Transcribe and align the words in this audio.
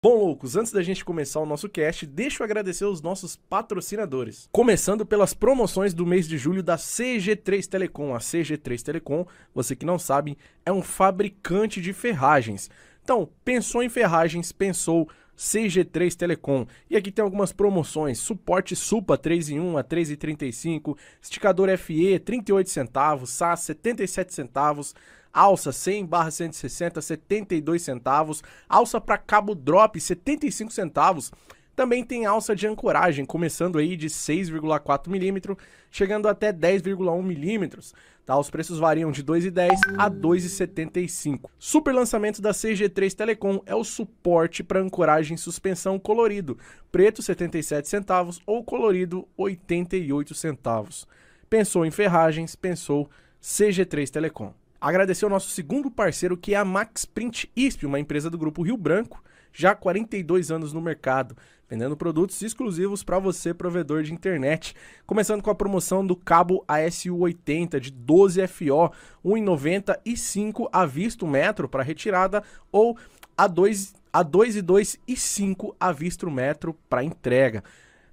Bom, 0.00 0.16
loucos, 0.16 0.54
antes 0.54 0.70
da 0.70 0.80
gente 0.80 1.04
começar 1.04 1.40
o 1.40 1.46
nosso 1.46 1.68
cast, 1.68 2.06
deixa 2.06 2.40
eu 2.40 2.44
agradecer 2.44 2.84
os 2.84 3.02
nossos 3.02 3.34
patrocinadores. 3.34 4.48
Começando 4.52 5.04
pelas 5.04 5.34
promoções 5.34 5.92
do 5.92 6.06
mês 6.06 6.28
de 6.28 6.38
julho 6.38 6.62
da 6.62 6.76
CG3 6.76 7.66
Telecom. 7.66 8.14
A 8.14 8.18
CG3 8.18 8.80
Telecom, 8.80 9.26
você 9.52 9.74
que 9.74 9.84
não 9.84 9.98
sabe, 9.98 10.38
é 10.64 10.70
um 10.70 10.82
fabricante 10.82 11.80
de 11.80 11.92
ferragens. 11.92 12.70
Então, 13.02 13.28
pensou 13.44 13.82
em 13.82 13.88
ferragens, 13.88 14.52
pensou 14.52 15.08
CG3 15.36 16.14
Telecom. 16.14 16.64
E 16.88 16.96
aqui 16.96 17.10
tem 17.10 17.24
algumas 17.24 17.52
promoções: 17.52 18.20
suporte 18.20 18.76
Supa 18.76 19.18
3 19.18 19.50
em 19.50 19.58
1 19.58 19.78
a 19.78 19.82
3,35, 19.82 20.96
esticador 21.20 21.76
FE 21.76 22.20
38 22.20 22.70
centavos, 22.70 23.30
SAS 23.30 23.60
77 23.62 24.32
centavos, 24.32 24.94
alça 25.38 25.70
100 25.70 26.04
barra 26.04 26.30
160, 26.30 27.00
72 27.00 27.82
centavos, 27.82 28.42
alça 28.68 29.00
para 29.00 29.16
cabo 29.16 29.54
drop 29.54 30.00
75 30.00 30.72
centavos. 30.72 31.32
Também 31.76 32.02
tem 32.02 32.26
alça 32.26 32.56
de 32.56 32.66
ancoragem, 32.66 33.24
começando 33.24 33.78
aí 33.78 33.96
de 33.96 34.08
6,4 34.08 35.08
milímetros, 35.08 35.56
chegando 35.92 36.26
até 36.26 36.52
10,1 36.52 37.22
milímetros. 37.22 37.94
Tá? 38.26 38.36
Os 38.36 38.50
preços 38.50 38.80
variam 38.80 39.12
de 39.12 39.22
2,10 39.22 39.78
a 39.96 40.10
2,75. 40.10 41.48
Super 41.56 41.94
lançamento 41.94 42.42
da 42.42 42.50
CG3 42.50 43.14
Telecom 43.14 43.62
é 43.64 43.76
o 43.76 43.84
suporte 43.84 44.64
para 44.64 44.80
ancoragem 44.80 45.36
suspensão 45.36 46.00
colorido, 46.00 46.58
preto 46.90 47.22
77 47.22 47.88
centavos 47.88 48.42
ou 48.44 48.64
colorido 48.64 49.28
88 49.36 50.34
centavos. 50.34 51.06
Pensou 51.48 51.86
em 51.86 51.92
ferragens, 51.92 52.56
pensou 52.56 53.08
CG3 53.40 54.10
Telecom. 54.10 54.52
Agradecer 54.80 55.24
ao 55.24 55.30
nosso 55.30 55.50
segundo 55.50 55.90
parceiro, 55.90 56.36
que 56.36 56.54
é 56.54 56.56
a 56.56 56.64
Max 56.64 57.04
Print 57.04 57.50
ISP, 57.56 57.84
uma 57.84 57.98
empresa 57.98 58.30
do 58.30 58.38
grupo 58.38 58.62
Rio 58.62 58.76
Branco, 58.76 59.20
já 59.52 59.72
há 59.72 59.74
42 59.74 60.52
anos 60.52 60.72
no 60.72 60.80
mercado, 60.80 61.36
vendendo 61.68 61.96
produtos 61.96 62.40
exclusivos 62.42 63.02
para 63.02 63.18
você, 63.18 63.52
provedor 63.52 64.04
de 64.04 64.14
internet. 64.14 64.76
Começando 65.04 65.42
com 65.42 65.50
a 65.50 65.54
promoção 65.54 66.06
do 66.06 66.14
cabo 66.14 66.64
ASU80 66.68 67.80
de 67.80 67.90
12 67.90 68.46
FO, 68.46 68.92
1,90 69.24 69.98
e 70.04 70.16
5 70.16 70.68
à 70.72 70.86
vista 70.86 71.24
o 71.24 71.28
metro 71.28 71.68
para 71.68 71.82
retirada 71.82 72.44
ou 72.70 72.96
a 73.36 73.48
2 73.48 73.94
a 74.12 74.22
2 74.22 75.00
e 75.08 75.16
5 75.16 75.76
à 75.78 75.90
vista 75.90 76.24
o 76.24 76.30
metro 76.30 76.72
para 76.88 77.02
entrega. 77.02 77.64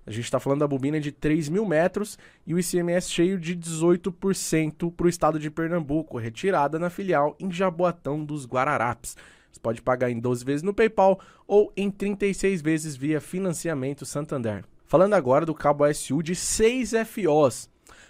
A 0.07 0.11
gente 0.11 0.25
está 0.25 0.39
falando 0.39 0.59
da 0.59 0.67
bobina 0.67 0.99
de 0.99 1.11
3 1.11 1.49
mil 1.49 1.65
metros 1.65 2.17
e 2.45 2.53
o 2.53 2.59
ICMS 2.59 3.09
cheio 3.09 3.39
de 3.39 3.55
18% 3.55 4.93
para 4.93 5.07
o 5.07 5.09
estado 5.09 5.39
de 5.39 5.49
Pernambuco, 5.49 6.19
retirada 6.19 6.77
na 6.77 6.91
filial 6.91 7.35
em 7.39 7.51
Jaboatão 7.51 8.23
dos 8.23 8.45
Guararapes. 8.45 9.17
Você 9.51 9.59
pode 9.59 9.81
pagar 9.81 10.11
em 10.11 10.19
12 10.19 10.45
vezes 10.45 10.61
no 10.61 10.73
PayPal 10.73 11.19
ou 11.47 11.73
em 11.75 11.89
36 11.89 12.61
vezes 12.61 12.95
via 12.95 13.19
financiamento 13.19 14.05
Santander. 14.05 14.63
Falando 14.85 15.15
agora 15.15 15.45
do 15.45 15.55
cabo 15.55 15.83
ASU 15.83 16.21
de 16.21 16.35
6 16.35 16.91
FOs, 17.07 17.67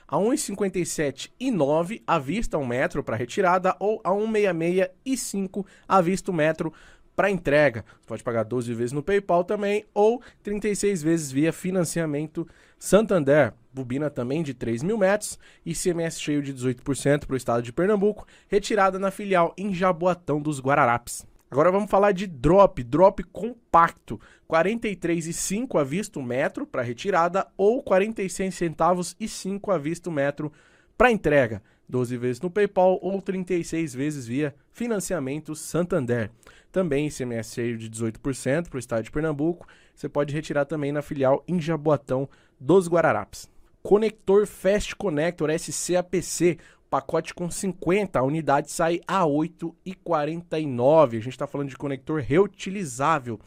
a 0.08 0.18
1,57 0.18 1.32
e 1.40 1.50
9 1.50 2.04
à 2.06 2.20
vista 2.20 2.58
1 2.58 2.66
metro 2.66 3.04
para 3.04 3.16
retirada 3.16 3.76
ou 3.80 4.02
a 4.04 4.10
1,66 4.12 4.90
e 5.06 5.18
5 5.18 5.66
à 5.88 6.02
vista 6.02 6.32
1 6.32 6.34
metro 6.34 6.74
para 7.16 7.32
entrega. 7.32 7.86
Você 8.02 8.08
pode 8.08 8.24
pagar 8.24 8.44
12 8.44 8.74
vezes 8.74 8.92
no 8.92 9.04
PayPal 9.04 9.44
também 9.44 9.86
ou 9.94 10.22
36 10.44 11.02
vezes 11.02 11.32
via 11.32 11.54
financiamento 11.54 12.48
Santander. 12.78 13.54
Bobina 13.74 14.10
também 14.10 14.42
de 14.42 14.54
3 14.54 14.84
mil 14.84 14.98
metros, 14.98 15.38
ICMS 15.66 16.22
cheio 16.22 16.42
de 16.42 16.54
18% 16.54 17.26
para 17.26 17.34
o 17.34 17.38
estado 17.38 17.62
de 17.62 17.74
Pernambuco, 17.74 18.26
retirada 18.48 18.98
na 18.98 19.12
filial 19.12 19.54
em 19.58 19.74
Jaboatão 19.74 20.42
dos 20.42 20.62
Guararapes. 20.62 21.26
Agora 21.52 21.72
vamos 21.72 21.90
falar 21.90 22.12
de 22.12 22.26
drop, 22.26 22.84
drop 22.84 23.24
compacto, 23.24 24.20
43,5 24.50 25.80
à 25.80 25.84
vista 25.84 26.20
o 26.20 26.24
metro 26.24 26.66
para 26.66 26.82
retirada 26.82 27.48
ou 27.58 27.84
46 27.84 28.54
centavos 28.54 29.16
e 29.20 29.28
5 29.28 29.72
à 29.72 29.78
vista 29.78 30.10
o 30.10 30.14
metro 30.14 30.52
para 30.98 31.12
entrega. 31.12 31.62
12 31.88 32.18
vezes 32.18 32.42
no 32.42 32.50
PayPal 32.50 33.00
ou 33.02 33.22
36 33.22 33.94
vezes 33.94 34.26
via 34.26 34.56
financiamento 34.72 35.56
Santander. 35.56 36.32
Também 36.72 37.08
ICMS 37.08 37.54
cheio 37.54 37.78
de 37.78 37.90
18% 37.90 38.70
para 38.70 38.78
o 38.78 38.80
estado 38.80 39.04
de 39.04 39.12
Pernambuco. 39.12 39.68
Você 39.96 40.10
pode 40.10 40.34
retirar 40.34 40.66
também 40.66 40.92
na 40.92 41.02
filial 41.02 41.44
em 41.48 41.60
Jaboatão 41.62 42.28
dos 42.60 42.88
Guararapes. 42.88 43.50
Conector 43.82 44.48
Fast 44.48 44.96
Connector 44.96 45.50
SCAPC, 45.58 46.58
pacote 46.90 47.34
com 47.34 47.50
50, 47.52 48.18
a 48.18 48.24
unidade 48.24 48.72
sai 48.72 49.00
a 49.08 49.22
8,49. 49.24 51.08
A 51.08 51.22
gente 51.22 51.30
está 51.30 51.46
falando 51.46 51.70
de 51.70 51.78
conector 51.78 52.20
reutilizável. 52.20 53.40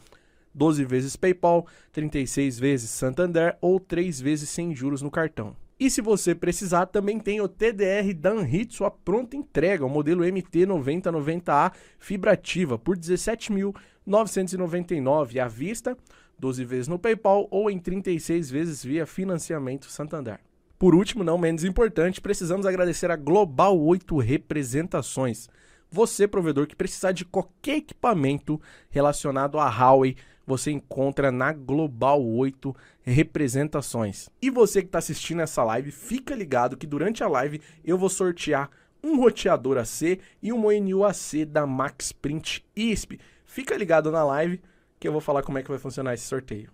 12 0.53 0.85
vezes 0.85 1.15
PayPal, 1.15 1.67
36 1.91 2.57
vezes 2.57 2.89
Santander 2.89 3.57
ou 3.61 3.79
3 3.79 4.19
vezes 4.19 4.49
sem 4.49 4.73
juros 4.73 5.01
no 5.01 5.11
cartão. 5.11 5.55
E 5.79 5.89
se 5.89 6.01
você 6.01 6.35
precisar, 6.35 6.87
também 6.87 7.17
tem 7.17 7.39
o 7.39 7.47
TDR 7.47 8.13
da 8.13 8.31
Anritsu 8.31 8.83
a 8.83 8.91
pronta 8.91 9.37
entrega, 9.37 9.85
o 9.85 9.89
modelo 9.89 10.25
MT9090A 10.25 11.71
fibra 11.97 12.33
ativa 12.33 12.77
por 12.77 12.97
R$ 12.97 13.01
17.999 13.01 15.39
à 15.39 15.47
vista, 15.47 15.97
12 16.37 16.65
vezes 16.65 16.89
no 16.89 16.99
PayPal 16.99 17.47
ou 17.49 17.71
em 17.71 17.79
36 17.79 18.51
vezes 18.51 18.83
via 18.83 19.05
financiamento 19.05 19.85
Santander. 19.85 20.41
Por 20.77 20.93
último, 20.93 21.23
não 21.23 21.37
menos 21.37 21.63
importante, 21.63 22.19
precisamos 22.19 22.65
agradecer 22.65 23.09
a 23.09 23.15
Global 23.15 23.79
8 23.79 24.17
Representações. 24.17 25.47
Você, 25.89 26.27
provedor, 26.27 26.67
que 26.67 26.75
precisar 26.75 27.13
de 27.13 27.23
qualquer 27.23 27.77
equipamento 27.77 28.59
relacionado 28.89 29.57
a 29.57 29.69
Huawei, 29.69 30.17
você 30.49 30.71
encontra 30.71 31.31
na 31.31 31.53
Global 31.53 32.25
8 32.25 32.75
Representações. 33.03 34.29
E 34.41 34.49
você 34.49 34.81
que 34.81 34.87
está 34.87 34.97
assistindo 34.97 35.41
essa 35.41 35.63
live, 35.63 35.91
fica 35.91 36.33
ligado 36.33 36.75
que 36.75 36.87
durante 36.87 37.23
a 37.23 37.27
live 37.27 37.61
eu 37.85 37.99
vou 37.99 38.09
sortear 38.09 38.69
um 39.03 39.17
roteador 39.17 39.77
AC 39.77 40.19
e 40.41 40.51
um 40.51 40.57
MONU 40.57 41.05
AC 41.05 41.45
da 41.47 41.67
Max 41.67 42.11
Print 42.11 42.65
ISP. 42.75 43.19
Fica 43.45 43.77
ligado 43.77 44.11
na 44.11 44.23
live 44.23 44.59
que 44.99 45.07
eu 45.07 45.11
vou 45.11 45.21
falar 45.21 45.43
como 45.43 45.59
é 45.59 45.63
que 45.63 45.69
vai 45.69 45.77
funcionar 45.77 46.15
esse 46.15 46.25
sorteio. 46.25 46.71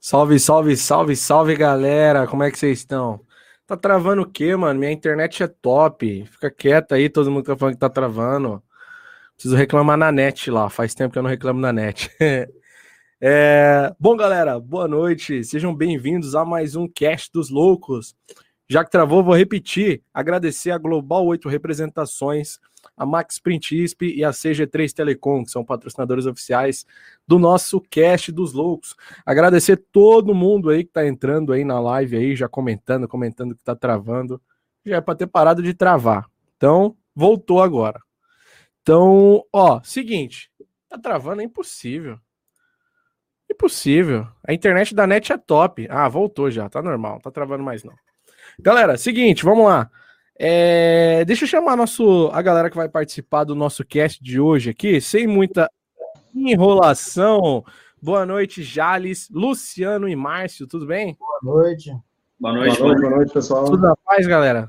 Salve, 0.00 0.38
salve, 0.38 0.76
salve, 0.76 1.16
salve 1.16 1.56
galera, 1.56 2.26
como 2.26 2.42
é 2.42 2.50
que 2.50 2.58
vocês 2.58 2.80
estão? 2.80 3.24
Tá 3.74 3.76
travando 3.76 4.22
o 4.22 4.30
quê, 4.30 4.54
mano? 4.54 4.78
Minha 4.78 4.92
internet 4.92 5.42
é 5.42 5.48
top. 5.48 6.24
Fica 6.30 6.48
quieta 6.48 6.94
aí, 6.94 7.08
todo 7.08 7.28
mundo 7.28 7.44
tá 7.44 7.56
falando 7.56 7.74
que 7.74 7.80
tá 7.80 7.90
travando. 7.90 8.62
Preciso 9.34 9.56
reclamar 9.56 9.96
na 9.96 10.12
net 10.12 10.48
lá. 10.48 10.70
Faz 10.70 10.94
tempo 10.94 11.12
que 11.12 11.18
eu 11.18 11.24
não 11.24 11.30
reclamo 11.30 11.58
na 11.58 11.72
net. 11.72 12.08
é... 13.20 13.92
Bom, 13.98 14.16
galera, 14.16 14.60
boa 14.60 14.86
noite. 14.86 15.42
Sejam 15.42 15.74
bem-vindos 15.74 16.36
a 16.36 16.44
mais 16.44 16.76
um 16.76 16.86
Cast 16.86 17.32
dos 17.32 17.50
Loucos. 17.50 18.14
Já 18.70 18.84
que 18.84 18.92
travou, 18.92 19.24
vou 19.24 19.34
repetir. 19.34 20.04
Agradecer 20.14 20.70
a 20.70 20.78
Global 20.78 21.26
8 21.26 21.48
Representações 21.48 22.60
a 22.96 23.04
Max 23.06 23.38
Print 23.38 23.82
ISP 23.82 24.14
e 24.14 24.24
a 24.24 24.30
CG3 24.30 24.92
Telecom, 24.92 25.44
que 25.44 25.50
são 25.50 25.64
patrocinadores 25.64 26.26
oficiais 26.26 26.86
do 27.26 27.38
nosso 27.38 27.80
cast 27.80 28.30
dos 28.30 28.52
loucos. 28.52 28.94
Agradecer 29.24 29.76
todo 29.76 30.34
mundo 30.34 30.70
aí 30.70 30.84
que 30.84 30.92
tá 30.92 31.06
entrando 31.06 31.52
aí 31.52 31.64
na 31.64 31.80
live 31.80 32.16
aí, 32.16 32.36
já 32.36 32.48
comentando, 32.48 33.08
comentando 33.08 33.54
que 33.54 33.64
tá 33.64 33.74
travando. 33.74 34.40
Já 34.84 34.96
é 34.96 35.00
para 35.00 35.14
ter 35.14 35.26
parado 35.26 35.62
de 35.62 35.74
travar. 35.74 36.26
Então, 36.56 36.96
voltou 37.14 37.62
agora. 37.62 38.00
Então, 38.82 39.42
ó, 39.52 39.80
seguinte, 39.82 40.50
tá 40.88 40.98
travando, 40.98 41.40
é 41.40 41.44
impossível. 41.44 42.18
Impossível. 43.50 44.26
A 44.46 44.52
internet 44.52 44.94
da 44.94 45.06
net 45.06 45.32
é 45.32 45.38
top. 45.38 45.86
Ah, 45.90 46.08
voltou 46.08 46.50
já, 46.50 46.68
tá 46.68 46.82
normal, 46.82 47.20
tá 47.20 47.30
travando 47.30 47.62
mais 47.62 47.82
não. 47.84 47.94
Galera, 48.58 48.96
seguinte, 48.96 49.44
vamos 49.44 49.66
lá. 49.66 49.90
É, 50.36 51.24
deixa 51.24 51.44
eu 51.44 51.48
chamar 51.48 51.76
nosso, 51.76 52.28
a 52.32 52.42
galera 52.42 52.68
que 52.68 52.76
vai 52.76 52.88
participar 52.88 53.44
do 53.44 53.54
nosso 53.54 53.84
cast 53.84 54.22
de 54.22 54.40
hoje 54.40 54.70
aqui, 54.70 55.00
sem 55.00 55.26
muita 55.26 55.70
enrolação. 56.34 57.64
Boa 58.02 58.26
noite, 58.26 58.62
Jales, 58.62 59.28
Luciano 59.30 60.08
e 60.08 60.16
Márcio, 60.16 60.66
tudo 60.66 60.86
bem? 60.86 61.16
Boa 61.18 61.56
noite. 61.62 61.96
Boa 62.38 62.52
noite, 62.52 62.78
boa 62.78 62.88
noite, 62.88 63.00
boa 63.00 63.16
noite 63.16 63.32
pessoal. 63.32 63.64
Tudo 63.64 63.82
na 63.82 63.96
paz, 63.96 64.26
galera? 64.26 64.68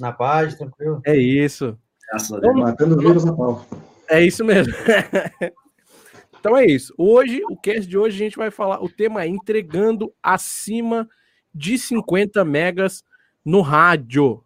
Na 0.00 0.12
paz, 0.12 0.54
tranquilo. 0.54 1.02
É 1.04 1.16
isso. 1.16 1.76
Graças 2.08 2.32
a 2.32 2.38
Deus. 2.38 2.54
Matando 2.54 2.96
vírus 2.98 3.24
na 3.24 3.34
pau. 3.34 3.66
É 4.08 4.22
isso 4.22 4.44
mesmo. 4.44 4.72
então 6.38 6.56
é 6.56 6.66
isso. 6.66 6.94
Hoje, 6.96 7.42
o 7.50 7.56
cast 7.56 7.86
de 7.86 7.98
hoje, 7.98 8.14
a 8.14 8.24
gente 8.24 8.36
vai 8.36 8.50
falar, 8.50 8.82
o 8.82 8.88
tema 8.88 9.24
é 9.24 9.26
entregando 9.26 10.14
acima 10.22 11.08
de 11.52 11.76
50 11.76 12.44
megas 12.44 13.02
no 13.44 13.60
rádio 13.60 14.42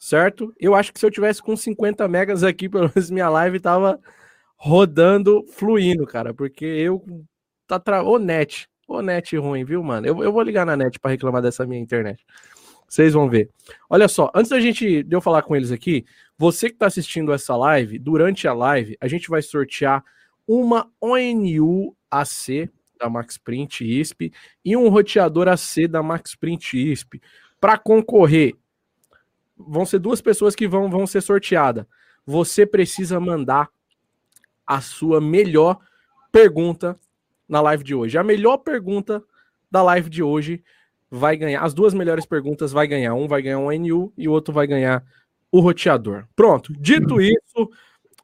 certo? 0.00 0.52
Eu 0.58 0.74
acho 0.74 0.92
que 0.92 0.98
se 0.98 1.04
eu 1.04 1.10
tivesse 1.10 1.42
com 1.42 1.54
50 1.54 2.08
megas 2.08 2.42
aqui, 2.42 2.68
pelo 2.70 2.90
menos 2.94 3.10
minha 3.10 3.28
live 3.28 3.60
tava 3.60 4.00
rodando, 4.56 5.44
fluindo, 5.52 6.06
cara, 6.06 6.32
porque 6.32 6.64
eu 6.64 7.04
tá 7.66 7.78
tra... 7.78 8.02
o 8.02 8.18
net, 8.18 8.66
o 8.88 9.02
net 9.02 9.36
ruim, 9.36 9.62
viu, 9.62 9.82
mano? 9.82 10.06
Eu, 10.06 10.24
eu 10.24 10.32
vou 10.32 10.42
ligar 10.42 10.64
na 10.64 10.74
net 10.74 10.98
para 10.98 11.10
reclamar 11.10 11.42
dessa 11.42 11.66
minha 11.66 11.80
internet. 11.80 12.24
Vocês 12.88 13.12
vão 13.12 13.28
ver. 13.28 13.50
Olha 13.88 14.08
só, 14.08 14.30
antes 14.34 14.50
da 14.50 14.58
gente 14.58 15.02
de 15.02 15.14
eu 15.14 15.20
falar 15.20 15.42
com 15.42 15.54
eles 15.54 15.70
aqui, 15.70 16.04
você 16.36 16.68
que 16.68 16.76
está 16.76 16.86
assistindo 16.86 17.32
essa 17.32 17.54
live, 17.54 17.98
durante 17.98 18.48
a 18.48 18.54
live, 18.54 18.96
a 19.00 19.06
gente 19.06 19.28
vai 19.28 19.42
sortear 19.42 20.02
uma 20.48 20.90
ONU 21.00 21.94
AC 22.10 22.68
da 22.98 23.08
Max 23.08 23.38
Print 23.38 23.84
ISP 23.84 24.32
e 24.64 24.76
um 24.76 24.88
roteador 24.88 25.46
AC 25.46 25.86
da 25.88 26.02
Max 26.02 26.34
Print 26.34 26.76
ISP. 26.76 27.20
Para 27.60 27.78
concorrer, 27.78 28.54
vão 29.68 29.84
ser 29.84 29.98
duas 29.98 30.20
pessoas 30.20 30.54
que 30.54 30.66
vão, 30.66 30.90
vão 30.90 31.06
ser 31.06 31.20
sorteadas. 31.20 31.86
Você 32.26 32.66
precisa 32.66 33.18
mandar 33.18 33.68
a 34.66 34.80
sua 34.80 35.20
melhor 35.20 35.78
pergunta 36.30 36.98
na 37.48 37.60
live 37.60 37.82
de 37.82 37.94
hoje. 37.94 38.16
A 38.16 38.22
melhor 38.22 38.58
pergunta 38.58 39.22
da 39.70 39.82
live 39.82 40.08
de 40.08 40.22
hoje 40.22 40.62
vai 41.10 41.36
ganhar. 41.36 41.62
As 41.62 41.74
duas 41.74 41.92
melhores 41.92 42.24
perguntas 42.24 42.70
vai 42.70 42.86
ganhar. 42.86 43.14
Um 43.14 43.26
vai 43.26 43.42
ganhar 43.42 43.58
um 43.58 43.70
NU 43.72 44.12
e 44.16 44.28
o 44.28 44.32
outro 44.32 44.54
vai 44.54 44.66
ganhar 44.66 45.04
o 45.50 45.60
roteador. 45.60 46.26
Pronto. 46.36 46.72
Dito 46.78 47.14
uhum. 47.14 47.20
isso, 47.20 47.70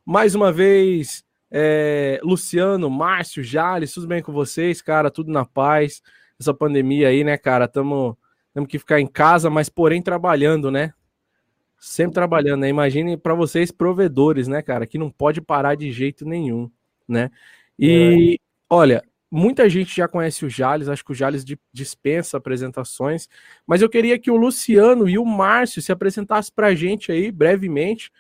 mais 0.05 0.35
uma 0.35 0.53
vez, 0.53 1.25
é, 1.51 2.21
Luciano, 2.23 2.89
Márcio, 2.89 3.43
Jales, 3.43 3.93
tudo 3.93 4.07
bem 4.07 4.23
com 4.23 4.33
vocês, 4.33 4.81
cara? 4.81 5.11
Tudo 5.11 5.33
na 5.33 5.45
paz. 5.45 6.01
Essa 6.39 6.55
pandemia 6.55 7.09
aí, 7.09 7.25
né, 7.25 7.37
cara? 7.37 7.67
Tamo, 7.67 8.17
temos 8.55 8.69
que 8.69 8.79
ficar 8.79 9.01
em 9.01 9.07
casa, 9.07 9.51
mas 9.51 9.69
porém 9.69 10.01
trabalhando, 10.01 10.71
né? 10.71 10.93
Sempre 11.79 12.15
trabalhando, 12.15 12.61
né? 12.61 12.69
Imagine 12.69 13.17
para 13.17 13.35
vocês, 13.35 13.71
provedores, 13.71 14.49
né, 14.49 14.63
cara, 14.63 14.87
que 14.87 14.99
não 14.99 15.11
pode 15.11 15.41
parar 15.41 15.75
de 15.75 15.93
jeito 15.93 16.25
nenhum, 16.25 16.71
né? 17.07 17.31
E 17.79 18.35
é. 18.35 18.45
olha, 18.71 19.05
muita 19.31 19.69
gente 19.69 19.95
já 19.95 20.09
conhece 20.09 20.45
o 20.45 20.51
Jales, 20.51 20.89
acho 20.89 21.05
que 21.05 21.13
o 21.13 21.15
Jales 21.15 21.45
dispensa 21.73 22.39
apresentações, 22.39 23.29
mas 23.67 23.83
eu 23.83 23.89
queria 23.89 24.19
que 24.19 24.31
o 24.31 24.37
Luciano 24.37 25.09
e 25.09 25.19
o 25.19 25.25
Márcio 25.25 25.83
se 25.83 25.93
apresentassem 25.93 26.53
para 26.55 26.69
a 26.69 26.75
gente 26.75 27.13
aí 27.13 27.31
brevemente, 27.31 28.11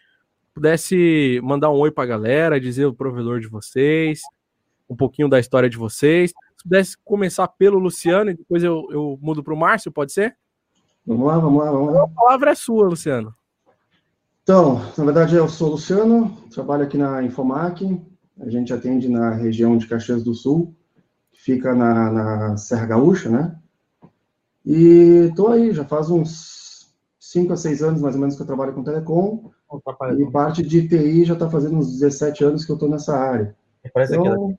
pudesse 0.53 1.41
mandar 1.43 1.71
um 1.71 1.79
oi 1.79 1.91
para 1.91 2.05
a 2.05 2.07
galera, 2.07 2.61
dizer 2.61 2.87
o 2.87 2.95
provedor 2.95 3.41
de 3.41 3.49
vocês, 3.49 4.21
um 4.89 4.97
pouquinho 4.97 5.29
da 5.29 5.39
história 5.39 5.69
de 5.69 5.77
vocês. 5.77 6.31
Se 6.57 6.63
pudesse 6.63 6.97
começar 7.05 7.49
pelo 7.49 7.79
Luciano 7.79 8.31
e 8.31 8.35
depois 8.35 8.63
eu, 8.63 8.87
eu 8.91 9.19
mudo 9.21 9.43
para 9.43 9.55
o 9.55 9.57
Márcio, 9.57 9.93
pode 9.93 10.13
ser? 10.13 10.37
Vamos 11.07 11.27
lá, 11.27 11.39
vamos 11.39 11.63
lá, 11.63 11.71
vamos 11.71 11.95
lá. 11.95 12.03
A 12.05 12.09
palavra 12.09 12.51
é 12.51 12.55
sua, 12.55 12.89
Luciano. 12.89 13.35
Então, 14.47 14.81
na 14.97 15.05
verdade, 15.05 15.35
eu 15.35 15.49
sou 15.49 15.67
o 15.67 15.71
Luciano, 15.73 16.31
trabalho 16.55 16.85
aqui 16.85 16.97
na 16.97 17.21
Infomac, 17.21 18.01
a 18.39 18.49
gente 18.49 18.73
atende 18.73 19.09
na 19.09 19.31
região 19.31 19.77
de 19.77 19.89
Caxias 19.89 20.23
do 20.23 20.35
Sul, 20.35 20.73
fica 21.33 21.75
na, 21.75 22.13
na 22.13 22.57
Serra 22.57 22.87
Gaúcha, 22.87 23.29
né? 23.29 23.57
E 24.65 25.27
estou 25.31 25.49
aí, 25.49 25.73
já 25.73 25.85
faz 25.85 26.11
uns 26.11 26.95
5 27.19 27.55
a 27.55 27.57
6 27.57 27.83
anos, 27.83 28.01
mais 28.01 28.15
ou 28.15 28.21
menos, 28.21 28.37
que 28.37 28.43
eu 28.43 28.47
trabalho 28.47 28.73
com 28.73 28.85
telecom. 28.85 29.51
e 30.17 30.31
parte 30.31 30.63
de 30.63 30.87
TI 30.87 31.25
já 31.25 31.35
está 31.35 31.51
fazendo 31.51 31.79
uns 31.79 31.99
17 31.99 32.45
anos 32.45 32.65
que 32.65 32.71
eu 32.71 32.77
estou 32.77 32.89
nessa 32.89 33.17
área. 33.17 33.53
Então, 34.29 34.57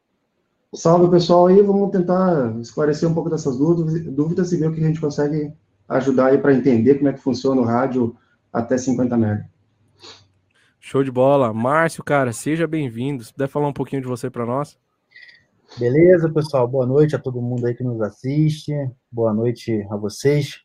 salve 0.73 1.09
pessoal 1.09 1.47
aí, 1.47 1.61
vamos 1.61 1.91
tentar 1.91 2.59
esclarecer 2.59 3.09
um 3.09 3.13
pouco 3.13 3.29
dessas 3.29 3.57
dúvidas, 3.57 4.01
dúvidas 4.13 4.51
e 4.51 4.57
ver 4.57 4.67
o 4.67 4.73
que 4.73 4.83
a 4.83 4.87
gente 4.87 4.99
consegue 4.99 5.53
ajudar 5.87 6.25
aí 6.25 6.37
para 6.37 6.53
entender 6.53 6.95
como 6.95 7.07
é 7.07 7.13
que 7.13 7.21
funciona 7.21 7.61
o 7.61 7.63
rádio 7.63 8.13
até 8.51 8.77
50 8.77 9.15
MHz. 9.15 9.56
Show 10.89 11.03
de 11.03 11.11
bola. 11.11 11.53
Márcio, 11.53 12.01
cara, 12.01 12.31
seja 12.31 12.65
bem-vindo. 12.65 13.21
Se 13.21 13.33
puder 13.33 13.49
falar 13.49 13.67
um 13.67 13.73
pouquinho 13.73 14.01
de 14.01 14.07
você 14.07 14.29
para 14.29 14.45
nós. 14.45 14.79
Beleza, 15.77 16.31
pessoal? 16.31 16.65
Boa 16.65 16.85
noite 16.85 17.13
a 17.13 17.19
todo 17.19 17.41
mundo 17.41 17.67
aí 17.67 17.75
que 17.75 17.83
nos 17.83 17.99
assiste. 18.01 18.71
Boa 19.11 19.33
noite 19.33 19.85
a 19.91 19.97
vocês. 19.97 20.61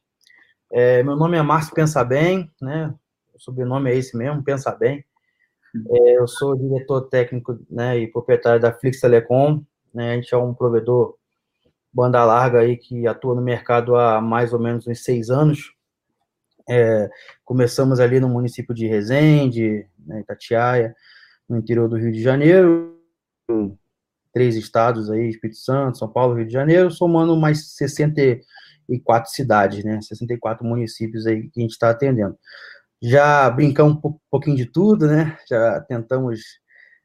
É, 0.71 1.03
meu 1.03 1.17
nome 1.17 1.37
é 1.37 1.43
Márcio 1.43 1.75
Pensa 1.75 2.05
Bem, 2.05 2.49
né? 2.63 2.95
O 3.35 3.41
sobrenome 3.41 3.91
é 3.91 3.97
esse 3.97 4.17
mesmo, 4.17 4.45
Pensa 4.45 4.71
Bem. 4.71 5.05
É, 5.91 6.19
eu 6.19 6.29
sou 6.29 6.55
diretor 6.55 7.01
técnico 7.09 7.59
né, 7.69 7.99
e 7.99 8.07
proprietário 8.07 8.61
da 8.61 8.73
Flix 8.73 9.01
Telecom. 9.01 9.61
Né? 9.93 10.13
A 10.13 10.15
gente 10.15 10.33
é 10.33 10.39
um 10.39 10.55
provedor 10.55 11.17
banda 11.93 12.25
larga 12.25 12.61
aí 12.61 12.77
que 12.77 13.09
atua 13.09 13.35
no 13.35 13.43
mercado 13.43 13.97
há 13.97 14.21
mais 14.21 14.53
ou 14.53 14.61
menos 14.61 14.87
uns 14.87 15.03
seis 15.03 15.31
anos. 15.31 15.75
É, 16.69 17.11
começamos 17.45 17.99
ali 17.99 18.21
no 18.21 18.29
município 18.29 18.73
de 18.73 18.87
Resende, 18.87 19.85
né, 20.07 20.21
Itatiaia, 20.21 20.95
no 21.49 21.59
interior 21.59 21.89
do 21.89 21.97
Rio 21.97 22.13
de 22.13 22.23
Janeiro, 22.23 22.99
três 24.33 24.57
estados 24.57 25.11
aí, 25.11 25.29
Espírito 25.29 25.59
Santo, 25.59 25.99
São 25.99 26.09
Paulo, 26.09 26.35
Rio 26.35 26.47
de 26.47 26.53
Janeiro, 26.53 26.91
somando 26.91 27.37
mais 27.37 27.75
64 27.75 29.31
cidades, 29.31 29.85
né? 29.85 30.01
64 30.01 30.67
municípios 30.67 31.27
aí 31.27 31.49
que 31.51 31.61
a 31.61 31.63
gente 31.63 31.73
está 31.73 31.91
atendendo. 31.91 32.37
Já 33.01 33.51
brincamos 33.51 33.97
um 34.03 34.19
pouquinho 34.31 34.57
de 34.57 34.67
tudo, 34.67 35.07
né? 35.07 35.37
Já 35.49 35.81
tentamos, 35.83 36.41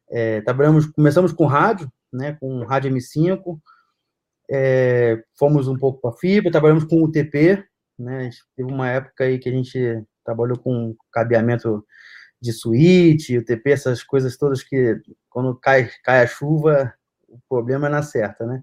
é, 0.10 0.42
trabalhamos, 0.42 0.86
começamos 0.86 1.34
com 1.34 1.46
rádio, 1.46 1.92
né? 2.12 2.38
Com 2.40 2.64
rádio 2.64 2.92
M5, 2.92 3.60
é, 4.50 5.22
fomos 5.38 5.68
um 5.68 5.78
pouco 5.78 6.00
para 6.00 6.18
fibra, 6.18 6.52
trabalhamos 6.52 6.86
com 6.86 7.04
UTP, 7.04 7.64
né? 8.00 8.30
Teve 8.56 8.72
uma 8.72 8.90
época 8.90 9.26
aí 9.26 9.38
que 9.38 9.50
a 9.50 9.52
gente 9.52 10.04
trabalhou 10.24 10.58
com 10.58 10.96
cabeamento 11.12 11.86
de 12.42 12.54
suíte, 12.54 13.38
UTP, 13.38 13.72
essas 13.72 14.04
coisas 14.04 14.38
todas 14.38 14.64
que 14.64 15.02
quando 15.30 15.56
cai, 15.56 15.90
cai 16.04 16.24
a 16.24 16.28
chuva 16.28 16.94
o 17.28 17.40
problema 17.50 17.88
é 17.88 17.90
na 17.90 18.02
certa, 18.02 18.46
né? 18.46 18.62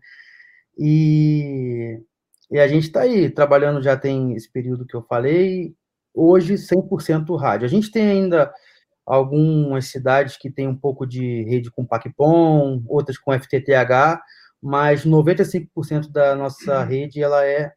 E, 0.77 2.01
e 2.51 2.59
a 2.59 2.67
gente 2.67 2.85
está 2.85 3.03
aí, 3.03 3.31
trabalhando 3.31 3.83
já 3.83 3.97
tem 3.97 4.35
esse 4.35 4.51
período 4.51 4.87
que 4.87 4.95
eu 4.95 5.03
falei, 5.03 5.75
hoje 6.13 6.55
100% 6.55 7.37
rádio. 7.37 7.67
A 7.67 7.69
gente 7.69 7.91
tem 7.91 8.09
ainda 8.09 8.53
algumas 9.07 9.87
cidades 9.87 10.37
que 10.37 10.51
tem 10.51 10.67
um 10.67 10.77
pouco 10.77 11.07
de 11.07 11.43
rede 11.45 11.71
com 11.71 11.87
PACPOM, 11.87 12.83
outras 12.89 13.19
com 13.19 13.33
FTTH, 13.33 14.21
mas 14.63 15.05
95% 15.05 16.11
da 16.11 16.35
nossa 16.35 16.83
rede 16.83 17.23
ela 17.23 17.45
é 17.45 17.73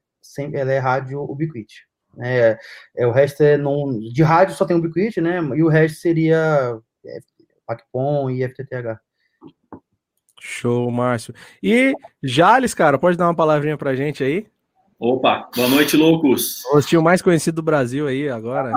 ela 0.54 0.72
é 0.72 0.78
rádio 0.78 1.22
ubiquiti. 1.22 1.87
É, 2.20 2.58
é, 2.96 3.06
o 3.06 3.12
resto 3.12 3.44
é 3.44 3.58
não, 3.58 4.00
de 4.00 4.24
rádio 4.24 4.56
só 4.56 4.66
tem 4.66 4.76
ubiquiti, 4.76 5.22
né? 5.22 5.40
E 5.56 5.64
o 5.64 5.68
resto 5.68 6.00
seria 6.00 6.80
é, 7.06 7.20
PACPOM 7.66 8.30
e 8.30 8.48
FTTH. 8.48 9.00
Show, 10.40 10.90
Márcio. 10.92 11.34
E 11.62 11.94
Jales, 12.24 12.74
cara, 12.74 12.98
pode 12.98 13.18
dar 13.18 13.28
uma 13.28 13.36
palavrinha 13.36 13.78
pra 13.78 13.96
gente 13.96 14.24
aí? 14.24 14.48
Opa, 15.00 15.50
boa 15.56 15.68
noite, 15.68 15.96
loucos. 15.96 16.64
O 16.74 16.82
tio 16.82 17.04
mais 17.04 17.22
conhecido 17.22 17.56
do 17.56 17.64
Brasil 17.64 18.08
aí 18.08 18.30
agora. 18.30 18.74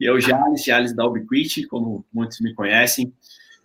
e 0.00 0.04
eu, 0.08 0.20
Jales, 0.20 0.64
Jales 0.64 0.94
da 0.94 1.06
Ubiquiti, 1.06 1.66
como 1.66 2.04
muitos 2.12 2.40
me 2.40 2.52
conhecem. 2.54 3.12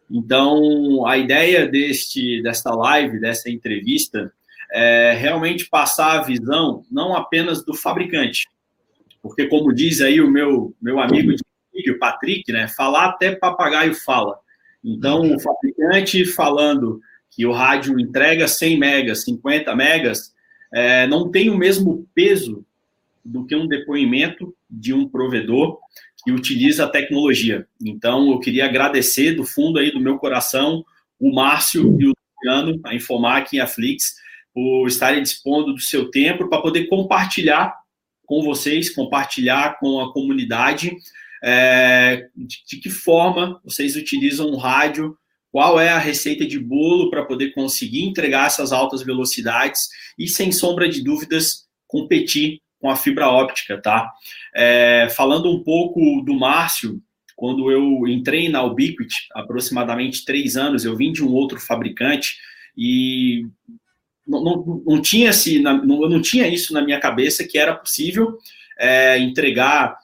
Então, 0.10 1.06
a 1.08 1.18
ideia 1.18 1.68
deste, 1.68 2.44
desta 2.44 2.76
live, 2.76 3.20
dessa 3.20 3.50
entrevista, 3.50 4.32
é 4.72 5.14
realmente 5.14 5.68
passar 5.70 6.20
a 6.20 6.24
visão 6.24 6.84
não 6.90 7.16
apenas 7.16 7.64
do 7.64 7.74
fabricante, 7.74 8.48
porque 9.22 9.48
como 9.48 9.74
diz 9.74 10.02
aí 10.02 10.22
o 10.22 10.30
meu, 10.30 10.76
meu 10.82 11.00
amigo 11.00 11.34
de 11.34 11.94
Patrick, 11.98 12.52
né, 12.52 12.68
falar 12.68 13.06
até 13.06 13.36
papagaio 13.36 13.94
fala. 13.96 14.38
Então, 14.84 15.36
o 15.36 15.40
fabricante 15.40 16.26
falando 16.26 17.00
que 17.30 17.46
o 17.46 17.52
rádio 17.52 18.00
entrega 18.00 18.48
100 18.48 18.78
megas, 18.78 19.24
50 19.24 19.76
megas, 19.76 20.34
é, 20.74 21.08
não 21.08 21.30
tem 21.30 21.50
o 21.50 21.58
mesmo 21.58 22.08
peso 22.14 22.66
do 23.24 23.46
que 23.46 23.56
um 23.56 23.68
depoimento 23.68 24.56
de 24.70 24.94
um 24.94 25.08
provedor 25.08 25.80
que 26.24 26.32
utiliza 26.32 26.86
a 26.86 26.90
tecnologia. 26.90 27.68
Então, 27.84 28.32
eu 28.32 28.40
queria 28.40 28.66
agradecer 28.66 29.34
do 29.34 29.46
fundo 29.46 29.80
aí 29.80 29.92
do 29.92 30.00
meu 30.00 30.18
coração 30.18 30.84
o 31.20 31.34
Márcio 31.34 31.98
e 32.00 32.08
o 32.08 32.14
Luciano, 32.14 32.80
a 32.84 32.96
Infomac 32.96 33.56
e 33.56 33.62
a 33.62 33.68
Flix, 33.68 34.16
por 34.54 34.88
estarem 34.88 35.24
dispondo 35.24 35.74
do 35.74 35.80
seu 35.80 36.10
tempo 36.10 36.50
para 36.50 36.62
poder 36.62 36.88
compartilhar 36.88 37.76
com 38.26 38.44
vocês, 38.44 38.90
compartilhar 38.90 39.78
com 39.80 40.00
a 40.00 40.14
comunidade 40.14 40.96
é, 41.44 42.28
de, 42.36 42.64
de, 42.68 42.78
que 42.78 42.90
forma 42.90 43.60
vocês 43.64 43.96
utilizam 43.96 44.48
o 44.48 44.58
rádio, 44.58 45.18
qual 45.52 45.80
é 45.80 45.90
a 45.90 45.98
receita 45.98 46.46
de 46.46 46.58
bolo 46.58 47.10
para 47.10 47.26
poder 47.26 47.52
conseguir 47.52 48.06
entregar 48.06 48.48
essas 48.48 48.72
altas 48.72 49.04
velocidades 49.04 49.90
e, 50.18 50.28
sem 50.28 50.52
sombra 50.52 50.88
de 50.88 51.04
dúvidas, 51.04 51.68
competir 51.88 52.62
com 52.80 52.90
a 52.90 52.96
fibra 52.96 53.28
óptica, 53.30 53.80
tá? 53.82 54.10
É, 54.56 55.08
falando 55.16 55.52
um 55.52 55.62
pouco 55.64 56.22
do 56.22 56.34
Márcio, 56.34 57.02
quando 57.36 57.72
eu 57.72 58.08
entrei 58.08 58.50
na 58.50 58.64
Ubiquiti, 58.64 59.28
aproximadamente 59.34 60.24
três 60.24 60.56
anos, 60.56 60.86
eu 60.86 60.96
vim 60.96 61.12
de 61.12 61.24
um 61.24 61.32
outro 61.32 61.60
fabricante 61.60 62.38
e 62.78 63.46
não, 64.32 64.44
não, 64.44 64.84
não 64.86 65.02
tinha 65.02 65.32
não, 65.62 66.04
eu 66.04 66.10
não 66.10 66.22
tinha 66.22 66.48
isso 66.48 66.74
na 66.74 66.82
minha 66.82 67.00
cabeça 67.00 67.44
que 67.44 67.58
era 67.58 67.76
possível 67.76 68.38
é, 68.80 69.20
entregar 69.20 69.98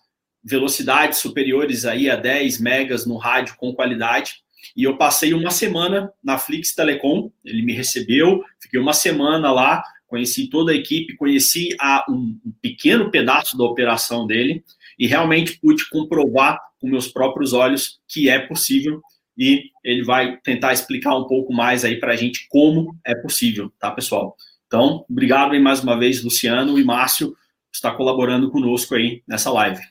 velocidades 0.44 1.20
superiores 1.20 1.86
aí 1.86 2.10
a 2.10 2.16
10 2.16 2.60
megas 2.60 3.06
no 3.06 3.18
rádio 3.18 3.56
com 3.58 3.74
qualidade. 3.74 4.36
E 4.76 4.84
eu 4.84 4.98
passei 4.98 5.34
uma 5.34 5.52
semana 5.52 6.12
na 6.24 6.38
Flix 6.38 6.76
Telecom, 6.76 7.32
ele 7.44 7.64
me 7.64 7.74
recebeu, 7.74 8.44
fiquei 8.60 8.80
uma 8.80 8.94
semana 8.94 9.52
lá 9.52 9.82
conheci 10.08 10.48
toda 10.48 10.72
a 10.72 10.76
equipe, 10.76 11.16
conheci 11.16 11.70
a, 11.80 12.06
um, 12.10 12.40
um 12.46 12.54
pequeno 12.62 13.12
pedaço 13.12 13.58
da 13.58 13.66
operação 13.66 14.26
dele 14.26 14.64
e 14.98 15.06
realmente 15.06 15.60
pude 15.60 15.88
comprovar 15.90 16.60
com 16.80 16.88
meus 16.88 17.08
próprios 17.08 17.54
olhos 17.54 18.00
que 18.08 18.30
é 18.30 18.40
possível 18.40 19.02
e 19.38 19.70
ele 19.84 20.04
vai 20.04 20.38
tentar 20.38 20.74
explicar 20.74 21.16
um 21.16 21.28
pouco 21.28 21.54
mais 21.54 21.86
aí 21.86 22.00
para 22.00 22.14
a 22.14 22.16
gente 22.16 22.48
como 22.50 22.98
é 23.06 23.14
possível, 23.14 23.72
tá, 23.80 23.92
pessoal? 23.92 24.36
Então, 24.66 25.06
obrigado 25.10 25.54
aí 25.54 25.60
mais 25.60 25.82
uma 25.82 25.98
vez, 25.98 26.24
Luciano 26.24 26.80
e 26.80 26.84
Márcio, 26.84 27.30
por 27.30 27.38
estar 27.74 27.92
colaborando 27.94 28.50
conosco 28.50 28.96
aí 28.96 29.22
nessa 29.28 29.52
live. 29.52 29.82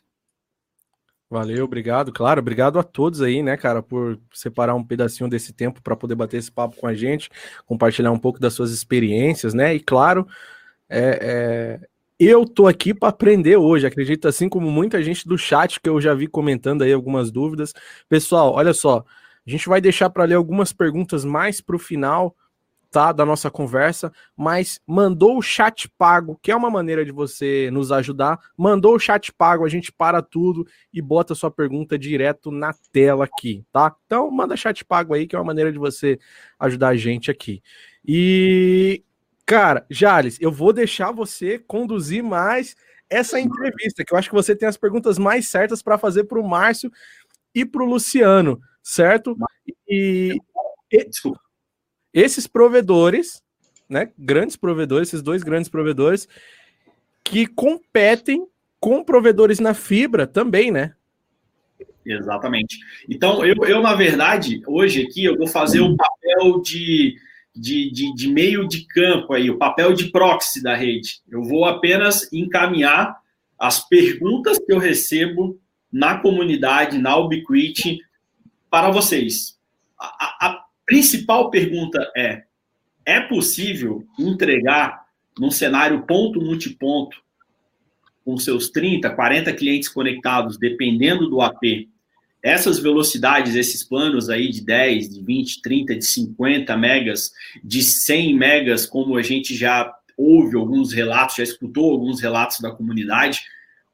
Valeu, 1.29 1.65
obrigado, 1.65 2.12
claro, 2.12 2.41
obrigado 2.41 2.79
a 2.79 2.85
todos 2.85 3.21
aí, 3.21 3.43
né, 3.43 3.57
cara, 3.57 3.83
por 3.83 4.19
separar 4.33 4.75
um 4.75 4.85
pedacinho 4.85 5.29
desse 5.29 5.53
tempo 5.53 5.83
para 5.83 5.97
poder 5.97 6.15
bater 6.15 6.37
esse 6.37 6.53
papo 6.53 6.76
com 6.76 6.87
a 6.87 6.95
gente, 6.95 7.29
compartilhar 7.65 8.12
um 8.12 8.19
pouco 8.19 8.38
das 8.38 8.55
suas 8.55 8.71
experiências, 8.71 9.53
né, 9.53 9.75
e 9.75 9.81
claro, 9.81 10.25
é, 10.88 11.81
é, 11.81 11.88
eu 12.19 12.47
tô 12.47 12.67
aqui 12.67 12.95
para 12.95 13.09
aprender 13.09 13.57
hoje, 13.57 13.87
acredito 13.87 14.29
assim 14.29 14.49
como 14.49 14.71
muita 14.71 15.03
gente 15.03 15.26
do 15.26 15.37
chat 15.37 15.81
que 15.81 15.88
eu 15.88 16.00
já 16.00 16.15
vi 16.15 16.26
comentando 16.26 16.83
aí 16.83 16.93
algumas 16.93 17.31
dúvidas. 17.31 17.75
Pessoal, 18.09 18.55
olha 18.55 18.73
só, 18.73 19.05
a 19.47 19.50
gente 19.50 19.69
vai 19.69 19.81
deixar 19.81 20.11
para 20.11 20.25
ler 20.25 20.35
algumas 20.35 20.73
perguntas 20.73 21.25
mais 21.25 21.61
para 21.61 21.76
o 21.76 21.79
final, 21.79 22.35
tá, 22.91 23.12
da 23.12 23.26
nossa 23.26 23.50
conversa, 23.50 24.12
mas 24.37 24.81
mandou 24.87 25.37
o 25.37 25.43
chat 25.43 25.88
pago, 25.99 26.38
que 26.43 26.50
é 26.50 26.57
uma 26.57 26.71
maneira 26.71 27.05
de 27.05 27.12
você 27.12 27.71
nos 27.71 27.93
ajudar. 27.93 28.38
Mandou 28.57 28.95
o 28.95 28.99
chat 28.99 29.33
pago, 29.33 29.65
a 29.65 29.69
gente 29.69 29.93
para 29.93 30.23
tudo 30.23 30.67
e 30.93 31.03
bota 31.03 31.35
sua 31.35 31.50
pergunta 31.50 31.99
direto 31.99 32.50
na 32.50 32.75
tela 32.93 33.25
aqui, 33.25 33.65
tá? 33.73 33.95
Então 34.07 34.31
manda 34.31 34.57
chat 34.57 34.85
pago 34.85 35.15
aí, 35.15 35.26
que 35.26 35.37
é 35.37 35.38
uma 35.38 35.45
maneira 35.45 35.71
de 35.71 35.79
você 35.79 36.19
ajudar 36.59 36.88
a 36.88 36.97
gente 36.97 37.31
aqui. 37.31 37.62
E 38.05 39.05
cara, 39.45 39.85
Jales, 39.91 40.38
eu 40.41 40.50
vou 40.50 40.73
deixar 40.73 41.12
você 41.12 41.59
conduzir 41.59 42.23
mais 42.23 42.75
essa 43.09 43.38
entrevista, 43.38 44.05
que 44.05 44.12
eu 44.12 44.19
acho 44.19 44.29
que 44.29 44.35
você 44.35 44.57
tem 44.57 44.69
as 44.69 44.76
perguntas 44.76 45.19
mais 45.19 45.49
certas 45.49 45.83
para 45.83 45.99
fazer 45.99 46.25
para 46.25 46.41
o 46.41 46.49
Márcio 46.49 46.91
e 47.55 47.65
para 47.65 47.83
o 47.83 47.87
Luciano 47.87 48.61
certo? 48.87 49.37
E, 49.88 50.38
e 50.93 51.02
esses 52.14 52.47
provedores, 52.47 53.43
né, 53.88 54.12
grandes 54.16 54.55
provedores, 54.55 55.09
esses 55.09 55.23
dois 55.23 55.43
grandes 55.43 55.69
provedores, 55.69 56.28
que 57.25 57.47
competem 57.49 58.47
com 58.78 59.02
provedores 59.02 59.59
na 59.59 59.75
fibra 59.75 60.25
também, 60.25 60.71
né? 60.71 60.95
Exatamente. 62.05 62.78
Então, 63.11 63.45
eu, 63.45 63.57
eu 63.64 63.83
na 63.83 63.97
verdade, 63.97 64.62
hoje 64.69 65.02
aqui, 65.02 65.25
eu 65.25 65.37
vou 65.37 65.49
fazer 65.49 65.81
o 65.81 65.97
papel 65.97 66.62
de, 66.62 67.16
de, 67.52 67.90
de, 67.90 68.14
de, 68.14 68.28
meio 68.28 68.69
de 68.69 68.87
campo 68.87 69.35
aí, 69.35 69.50
o 69.50 69.59
papel 69.59 69.93
de 69.95 70.12
proxy 70.12 70.62
da 70.62 70.76
rede. 70.76 71.21
Eu 71.28 71.43
vou 71.43 71.64
apenas 71.64 72.33
encaminhar 72.33 73.16
as 73.59 73.87
perguntas 73.88 74.59
que 74.59 74.73
eu 74.73 74.78
recebo 74.78 75.61
na 75.90 76.21
comunidade, 76.21 76.99
na 76.99 77.16
Ubiquiti, 77.16 78.06
para 78.76 78.90
vocês. 78.90 79.56
A, 79.99 80.49
a 80.49 80.64
principal 80.85 81.50
pergunta 81.50 82.12
é: 82.14 82.42
é 83.06 83.21
possível 83.23 84.06
entregar 84.18 85.06
num 85.38 85.50
cenário 85.50 86.02
ponto 86.02 86.42
multiponto, 86.42 87.16
com 88.23 88.37
seus 88.37 88.68
30, 88.68 89.09
40 89.09 89.50
clientes 89.54 89.88
conectados, 89.88 90.59
dependendo 90.59 91.26
do 91.30 91.40
AP, 91.40 91.88
essas 92.42 92.78
velocidades, 92.78 93.54
esses 93.54 93.83
planos 93.83 94.28
aí 94.28 94.50
de 94.50 94.62
10, 94.62 95.09
de 95.09 95.23
20, 95.23 95.62
30, 95.62 95.95
de 95.95 96.04
50 96.04 96.76
megas, 96.76 97.33
de 97.64 97.80
100 97.80 98.37
megas, 98.37 98.85
como 98.85 99.16
a 99.16 99.23
gente 99.23 99.56
já 99.56 99.90
ouve 100.18 100.54
alguns 100.54 100.92
relatos, 100.92 101.37
já 101.37 101.45
escutou 101.45 101.92
alguns 101.92 102.21
relatos 102.21 102.61
da 102.61 102.71
comunidade, 102.71 103.40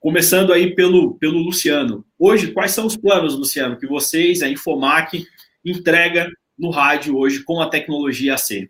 Começando 0.03 0.53
aí 0.53 0.75
pelo, 0.75 1.15
pelo 1.15 1.39
Luciano. 1.39 2.05
Hoje, 2.19 2.51
quais 2.51 2.73
são 2.73 2.87
os 2.87 2.97
planos, 2.97 3.39
Luciano, 3.39 3.77
que 3.77 3.87
vocês, 3.87 4.43
a 4.43 4.49
Infomac, 4.49 5.25
entrega 5.65 6.29
no 6.59 6.71
rádio 6.71 7.17
hoje 7.17 7.45
com 7.45 7.61
a 7.63 7.69
tecnologia 7.69 8.35
AC? 8.35 8.69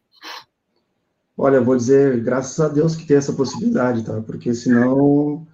Olha, 1.35 1.59
vou 1.59 1.75
dizer, 1.75 2.21
graças 2.21 2.61
a 2.61 2.69
Deus 2.69 2.95
que 2.95 3.07
tem 3.07 3.17
essa 3.17 3.33
possibilidade, 3.33 4.05
tá? 4.05 4.21
Porque 4.21 4.53
senão 4.53 5.47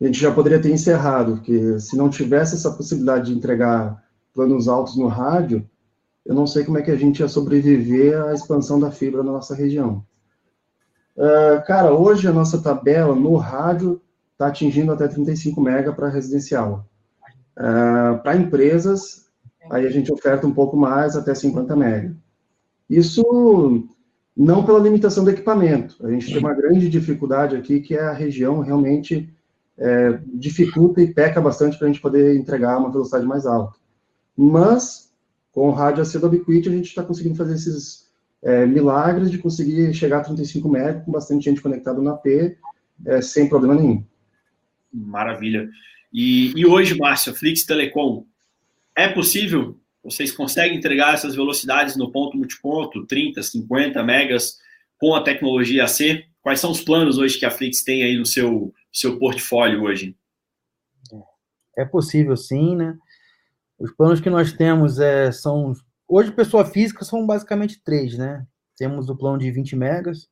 a 0.00 0.06
gente 0.06 0.18
já 0.18 0.32
poderia 0.32 0.62
ter 0.62 0.70
encerrado, 0.70 1.34
porque 1.34 1.78
se 1.78 1.94
não 1.94 2.08
tivesse 2.08 2.54
essa 2.54 2.72
possibilidade 2.72 3.26
de 3.26 3.36
entregar 3.36 4.02
planos 4.32 4.66
altos 4.66 4.96
no 4.96 5.08
rádio, 5.08 5.68
eu 6.24 6.34
não 6.34 6.46
sei 6.46 6.64
como 6.64 6.78
é 6.78 6.82
que 6.82 6.90
a 6.90 6.96
gente 6.96 7.20
ia 7.20 7.28
sobreviver 7.28 8.18
à 8.18 8.32
expansão 8.32 8.80
da 8.80 8.90
fibra 8.90 9.22
na 9.22 9.32
nossa 9.32 9.54
região. 9.54 10.02
Uh, 11.14 11.62
cara, 11.66 11.92
hoje 11.92 12.26
a 12.26 12.32
nossa 12.32 12.62
tabela 12.62 13.14
no 13.14 13.36
rádio 13.36 14.00
está 14.38 14.46
atingindo 14.46 14.92
até 14.92 15.08
35 15.08 15.60
mega 15.60 15.92
para 15.92 16.08
residencial. 16.08 16.86
Uh, 17.56 18.22
para 18.22 18.36
empresas, 18.36 19.26
aí 19.68 19.84
a 19.84 19.90
gente 19.90 20.12
oferta 20.12 20.46
um 20.46 20.54
pouco 20.54 20.76
mais, 20.76 21.16
até 21.16 21.34
50 21.34 21.74
mega. 21.74 22.16
Isso 22.88 23.84
não 24.36 24.64
pela 24.64 24.78
limitação 24.78 25.24
do 25.24 25.30
equipamento. 25.30 25.96
A 26.06 26.10
gente 26.12 26.26
tem 26.26 26.38
uma 26.38 26.54
grande 26.54 26.88
dificuldade 26.88 27.56
aqui, 27.56 27.80
que 27.80 27.96
é 27.96 28.00
a 28.00 28.12
região 28.12 28.60
realmente 28.60 29.28
é, 29.76 30.20
dificulta 30.32 31.02
e 31.02 31.12
peca 31.12 31.40
bastante 31.40 31.76
para 31.76 31.88
a 31.88 31.90
gente 31.90 32.00
poder 32.00 32.36
entregar 32.36 32.78
uma 32.78 32.92
velocidade 32.92 33.26
mais 33.26 33.44
alta. 33.44 33.76
Mas, 34.36 35.12
com 35.50 35.68
o 35.68 35.72
rádio 35.72 36.02
AC 36.02 36.12
do 36.12 36.28
Ubiquiti, 36.28 36.68
a 36.68 36.72
gente 36.72 36.86
está 36.86 37.02
conseguindo 37.02 37.34
fazer 37.34 37.54
esses 37.54 38.06
é, 38.40 38.64
milagres 38.64 39.32
de 39.32 39.38
conseguir 39.38 39.92
chegar 39.92 40.18
a 40.18 40.24
35 40.24 40.68
mega 40.68 41.00
com 41.00 41.10
bastante 41.10 41.44
gente 41.44 41.60
conectada 41.60 42.00
no 42.00 42.10
AP, 42.10 42.56
é, 43.04 43.20
sem 43.20 43.48
problema 43.48 43.74
nenhum. 43.74 44.04
Maravilha. 44.92 45.68
E, 46.12 46.52
e 46.56 46.66
hoje, 46.66 46.96
Márcio, 46.96 47.34
Flix 47.34 47.64
Telecom, 47.64 48.24
é 48.96 49.08
possível? 49.08 49.78
Vocês 50.02 50.32
conseguem 50.32 50.78
entregar 50.78 51.14
essas 51.14 51.34
velocidades 51.34 51.96
no 51.96 52.10
ponto 52.10 52.36
multiponto, 52.36 53.06
30, 53.06 53.42
50 53.42 54.02
megas, 54.02 54.58
com 54.98 55.14
a 55.14 55.22
tecnologia 55.22 55.84
AC? 55.84 56.24
Quais 56.40 56.60
são 56.60 56.70
os 56.70 56.80
planos 56.80 57.18
hoje 57.18 57.38
que 57.38 57.44
a 57.44 57.50
Flix 57.50 57.82
tem 57.82 58.02
aí 58.02 58.16
no 58.16 58.24
seu, 58.24 58.72
seu 58.92 59.18
portfólio 59.18 59.82
hoje? 59.82 60.16
É 61.76 61.84
possível 61.84 62.36
sim, 62.36 62.74
né? 62.74 62.96
Os 63.78 63.92
planos 63.92 64.20
que 64.20 64.30
nós 64.30 64.52
temos 64.52 64.98
é, 64.98 65.30
são. 65.30 65.72
Hoje, 66.08 66.32
pessoa 66.32 66.64
física 66.64 67.04
são 67.04 67.24
basicamente 67.26 67.80
três, 67.84 68.16
né? 68.16 68.44
Temos 68.76 69.08
o 69.08 69.16
plano 69.16 69.38
de 69.38 69.50
20 69.50 69.76
megas, 69.76 70.28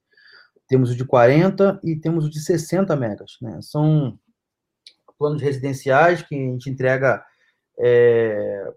temos 0.66 0.90
o 0.90 0.96
de 0.96 1.04
40 1.04 1.80
e 1.84 1.96
temos 1.96 2.24
o 2.24 2.30
de 2.30 2.40
60 2.40 2.96
megas, 2.96 3.36
né? 3.40 3.60
São 3.60 4.18
planos 5.18 5.42
residenciais, 5.42 6.22
que 6.22 6.34
a 6.34 6.38
gente 6.38 6.70
entrega 6.70 7.24
é, 7.78 8.72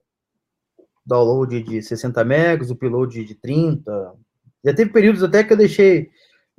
download 1.05 1.61
de 1.63 1.81
60 1.81 2.23
megas, 2.23 2.69
upload 2.69 3.23
de 3.23 3.35
30. 3.35 4.13
Já 4.63 4.73
teve 4.73 4.91
períodos 4.91 5.23
até 5.23 5.43
que 5.43 5.53
eu 5.53 5.57
deixei 5.57 6.09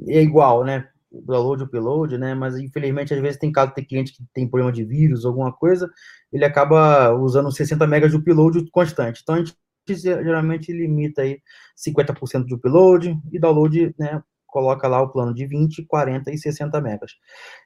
é 0.09 0.23
igual, 0.23 0.65
né? 0.65 0.89
Download, 1.13 1.65
upload, 1.65 2.19
né? 2.19 2.35
Mas 2.35 2.57
infelizmente, 2.57 3.13
às 3.13 3.21
vezes 3.21 3.39
tem 3.39 3.53
caso 3.53 3.73
tem 3.73 3.85
cliente 3.85 4.13
que 4.13 4.25
tem 4.33 4.49
problema 4.49 4.73
de 4.73 4.85
vírus, 4.85 5.25
alguma 5.25 5.53
coisa, 5.53 5.91
ele 6.33 6.45
acaba 6.45 7.13
usando 7.15 7.51
60 7.51 7.87
megas 7.87 8.11
de 8.11 8.17
upload 8.17 8.71
constante. 8.71 9.21
Então 9.23 9.35
a 9.35 9.39
gente 9.39 9.57
geralmente 9.89 10.73
limita 10.73 11.23
aí 11.23 11.41
50% 11.77 12.47
de 12.47 12.55
upload 12.55 13.19
e 13.33 13.39
download, 13.39 13.95
né, 13.99 14.23
coloca 14.51 14.87
lá 14.89 15.01
o 15.01 15.09
plano 15.09 15.35
de 15.35 15.47
20, 15.47 15.85
40 15.85 16.31
e 16.31 16.39
60 16.39 16.81
megas. 16.81 17.13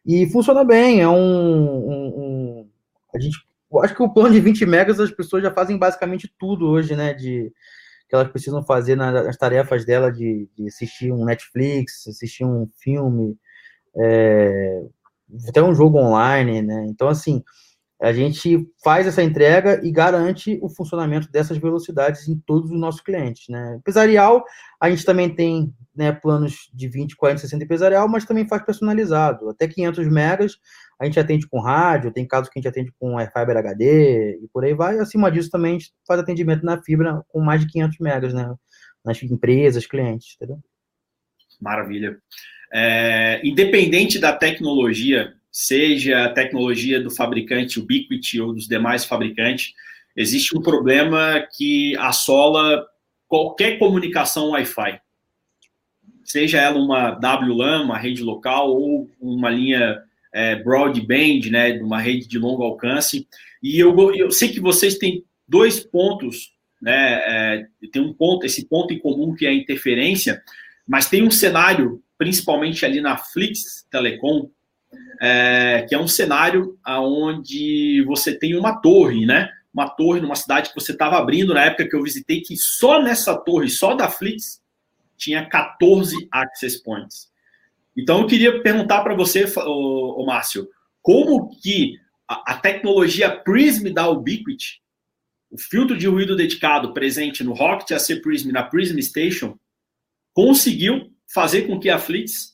E 0.05 0.27
funciona 0.31 0.65
bem, 0.65 1.01
é 1.01 1.09
um, 1.09 1.15
um, 1.15 2.15
um 2.17 2.71
a 3.15 3.21
gente, 3.21 3.39
acho 3.83 3.95
que 3.95 4.03
o 4.03 4.13
plano 4.13 4.35
de 4.35 4.41
20 4.41 4.67
megas 4.67 5.01
as 5.01 5.11
pessoas 5.11 5.43
já 5.43 5.53
fazem 5.53 5.79
basicamente 5.79 6.33
tudo 6.39 6.69
hoje, 6.69 6.95
né, 6.97 7.15
de 7.15 7.53
que 8.09 8.15
elas 8.15 8.29
precisam 8.29 8.65
fazer 8.65 8.97
nas 8.97 9.37
tarefas 9.37 9.85
dela 9.85 10.13
de, 10.13 10.49
de 10.57 10.67
assistir 10.67 11.11
um 11.11 11.25
Netflix, 11.25 12.07
assistir 12.07 12.45
um 12.45 12.69
filme, 12.79 13.37
é, 13.97 14.83
até 15.49 15.63
um 15.63 15.75
jogo 15.75 15.99
online, 15.99 16.61
né? 16.61 16.85
Então 16.87 17.09
assim, 17.09 17.43
a 18.05 18.13
gente 18.13 18.69
faz 18.83 19.07
essa 19.07 19.23
entrega 19.23 19.81
e 19.83 19.91
garante 19.91 20.59
o 20.61 20.69
funcionamento 20.69 21.33
dessas 21.33 21.57
velocidades 21.57 22.29
em 22.29 22.39
todos 22.39 22.71
os 22.71 22.79
nossos 22.79 23.01
clientes, 23.01 23.49
né? 23.49 23.77
Empresarial, 23.77 24.45
a 24.79 24.91
gente 24.91 25.07
também 25.07 25.35
tem 25.35 25.75
né, 25.97 26.13
planos 26.13 26.71
de 26.75 26.87
20, 26.87 27.17
40, 27.17 27.41
60 27.41 27.65
empresarial, 27.65 28.07
mas 28.07 28.27
também 28.27 28.47
faz 28.47 28.63
personalizado. 28.63 29.49
Até 29.49 29.67
500 29.67 30.07
megas 30.09 30.59
a 31.01 31.07
gente 31.07 31.19
atende 31.19 31.49
com 31.49 31.61
rádio, 31.61 32.13
tem 32.13 32.27
casos 32.27 32.51
que 32.51 32.59
a 32.59 32.61
gente 32.61 32.69
atende 32.69 32.93
com 33.01 33.17
Fiber 33.19 33.57
HD 33.57 34.39
e 34.43 34.49
por 34.53 34.65
aí 34.65 34.75
vai. 34.75 34.99
Acima 34.99 35.31
disso 35.31 35.51
também 35.51 35.77
a 35.77 35.79
gente 35.79 35.95
faz 36.07 36.21
atendimento 36.21 36.63
na 36.63 36.83
fibra 36.83 37.25
com 37.29 37.41
mais 37.41 37.63
de 37.63 37.69
500 37.69 37.99
megas, 38.01 38.35
né? 38.35 38.55
Nas 39.03 39.23
empresas, 39.23 39.87
clientes, 39.87 40.37
entendeu? 40.37 40.59
Maravilha. 41.59 42.19
É, 42.71 43.41
independente 43.43 44.19
da 44.19 44.33
tecnologia, 44.37 45.33
seja 45.57 46.25
a 46.25 46.33
tecnologia 46.33 47.01
do 47.01 47.13
fabricante 47.13 47.79
Ubiquiti 47.79 48.41
ou 48.41 48.53
dos 48.53 48.67
demais 48.67 49.05
fabricantes, 49.05 49.73
existe 50.17 50.57
um 50.57 50.61
problema 50.61 51.47
que 51.57 51.97
assola 51.99 52.85
qualquer 53.29 53.79
comunicação 53.79 54.51
Wi-Fi 54.51 55.01
seja 56.25 56.59
ela 56.59 56.79
uma 56.79 57.11
WLAN, 57.11 57.83
uma 57.83 57.99
rede 57.99 58.23
local, 58.23 58.71
ou 58.71 59.09
uma 59.21 59.51
linha 59.51 60.03
é, 60.33 60.57
broadband, 60.57 61.51
né, 61.51 61.79
uma 61.81 62.01
rede 62.01 62.27
de 62.27 62.39
longo 62.39 62.63
alcance. 62.63 63.29
E 63.63 63.79
eu, 63.79 64.13
eu 64.15 64.31
sei 64.31 64.49
que 64.49 64.61
vocês 64.61 64.97
têm 64.97 65.25
dois 65.47 65.81
pontos, 65.81 66.53
né, 66.81 67.21
é, 67.25 67.67
tem 67.93 68.03
um 68.03 68.13
ponto, 68.13 68.45
esse 68.45 68.67
ponto 68.67 68.93
em 68.93 68.99
comum 68.99 69.35
que 69.35 69.47
é 69.47 69.51
a 69.51 69.55
interferência, 69.55 70.43
mas 70.87 71.09
tem 71.09 71.23
um 71.23 71.31
cenário, 71.31 72.03
principalmente 72.19 72.85
ali 72.85 73.01
na 73.01 73.17
Flix 73.17 73.87
Telecom, 73.91 74.51
é, 75.21 75.87
que 75.89 75.95
é 75.95 75.99
um 75.99 76.09
cenário 76.09 76.79
onde 76.87 78.05
você 78.07 78.37
tem 78.37 78.57
uma 78.57 78.81
torre, 78.81 79.27
né? 79.27 79.51
Uma 79.73 79.89
torre 79.89 80.21
numa 80.21 80.37
cidade 80.37 80.71
que 80.71 80.75
você 80.75 80.93
estava 80.93 81.17
abrindo 81.19 81.55
na 81.55 81.65
época 81.65 81.89
que 81.89 81.97
eu 81.97 82.03
visitei, 82.03 82.41
que 82.41 82.57
só 82.57 83.03
nessa 83.03 83.37
torre, 83.37 83.69
só 83.69 83.95
da 83.95 84.09
Flix, 84.09 84.63
tinha 85.17 85.45
14 85.47 86.29
access 86.31 86.83
points. 86.83 87.33
Então 87.97 88.21
eu 88.21 88.27
queria 88.27 88.63
perguntar 88.63 89.03
para 89.03 89.15
você, 89.15 89.45
o, 89.57 90.23
o 90.23 90.27
Márcio, 90.27 90.69
como 91.01 91.51
que 91.61 91.97
a, 92.29 92.53
a, 92.53 92.57
tecnologia 92.57 93.31
Prism 93.31 93.93
da 93.93 94.09
Ubiquiti, 94.09 94.83
o 95.51 95.59
filtro 95.59 95.97
de 95.97 96.09
ruído 96.09 96.35
dedicado 96.35 96.93
presente 96.93 97.45
no 97.45 97.53
Rocket 97.53 97.93
AC 97.93 98.21
Prism 98.21 98.51
na 98.51 98.63
Prism 98.63 98.99
Station, 99.01 99.57
conseguiu 100.33 101.13
fazer 101.33 101.63
com 101.63 101.79
que 101.79 101.89
a 101.89 101.99
Flix, 101.99 102.54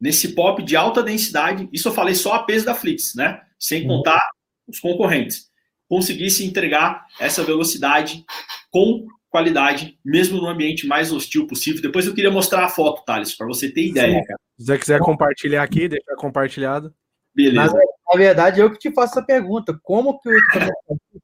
nesse 0.00 0.34
pop 0.34 0.62
de 0.62 0.76
alta 0.76 1.02
densidade, 1.02 1.68
isso 1.72 1.88
eu 1.88 1.92
falei 1.92 2.14
só 2.14 2.34
a 2.34 2.42
peso 2.42 2.64
da 2.64 2.74
Flix, 2.74 3.14
né? 3.14 3.40
Sem 3.58 3.82
uhum. 3.82 3.96
contar 3.98 4.20
os 4.66 4.80
concorrentes, 4.80 5.50
conseguisse 5.88 6.44
entregar 6.44 7.06
essa 7.20 7.42
velocidade 7.42 8.24
com 8.70 9.06
qualidade, 9.30 9.98
mesmo 10.04 10.38
no 10.38 10.46
ambiente 10.46 10.86
mais 10.86 11.12
hostil 11.12 11.46
possível. 11.46 11.82
Depois 11.82 12.06
eu 12.06 12.14
queria 12.14 12.30
mostrar 12.30 12.64
a 12.64 12.68
foto, 12.68 13.04
Thales, 13.04 13.36
para 13.36 13.46
você 13.46 13.68
ter 13.70 13.88
ideia, 13.88 14.24
cara. 14.24 14.38
Se 14.58 14.66
você 14.66 14.78
quiser 14.78 15.00
compartilhar 15.00 15.62
aqui, 15.62 15.88
deixar 15.88 16.14
compartilhado. 16.16 16.94
Beleza. 17.34 17.72
Mas, 17.72 17.72
na 17.72 18.16
verdade, 18.16 18.60
eu 18.60 18.70
que 18.70 18.78
te 18.78 18.92
faço 18.92 19.18
essa 19.18 19.26
pergunta. 19.26 19.76
Como 19.82 20.20
que, 20.20 20.30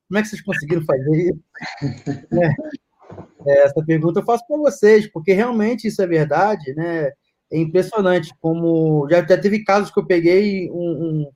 como 0.09 0.19
é 0.19 0.23
que 0.23 0.29
vocês 0.29 0.43
conseguiram 0.43 0.83
fazer 0.85 1.31
isso? 1.31 1.41
É, 3.47 3.65
essa 3.65 3.83
pergunta 3.85 4.21
eu 4.21 4.25
faço 4.25 4.47
para 4.47 4.57
vocês, 4.57 5.11
porque 5.11 5.33
realmente 5.33 5.89
isso 5.89 6.01
é 6.01 6.07
verdade, 6.07 6.73
né? 6.75 7.11
É 7.51 7.59
impressionante 7.59 8.33
como 8.41 9.09
já, 9.11 9.27
já 9.27 9.39
teve 9.39 9.65
casos 9.65 9.91
que 9.91 9.99
eu 9.99 10.07
peguei 10.07 10.71
um, 10.71 11.31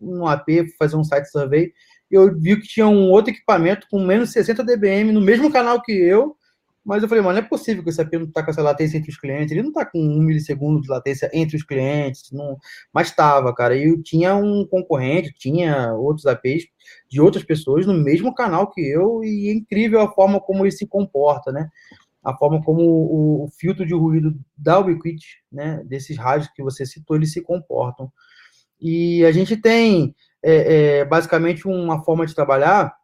um, 0.00 0.18
um 0.18 0.26
AP, 0.26 0.48
fazer 0.78 0.96
um 0.96 1.04
site 1.04 1.26
survey, 1.26 1.72
e 2.10 2.14
eu 2.14 2.38
vi 2.38 2.60
que 2.60 2.68
tinha 2.68 2.86
um 2.86 3.10
outro 3.10 3.32
equipamento 3.32 3.86
com 3.90 4.04
menos 4.04 4.32
60 4.32 4.64
dBm 4.64 5.12
no 5.12 5.20
mesmo 5.20 5.50
canal 5.50 5.80
que 5.80 5.92
eu, 5.92 6.36
mas 6.84 7.02
eu 7.02 7.08
falei, 7.08 7.22
mano, 7.22 7.38
não 7.38 7.46
é 7.46 7.48
possível 7.48 7.82
que 7.82 7.90
esse 7.90 8.00
AP 8.00 8.12
não 8.14 8.24
está 8.24 8.42
com 8.42 8.50
essa 8.50 8.62
latência 8.62 8.98
entre 8.98 9.10
os 9.10 9.16
clientes. 9.16 9.52
Ele 9.52 9.62
não 9.62 9.68
está 9.68 9.86
com 9.86 9.98
um 9.98 10.20
milissegundo 10.20 10.80
de 10.80 10.88
latência 10.88 11.30
entre 11.32 11.56
os 11.56 11.62
clientes. 11.62 12.32
Não... 12.32 12.58
Mas 12.92 13.08
estava, 13.08 13.54
cara. 13.54 13.76
E 13.76 14.02
tinha 14.02 14.34
um 14.34 14.66
concorrente, 14.66 15.32
tinha 15.32 15.92
outros 15.94 16.26
APs 16.26 16.64
de 17.08 17.20
outras 17.20 17.44
pessoas 17.44 17.86
no 17.86 17.94
mesmo 17.94 18.34
canal 18.34 18.68
que 18.68 18.80
eu. 18.80 19.22
E 19.22 19.48
é 19.48 19.52
incrível 19.52 20.00
a 20.00 20.12
forma 20.12 20.40
como 20.40 20.64
ele 20.64 20.72
se 20.72 20.86
comporta, 20.86 21.52
né? 21.52 21.68
A 22.22 22.36
forma 22.36 22.62
como 22.62 22.82
o, 22.82 23.44
o 23.44 23.48
filtro 23.58 23.84
de 23.84 23.94
ruído 23.94 24.34
da 24.56 24.78
Ubiquiti, 24.78 25.42
né? 25.50 25.82
Desses 25.84 26.16
rádios 26.16 26.50
que 26.54 26.62
você 26.62 26.86
citou, 26.86 27.16
eles 27.16 27.32
se 27.32 27.42
comportam. 27.42 28.12
E 28.80 29.24
a 29.24 29.32
gente 29.32 29.56
tem, 29.56 30.14
é, 30.42 30.98
é, 30.98 31.04
basicamente, 31.04 31.66
uma 31.66 32.04
forma 32.04 32.26
de 32.26 32.34
trabalhar 32.34 32.94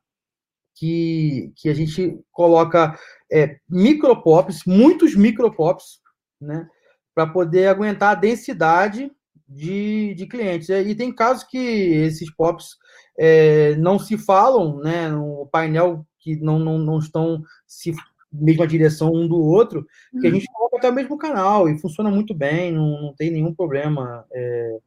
que, 0.74 1.52
que 1.56 1.68
a 1.68 1.74
gente 1.74 2.18
coloca 2.30 2.98
é, 3.30 3.58
micropops, 3.68 4.64
muitos 4.64 5.14
micropops, 5.14 6.00
né, 6.40 6.68
para 7.14 7.26
poder 7.26 7.66
aguentar 7.66 8.12
a 8.12 8.20
densidade 8.20 9.10
de, 9.46 10.14
de 10.14 10.26
clientes. 10.26 10.68
E 10.68 10.94
tem 10.94 11.12
casos 11.12 11.44
que 11.44 11.58
esses 11.58 12.30
pops 12.34 12.76
é, 13.18 13.74
não 13.76 13.98
se 13.98 14.16
falam, 14.16 14.78
né, 14.78 15.08
no 15.08 15.48
painel 15.50 16.06
que 16.20 16.36
não, 16.36 16.58
não, 16.58 16.78
não 16.78 16.98
estão 16.98 17.42
se 17.66 17.92
mesma 18.30 18.66
direção 18.66 19.12
um 19.12 19.26
do 19.26 19.40
outro, 19.40 19.86
que 20.20 20.26
a 20.26 20.30
uhum. 20.30 20.34
gente 20.34 20.46
coloca 20.52 20.76
até 20.76 20.90
o 20.90 20.94
mesmo 20.94 21.16
canal 21.16 21.68
e 21.68 21.78
funciona 21.78 22.10
muito 22.10 22.34
bem, 22.34 22.72
não, 22.72 23.02
não 23.02 23.14
tem 23.14 23.30
nenhum 23.30 23.54
problema. 23.54 24.24
É, 24.32 24.78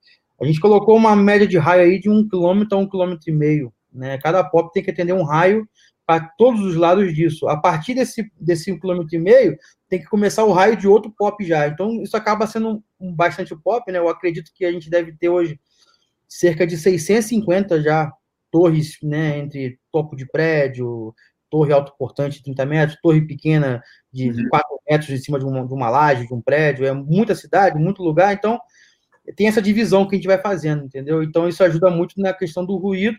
a 0.41 0.45
gente 0.45 0.59
colocou 0.59 0.95
uma 0.95 1.15
média 1.15 1.47
de 1.47 1.57
raio 1.57 1.83
aí 1.83 1.99
de 1.99 2.09
um 2.09 2.27
quilômetro 2.27 2.77
a 2.77 2.81
um 2.81 2.87
quilômetro 2.87 3.29
e 3.29 3.33
meio 3.33 3.73
né? 3.91 4.17
Cada 4.19 4.43
pop 4.43 4.71
tem 4.71 4.83
que 4.83 4.91
atender 4.91 5.13
um 5.13 5.23
raio 5.23 5.67
para 6.05 6.21
todos 6.37 6.61
os 6.61 6.75
lados 6.75 7.13
disso. 7.13 7.47
A 7.47 7.57
partir 7.57 7.93
desse, 7.93 8.31
desse 8.39 8.71
um 8.71 8.79
quilômetro 8.79 9.15
e 9.15 9.19
meio, 9.19 9.57
tem 9.89 9.99
que 9.99 10.05
começar 10.05 10.43
o 10.43 10.51
raio 10.51 10.75
de 10.75 10.87
outro 10.87 11.11
pop 11.11 11.43
já. 11.43 11.67
Então, 11.67 12.01
isso 12.01 12.15
acaba 12.15 12.47
sendo 12.47 12.83
um, 12.99 13.13
bastante 13.13 13.55
pop, 13.55 13.91
né? 13.91 13.99
Eu 13.99 14.09
acredito 14.09 14.51
que 14.53 14.65
a 14.65 14.71
gente 14.71 14.89
deve 14.89 15.13
ter 15.13 15.29
hoje 15.29 15.59
cerca 16.27 16.65
de 16.65 16.77
650 16.77 17.81
já 17.81 18.11
torres, 18.49 18.97
né? 19.03 19.39
Entre 19.39 19.79
topo 19.91 20.15
de 20.15 20.25
prédio, 20.25 21.13
torre 21.51 21.71
autoportante 21.71 22.37
de 22.37 22.43
30 22.45 22.65
metros, 22.65 22.99
torre 23.03 23.21
pequena 23.21 23.83
de 24.11 24.31
uhum. 24.31 24.49
4 24.49 24.79
metros 24.89 25.09
em 25.11 25.17
cima 25.17 25.37
de 25.37 25.45
uma, 25.45 25.67
de 25.67 25.73
uma 25.73 25.89
laje, 25.89 26.25
de 26.25 26.33
um 26.33 26.41
prédio. 26.41 26.85
É 26.85 26.91
muita 26.91 27.35
cidade, 27.35 27.77
muito 27.77 28.01
lugar. 28.01 28.33
Então, 28.33 28.59
tem 29.35 29.47
essa 29.47 29.61
divisão 29.61 30.07
que 30.07 30.15
a 30.15 30.17
gente 30.17 30.27
vai 30.27 30.41
fazendo, 30.41 30.85
entendeu? 30.85 31.21
Então, 31.21 31.47
isso 31.47 31.63
ajuda 31.63 31.91
muito 31.91 32.19
na 32.19 32.33
questão 32.33 32.65
do 32.65 32.75
ruído 32.77 33.17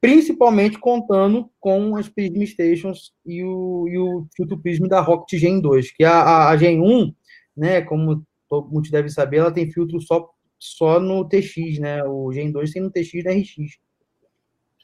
principalmente 0.00 0.78
contando 0.78 1.50
com 1.58 1.96
as 1.96 2.08
Prism 2.08 2.42
Stations 2.44 3.12
e 3.26 3.42
o, 3.42 3.88
e 3.88 3.98
o 3.98 4.26
filtro 4.36 4.58
Prism 4.58 4.86
da 4.86 5.00
Rocket 5.00 5.38
Gen 5.38 5.60
2, 5.60 5.92
que 5.92 6.04
a, 6.04 6.48
a, 6.48 6.56
Gen 6.56 6.80
1, 6.80 7.14
né, 7.56 7.82
como 7.82 8.24
muitos 8.70 8.90
devem 8.90 9.10
saber, 9.10 9.38
ela 9.38 9.52
tem 9.52 9.70
filtro 9.70 10.00
só, 10.00 10.30
só 10.58 11.00
no 11.00 11.28
TX, 11.28 11.78
né, 11.80 12.04
o 12.04 12.32
Gen 12.32 12.52
2 12.52 12.70
tem 12.70 12.82
no 12.82 12.90
TX 12.90 13.14
e 13.14 13.22
no 13.22 13.30
RX, 13.30 13.78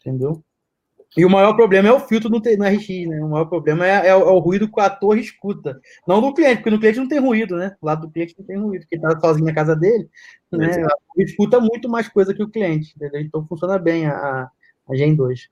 entendeu? 0.01 0.45
E 1.17 1.25
o 1.25 1.31
maior 1.31 1.55
problema 1.55 1.89
é 1.89 1.93
o 1.93 2.01
filtro 2.01 2.29
no, 2.29 2.39
no 2.39 2.65
RX, 2.65 2.89
né? 3.07 3.21
O 3.23 3.29
maior 3.29 3.45
problema 3.45 3.87
é, 3.87 4.09
é, 4.09 4.17
o, 4.17 4.21
é, 4.21 4.33
o, 4.33 4.39
ruído 4.39 4.71
que 4.71 4.81
a 4.81 4.91
torre 4.91 5.21
escuta. 5.21 5.81
Não 6.07 6.21
do 6.21 6.35
cliente, 6.35 6.57
porque 6.57 6.71
no 6.71 6.79
cliente 6.79 6.99
não 6.99 7.09
tem 7.09 7.21
ruído, 7.21 7.57
né? 7.57 7.77
O 7.81 7.87
lado 7.87 8.07
do 8.07 8.13
cliente 8.13 8.35
não 8.39 8.45
tem 8.45 8.59
ruído, 8.59 8.83
porque 8.83 8.97
ele 8.97 9.03
tá 9.03 9.21
sozinho 9.21 9.47
na 9.47 9.55
casa 9.55 9.77
dele, 9.77 10.09
né? 10.53 10.87
Escuta 11.19 11.61
muito 11.61 11.89
mais 11.89 12.09
coisa 12.09 12.35
que 12.35 12.43
o 12.43 12.51
cliente, 12.51 12.93
entendeu? 12.97 13.21
Então 13.21 13.47
funciona 13.47 13.79
bem 13.79 14.07
a, 14.07 14.49
a 14.89 14.97
Gen 14.97 15.15
2. 15.15 15.49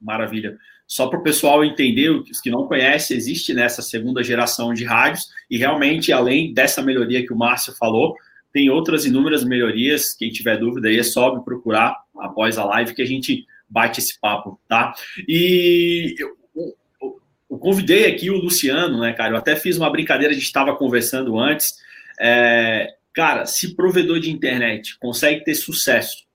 Maravilha. 0.00 0.56
Só 0.86 1.06
para 1.06 1.18
o 1.18 1.22
pessoal 1.22 1.64
entender, 1.64 2.10
os 2.10 2.40
que 2.40 2.50
não 2.50 2.66
conhecem, 2.66 3.16
existe 3.16 3.52
nessa 3.52 3.82
segunda 3.82 4.22
geração 4.22 4.72
de 4.72 4.84
rádios, 4.84 5.28
e 5.50 5.58
realmente, 5.58 6.12
além 6.12 6.52
dessa 6.52 6.82
melhoria 6.82 7.26
que 7.26 7.32
o 7.32 7.36
Márcio 7.36 7.74
falou, 7.74 8.14
tem 8.52 8.70
outras 8.70 9.04
inúmeras 9.04 9.44
melhorias. 9.44 10.14
Quem 10.14 10.30
tiver 10.30 10.58
dúvida 10.58 10.88
aí 10.88 10.98
é 10.98 11.02
só 11.02 11.34
me 11.36 11.44
procurar 11.44 11.96
após 12.16 12.56
a 12.58 12.64
live 12.64 12.94
que 12.94 13.02
a 13.02 13.06
gente 13.06 13.46
bate 13.68 14.00
esse 14.00 14.18
papo, 14.20 14.60
tá? 14.68 14.94
E 15.28 16.14
eu, 16.18 16.36
eu, 16.56 17.20
eu 17.50 17.58
convidei 17.58 18.06
aqui 18.06 18.30
o 18.30 18.38
Luciano, 18.38 19.00
né, 19.00 19.12
cara? 19.12 19.34
Eu 19.34 19.38
até 19.38 19.56
fiz 19.56 19.76
uma 19.76 19.90
brincadeira, 19.90 20.32
a 20.32 20.34
gente 20.34 20.44
estava 20.44 20.76
conversando 20.76 21.38
antes. 21.38 21.74
É, 22.20 22.94
cara, 23.12 23.46
se 23.46 23.74
provedor 23.74 24.20
de 24.20 24.30
internet 24.30 24.98
consegue 24.98 25.44
ter 25.44 25.54
sucesso 25.54 26.26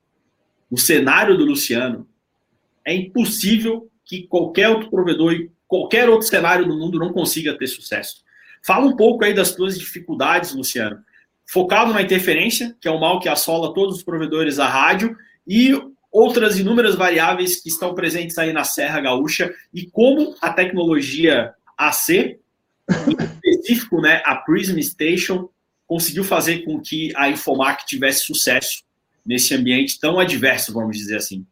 no 0.70 0.78
cenário 0.78 1.38
do 1.38 1.46
Luciano, 1.46 2.08
é 2.86 2.94
impossível 2.94 3.90
que 4.04 4.28
qualquer 4.28 4.70
outro 4.70 4.90
provedor 4.90 5.34
e 5.34 5.52
qualquer 5.68 6.10
outro 6.10 6.28
cenário 6.28 6.66
do 6.68 6.78
mundo 6.78 7.00
não 7.00 7.14
consiga 7.14 7.58
ter 7.58 7.68
sucesso. 7.68 8.24
Fala 8.66 8.86
um 8.86 8.96
pouco 8.96 9.24
aí 9.24 9.34
das 9.34 9.54
tuas 9.56 9.78
dificuldades, 9.78 10.54
Luciano. 10.54 11.00
Focado 11.46 11.94
na 11.94 12.02
interferência, 12.02 12.76
que 12.80 12.88
é 12.88 12.92
o 12.92 13.00
mal 13.00 13.20
que 13.20 13.30
assola 13.30 13.74
todos 13.74 13.98
os 13.98 14.04
provedores 14.04 14.60
a 14.60 14.68
rádio, 14.68 15.16
e 15.48 15.74
outras 16.14 16.60
inúmeras 16.60 16.94
variáveis 16.94 17.60
que 17.60 17.68
estão 17.68 17.96
presentes 17.96 18.38
aí 18.38 18.54
na 18.54 18.64
Serra 18.64 19.02
Gaúcha, 19.02 19.52
e 19.74 19.88
como 19.88 20.36
a 20.40 20.54
tecnologia 20.54 21.52
AC, 21.76 22.40
em 23.08 23.18
específico, 23.20 24.00
né, 24.00 24.22
a 24.24 24.36
Prism 24.36 24.80
Station, 24.80 25.50
conseguiu 25.88 26.24
fazer 26.24 26.64
com 26.64 26.80
que 26.80 27.12
a 27.16 27.30
Infomac 27.30 27.86
tivesse 27.88 28.26
sucesso 28.26 28.84
nesse 29.26 29.56
ambiente 29.56 30.00
tão 30.00 30.20
adverso, 30.20 30.72
vamos 30.72 30.98
dizer 30.98 31.18
assim. 31.18 31.46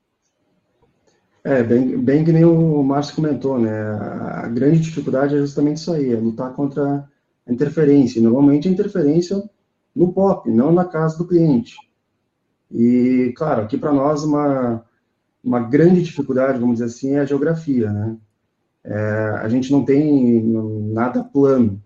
É, 1.43 1.63
bem, 1.63 1.97
bem 1.97 2.23
que 2.23 2.31
nem 2.31 2.45
o 2.45 2.83
Márcio 2.83 3.15
comentou, 3.15 3.59
né? 3.59 3.71
A 3.71 4.47
grande 4.47 4.79
dificuldade 4.79 5.35
é 5.35 5.39
justamente 5.39 5.77
isso 5.77 5.91
aí, 5.91 6.13
é 6.13 6.15
lutar 6.15 6.53
contra 6.53 7.09
a 7.47 7.51
interferência. 7.51 8.21
Normalmente 8.21 8.67
a 8.67 8.71
interferência 8.71 9.41
no 9.95 10.13
POP, 10.13 10.51
não 10.51 10.71
na 10.71 10.85
casa 10.85 11.17
do 11.17 11.27
cliente. 11.27 11.75
E, 12.71 13.33
claro, 13.35 13.63
aqui 13.63 13.77
para 13.77 13.91
nós 13.91 14.23
uma, 14.23 14.83
uma 15.43 15.59
grande 15.59 16.01
dificuldade, 16.01 16.59
vamos 16.59 16.75
dizer 16.75 16.85
assim, 16.85 17.15
é 17.15 17.19
a 17.19 17.25
geografia, 17.25 17.91
né? 17.91 18.17
É, 18.83 19.39
a 19.41 19.47
gente 19.49 19.71
não 19.71 19.85
tem 19.85 20.41
nada 20.41 21.23
plano. 21.23 21.81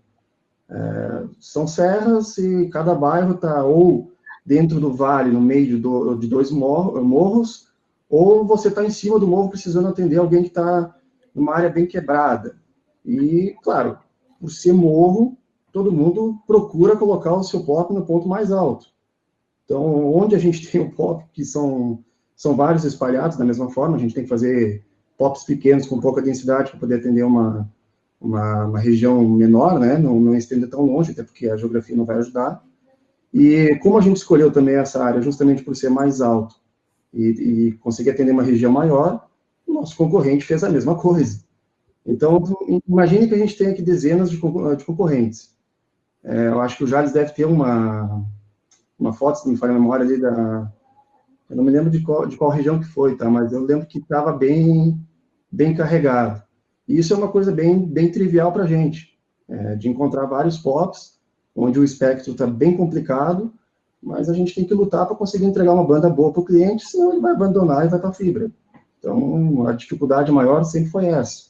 É, 0.68 1.24
são 1.40 1.66
serras 1.66 2.38
e 2.38 2.68
cada 2.68 2.94
bairro 2.94 3.34
está 3.34 3.62
ou 3.64 4.12
dentro 4.44 4.80
do 4.80 4.92
vale, 4.94 5.30
no 5.30 5.40
meio 5.40 5.78
do, 5.78 6.14
de 6.14 6.28
dois 6.28 6.50
morros, 6.50 7.68
ou 8.08 8.46
você 8.46 8.68
está 8.68 8.84
em 8.84 8.90
cima 8.90 9.18
do 9.18 9.26
morro 9.26 9.50
precisando 9.50 9.88
atender 9.88 10.18
alguém 10.18 10.42
que 10.42 10.48
está 10.48 10.94
numa 11.34 11.54
área 11.54 11.68
bem 11.68 11.86
quebrada. 11.86 12.56
E, 13.04 13.54
claro, 13.62 13.98
por 14.40 14.50
ser 14.50 14.72
morro, 14.72 15.36
todo 15.72 15.92
mundo 15.92 16.38
procura 16.46 16.96
colocar 16.96 17.34
o 17.34 17.42
seu 17.42 17.64
pop 17.64 17.92
no 17.92 18.06
ponto 18.06 18.28
mais 18.28 18.52
alto. 18.52 18.86
Então, 19.66 20.14
onde 20.14 20.34
a 20.34 20.38
gente 20.38 20.66
tem 20.70 20.80
o 20.80 20.90
pop, 20.90 21.22
que 21.32 21.44
são, 21.44 22.02
são 22.34 22.56
vários 22.56 22.84
espalhados 22.84 23.36
da 23.36 23.44
mesma 23.44 23.68
forma, 23.68 23.96
a 23.96 23.98
gente 23.98 24.14
tem 24.14 24.22
que 24.22 24.30
fazer 24.30 24.82
pops 25.18 25.44
pequenos 25.44 25.86
com 25.86 26.00
pouca 26.00 26.22
densidade 26.22 26.70
para 26.70 26.80
poder 26.80 26.96
atender 26.96 27.24
uma, 27.24 27.68
uma, 28.20 28.64
uma, 28.66 28.78
região 28.78 29.26
menor, 29.28 29.78
né? 29.78 29.98
Não, 29.98 30.18
não 30.18 30.34
estender 30.34 30.68
tão 30.68 30.84
longe, 30.84 31.12
até 31.12 31.22
porque 31.22 31.48
a 31.48 31.56
geografia 31.56 31.96
não 31.96 32.04
vai 32.04 32.16
ajudar. 32.16 32.62
E 33.32 33.76
como 33.82 33.98
a 33.98 34.00
gente 34.00 34.16
escolheu 34.16 34.50
também 34.50 34.76
essa 34.76 35.02
área 35.02 35.20
justamente 35.20 35.62
por 35.62 35.74
ser 35.74 35.90
mais 35.90 36.20
alto 36.20 36.54
e, 37.12 37.26
e 37.28 37.72
conseguir 37.78 38.10
atender 38.10 38.32
uma 38.32 38.42
região 38.42 38.70
maior, 38.70 39.26
o 39.66 39.72
nosso 39.72 39.96
concorrente 39.96 40.44
fez 40.44 40.62
a 40.62 40.70
mesma 40.70 40.94
coisa. 40.94 41.44
Então, 42.04 42.42
imagine 42.88 43.26
que 43.26 43.34
a 43.34 43.38
gente 43.38 43.56
tem 43.56 43.68
aqui 43.68 43.82
dezenas 43.82 44.30
de, 44.30 44.38
concorrentes. 44.38 45.56
É, 46.22 46.48
eu 46.48 46.60
acho 46.60 46.76
que 46.76 46.84
o 46.84 46.86
Jales 46.86 47.12
deve 47.12 47.32
ter 47.32 47.46
uma, 47.46 48.24
uma 48.98 49.12
foto, 49.12 49.38
se 49.38 49.46
não 49.46 49.52
me 49.52 49.58
falha 49.58 49.72
a 49.72 49.78
memória 49.78 50.04
ali 50.04 50.20
da... 50.20 50.70
Eu 51.48 51.56
não 51.56 51.64
me 51.64 51.70
lembro 51.70 51.90
de 51.90 52.00
qual, 52.02 52.26
de 52.26 52.36
qual 52.36 52.50
região 52.50 52.80
que 52.80 52.86
foi, 52.86 53.16
tá? 53.16 53.30
Mas 53.30 53.52
eu 53.52 53.62
lembro 53.62 53.86
que 53.86 53.98
estava 53.98 54.32
bem, 54.32 55.00
bem 55.50 55.74
carregado. 55.74 56.42
E 56.88 56.98
isso 56.98 57.14
é 57.14 57.16
uma 57.16 57.28
coisa 57.28 57.52
bem, 57.52 57.78
bem 57.78 58.10
trivial 58.10 58.52
para 58.52 58.64
a 58.64 58.66
gente, 58.66 59.16
é, 59.48 59.76
de 59.76 59.88
encontrar 59.88 60.26
vários 60.26 60.58
POPs, 60.58 61.18
onde 61.54 61.78
o 61.78 61.84
espectro 61.84 62.32
está 62.32 62.46
bem 62.46 62.76
complicado, 62.76 63.52
mas 64.02 64.28
a 64.28 64.34
gente 64.34 64.54
tem 64.54 64.64
que 64.64 64.74
lutar 64.74 65.06
para 65.06 65.16
conseguir 65.16 65.46
entregar 65.46 65.72
uma 65.72 65.86
banda 65.86 66.10
boa 66.10 66.32
para 66.32 66.40
o 66.40 66.44
cliente, 66.44 66.84
senão 66.84 67.12
ele 67.12 67.20
vai 67.20 67.32
abandonar 67.32 67.84
e 67.84 67.88
vai 67.88 67.98
para 67.98 68.10
a 68.10 68.14
fibra. 68.14 68.50
Então, 68.98 69.66
a 69.66 69.72
dificuldade 69.72 70.30
maior 70.30 70.64
sempre 70.64 70.90
foi 70.90 71.06
essa. 71.06 71.46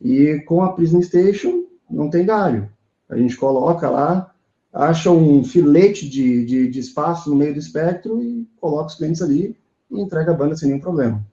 E 0.00 0.42
com 0.46 0.62
a 0.62 0.72
Prism 0.72 1.00
Station, 1.00 1.64
não 1.90 2.08
tem 2.08 2.24
galho. 2.24 2.70
A 3.08 3.16
gente 3.16 3.36
coloca 3.36 3.88
lá, 3.90 4.32
acha 4.72 5.10
um 5.10 5.44
filete 5.44 6.08
de, 6.08 6.44
de, 6.44 6.68
de 6.68 6.78
espaço 6.78 7.30
no 7.30 7.36
meio 7.36 7.52
do 7.52 7.58
espectro 7.58 8.22
e 8.22 8.46
coloca 8.60 8.88
os 8.88 8.94
clientes 8.94 9.22
ali 9.22 9.56
e 9.90 10.00
entrega 10.00 10.32
a 10.32 10.34
banda 10.34 10.56
sem 10.56 10.68
nenhum 10.68 10.80
problema. 10.80 11.24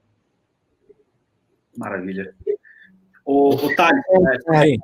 Maravilha. 1.77 2.33
O, 3.25 3.49
o 3.49 3.75
Thales, 3.75 4.03
é, 4.53 4.73
é, 4.73 4.77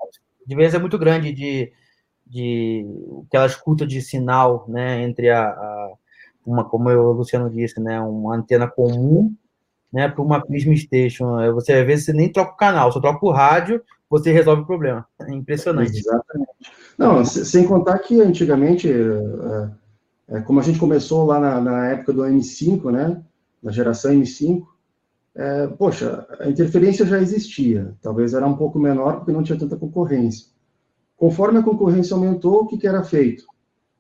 diferença 0.46 0.78
é 0.78 0.80
muito 0.80 0.98
grande 0.98 1.32
de, 1.32 1.72
de 2.26 2.86
aquela 3.28 3.46
escuta 3.46 3.86
de 3.86 4.02
sinal, 4.02 4.66
né, 4.68 5.02
entre 5.04 5.30
a, 5.30 5.44
a 5.48 5.94
uma, 6.46 6.68
como 6.68 6.90
o 6.90 7.12
Luciano 7.14 7.50
disse, 7.50 7.80
né, 7.80 8.02
uma 8.02 8.36
antena 8.36 8.68
comum 8.68 9.34
né, 9.92 10.08
para 10.08 10.22
uma 10.22 10.42
Prism 10.42 10.74
Station. 10.76 11.54
Você 11.54 11.74
às 11.74 11.86
vezes 11.86 12.06
você 12.06 12.14
nem 12.14 12.32
troca 12.32 12.54
o 12.54 12.58
canal, 12.58 12.92
só 12.92 13.00
troca 13.00 13.26
o 13.26 13.32
rádio, 13.32 13.82
você 14.12 14.30
resolve 14.30 14.64
o 14.64 14.66
problema. 14.66 15.06
É 15.22 15.34
impressionante. 15.34 15.98
Exatamente. 15.98 16.52
Não, 16.98 17.24
sem 17.24 17.66
contar 17.66 17.98
que 18.00 18.20
antigamente, 18.20 18.92
é, 18.92 19.72
é, 20.28 20.42
como 20.42 20.60
a 20.60 20.64
gente 20.64 20.78
começou 20.78 21.26
lá 21.26 21.40
na, 21.40 21.62
na, 21.62 21.88
época 21.88 22.12
do 22.12 22.24
M5, 22.24 22.92
né, 22.92 23.24
na 23.64 23.72
geração 23.72 24.12
M5, 24.12 24.64
é, 25.34 25.68
poxa, 25.68 26.28
a 26.42 26.50
interferência 26.50 27.06
já 27.06 27.20
existia. 27.22 27.96
Talvez 28.02 28.34
era 28.34 28.46
um 28.46 28.58
pouco 28.58 28.78
menor 28.78 29.20
porque 29.20 29.32
não 29.32 29.44
tinha 29.44 29.58
tanta 29.58 29.78
concorrência. 29.78 30.48
Conforme 31.16 31.60
a 31.60 31.64
concorrência 31.64 32.14
aumentou, 32.14 32.64
o 32.64 32.68
que, 32.68 32.78
que 32.78 32.88
era 32.88 33.04
feito? 33.04 33.46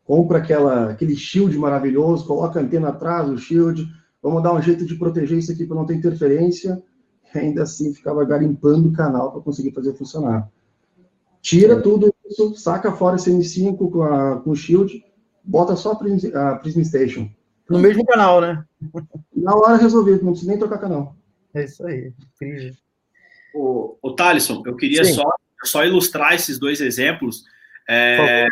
Compra 0.03 0.39
aquela, 0.39 0.91
aquele 0.91 1.15
shield 1.15 1.57
maravilhoso, 1.57 2.27
coloca 2.27 2.59
a 2.59 2.63
antena 2.63 2.89
atrás, 2.89 3.29
o 3.29 3.37
shield, 3.37 3.87
vamos 4.21 4.43
dar 4.43 4.53
um 4.53 4.61
jeito 4.61 4.85
de 4.85 4.95
proteger 4.95 5.37
isso 5.37 5.53
aqui 5.53 5.65
para 5.65 5.77
não 5.77 5.85
ter 5.85 5.95
interferência, 5.95 6.83
ainda 7.39 7.63
assim 7.63 7.93
ficava 7.93 8.23
garimpando 8.25 8.89
o 8.89 8.93
canal 8.93 9.31
para 9.31 9.41
conseguir 9.41 9.71
fazer 9.71 9.93
funcionar. 9.93 10.49
Tira 11.41 11.73
é. 11.73 11.81
tudo 11.81 12.13
isso, 12.29 12.55
saca 12.55 12.91
fora 12.91 13.15
esse 13.15 13.31
M5 13.31 13.91
com, 13.91 14.03
a, 14.03 14.41
com 14.41 14.51
o 14.51 14.55
Shield, 14.55 15.03
bota 15.43 15.75
só 15.75 15.93
a 15.93 15.95
Prism, 15.95 16.35
a 16.35 16.55
Prism 16.57 16.83
Station. 16.83 17.29
No 17.69 17.79
mesmo 17.79 18.05
canal, 18.05 18.41
né? 18.41 18.63
Na 19.35 19.55
hora 19.55 19.77
resolvido, 19.77 20.23
não 20.23 20.31
precisa 20.31 20.51
nem 20.51 20.59
trocar 20.59 20.77
canal. 20.79 21.15
É 21.53 21.63
isso 21.63 21.85
aí, 21.85 22.13
incrível. 22.35 22.73
O, 23.53 23.97
o 24.01 24.13
Thalisson, 24.13 24.61
eu 24.65 24.75
queria 24.75 25.03
só, 25.05 25.23
só 25.63 25.85
ilustrar 25.85 26.33
esses 26.33 26.59
dois 26.59 26.81
exemplos. 26.81 27.43
É, 27.89 28.45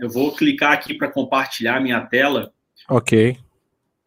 eu 0.00 0.08
vou 0.08 0.34
clicar 0.34 0.72
aqui 0.72 0.94
para 0.94 1.10
compartilhar 1.10 1.80
minha 1.80 2.00
tela. 2.06 2.52
Ok 2.88 3.38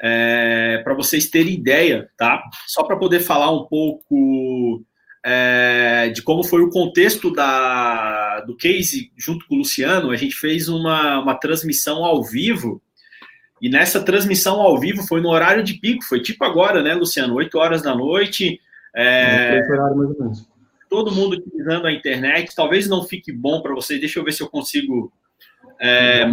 é, 0.01 0.81
para 0.83 0.93
vocês 0.93 1.29
terem 1.29 1.53
ideia, 1.53 2.09
tá? 2.17 2.41
Só 2.67 2.83
para 2.83 2.97
poder 2.97 3.19
falar 3.19 3.51
um 3.51 3.65
pouco 3.65 4.83
é, 5.25 6.09
de 6.09 6.21
como 6.21 6.43
foi 6.43 6.61
o 6.61 6.69
contexto 6.69 7.31
da, 7.31 8.41
do 8.41 8.55
case 8.55 9.11
junto 9.17 9.45
com 9.47 9.55
o 9.55 9.57
Luciano, 9.59 10.11
a 10.11 10.15
gente 10.15 10.35
fez 10.35 10.69
uma, 10.69 11.19
uma 11.19 11.35
transmissão 11.35 12.03
ao 12.05 12.23
vivo. 12.23 12.81
E 13.61 13.69
nessa 13.69 14.01
transmissão 14.01 14.61
ao 14.61 14.79
vivo 14.79 15.03
foi 15.03 15.19
no 15.19 15.29
horário 15.29 15.63
de 15.63 15.73
pico, 15.73 16.05
foi 16.05 16.21
tipo 16.21 16.45
agora, 16.45 16.81
né, 16.81 16.93
Luciano? 16.93 17.35
8 17.35 17.57
horas 17.57 17.81
da 17.81 17.93
noite. 17.93 18.59
É, 18.95 19.57
é 19.57 19.61
todo 20.89 21.11
mundo 21.11 21.33
utilizando 21.33 21.85
a 21.85 21.91
internet. 21.91 22.55
Talvez 22.55 22.87
não 22.87 23.03
fique 23.03 23.31
bom 23.31 23.61
para 23.61 23.75
vocês. 23.75 23.99
Deixa 23.99 24.19
eu 24.19 24.23
ver 24.23 24.31
se 24.31 24.41
eu 24.41 24.49
consigo 24.49 25.11
é, 25.79 26.25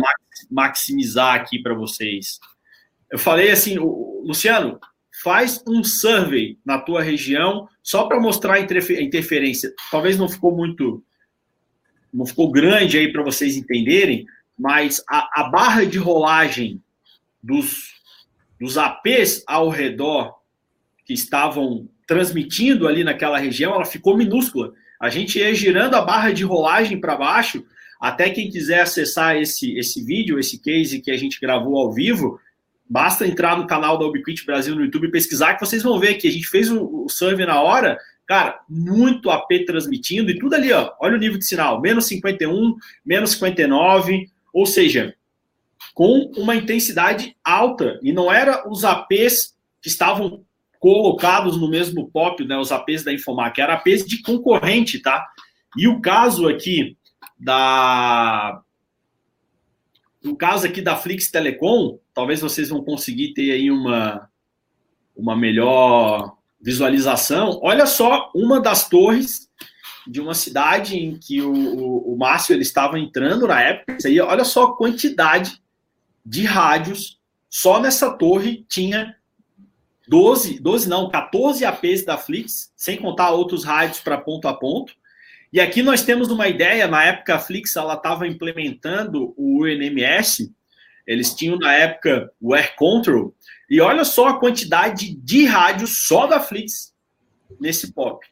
maximizar 0.51 1.35
aqui 1.35 1.59
para 1.59 1.75
vocês. 1.75 2.39
Eu 3.11 3.19
falei 3.19 3.51
assim, 3.51 3.77
Luciano, 3.79 4.81
faz 5.23 5.63
um 5.67 5.83
survey 5.83 6.59
na 6.65 6.79
tua 6.79 7.03
região 7.03 7.69
só 7.83 8.07
para 8.07 8.21
mostrar 8.21 8.55
a 8.55 8.61
interferência. 8.61 9.73
Talvez 9.91 10.19
não 10.19 10.29
ficou 10.29 10.55
muito, 10.55 11.03
não 12.13 12.27
ficou 12.27 12.51
grande 12.51 12.99
aí 12.99 13.13
para 13.13 13.23
vocês 13.23 13.57
entenderem, 13.57 14.27
mas 14.59 15.03
a, 15.09 15.29
a, 15.43 15.49
barra 15.49 15.85
de 15.85 15.99
rolagem 15.99 16.83
dos, 17.43 17.95
dos 18.61 18.77
APs 18.77 19.43
ao 19.47 19.69
redor 19.69 20.35
que 21.05 21.13
estavam 21.13 21.89
transmitindo 22.07 22.87
ali 22.87 23.05
naquela 23.05 23.39
região, 23.39 23.75
ela 23.75 23.85
ficou 23.85 24.17
minúscula. 24.17 24.73
A 25.01 25.09
gente 25.09 25.39
ia 25.39 25.55
girando 25.55 25.95
a 25.95 26.03
barra 26.03 26.33
de 26.33 26.45
rolagem 26.45 27.01
para 27.01 27.17
baixo, 27.17 27.65
até 28.01 28.31
quem 28.31 28.51
quiser 28.51 28.81
acessar 28.81 29.37
esse, 29.37 29.77
esse 29.79 30.05
vídeo, 30.05 30.39
esse 30.39 30.59
case 30.59 31.01
que 31.01 31.11
a 31.11 31.17
gente 31.17 31.41
gravou 31.41 31.79
ao 31.79 31.93
vivo, 31.93 32.41
Basta 32.89 33.27
entrar 33.27 33.59
no 33.59 33.67
canal 33.67 33.99
da 33.99 34.05
Ubiquiti 34.05 34.47
Brasil 34.47 34.75
no 34.75 34.85
YouTube 34.85 35.09
e 35.09 35.11
pesquisar 35.11 35.55
que 35.55 35.67
vocês 35.67 35.83
vão 35.83 35.99
ver 35.99 36.15
que 36.15 36.29
a 36.29 36.31
gente 36.31 36.47
fez 36.47 36.71
o, 36.71 37.05
o 37.05 37.09
survey 37.09 37.45
na 37.45 37.61
hora, 37.61 37.99
cara, 38.27 38.61
muito 38.69 39.31
AP 39.31 39.65
transmitindo 39.67 40.31
e 40.31 40.39
tudo 40.39 40.55
ali, 40.55 40.73
ó. 40.73 40.93
Olha 41.01 41.17
o 41.17 41.19
nível 41.19 41.39
de 41.39 41.45
sinal, 41.45 41.81
menos 41.81 42.07
51, 42.07 42.77
menos 43.05 43.33
59, 43.33 44.29
ou 44.53 44.67
seja, 44.67 45.15
com 45.95 46.31
uma 46.37 46.55
intensidade 46.55 47.37
alta. 47.43 47.99
E 48.03 48.13
não 48.13 48.33
era 48.33 48.69
os 48.69 48.85
APs 48.85 49.55
que 49.81 49.89
estavam 49.89 50.45
colocados 50.79 51.57
no 51.57 51.69
mesmo 51.69 52.09
pop, 52.11 52.45
né, 52.45 52.57
os 52.57 52.71
APs 52.71 53.03
da 53.03 53.13
Infomac, 53.13 53.61
era 53.61 53.75
APs 53.75 54.05
de 54.07 54.23
concorrente, 54.23 55.01
tá? 55.01 55.27
E 55.77 55.89
o 55.89 56.01
caso 56.01 56.49
aqui 56.49 56.97
da 57.39 58.61
no 60.23 60.37
caso 60.37 60.67
aqui 60.67 60.83
da 60.83 60.97
Flix 60.97 61.31
Telecom, 61.31 61.99
talvez 62.17 62.41
vocês 62.41 62.71
vão 62.71 62.83
conseguir 62.83 63.35
ter 63.35 63.53
aí 63.53 63.71
uma, 63.71 64.31
uma 65.15 65.37
melhor 65.37 66.35
visualização. 66.59 67.61
Olha 67.63 67.85
só 67.85 68.33
uma 68.35 68.59
das 68.59 68.89
torres 68.89 69.51
de 70.09 70.19
uma 70.19 70.33
cidade 70.33 70.97
em 70.97 71.19
que 71.19 71.43
o, 71.43 71.53
o, 71.53 72.15
o 72.15 72.17
Márcio 72.17 72.55
ele 72.55 72.63
estava 72.63 72.99
entrando 72.99 73.47
na 73.47 73.61
época. 73.61 73.99
Isso 73.99 74.07
aí, 74.07 74.19
olha 74.19 74.45
só 74.45 74.65
a 74.65 74.77
quantidade 74.79 75.61
de 76.25 76.47
rádios. 76.47 77.21
Só 77.51 77.79
nessa 77.79 78.11
torre 78.11 78.65
tinha 78.67 79.15
12, 80.09 80.59
12 80.59 80.89
não, 80.89 81.11
14 81.11 81.67
APs 81.67 82.03
da 82.03 82.17
Flix, 82.17 82.73
sem 82.75 82.97
contar 82.97 83.31
outros 83.33 83.63
rádios 83.63 84.01
para 84.01 84.17
ponto 84.17 84.49
a 84.49 84.55
ponto. 84.55 84.95
E 85.53 85.61
aqui 85.61 85.83
nós 85.83 86.03
temos 86.03 86.31
uma 86.31 86.49
ideia, 86.49 86.89
na 86.89 87.05
época 87.05 87.35
a 87.35 87.39
Flix 87.39 87.77
estava 87.77 88.27
implementando 88.27 89.35
o 89.37 89.65
UNMS, 89.65 90.51
eles 91.07 91.35
tinham 91.35 91.59
na 91.59 91.73
época 91.73 92.31
o 92.41 92.55
Air 92.55 92.75
Control, 92.77 93.35
e 93.69 93.81
olha 93.81 94.05
só 94.05 94.29
a 94.29 94.39
quantidade 94.39 95.15
de 95.17 95.45
rádios 95.45 96.07
só 96.07 96.27
da 96.27 96.41
Flix 96.41 96.95
nesse 97.61 97.93
POP. 97.93 98.27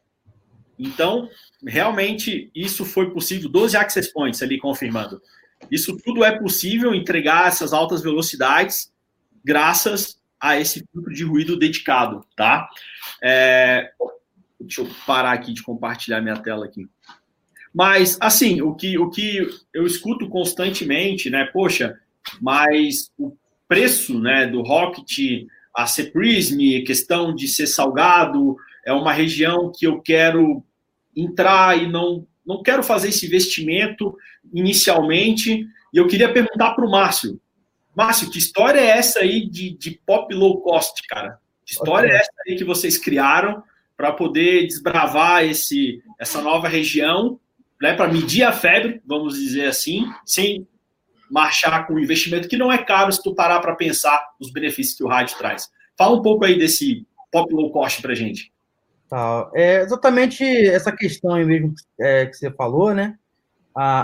Então, 0.78 1.28
realmente, 1.66 2.50
isso 2.54 2.84
foi 2.84 3.10
possível, 3.10 3.48
12 3.48 3.76
access 3.76 4.12
points 4.12 4.42
ali 4.42 4.58
confirmando. 4.58 5.20
Isso 5.70 5.96
tudo 5.98 6.24
é 6.24 6.38
possível 6.38 6.94
entregar 6.94 7.48
essas 7.48 7.72
altas 7.72 8.02
velocidades 8.02 8.92
graças 9.44 10.20
a 10.40 10.58
esse 10.58 10.84
filtro 10.92 11.12
de 11.12 11.24
ruído 11.24 11.58
dedicado, 11.58 12.24
tá? 12.36 12.68
É, 13.22 13.90
Deixa 14.64 14.80
eu 14.80 14.88
parar 15.06 15.32
aqui 15.32 15.52
de 15.52 15.62
compartilhar 15.62 16.20
minha 16.20 16.36
tela 16.36 16.64
aqui. 16.64 16.88
Mas, 17.72 18.16
assim, 18.20 18.62
o 18.62 18.74
que, 18.74 18.96
o 18.98 19.10
que 19.10 19.46
eu 19.72 19.86
escuto 19.86 20.28
constantemente, 20.28 21.28
né? 21.28 21.44
Poxa, 21.52 21.98
mas 22.40 23.10
o 23.18 23.36
preço 23.68 24.18
né, 24.20 24.46
do 24.46 24.62
Rocket, 24.62 25.46
a 25.74 25.86
Ceprism, 25.86 26.58
questão 26.86 27.34
de 27.34 27.48
ser 27.48 27.66
salgado, 27.66 28.56
é 28.86 28.92
uma 28.92 29.12
região 29.12 29.72
que 29.74 29.86
eu 29.86 30.00
quero 30.00 30.62
entrar 31.16 31.80
e 31.80 31.88
não 31.88 32.26
não 32.46 32.62
quero 32.62 32.82
fazer 32.82 33.08
esse 33.08 33.26
investimento 33.26 34.14
inicialmente. 34.52 35.66
E 35.92 35.96
eu 35.96 36.06
queria 36.06 36.32
perguntar 36.32 36.74
para 36.74 36.84
o 36.84 36.90
Márcio. 36.90 37.40
Márcio, 37.96 38.30
que 38.30 38.38
história 38.38 38.80
é 38.80 38.98
essa 38.98 39.20
aí 39.20 39.48
de, 39.48 39.70
de 39.70 39.98
pop 40.04 40.34
low 40.34 40.60
cost, 40.60 41.00
cara? 41.08 41.38
Que 41.64 41.72
história 41.72 42.08
okay. 42.08 42.18
é 42.18 42.20
essa 42.20 42.32
aí 42.46 42.56
que 42.56 42.64
vocês 42.64 42.98
criaram 42.98 43.62
para 43.96 44.12
poder 44.12 44.66
desbravar 44.66 45.44
esse, 45.44 46.02
essa 46.18 46.42
nova 46.42 46.68
região, 46.68 47.38
né, 47.80 47.94
para 47.94 48.12
medir 48.12 48.42
a 48.42 48.52
febre, 48.52 49.00
vamos 49.06 49.38
dizer 49.38 49.66
assim, 49.66 50.04
sem 50.26 50.66
marchar 51.30 51.86
com 51.86 51.94
um 51.94 51.98
investimento 51.98 52.48
que 52.48 52.56
não 52.56 52.72
é 52.72 52.78
caro 52.78 53.12
se 53.12 53.22
tu 53.22 53.34
parar 53.34 53.60
para 53.60 53.74
pensar 53.74 54.24
os 54.40 54.52
benefícios 54.52 54.96
que 54.96 55.04
o 55.04 55.08
rádio 55.08 55.36
traz. 55.38 55.70
Fala 55.96 56.16
um 56.16 56.22
pouco 56.22 56.44
aí 56.44 56.58
desse 56.58 57.06
pop 57.30 57.52
low 57.52 57.70
cost 57.70 58.02
para 58.02 58.14
gente. 58.14 58.52
Tá, 59.08 59.50
é 59.54 59.80
exatamente 59.80 60.44
essa 60.44 60.90
questão 60.90 61.34
aí 61.34 61.44
mesmo 61.44 61.74
é, 62.00 62.26
que 62.26 62.36
você 62.36 62.50
falou, 62.50 62.94
né? 62.94 63.16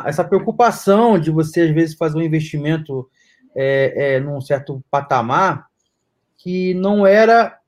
Essa 0.04 0.24
preocupação 0.24 1.18
de 1.18 1.30
você, 1.30 1.62
às 1.62 1.70
vezes, 1.70 1.96
fazer 1.96 2.18
um 2.18 2.22
investimento 2.22 3.08
é, 3.54 4.14
é, 4.14 4.20
num 4.20 4.40
certo 4.40 4.82
patamar 4.90 5.66
que 6.36 6.74
não 6.74 7.06
era 7.06 7.60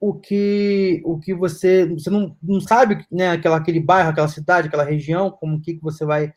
o 0.00 0.14
que 0.14 1.02
o 1.04 1.18
que 1.18 1.34
você 1.34 1.84
você 1.86 2.08
não, 2.08 2.34
não 2.42 2.60
sabe 2.60 3.04
né 3.12 3.30
aquela 3.30 3.58
aquele 3.58 3.80
bairro 3.80 4.08
aquela 4.08 4.28
cidade 4.28 4.68
aquela 4.68 4.84
região 4.84 5.30
como 5.30 5.60
que, 5.60 5.74
que 5.74 5.82
você 5.82 6.06
vai 6.06 6.32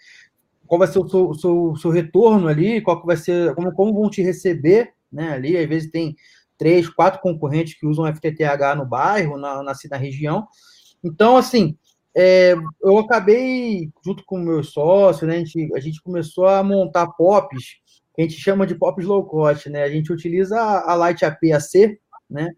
qual 0.73 0.79
vai 0.79 0.87
ser 0.87 0.97
o 0.97 1.07
seu, 1.07 1.33
seu, 1.35 1.75
seu 1.75 1.91
retorno 1.91 2.47
ali 2.47 2.81
qual 2.81 3.05
vai 3.05 3.15
ser 3.15 3.53
como, 3.53 3.71
como 3.73 3.93
vão 3.93 4.09
te 4.09 4.23
receber 4.23 4.91
né 5.11 5.33
ali 5.33 5.55
às 5.55 5.69
vezes 5.69 5.91
tem 5.91 6.15
três 6.57 6.89
quatro 6.89 7.21
concorrentes 7.21 7.75
que 7.75 7.85
usam 7.85 8.07
FTTH 8.07 8.75
no 8.75 8.83
bairro 8.83 9.37
na, 9.37 9.61
na, 9.61 9.73
na 9.91 9.97
região. 9.97 10.47
Então 11.03 11.37
assim 11.37 11.77
é, 12.15 12.55
eu 12.81 12.97
acabei 12.97 13.91
junto 14.03 14.23
com 14.25 14.37
o 14.37 14.43
meu 14.43 14.63
sócio 14.63 15.27
né 15.27 15.35
a 15.35 15.39
gente, 15.39 15.69
a 15.75 15.79
gente 15.79 16.01
começou 16.01 16.47
a 16.47 16.63
montar 16.63 17.05
POPs 17.05 17.75
que 18.15 18.21
a 18.21 18.23
gente 18.23 18.39
chama 18.39 18.65
de 18.65 18.73
POPs 18.73 19.05
low 19.05 19.23
cost 19.25 19.69
né. 19.69 19.83
A 19.83 19.89
gente 19.89 20.11
utiliza 20.11 20.59
a 20.59 20.95
Light 20.95 21.23
APAC 21.23 21.99
né 22.27 22.49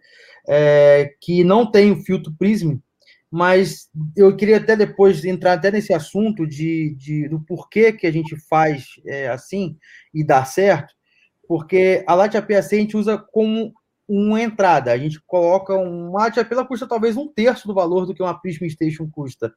é, 0.48 1.14
que 1.20 1.44
não 1.44 1.70
tem 1.70 1.92
o 1.92 2.02
filtro 2.02 2.34
Prism, 2.40 2.78
mas 3.36 3.90
eu 4.16 4.34
queria 4.34 4.56
até 4.56 4.78
depois 4.78 5.26
entrar 5.26 5.52
até 5.52 5.70
nesse 5.70 5.94
assunto 5.94 6.48
de, 6.48 6.96
de 6.96 7.28
do 7.28 7.38
porquê 7.42 7.92
que 7.92 8.08
a 8.08 8.12
gente 8.12 8.34
faz 8.48 8.86
é, 9.06 9.28
assim 9.28 9.78
e 10.14 10.24
dá 10.24 10.46
certo, 10.46 10.94
porque 11.46 12.02
a 12.08 12.16
Light 12.16 12.38
APAC 12.38 12.56
a 12.56 12.62
gente 12.62 12.96
usa 12.96 13.18
como 13.18 13.74
uma 14.08 14.42
entrada, 14.42 14.90
a 14.94 14.98
gente 14.98 15.22
coloca 15.28 15.74
uma 15.76 16.22
Light 16.22 16.40
AP, 16.40 16.50
ela 16.50 16.66
custa 16.66 16.88
talvez 16.88 17.18
um 17.18 17.28
terço 17.28 17.68
do 17.68 17.74
valor 17.74 18.06
do 18.06 18.16
que 18.16 18.24
uma 18.24 18.40
Prism 18.40 18.70
Station 18.70 19.10
custa. 19.12 19.54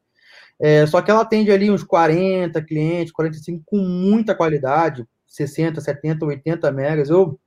É, 0.59 0.85
só 0.85 1.01
que 1.01 1.09
ela 1.09 1.21
atende 1.21 1.49
ali 1.49 1.71
uns 1.71 1.81
40 1.81 2.61
clientes, 2.61 3.13
45 3.13 3.63
com 3.65 3.77
muita 3.77 4.35
qualidade, 4.35 5.07
60, 5.25 5.79
70, 5.79 6.25
80 6.25 6.69
megas. 6.73 7.09
Eu 7.09 7.39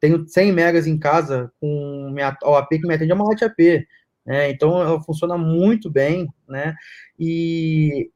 tenho 0.00 0.26
100 0.26 0.52
megas 0.52 0.86
em 0.86 0.98
casa 0.98 1.52
com 1.60 2.10
minha, 2.14 2.34
o 2.44 2.54
AP 2.54 2.70
que 2.70 2.86
me 2.86 2.94
atende 2.94 3.12
é 3.12 3.14
uma 3.14 3.26
Light 3.26 3.44
AP. 3.44 3.86
Né? 4.28 4.50
Então, 4.50 4.78
ela 4.78 5.02
funciona 5.02 5.38
muito 5.38 5.90
bem, 5.90 6.28
né? 6.46 6.74
E 7.18 8.10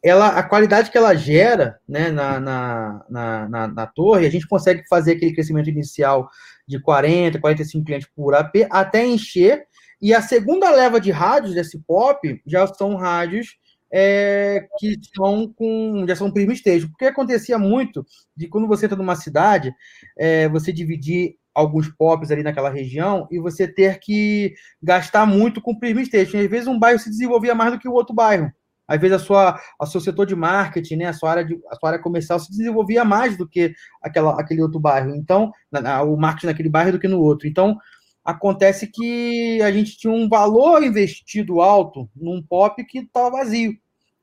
ela, 0.00 0.28
a 0.28 0.44
qualidade 0.44 0.92
que 0.92 0.96
ela 0.96 1.12
gera 1.12 1.80
né, 1.88 2.08
na, 2.08 2.38
na, 2.38 3.04
na, 3.10 3.48
na, 3.48 3.68
na 3.68 3.86
torre, 3.88 4.26
a 4.26 4.30
gente 4.30 4.46
consegue 4.46 4.84
fazer 4.88 5.16
aquele 5.16 5.34
crescimento 5.34 5.68
inicial 5.68 6.30
de 6.68 6.80
40, 6.80 7.40
45 7.40 7.84
clientes 7.84 8.08
por 8.14 8.32
AP 8.32 8.68
até 8.70 9.04
encher. 9.04 9.66
E 10.00 10.14
a 10.14 10.22
segunda 10.22 10.70
leva 10.70 11.00
de 11.00 11.10
rádios 11.10 11.52
desse 11.52 11.80
POP 11.80 12.40
já 12.46 12.64
são 12.68 12.94
rádios 12.94 13.58
é, 13.92 14.68
que 14.78 15.00
são 15.16 15.52
com 15.52 16.04
já 16.06 16.14
são 16.14 16.30
primo 16.30 16.52
stage. 16.52 16.86
Porque 16.86 17.06
acontecia 17.06 17.58
muito 17.58 18.06
de 18.36 18.46
quando 18.46 18.68
você 18.68 18.86
entra 18.86 18.96
numa 18.96 19.16
cidade, 19.16 19.74
é, 20.16 20.48
você 20.48 20.72
dividir 20.72 21.39
alguns 21.54 21.88
pops 21.88 22.30
ali 22.30 22.42
naquela 22.42 22.70
região 22.70 23.26
e 23.30 23.38
você 23.38 23.66
ter 23.66 23.98
que 23.98 24.54
gastar 24.82 25.26
muito 25.26 25.60
com 25.60 25.78
primo 25.78 26.00
stage. 26.00 26.36
Às 26.36 26.50
vezes 26.50 26.66
um 26.66 26.78
bairro 26.78 26.98
se 26.98 27.10
desenvolvia 27.10 27.54
mais 27.54 27.72
do 27.72 27.78
que 27.78 27.88
o 27.88 27.92
outro 27.92 28.14
bairro. 28.14 28.50
Às 28.86 29.00
vezes 29.00 29.16
a 29.16 29.24
sua, 29.24 29.60
a 29.80 29.86
seu 29.86 30.00
setor 30.00 30.26
de 30.26 30.34
marketing, 30.34 30.96
né, 30.96 31.06
a 31.06 31.12
sua 31.12 31.30
área 31.30 31.44
de, 31.44 31.60
a 31.70 31.76
sua 31.76 31.90
área 31.90 32.02
comercial 32.02 32.40
se 32.40 32.50
desenvolvia 32.50 33.04
mais 33.04 33.36
do 33.36 33.48
que 33.48 33.72
aquela, 34.02 34.40
aquele 34.40 34.62
outro 34.62 34.80
bairro. 34.80 35.14
Então, 35.14 35.52
na, 35.70 35.80
na, 35.80 36.02
o 36.02 36.16
marketing 36.16 36.46
naquele 36.46 36.68
bairro 36.68 36.92
do 36.92 36.98
que 36.98 37.06
no 37.06 37.20
outro. 37.20 37.46
Então, 37.46 37.78
Acontece 38.24 38.86
que 38.86 39.60
a 39.62 39.72
gente 39.72 39.96
tinha 39.96 40.12
um 40.12 40.28
valor 40.28 40.82
investido 40.84 41.60
alto 41.60 42.08
num 42.14 42.42
pop 42.42 42.84
que 42.84 42.98
estava 42.98 43.38
vazio. 43.38 43.72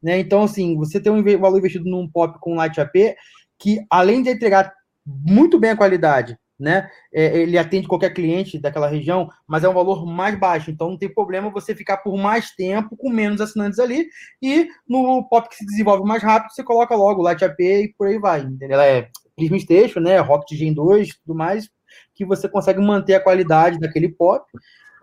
Né? 0.01 0.19
Então, 0.19 0.43
assim, 0.43 0.77
você 0.77 0.99
tem 0.99 1.11
um 1.11 1.23
valor 1.39 1.57
investido 1.57 1.89
num 1.89 2.07
pop 2.07 2.39
com 2.39 2.55
Light 2.55 2.79
AP, 2.79 3.15
que 3.57 3.79
além 3.89 4.21
de 4.21 4.29
entregar 4.29 4.71
muito 5.05 5.59
bem 5.59 5.71
a 5.71 5.77
qualidade, 5.77 6.37
né? 6.59 6.89
É, 7.13 7.37
ele 7.37 7.57
atende 7.57 7.87
qualquer 7.87 8.13
cliente 8.13 8.59
daquela 8.59 8.87
região, 8.87 9.29
mas 9.47 9.63
é 9.63 9.69
um 9.69 9.73
valor 9.73 10.05
mais 10.05 10.37
baixo. 10.39 10.71
Então 10.71 10.89
não 10.89 10.97
tem 10.97 11.13
problema 11.13 11.49
você 11.49 11.75
ficar 11.75 11.97
por 11.97 12.17
mais 12.17 12.51
tempo 12.51 12.95
com 12.97 13.09
menos 13.09 13.41
assinantes 13.41 13.79
ali. 13.79 14.07
E 14.41 14.67
no 14.87 15.23
pop 15.29 15.47
que 15.49 15.55
se 15.55 15.65
desenvolve 15.65 16.07
mais 16.07 16.23
rápido, 16.23 16.51
você 16.51 16.63
coloca 16.63 16.95
logo 16.95 17.21
Light 17.21 17.43
AP 17.43 17.59
e 17.59 17.93
por 17.97 18.07
aí 18.07 18.17
vai. 18.17 18.41
Entendeu? 18.41 18.79
É 18.79 19.09
Prism 19.35 19.57
Station, 19.59 19.99
né? 19.99 20.19
Rocket 20.19 20.57
Gen 20.57 20.73
2 20.73 21.09
tudo 21.17 21.35
mais 21.35 21.69
que 22.17 22.25
você 22.25 22.49
consegue 22.49 22.79
manter 22.79 23.13
a 23.13 23.19
qualidade 23.19 23.79
daquele 23.79 24.09
pop 24.09 24.43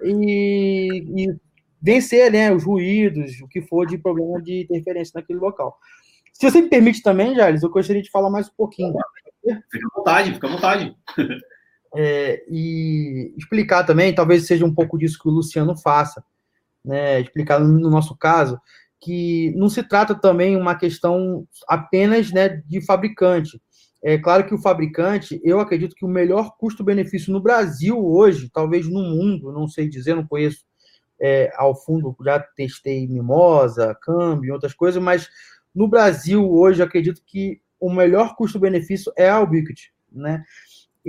e, 0.02 1.04
e 1.16 1.36
vencer 1.80 2.30
né, 2.32 2.52
os 2.52 2.64
ruídos, 2.64 3.40
o 3.40 3.48
que 3.48 3.62
for 3.62 3.86
de 3.86 3.96
problema 3.96 4.42
de 4.42 4.62
interferência 4.62 5.12
naquele 5.14 5.38
local. 5.38 5.78
Se 6.32 6.50
você 6.50 6.60
me 6.60 6.68
permite 6.68 7.02
também, 7.02 7.34
Jales, 7.34 7.62
eu 7.62 7.70
gostaria 7.70 8.02
de 8.02 8.10
falar 8.10 8.28
mais 8.30 8.48
um 8.48 8.54
pouquinho. 8.56 8.94
Fica 9.70 9.86
à 9.86 9.98
vontade, 9.98 10.34
fica 10.34 10.46
à 10.46 10.50
vontade. 10.50 10.96
É, 11.96 12.44
e 12.48 13.32
explicar 13.38 13.84
também, 13.84 14.12
talvez 14.12 14.46
seja 14.46 14.64
um 14.64 14.74
pouco 14.74 14.98
disso 14.98 15.16
que 15.16 15.28
o 15.28 15.30
Luciano 15.30 15.76
faça, 15.76 16.24
né? 16.84 17.20
Explicar 17.20 17.60
no 17.60 17.88
nosso 17.88 18.16
caso 18.16 18.60
que 19.04 19.52
não 19.54 19.68
se 19.68 19.82
trata 19.82 20.14
também 20.14 20.56
uma 20.56 20.74
questão 20.74 21.46
apenas 21.68 22.32
né, 22.32 22.62
de 22.66 22.80
fabricante. 22.80 23.60
É 24.02 24.16
claro 24.16 24.46
que 24.46 24.54
o 24.54 24.60
fabricante, 24.60 25.38
eu 25.44 25.60
acredito 25.60 25.94
que 25.94 26.06
o 26.06 26.08
melhor 26.08 26.56
custo-benefício 26.56 27.30
no 27.30 27.40
Brasil 27.40 28.02
hoje, 28.02 28.50
talvez 28.50 28.88
no 28.88 29.02
mundo, 29.02 29.52
não 29.52 29.68
sei 29.68 29.88
dizer, 29.88 30.14
não 30.14 30.26
conheço 30.26 30.64
é, 31.20 31.52
ao 31.56 31.74
fundo, 31.74 32.16
já 32.24 32.40
testei 32.40 33.06
Mimosa, 33.06 33.94
Câmbio, 34.02 34.54
outras 34.54 34.72
coisas, 34.72 35.02
mas 35.02 35.28
no 35.74 35.86
Brasil 35.86 36.50
hoje 36.50 36.82
acredito 36.82 37.20
que 37.26 37.60
o 37.80 37.92
melhor 37.92 38.34
custo-benefício 38.36 39.12
é 39.16 39.28
a 39.28 39.40
Ubiquiti, 39.40 39.92
né? 40.10 40.42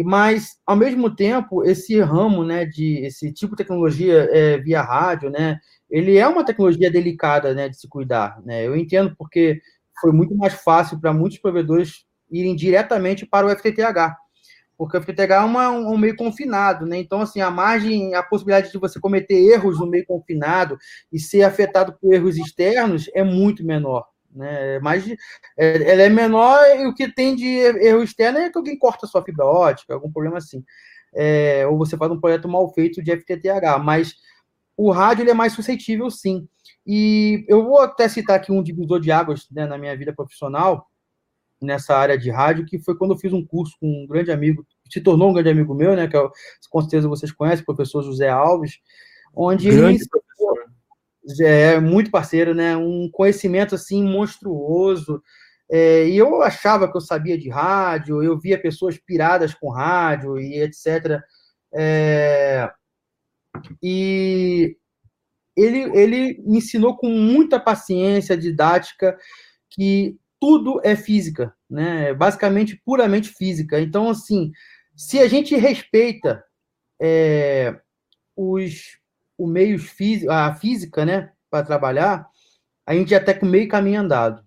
Mas 0.03 0.57
ao 0.65 0.75
mesmo 0.75 1.15
tempo 1.15 1.63
esse 1.63 1.99
ramo, 2.01 2.43
né, 2.43 2.65
de 2.65 3.05
esse 3.05 3.31
tipo 3.31 3.55
de 3.55 3.63
tecnologia 3.63 4.27
é, 4.31 4.57
via 4.57 4.81
rádio, 4.81 5.29
né, 5.29 5.57
ele 5.89 6.17
é 6.17 6.27
uma 6.27 6.43
tecnologia 6.43 6.91
delicada, 6.91 7.53
né, 7.53 7.69
de 7.69 7.79
se 7.79 7.87
cuidar, 7.87 8.41
né? 8.43 8.65
Eu 8.67 8.75
entendo 8.75 9.15
porque 9.17 9.61
foi 10.01 10.11
muito 10.11 10.35
mais 10.35 10.53
fácil 10.53 10.99
para 10.99 11.13
muitos 11.13 11.37
provedores 11.37 12.05
irem 12.29 12.55
diretamente 12.55 13.25
para 13.25 13.47
o 13.47 13.49
FTTH, 13.49 14.17
porque 14.77 14.97
o 14.97 15.01
FTTH 15.01 15.31
é 15.31 15.39
uma, 15.39 15.69
um 15.69 15.97
meio 15.97 16.15
confinado, 16.17 16.85
né? 16.85 16.97
Então, 16.97 17.21
assim, 17.21 17.39
a 17.39 17.49
margem, 17.49 18.13
a 18.15 18.23
possibilidade 18.23 18.71
de 18.71 18.77
você 18.77 18.99
cometer 18.99 19.35
erros 19.35 19.79
no 19.79 19.87
meio 19.87 20.05
confinado 20.05 20.77
e 21.11 21.19
ser 21.19 21.43
afetado 21.43 21.97
por 22.01 22.13
erros 22.13 22.37
externos 22.37 23.09
é 23.13 23.23
muito 23.23 23.65
menor. 23.65 24.05
Né? 24.35 24.79
Mas 24.79 25.09
é, 25.57 25.91
ela 25.91 26.01
é 26.01 26.09
menor 26.09 26.59
e 26.77 26.85
o 26.85 26.93
que 26.93 27.11
tem 27.11 27.35
de 27.35 27.47
erro 27.47 28.03
externo 28.03 28.39
é 28.39 28.49
que 28.49 28.57
alguém 28.57 28.77
corta 28.77 29.07
sua 29.07 29.23
fibra 29.23 29.45
ótica, 29.45 29.93
algum 29.93 30.11
problema 30.11 30.37
assim. 30.37 30.63
É, 31.13 31.65
ou 31.65 31.77
você 31.77 31.95
faz 31.95 32.11
um 32.11 32.19
projeto 32.19 32.49
mal 32.49 32.71
feito 32.73 33.01
de 33.01 33.11
FTTH, 33.15 33.79
mas 33.81 34.15
o 34.75 34.91
rádio 34.91 35.23
ele 35.23 35.31
é 35.31 35.33
mais 35.33 35.53
suscetível, 35.53 36.11
sim. 36.11 36.47
E 36.85 37.45
eu 37.47 37.63
vou 37.63 37.79
até 37.79 38.09
citar 38.09 38.35
aqui 38.35 38.51
um 38.51 38.61
divisor 38.61 38.99
de 38.99 39.11
águas 39.11 39.47
né, 39.49 39.65
na 39.65 39.77
minha 39.77 39.95
vida 39.95 40.13
profissional, 40.13 40.85
nessa 41.61 41.95
área 41.95 42.17
de 42.17 42.29
rádio, 42.29 42.65
que 42.65 42.77
foi 42.79 42.97
quando 42.97 43.11
eu 43.11 43.17
fiz 43.17 43.31
um 43.31 43.45
curso 43.45 43.75
com 43.79 43.87
um 43.87 44.05
grande 44.05 44.31
amigo, 44.31 44.65
que 44.83 44.93
se 44.93 45.01
tornou 45.01 45.29
um 45.29 45.33
grande 45.33 45.49
amigo 45.49 45.73
meu, 45.73 45.95
né, 45.95 46.07
que 46.07 46.17
é, 46.17 46.29
com 46.69 46.81
certeza 46.81 47.07
vocês 47.07 47.31
conhecem, 47.31 47.63
o 47.63 47.65
professor 47.65 48.03
José 48.03 48.27
Alves, 48.27 48.79
onde 49.33 49.69
grande 49.69 50.01
ele. 50.01 50.24
É 51.41 51.79
muito 51.79 52.11
parceiro, 52.11 52.53
né, 52.53 52.75
um 52.77 53.09
conhecimento 53.11 53.75
assim 53.75 54.03
monstruoso, 54.03 55.21
é, 55.69 56.07
e 56.07 56.17
eu 56.17 56.41
achava 56.41 56.89
que 56.89 56.95
eu 56.95 57.01
sabia 57.01 57.37
de 57.37 57.49
rádio, 57.49 58.21
eu 58.21 58.37
via 58.37 58.61
pessoas 58.61 58.97
piradas 58.97 59.53
com 59.53 59.69
rádio 59.69 60.39
e 60.39 60.61
etc. 60.61 61.21
É, 61.73 62.71
e 63.81 64.77
ele, 65.55 65.79
ele 65.97 66.43
me 66.45 66.57
ensinou 66.57 66.95
com 66.97 67.09
muita 67.09 67.59
paciência, 67.59 68.37
didática, 68.37 69.17
que 69.69 70.17
tudo 70.39 70.79
é 70.83 70.95
física, 70.95 71.55
né? 71.69 72.13
Basicamente, 72.13 72.79
puramente 72.85 73.29
física. 73.29 73.79
Então, 73.79 74.09
assim, 74.09 74.51
se 74.95 75.19
a 75.19 75.27
gente 75.27 75.55
respeita 75.55 76.43
é, 77.01 77.79
os, 78.35 78.99
o 79.37 79.47
meios 79.47 79.83
físico, 79.83 80.31
a 80.31 80.53
física, 80.55 81.05
né, 81.05 81.31
para 81.49 81.65
trabalhar, 81.65 82.27
a 82.85 82.93
gente 82.93 83.09
já 83.09 83.33
com 83.33 83.45
meio 83.45 83.67
caminho 83.67 84.01
andado. 84.01 84.43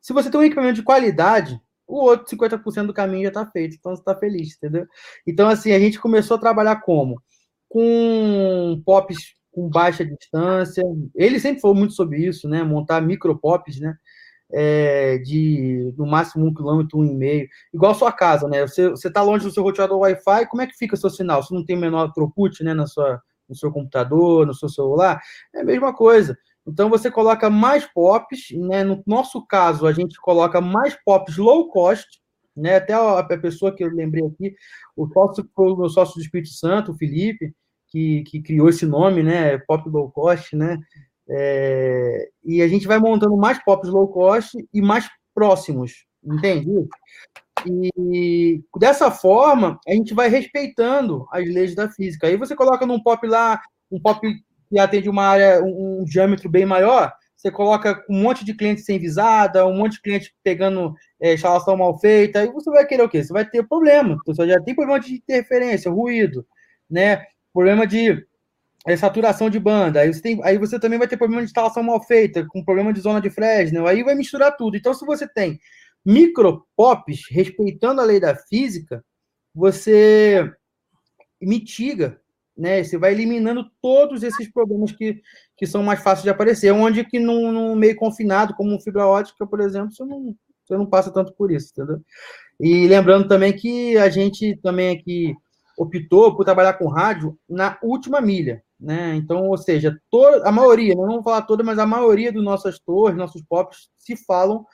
Se 0.00 0.12
você 0.12 0.30
tem 0.30 0.40
um 0.40 0.44
equipamento 0.44 0.74
de 0.74 0.82
qualidade, 0.82 1.60
o 1.86 1.96
outro 1.96 2.26
50% 2.28 2.86
do 2.86 2.94
caminho 2.94 3.24
já 3.24 3.28
está 3.28 3.46
feito, 3.46 3.76
então 3.76 3.94
você 3.94 4.02
está 4.02 4.14
feliz, 4.14 4.56
entendeu? 4.56 4.86
Então, 5.26 5.48
assim, 5.48 5.72
a 5.72 5.78
gente 5.78 5.98
começou 6.00 6.36
a 6.36 6.40
trabalhar 6.40 6.76
como? 6.82 7.20
Com 7.68 8.80
pops 8.84 9.38
com 9.58 9.68
baixa 9.68 10.04
distância. 10.04 10.82
Ele 11.14 11.40
sempre 11.40 11.60
falou 11.60 11.76
muito 11.76 11.94
sobre 11.94 12.24
isso, 12.24 12.48
né? 12.48 12.62
Montar 12.62 13.00
micro 13.00 13.36
pops, 13.38 13.80
né? 13.80 13.96
É, 14.50 15.18
de 15.18 15.92
no 15.96 16.06
máximo 16.06 16.46
um 16.46 16.54
quilômetro, 16.54 16.98
um 16.98 17.04
e 17.04 17.14
meio. 17.14 17.48
Igual 17.74 17.94
sua 17.94 18.12
casa, 18.12 18.48
né? 18.48 18.66
Você, 18.66 18.88
você 18.90 19.10
tá 19.10 19.22
longe 19.22 19.44
do 19.44 19.50
seu 19.50 19.62
roteador 19.62 19.98
Wi-Fi, 19.98 20.46
como 20.48 20.62
é 20.62 20.66
que 20.66 20.76
fica 20.76 20.94
o 20.94 20.98
seu 20.98 21.10
sinal? 21.10 21.42
Você 21.42 21.54
não 21.54 21.64
tem 21.64 21.76
menor 21.76 22.12
throughput, 22.12 22.62
né? 22.62 22.72
Na 22.72 22.86
sua, 22.86 23.20
no 23.48 23.54
seu 23.54 23.72
computador, 23.72 24.46
no 24.46 24.54
seu 24.54 24.68
celular? 24.68 25.20
É 25.54 25.60
a 25.60 25.64
mesma 25.64 25.94
coisa. 25.94 26.36
Então 26.66 26.90
você 26.90 27.10
coloca 27.10 27.48
mais 27.48 27.86
pops, 27.86 28.50
né? 28.52 28.84
No 28.84 29.02
nosso 29.06 29.44
caso, 29.46 29.86
a 29.86 29.92
gente 29.92 30.20
coloca 30.20 30.60
mais 30.60 30.96
pops 31.04 31.36
low 31.38 31.70
cost, 31.70 32.06
né? 32.54 32.76
Até 32.76 32.92
a, 32.92 33.22
pessoa 33.22 33.74
que 33.74 33.82
eu 33.82 33.88
lembrei 33.88 34.24
aqui, 34.24 34.54
o 34.94 35.08
sócio 35.08 35.48
o 35.56 35.88
sócio 35.88 36.16
do 36.16 36.20
Espírito 36.20 36.50
Santo, 36.50 36.92
o 36.92 36.96
Felipe, 36.96 37.54
que, 37.88 38.22
que 38.24 38.42
criou 38.42 38.68
esse 38.68 38.86
nome, 38.86 39.22
né? 39.22 39.58
Pop 39.58 39.88
low 39.88 40.10
cost, 40.10 40.54
né? 40.54 40.78
É, 41.30 42.28
e 42.44 42.62
a 42.62 42.68
gente 42.68 42.86
vai 42.86 42.98
montando 42.98 43.36
mais 43.36 43.62
pops 43.64 43.90
low 43.90 44.08
cost 44.08 44.56
e 44.72 44.80
mais 44.80 45.08
próximos, 45.34 46.06
entende? 46.24 46.70
E 47.66 48.62
dessa 48.78 49.10
forma, 49.10 49.78
a 49.86 49.92
gente 49.92 50.14
vai 50.14 50.28
respeitando 50.28 51.26
as 51.32 51.44
leis 51.46 51.74
da 51.74 51.88
física. 51.88 52.26
Aí 52.26 52.36
você 52.36 52.54
coloca 52.54 52.86
num 52.86 53.02
pop 53.02 53.26
lá, 53.26 53.60
um 53.90 54.00
pop 54.00 54.20
que 54.68 54.78
atende 54.78 55.08
uma 55.08 55.24
área, 55.24 55.62
um, 55.62 56.00
um 56.00 56.04
diâmetro 56.04 56.48
bem 56.48 56.66
maior, 56.66 57.12
você 57.38 57.52
coloca 57.52 58.04
um 58.10 58.20
monte 58.20 58.44
de 58.44 58.52
cliente 58.52 58.80
sem 58.80 58.98
visada, 58.98 59.64
um 59.64 59.76
monte 59.76 59.92
de 59.92 60.02
cliente 60.02 60.34
pegando 60.42 60.92
é, 61.20 61.34
instalação 61.34 61.76
mal 61.76 61.96
feita, 61.98 62.40
aí 62.40 62.48
você 62.50 62.68
vai 62.68 62.84
querer 62.84 63.02
o 63.02 63.08
quê? 63.08 63.22
Você 63.22 63.32
vai 63.32 63.48
ter 63.48 63.66
problema. 63.66 64.18
Você 64.26 64.46
já 64.48 64.60
tem 64.60 64.74
problema 64.74 64.98
de 64.98 65.14
interferência, 65.14 65.88
ruído, 65.88 66.44
né? 66.90 67.24
Problema 67.52 67.86
de 67.86 68.26
é, 68.84 68.96
saturação 68.96 69.48
de 69.48 69.60
banda. 69.60 70.00
Aí 70.00 70.12
você, 70.12 70.20
tem, 70.20 70.40
aí 70.42 70.58
você 70.58 70.80
também 70.80 70.98
vai 70.98 71.06
ter 71.06 71.16
problema 71.16 71.40
de 71.42 71.46
instalação 71.46 71.82
mal 71.82 72.02
feita, 72.02 72.44
com 72.48 72.64
problema 72.64 72.92
de 72.92 73.00
zona 73.00 73.20
de 73.20 73.30
Fresnel. 73.30 73.86
Aí 73.86 74.02
vai 74.02 74.16
misturar 74.16 74.56
tudo. 74.56 74.76
Então, 74.76 74.92
se 74.92 75.06
você 75.06 75.26
tem 75.28 75.60
micro 76.10 76.66
pops 76.76 77.22
respeitando 77.30 78.00
a 78.00 78.04
lei 78.04 78.18
da 78.18 78.34
física, 78.34 79.04
você 79.54 80.50
mitiga 81.40 82.20
né? 82.58 82.82
Você 82.82 82.98
vai 82.98 83.12
eliminando 83.12 83.70
todos 83.80 84.24
esses 84.24 84.50
problemas 84.52 84.90
que, 84.90 85.22
que 85.56 85.64
são 85.64 85.82
mais 85.82 86.02
fáceis 86.02 86.24
de 86.24 86.30
aparecer, 86.30 86.72
onde 86.72 87.04
que 87.04 87.20
num, 87.20 87.52
num 87.52 87.76
meio 87.76 87.94
confinado, 87.94 88.54
como 88.54 88.80
fibra 88.80 89.06
ótica, 89.06 89.46
por 89.46 89.60
exemplo, 89.60 89.92
você 89.92 90.04
não, 90.04 90.34
você 90.66 90.76
não 90.76 90.84
passa 90.84 91.12
tanto 91.12 91.32
por 91.34 91.52
isso, 91.52 91.70
entendeu? 91.70 92.02
E 92.58 92.88
lembrando 92.88 93.28
também 93.28 93.52
que 93.52 93.96
a 93.96 94.08
gente 94.08 94.58
também 94.60 94.98
aqui 94.98 95.32
optou 95.78 96.34
por 96.34 96.44
trabalhar 96.44 96.72
com 96.72 96.88
rádio 96.88 97.38
na 97.48 97.78
última 97.80 98.20
milha, 98.20 98.60
né? 98.80 99.14
Então, 99.14 99.44
ou 99.44 99.56
seja, 99.56 99.96
toda, 100.10 100.48
a 100.48 100.50
maioria, 100.50 100.96
não 100.96 101.06
vamos 101.06 101.22
falar 101.22 101.42
toda, 101.42 101.62
mas 101.62 101.78
a 101.78 101.86
maioria 101.86 102.32
das 102.32 102.42
nossas 102.42 102.80
torres, 102.80 103.16
nossos 103.16 103.42
POPs, 103.42 103.88
se 103.96 104.16
falam 104.16 104.66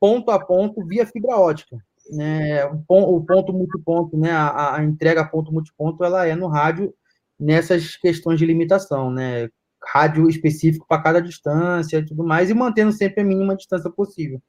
ponto 0.00 0.30
a 0.30 0.44
ponto 0.44 0.84
via 0.84 1.06
fibra 1.06 1.36
ótica. 1.36 1.76
Né? 2.10 2.64
O 2.88 3.22
ponto 3.22 3.52
multiponto, 3.52 4.16
né? 4.16 4.32
A, 4.32 4.76
a 4.76 4.82
entrega 4.82 5.24
ponto 5.24 5.52
multiponto, 5.52 6.02
ela 6.02 6.26
é 6.26 6.34
no 6.34 6.48
rádio 6.48 6.92
nessas 7.38 7.96
questões 7.96 8.38
de 8.38 8.46
limitação, 8.46 9.10
né? 9.10 9.48
Rádio 9.92 10.28
específico 10.28 10.86
para 10.88 11.02
cada 11.02 11.22
distância 11.22 11.98
e 11.98 12.04
tudo 12.04 12.24
mais, 12.24 12.50
e 12.50 12.54
mantendo 12.54 12.92
sempre 12.92 13.22
a 13.22 13.24
mínima 13.24 13.56
distância 13.56 13.90
possível. 13.90 14.42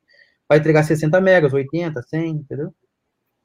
Vai 0.50 0.58
entregar 0.58 0.84
60 0.84 1.22
megas, 1.22 1.54
80, 1.54 2.02
100, 2.02 2.30
entendeu? 2.30 2.74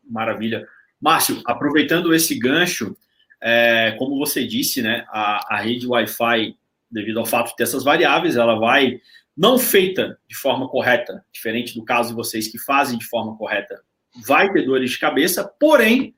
Maravilha. 0.03 0.67
Márcio, 1.01 1.41
aproveitando 1.47 2.13
esse 2.15 2.37
gancho, 2.37 2.97
é, 3.41 3.95
como 3.99 4.19
você 4.19 4.45
disse, 4.45 4.83
né, 4.83 5.05
a, 5.09 5.57
a 5.57 5.61
rede 5.61 5.87
Wi-Fi, 5.87 6.57
devido 6.91 7.21
ao 7.21 7.27
fato 7.27 7.51
de 7.51 7.57
ter 7.57 7.65
essas 7.65 7.85
variáveis, 7.85 8.37
ela 8.37 8.59
vai 8.59 9.01
não 9.37 9.59
feita 9.59 10.19
de 10.27 10.35
forma 10.35 10.69
correta, 10.69 11.25
diferente 11.31 11.75
do 11.75 11.85
caso 11.85 12.11
de 12.11 12.15
vocês 12.15 12.49
que 12.49 12.59
fazem 12.59 12.99
de 12.99 13.07
forma 13.07 13.37
correta, 13.37 13.83
vai 14.25 14.51
ter 14.53 14.65
dores 14.65 14.91
de 14.91 14.99
cabeça, 14.99 15.45
porém, 15.61 16.15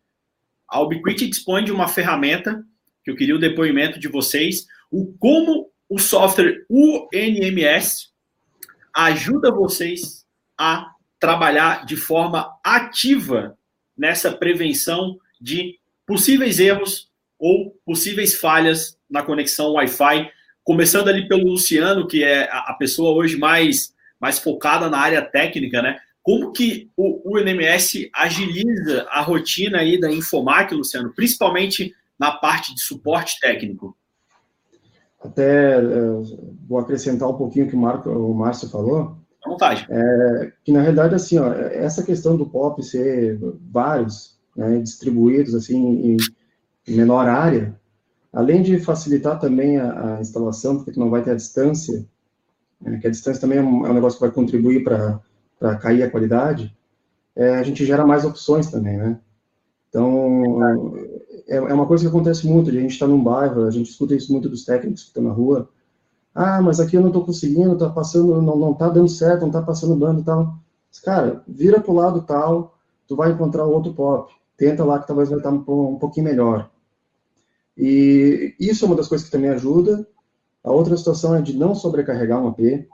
a 0.68 0.81
Ubiquiti 0.81 1.26
dispõe 1.26 1.64
de 1.64 1.72
uma 1.72 1.88
ferramenta 1.88 2.64
que 3.02 3.11
eu 3.11 3.16
queria 3.16 3.35
o 3.35 3.40
depoimento 3.40 3.98
de 3.98 4.07
vocês, 4.07 4.66
o 4.90 5.12
como 5.18 5.70
o 5.88 5.98
software 5.98 6.64
UNMS 6.68 8.12
ajuda 8.94 9.50
vocês 9.50 10.26
a 10.57 10.92
trabalhar 11.18 11.87
de 11.87 11.96
forma 11.96 12.54
ativa 12.62 13.57
nessa 13.96 14.31
prevenção 14.31 15.18
de 15.40 15.78
possíveis 16.07 16.59
erros 16.59 17.11
ou 17.38 17.70
possíveis 17.85 18.35
falhas 18.35 18.98
na 19.09 19.22
conexão 19.22 19.72
Wi-Fi, 19.72 20.31
começando 20.68 21.09
ali 21.09 21.26
pelo 21.26 21.48
Luciano, 21.48 22.07
que 22.07 22.22
é 22.22 22.46
a 22.52 22.74
pessoa 22.74 23.16
hoje 23.16 23.38
mais, 23.38 23.94
mais 24.20 24.38
focada 24.38 24.90
na 24.90 24.98
área 24.98 25.22
técnica, 25.22 25.81
né? 25.81 25.96
Como 26.22 26.52
que 26.52 26.90
o 26.94 27.22
UNMS 27.24 28.11
agiliza 28.14 29.07
a 29.09 29.22
rotina 29.22 29.78
aí 29.78 29.98
da 29.98 30.12
Infomac, 30.12 30.74
Luciano, 30.74 31.11
principalmente 31.14 31.94
na 32.18 32.33
parte 32.33 32.74
de 32.74 32.83
suporte 32.83 33.40
técnico? 33.40 33.96
Até 35.24 35.78
é, 35.78 35.81
vou 36.68 36.78
acrescentar 36.78 37.31
um 37.31 37.38
pouquinho 37.38 37.64
o 37.64 37.68
que 37.70 37.74
o, 37.74 37.78
Marco, 37.78 38.11
o 38.11 38.35
Márcio 38.35 38.68
falou. 38.68 39.16
À 39.42 39.48
vontade. 39.48 39.87
É, 39.88 40.52
que 40.62 40.70
na 40.70 40.83
realidade, 40.83 41.14
assim, 41.14 41.38
ó, 41.38 41.50
essa 41.50 42.02
questão 42.02 42.37
do 42.37 42.44
POP 42.44 42.83
ser 42.83 43.38
vários, 43.72 44.38
né, 44.54 44.81
distribuídos 44.81 45.54
assim 45.54 46.12
em, 46.87 46.94
menor 46.94 47.26
área, 47.26 47.74
além 48.32 48.62
de 48.62 48.78
facilitar 48.78 49.38
também 49.38 49.78
a, 49.78 50.16
a, 50.16 50.20
instalação, 50.20 50.82
porque 50.82 50.98
não 50.98 51.10
vai 51.10 51.22
ter 51.22 51.30
a 51.30 51.36
distância, 51.36 52.06
né, 52.80 52.98
que 52.98 53.06
a 53.06 53.10
distância 53.10 53.40
também 53.40 53.58
é 53.58 53.62
um, 53.62 53.86
é 53.86 53.90
um 53.90 53.94
negócio 53.94 54.18
que 54.18 54.24
vai 54.24 54.34
contribuir 54.34 54.84
para 54.84 55.76
cair 55.76 56.02
a 56.02 56.10
qualidade, 56.10 56.76
é, 57.34 57.56
a 57.56 57.62
gente 57.62 57.84
gera 57.84 58.06
mais 58.06 58.24
opções 58.24 58.70
também, 58.70 58.96
né? 58.96 59.18
Então, 59.88 60.60
é, 61.46 61.56
é 61.56 61.74
uma 61.74 61.86
coisa 61.86 62.04
que 62.04 62.08
acontece 62.08 62.46
muito, 62.46 62.68
a 62.68 62.72
gente 62.72 62.90
está 62.92 63.06
num 63.06 63.22
bairro, 63.22 63.64
a 63.64 63.70
gente 63.70 63.90
escuta 63.90 64.14
isso 64.14 64.32
muito 64.32 64.48
dos 64.48 64.64
técnicos 64.64 65.02
que 65.02 65.08
estão 65.08 65.22
na 65.22 65.32
rua, 65.32 65.68
ah, 66.34 66.60
mas 66.62 66.78
aqui 66.78 66.96
eu 66.96 67.00
não 67.00 67.08
estou 67.08 67.24
conseguindo, 67.24 67.72
está 67.72 67.88
passando, 67.88 68.40
não, 68.40 68.56
não 68.56 68.74
tá 68.74 68.88
dando 68.88 69.08
certo, 69.08 69.40
não 69.40 69.48
está 69.48 69.62
passando 69.62 69.96
banda 69.96 70.20
e 70.20 70.24
tal. 70.24 70.54
Cara, 71.02 71.42
vira 71.48 71.80
para 71.80 71.90
o 71.90 71.94
lado 71.94 72.22
tal, 72.22 72.74
tu 73.06 73.16
vai 73.16 73.32
encontrar 73.32 73.64
outro 73.64 73.92
pop, 73.92 74.32
tenta 74.56 74.84
lá 74.84 74.98
que 75.00 75.06
talvez 75.06 75.28
vai 75.28 75.38
estar 75.38 75.50
um, 75.50 75.64
um 75.66 75.98
pouquinho 75.98 76.26
melhor. 76.26 76.70
E 77.78 78.56
isso 78.58 78.84
é 78.84 78.88
uma 78.88 78.96
das 78.96 79.06
coisas 79.06 79.24
que 79.24 79.32
também 79.32 79.50
ajuda. 79.50 80.04
A 80.64 80.72
outra 80.72 80.96
situação 80.96 81.36
é 81.36 81.40
de 81.40 81.56
não 81.56 81.76
sobrecarregar 81.76 82.42
um 82.42 82.48
AP, 82.48 82.88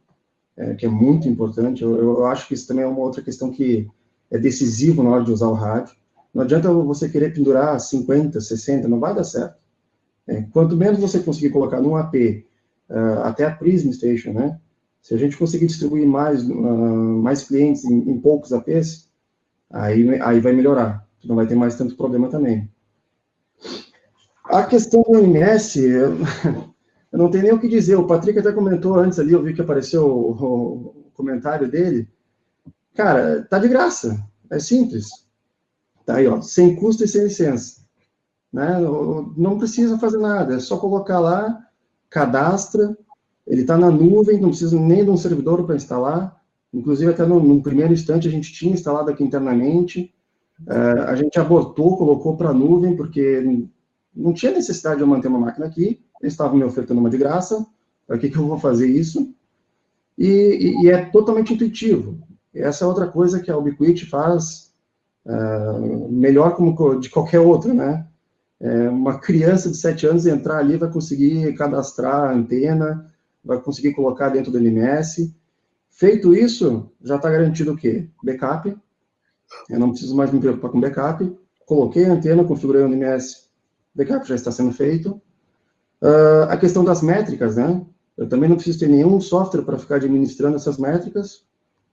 é, 0.56 0.74
que 0.74 0.84
é 0.84 0.88
muito 0.88 1.26
importante. 1.26 1.82
Eu, 1.82 1.96
eu, 1.96 2.26
acho 2.26 2.46
que 2.46 2.54
isso 2.54 2.68
também 2.68 2.84
é 2.84 2.86
uma 2.86 3.00
outra 3.00 3.22
questão 3.22 3.50
que 3.50 3.88
é 4.30 4.38
decisivo 4.38 5.02
na 5.02 5.10
hora 5.10 5.24
de 5.24 5.32
usar 5.32 5.48
o 5.48 5.54
rádio. 5.54 5.96
Não 6.34 6.42
adianta 6.42 6.70
você 6.70 7.08
querer 7.08 7.32
pendurar 7.32 7.80
50, 7.80 8.40
60, 8.40 8.86
não 8.86 9.00
vai 9.00 9.14
dar 9.14 9.24
certo. 9.24 9.56
É, 10.26 10.42
quanto 10.52 10.76
menos 10.76 11.00
você 11.00 11.18
conseguir 11.20 11.50
colocar 11.50 11.80
num 11.80 11.96
AP, 11.96 12.14
uh, 12.14 12.94
ah, 12.94 13.28
até 13.28 13.44
a 13.44 13.50
Prism 13.50 13.90
Station, 13.92 14.32
né? 14.32 14.58
Se 15.00 15.14
a 15.14 15.18
gente 15.18 15.36
conseguir 15.36 15.66
distribuir 15.66 16.06
mais, 16.06 16.42
uh, 16.48 16.54
mais 16.54 17.44
clientes 17.44 17.84
em, 17.84 18.10
em, 18.10 18.18
poucos 18.20 18.52
APs, 18.52 19.08
aí, 19.70 20.20
aí 20.20 20.40
vai 20.40 20.52
melhorar. 20.52 21.06
Não 21.24 21.36
vai 21.36 21.46
ter 21.46 21.54
mais 21.54 21.76
tanto 21.76 21.96
problema 21.96 22.28
também. 22.28 22.68
A 24.44 24.64
questão 24.64 25.02
do 25.02 25.18
MS, 25.18 25.80
eu, 25.80 26.16
eu 27.12 27.18
não 27.18 27.30
tenho 27.30 27.44
nem 27.44 27.52
o 27.52 27.60
que 27.60 27.68
dizer. 27.68 27.96
O 27.96 28.06
Patrick 28.06 28.38
até 28.38 28.52
comentou 28.52 28.94
antes 28.94 29.18
ali, 29.18 29.32
eu 29.32 29.42
vi 29.42 29.54
que 29.54 29.60
apareceu 29.60 30.06
o, 30.06 30.30
o 30.30 31.10
comentário 31.14 31.70
dele. 31.70 32.08
Cara, 32.94 33.42
tá 33.48 33.58
de 33.58 33.68
graça. 33.68 34.22
É 34.50 34.58
simples 34.58 35.24
Tá 36.04 36.16
aí, 36.16 36.26
ó, 36.26 36.40
sem 36.40 36.76
custo 36.76 37.04
e 37.04 37.08
sem 37.08 37.24
licença. 37.24 37.82
Né? 38.52 38.78
Não 39.36 39.58
precisa 39.58 39.98
fazer 39.98 40.18
nada, 40.18 40.54
é 40.54 40.60
só 40.60 40.76
colocar 40.76 41.18
lá, 41.18 41.66
cadastra, 42.10 42.96
ele 43.46 43.62
está 43.62 43.76
na 43.76 43.90
nuvem, 43.90 44.40
não 44.40 44.50
precisa 44.50 44.78
nem 44.78 45.04
de 45.04 45.10
um 45.10 45.16
servidor 45.16 45.64
para 45.64 45.76
instalar. 45.76 46.40
Inclusive, 46.72 47.10
até 47.10 47.24
no, 47.24 47.40
no, 47.40 47.62
primeiro 47.62 47.92
instante, 47.92 48.28
a 48.28 48.30
gente 48.30 48.52
tinha 48.52 48.72
instalado 48.72 49.10
aqui 49.10 49.22
internamente. 49.22 50.14
É, 50.68 50.74
a 51.02 51.14
gente 51.14 51.38
abortou, 51.38 51.96
colocou 51.96 52.36
para 52.36 52.50
a 52.50 52.54
nuvem, 52.54 52.96
porque 52.96 53.64
não 54.14 54.32
tinha 54.32 54.52
necessidade 54.52 54.96
de 54.96 55.02
eu 55.02 55.06
manter 55.06 55.28
uma 55.28 55.38
máquina 55.38 55.66
aqui. 55.66 56.00
Eles 56.20 56.32
estavam 56.32 56.56
me 56.56 56.64
ofertando 56.64 57.00
uma 57.00 57.10
de 57.10 57.18
graça. 57.18 57.66
Para 58.06 58.18
que, 58.18 58.28
que 58.28 58.36
eu 58.36 58.46
vou 58.46 58.58
fazer 58.58 58.86
isso? 58.86 59.34
E, 60.16 60.26
e, 60.26 60.84
e, 60.84 60.90
é 60.90 61.04
totalmente 61.06 61.54
intuitivo. 61.54 62.18
Essa 62.54 62.84
é 62.84 62.88
outra 62.88 63.08
coisa 63.08 63.40
que 63.40 63.50
a 63.50 63.56
Ubiquiti 63.56 64.06
faz 64.06 64.72
uh, 65.24 66.08
melhor 66.10 66.54
como 66.54 67.00
de 67.00 67.10
qualquer 67.10 67.40
outra, 67.40 67.74
né? 67.74 68.06
É, 68.60 68.88
uma 68.88 69.18
criança 69.18 69.68
de 69.68 69.76
7 69.76 70.06
anos 70.06 70.26
entrar 70.26 70.58
ali 70.58 70.76
vai 70.76 70.90
conseguir 70.90 71.52
cadastrar 71.54 72.30
a 72.30 72.32
antena, 72.32 73.12
vai 73.44 73.60
conseguir 73.60 73.92
colocar 73.92 74.28
dentro 74.28 74.52
do 74.52 74.58
NMS. 74.58 75.34
Feito 75.90 76.34
isso, 76.34 76.90
já 77.02 77.16
está 77.16 77.30
garantido 77.30 77.72
o 77.72 77.76
quê? 77.76 78.08
Backup. 78.22 78.74
Eu 79.68 79.78
não 79.78 79.90
preciso 79.90 80.16
mais 80.16 80.32
me 80.32 80.40
preocupar 80.40 80.70
com 80.70 80.80
backup. 80.80 81.36
Coloquei 81.66 82.06
a 82.06 82.12
antena, 82.12 82.44
configurei 82.44 82.82
o 82.82 82.88
NMS, 82.88 83.43
backup 83.94 84.26
já 84.26 84.34
está 84.34 84.50
sendo 84.50 84.72
feito. 84.72 85.20
Uh, 86.02 86.44
a 86.48 86.56
questão 86.56 86.84
das 86.84 87.02
métricas, 87.02 87.56
né? 87.56 87.84
Eu 88.16 88.28
também 88.28 88.48
não 88.48 88.56
preciso 88.56 88.78
ter 88.78 88.88
nenhum 88.88 89.20
software 89.20 89.62
para 89.62 89.78
ficar 89.78 89.96
administrando 89.96 90.56
essas 90.56 90.78
métricas. 90.78 91.44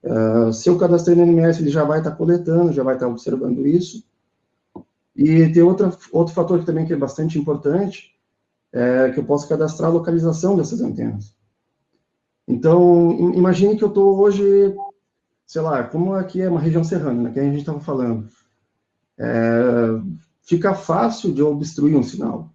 Uh, 0.02 0.52
se 0.52 0.68
eu 0.68 0.78
cadastrei 0.78 1.16
no 1.16 1.22
NMS, 1.22 1.60
ele 1.60 1.70
já 1.70 1.84
vai 1.84 1.98
estar 1.98 2.10
tá 2.10 2.16
coletando, 2.16 2.72
já 2.72 2.82
vai 2.82 2.94
estar 2.94 3.06
tá 3.06 3.12
observando 3.12 3.66
isso. 3.66 4.04
E 5.14 5.48
tem 5.52 5.62
outra, 5.62 5.96
outro 6.10 6.34
fator 6.34 6.58
que 6.58 6.66
também 6.66 6.86
que 6.86 6.92
é 6.92 6.96
bastante 6.96 7.38
importante, 7.38 8.14
é 8.72 9.10
que 9.10 9.20
eu 9.20 9.24
posso 9.24 9.48
cadastrar 9.48 9.90
a 9.90 9.92
localização 9.92 10.56
dessas 10.56 10.80
antenas. 10.80 11.34
Então, 12.48 13.32
imagine 13.34 13.76
que 13.76 13.84
eu 13.84 13.88
estou 13.88 14.18
hoje, 14.18 14.74
sei 15.46 15.62
lá, 15.62 15.84
como 15.84 16.14
aqui 16.14 16.40
é 16.40 16.48
uma 16.48 16.60
região 16.60 16.82
serrana, 16.82 17.24
né, 17.24 17.30
que 17.30 17.38
a 17.38 17.44
gente 17.44 17.58
estava 17.58 17.80
falando, 17.80 18.28
é, 19.18 20.00
fica 20.42 20.74
fácil 20.74 21.32
de 21.32 21.42
obstruir 21.42 21.96
um 21.96 22.02
sinal. 22.02 22.50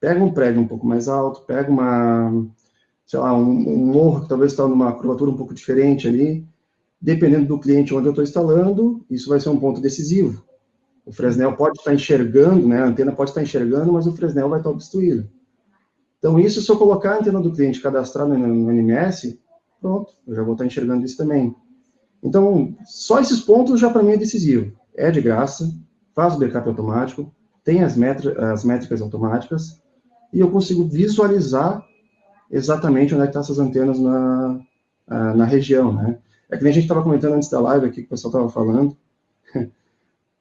Pega 0.00 0.22
um 0.22 0.32
prédio 0.32 0.60
um 0.60 0.66
pouco 0.66 0.86
mais 0.86 1.08
alto, 1.08 1.42
pega 1.42 1.70
uma, 1.70 2.46
sei 3.06 3.20
lá, 3.20 3.32
um, 3.34 3.50
um 3.50 3.86
morro 3.86 4.22
que 4.22 4.28
talvez 4.28 4.52
está 4.52 4.66
numa 4.66 4.92
curvatura 4.92 5.30
um 5.30 5.36
pouco 5.36 5.54
diferente 5.54 6.08
ali, 6.08 6.46
dependendo 7.00 7.46
do 7.46 7.58
cliente 7.58 7.94
onde 7.94 8.06
eu 8.06 8.12
estou 8.12 8.24
instalando, 8.24 9.04
isso 9.10 9.28
vai 9.28 9.38
ser 9.38 9.48
um 9.48 9.58
ponto 9.58 9.80
decisivo. 9.80 10.42
O 11.04 11.12
Fresnel 11.12 11.56
pode 11.56 11.78
estar 11.78 11.92
enxergando, 11.92 12.66
né, 12.66 12.80
a 12.80 12.86
antena 12.86 13.12
pode 13.12 13.30
estar 13.30 13.42
enxergando, 13.42 13.92
mas 13.92 14.06
o 14.06 14.12
Fresnel 14.12 14.48
vai 14.48 14.60
estar 14.60 14.70
obstruído. 14.70 15.28
Então, 16.18 16.38
isso, 16.38 16.62
se 16.62 16.70
eu 16.70 16.78
colocar 16.78 17.14
a 17.14 17.18
antena 17.18 17.40
do 17.40 17.52
cliente 17.52 17.80
cadastrada 17.80 18.38
no, 18.38 18.46
no 18.46 18.70
NMS, 18.70 19.40
pronto, 19.80 20.12
eu 20.26 20.36
já 20.36 20.42
vou 20.44 20.52
estar 20.52 20.64
enxergando 20.64 21.04
isso 21.04 21.16
também. 21.16 21.54
Então, 22.22 22.76
só 22.84 23.20
esses 23.20 23.40
pontos 23.40 23.80
já 23.80 23.90
para 23.90 24.04
mim 24.04 24.12
é 24.12 24.16
decisivo. 24.16 24.72
É 24.94 25.10
de 25.10 25.20
graça, 25.20 25.68
faz 26.14 26.34
o 26.34 26.38
backup 26.38 26.68
automático, 26.68 27.32
tem 27.64 27.82
as, 27.82 27.96
as 28.38 28.64
métricas 28.64 29.00
automáticas, 29.00 29.80
e 30.32 30.40
eu 30.40 30.50
consigo 30.50 30.84
visualizar 30.84 31.84
exatamente 32.50 33.14
onde 33.14 33.24
é 33.24 33.26
estão 33.26 33.42
essas 33.42 33.58
antenas 33.58 33.98
na, 33.98 34.60
na 35.08 35.44
região, 35.44 35.92
né? 35.92 36.18
É 36.50 36.56
que 36.56 36.62
nem 36.62 36.70
a 36.70 36.74
gente 36.74 36.84
estava 36.84 37.02
comentando 37.02 37.34
antes 37.34 37.48
da 37.48 37.60
live 37.60 37.86
aqui, 37.86 38.02
que 38.02 38.06
o 38.06 38.10
pessoal 38.10 38.30
estava 38.30 38.48
falando, 38.50 38.96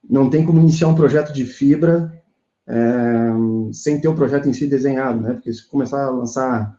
não 0.10 0.30
tem 0.30 0.46
como 0.46 0.60
iniciar 0.60 0.90
um 0.90 0.96
projeto 0.96 1.32
de 1.32 1.46
fibra 1.46 2.22
é, 2.68 3.32
sem 3.72 4.00
ter 4.00 4.10
o 4.10 4.16
projeto 4.16 4.50
em 4.50 4.54
si 4.54 4.68
desenhado, 4.68 5.22
né? 5.22 5.34
Porque 5.34 5.54
se 5.54 5.68
começar 5.70 6.06
a 6.06 6.10
lançar 6.10 6.78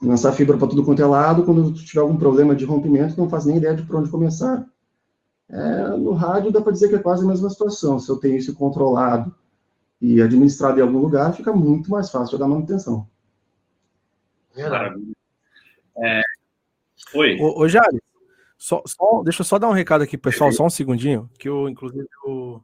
lançar 0.00 0.32
fibra 0.32 0.56
para 0.56 0.68
tudo 0.68 0.84
quanto 0.84 1.02
é 1.02 1.06
lado, 1.06 1.44
quando 1.44 1.72
tiver 1.72 2.00
algum 2.00 2.16
problema 2.16 2.54
de 2.54 2.64
rompimento, 2.64 3.18
não 3.18 3.28
faz 3.28 3.44
nem 3.44 3.56
ideia 3.56 3.74
de 3.74 3.82
por 3.82 3.96
onde 3.96 4.10
começar. 4.10 4.64
É, 5.50 5.88
no 5.96 6.12
rádio 6.12 6.52
dá 6.52 6.60
para 6.60 6.72
dizer 6.72 6.88
que 6.88 6.96
é 6.96 6.98
quase 6.98 7.24
a 7.24 7.28
mesma 7.28 7.48
situação. 7.48 7.98
Se 7.98 8.10
eu 8.10 8.16
tenho 8.16 8.36
isso 8.36 8.54
controlado 8.54 9.34
e 10.00 10.20
administrado 10.20 10.78
em 10.78 10.82
algum 10.82 10.98
lugar, 10.98 11.34
fica 11.34 11.52
muito 11.52 11.90
mais 11.90 12.10
fácil 12.10 12.36
de 12.36 12.40
dar 12.40 12.48
manutenção. 12.48 13.08
Maravilha. 14.56 15.14
É... 15.96 16.22
Oi. 17.14 17.38
Ô, 17.40 17.62
ô 17.62 17.68
Jari, 17.68 18.00
só, 18.58 18.82
só, 18.84 19.22
deixa 19.22 19.40
eu 19.40 19.44
só 19.44 19.58
dar 19.58 19.68
um 19.68 19.72
recado 19.72 20.02
aqui, 20.02 20.18
pessoal, 20.18 20.52
só 20.52 20.66
um 20.66 20.70
segundinho, 20.70 21.30
que 21.38 21.48
eu, 21.48 21.68
inclusive, 21.68 22.08
o. 22.24 22.60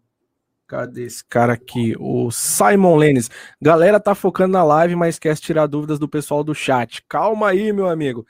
Cadê 0.67 1.05
esse 1.05 1.23
cara 1.23 1.53
aqui? 1.53 1.95
O 2.01 2.31
Simon 2.31 2.97
Lênis. 2.97 3.31
Galera 3.61 4.01
tá 4.01 4.15
focando 4.15 4.55
na 4.55 4.65
live, 4.65 4.97
mas 4.97 5.17
esquece 5.17 5.41
de 5.41 5.47
tirar 5.47 5.67
dúvidas 5.67 5.99
do 5.99 6.09
pessoal 6.09 6.43
do 6.43 6.55
chat. 6.55 7.05
Calma 7.07 7.49
aí, 7.49 7.71
meu 7.71 7.87
amigo. 7.87 8.27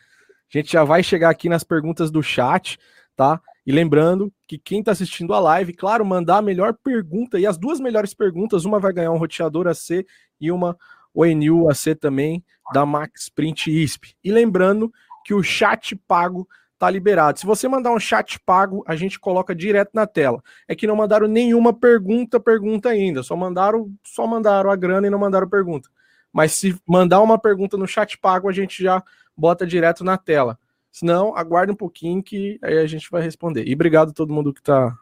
A 0.53 0.59
gente 0.59 0.73
já 0.73 0.83
vai 0.83 1.03
chegar 1.03 1.31
aqui 1.31 1.49
nas 1.49 1.63
perguntas 1.63 2.11
do 2.11 2.23
chat, 2.25 2.77
tá? 3.15 3.41
E 3.67 3.73
lembrando 3.73 4.33
que 4.47 4.59
quem 4.59 4.81
está 4.81 4.93
assistindo 4.93 5.33
a 5.33 5.41
live, 5.41 5.73
claro, 5.73 6.05
mandar 6.05 6.39
a 6.39 6.43
melhor 6.43 6.75
pergunta 6.75 7.39
e 7.39 7.47
as 7.47 7.57
duas 7.57 7.81
melhores 7.81 8.13
perguntas, 8.13 8.65
uma 8.65 8.79
vai 8.79 8.93
ganhar 8.93 9.11
um 9.11 9.19
roteador 9.19 9.67
AC 9.67 10.05
e 10.41 10.51
uma 10.53 10.77
ONU 11.15 11.71
AC 11.71 11.95
também 11.99 12.45
da 12.73 12.85
Max 12.85 13.29
Print 13.29 13.71
ISP. 13.71 14.15
E 14.23 14.31
lembrando 14.31 14.93
que 15.25 15.33
o 15.33 15.43
chat 15.43 15.97
pago 15.97 16.47
tá 16.79 16.91
liberado. 16.91 17.39
Se 17.39 17.47
você 17.47 17.67
mandar 17.67 17.93
um 17.93 17.99
chat 17.99 18.39
pago, 18.41 18.85
a 18.87 18.95
gente 18.97 19.19
coloca 19.19 19.55
direto 19.55 19.91
na 19.95 20.07
tela. 20.07 20.43
É 20.69 20.75
que 20.75 20.87
não 20.87 20.97
mandaram 20.97 21.27
nenhuma 21.27 21.73
pergunta, 21.73 22.39
pergunta 22.39 22.91
ainda. 22.91 23.23
Só 23.23 23.35
mandaram, 23.35 23.91
só 24.03 24.27
mandaram 24.27 24.71
a 24.71 24.77
grana 24.77 25.07
e 25.07 25.11
não 25.11 25.19
mandaram 25.19 25.49
pergunta. 25.49 25.89
Mas 26.31 26.53
se 26.53 26.77
mandar 26.87 27.23
uma 27.23 27.39
pergunta 27.39 27.77
no 27.77 27.87
chat 27.87 28.19
pago, 28.19 28.49
a 28.49 28.53
gente 28.53 28.83
já 28.83 29.03
bota 29.37 29.67
direto 29.67 30.05
na 30.05 30.19
tela. 30.19 30.59
Se 30.95 31.05
não, 31.05 31.37
aguarde 31.37 31.73
um 31.73 31.77
pouquinho 31.77 32.23
que 32.23 32.57
aí 32.63 32.79
a 32.79 32.87
gente 32.87 33.11
vai 33.11 33.21
responder. 33.21 33.67
E 33.67 33.75
obrigado 33.75 34.11
a 34.11 34.13
todo 34.13 34.33
mundo 34.33 34.55
que 34.55 34.61
está 34.61 34.97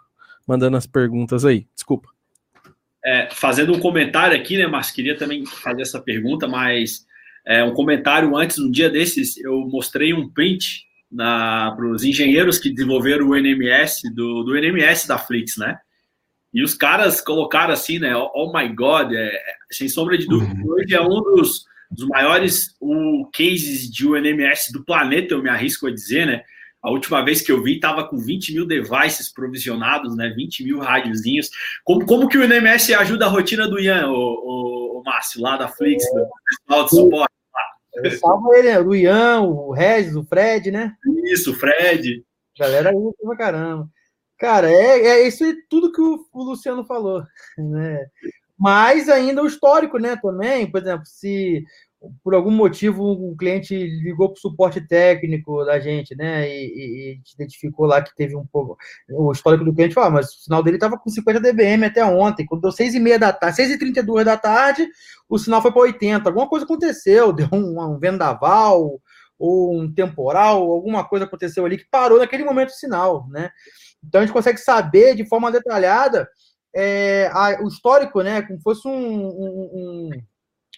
mandando 0.48 0.78
as 0.78 0.86
perguntas 0.86 1.44
aí. 1.44 1.66
Desculpa. 1.74 2.08
É, 3.04 3.28
fazendo 3.30 3.74
um 3.74 3.78
comentário 3.78 4.34
aqui, 4.34 4.56
né, 4.56 4.66
mas 4.66 4.90
queria 4.90 5.18
também 5.18 5.44
fazer 5.44 5.82
essa 5.82 6.00
pergunta, 6.00 6.48
mas 6.48 7.04
é, 7.46 7.62
um 7.62 7.74
comentário 7.74 8.34
antes, 8.34 8.58
um 8.58 8.70
dia 8.70 8.88
desses, 8.88 9.36
eu 9.36 9.68
mostrei 9.68 10.14
um 10.14 10.30
print 10.30 10.86
para 11.14 11.86
os 11.86 12.02
engenheiros 12.04 12.56
que 12.56 12.70
desenvolveram 12.70 13.28
o 13.28 13.36
NMS, 13.36 14.10
do, 14.14 14.44
do 14.44 14.56
NMS 14.56 15.06
da 15.06 15.18
Flix, 15.18 15.58
né? 15.58 15.76
E 16.54 16.62
os 16.62 16.72
caras 16.72 17.20
colocaram 17.20 17.74
assim, 17.74 17.98
né? 17.98 18.16
Oh, 18.16 18.30
oh 18.34 18.58
my 18.58 18.66
God, 18.74 19.12
é, 19.12 19.30
sem 19.70 19.90
sombra 19.90 20.16
de 20.16 20.26
dúvida, 20.26 20.58
uhum. 20.58 20.70
hoje 20.70 20.94
é 20.94 21.02
um 21.02 21.20
dos 21.20 21.66
dos 21.92 22.08
maiores 22.08 22.74
o, 22.80 23.28
cases 23.32 23.90
de 23.90 24.06
UNMS 24.06 24.72
do 24.72 24.84
planeta, 24.84 25.34
eu 25.34 25.42
me 25.42 25.48
arrisco 25.48 25.86
a 25.86 25.90
dizer, 25.90 26.26
né? 26.26 26.42
A 26.82 26.90
última 26.90 27.24
vez 27.24 27.40
que 27.40 27.52
eu 27.52 27.62
vi 27.62 27.76
estava 27.76 28.08
com 28.08 28.18
20 28.18 28.54
mil 28.54 28.66
devices 28.66 29.32
provisionados, 29.32 30.16
né? 30.16 30.30
20 30.30 30.64
mil 30.64 30.80
rádiozinhos. 30.80 31.48
Como, 31.84 32.04
como 32.04 32.28
que 32.28 32.36
o 32.36 32.42
UNMS 32.42 32.92
ajuda 32.92 33.26
a 33.26 33.28
rotina 33.28 33.68
do 33.68 33.78
Ian, 33.78 34.08
o, 34.08 34.14
o, 34.14 35.00
o 35.00 35.02
Márcio, 35.04 35.40
lá 35.40 35.56
da 35.56 35.68
Flix, 35.68 36.04
do 36.06 36.28
pessoal 36.66 36.84
de 36.84 36.90
suporte? 36.90 37.32
Lá? 37.54 38.10
Salva 38.18 38.56
ele, 38.56 38.72
né? 38.72 38.80
o 38.80 38.94
Ian, 38.94 39.40
o 39.42 39.70
Regis, 39.70 40.16
o 40.16 40.24
Fred, 40.24 40.72
né? 40.72 40.92
Isso, 41.26 41.52
o 41.52 41.54
Fred. 41.54 42.24
Galera 42.58 42.90
aí 42.90 42.96
pra 43.22 43.36
caramba. 43.36 43.88
Cara, 44.38 44.68
é, 44.68 45.06
é 45.06 45.28
isso 45.28 45.44
é 45.44 45.54
tudo 45.70 45.92
que 45.92 46.00
o, 46.00 46.26
o 46.32 46.42
Luciano 46.42 46.84
falou, 46.84 47.22
né? 47.56 48.04
Mas 48.62 49.08
ainda 49.08 49.42
o 49.42 49.46
histórico, 49.46 49.98
né, 49.98 50.14
também, 50.22 50.70
por 50.70 50.80
exemplo, 50.80 51.04
se 51.04 51.64
por 52.22 52.32
algum 52.32 52.50
motivo 52.52 53.02
o 53.04 53.36
cliente 53.36 53.76
ligou 53.76 54.28
para 54.28 54.38
o 54.38 54.40
suporte 54.40 54.80
técnico 54.80 55.64
da 55.64 55.80
gente, 55.80 56.14
né, 56.14 56.48
e, 56.48 56.66
e, 57.16 57.20
identificou 57.34 57.86
lá 57.86 58.00
que 58.00 58.14
teve 58.14 58.36
um 58.36 58.46
pouco, 58.46 58.76
o 59.10 59.32
histórico 59.32 59.64
do 59.64 59.74
cliente, 59.74 59.94
falou, 59.94 60.10
ah, 60.10 60.12
mas 60.12 60.26
o 60.26 60.42
sinal 60.44 60.62
dele 60.62 60.76
estava 60.76 60.96
com 60.96 61.10
50 61.10 61.40
dBm 61.40 61.86
até 61.86 62.04
ontem, 62.04 62.46
quando 62.46 62.62
deu 62.62 62.70
6 62.70 62.94
e 62.94 63.00
meia 63.00 63.18
da 63.18 63.32
tarde, 63.32 63.56
6 63.56 63.72
e 63.72 63.78
32 63.78 64.24
da 64.24 64.36
tarde, 64.36 64.88
o 65.28 65.38
sinal 65.38 65.60
foi 65.60 65.72
para 65.72 65.82
80, 65.82 66.28
alguma 66.28 66.48
coisa 66.48 66.64
aconteceu, 66.64 67.32
deu 67.34 67.48
um, 67.52 67.80
um 67.80 67.98
vendaval, 67.98 69.00
ou 69.40 69.76
um 69.76 69.92
temporal, 69.92 70.70
alguma 70.70 71.02
coisa 71.02 71.24
aconteceu 71.24 71.66
ali 71.66 71.78
que 71.78 71.86
parou 71.90 72.20
naquele 72.20 72.44
momento 72.44 72.68
o 72.68 72.74
sinal, 72.74 73.26
né, 73.28 73.50
então 74.06 74.20
a 74.20 74.24
gente 74.24 74.32
consegue 74.32 74.58
saber 74.58 75.16
de 75.16 75.26
forma 75.26 75.50
detalhada 75.50 76.28
é, 76.74 77.30
a, 77.32 77.62
o 77.62 77.68
histórico, 77.68 78.22
né? 78.22 78.42
Como 78.42 78.60
fosse 78.60 78.86
um, 78.86 78.92
um, 78.92 79.70
um, 79.74 80.10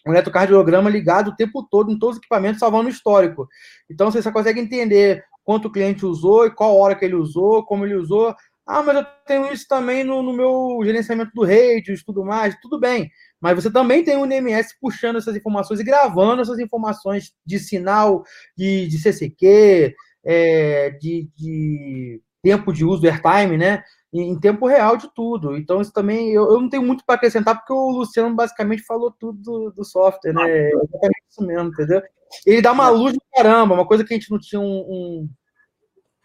um 0.06 0.12
eletrocardiograma 0.12 0.90
ligado 0.90 1.28
o 1.28 1.36
tempo 1.36 1.66
todo 1.70 1.90
em 1.90 1.98
todos 1.98 2.16
os 2.16 2.20
equipamentos, 2.20 2.60
salvando 2.60 2.88
o 2.88 2.92
histórico. 2.92 3.48
Então 3.90 4.10
você 4.10 4.20
só 4.22 4.32
consegue 4.32 4.60
entender 4.60 5.24
quanto 5.44 5.68
o 5.68 5.72
cliente 5.72 6.06
usou 6.06 6.46
e 6.46 6.50
qual 6.50 6.76
hora 6.76 6.94
que 6.94 7.04
ele 7.04 7.14
usou, 7.14 7.64
como 7.64 7.84
ele 7.84 7.94
usou. 7.94 8.34
Ah, 8.66 8.82
mas 8.82 8.96
eu 8.96 9.04
tenho 9.26 9.52
isso 9.52 9.66
também 9.68 10.02
no, 10.02 10.22
no 10.22 10.32
meu 10.32 10.80
gerenciamento 10.82 11.30
do 11.34 11.44
radios, 11.44 12.02
tudo 12.02 12.24
mais, 12.24 12.58
tudo 12.62 12.80
bem. 12.80 13.10
Mas 13.38 13.56
você 13.56 13.70
também 13.70 14.02
tem 14.02 14.16
o 14.16 14.24
NMS 14.24 14.74
puxando 14.80 15.16
essas 15.16 15.36
informações 15.36 15.80
e 15.80 15.84
gravando 15.84 16.40
essas 16.40 16.58
informações 16.58 17.34
de 17.44 17.58
sinal 17.58 18.24
de, 18.56 18.88
de 18.88 18.98
CCQ, 18.98 19.94
é, 20.24 20.90
de, 20.92 21.28
de 21.36 22.22
tempo 22.42 22.72
de 22.72 22.86
uso, 22.86 23.06
airtime, 23.06 23.58
né? 23.58 23.84
Em 24.20 24.38
tempo 24.38 24.66
real 24.66 24.96
de 24.96 25.12
tudo. 25.12 25.56
Então, 25.56 25.80
isso 25.80 25.92
também 25.92 26.30
eu, 26.30 26.44
eu 26.44 26.60
não 26.60 26.68
tenho 26.68 26.84
muito 26.84 27.04
para 27.04 27.16
acrescentar, 27.16 27.56
porque 27.56 27.72
o 27.72 27.90
Luciano 27.90 28.34
basicamente 28.34 28.82
falou 28.82 29.10
tudo 29.10 29.40
do, 29.42 29.70
do 29.72 29.84
software, 29.84 30.32
né? 30.32 30.48
É 30.48 30.68
exatamente 30.68 31.22
isso 31.28 31.44
mesmo, 31.44 31.68
entendeu? 31.68 32.02
Ele 32.46 32.62
dá 32.62 32.70
uma 32.72 32.88
luz 32.88 33.12
do 33.12 33.22
caramba, 33.34 33.74
uma 33.74 33.86
coisa 33.86 34.04
que 34.04 34.14
a 34.14 34.16
gente 34.16 34.30
não 34.30 34.38
tinha 34.38 34.60
um, 34.60 35.28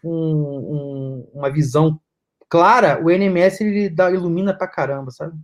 um, 0.04 0.08
um, 0.08 1.30
uma 1.34 1.50
visão 1.50 2.00
clara, 2.48 3.00
o 3.02 3.10
NMS 3.10 3.62
ele 3.62 3.88
dá, 3.88 4.10
ilumina 4.10 4.54
pra 4.54 4.68
caramba, 4.68 5.10
sabe? 5.10 5.36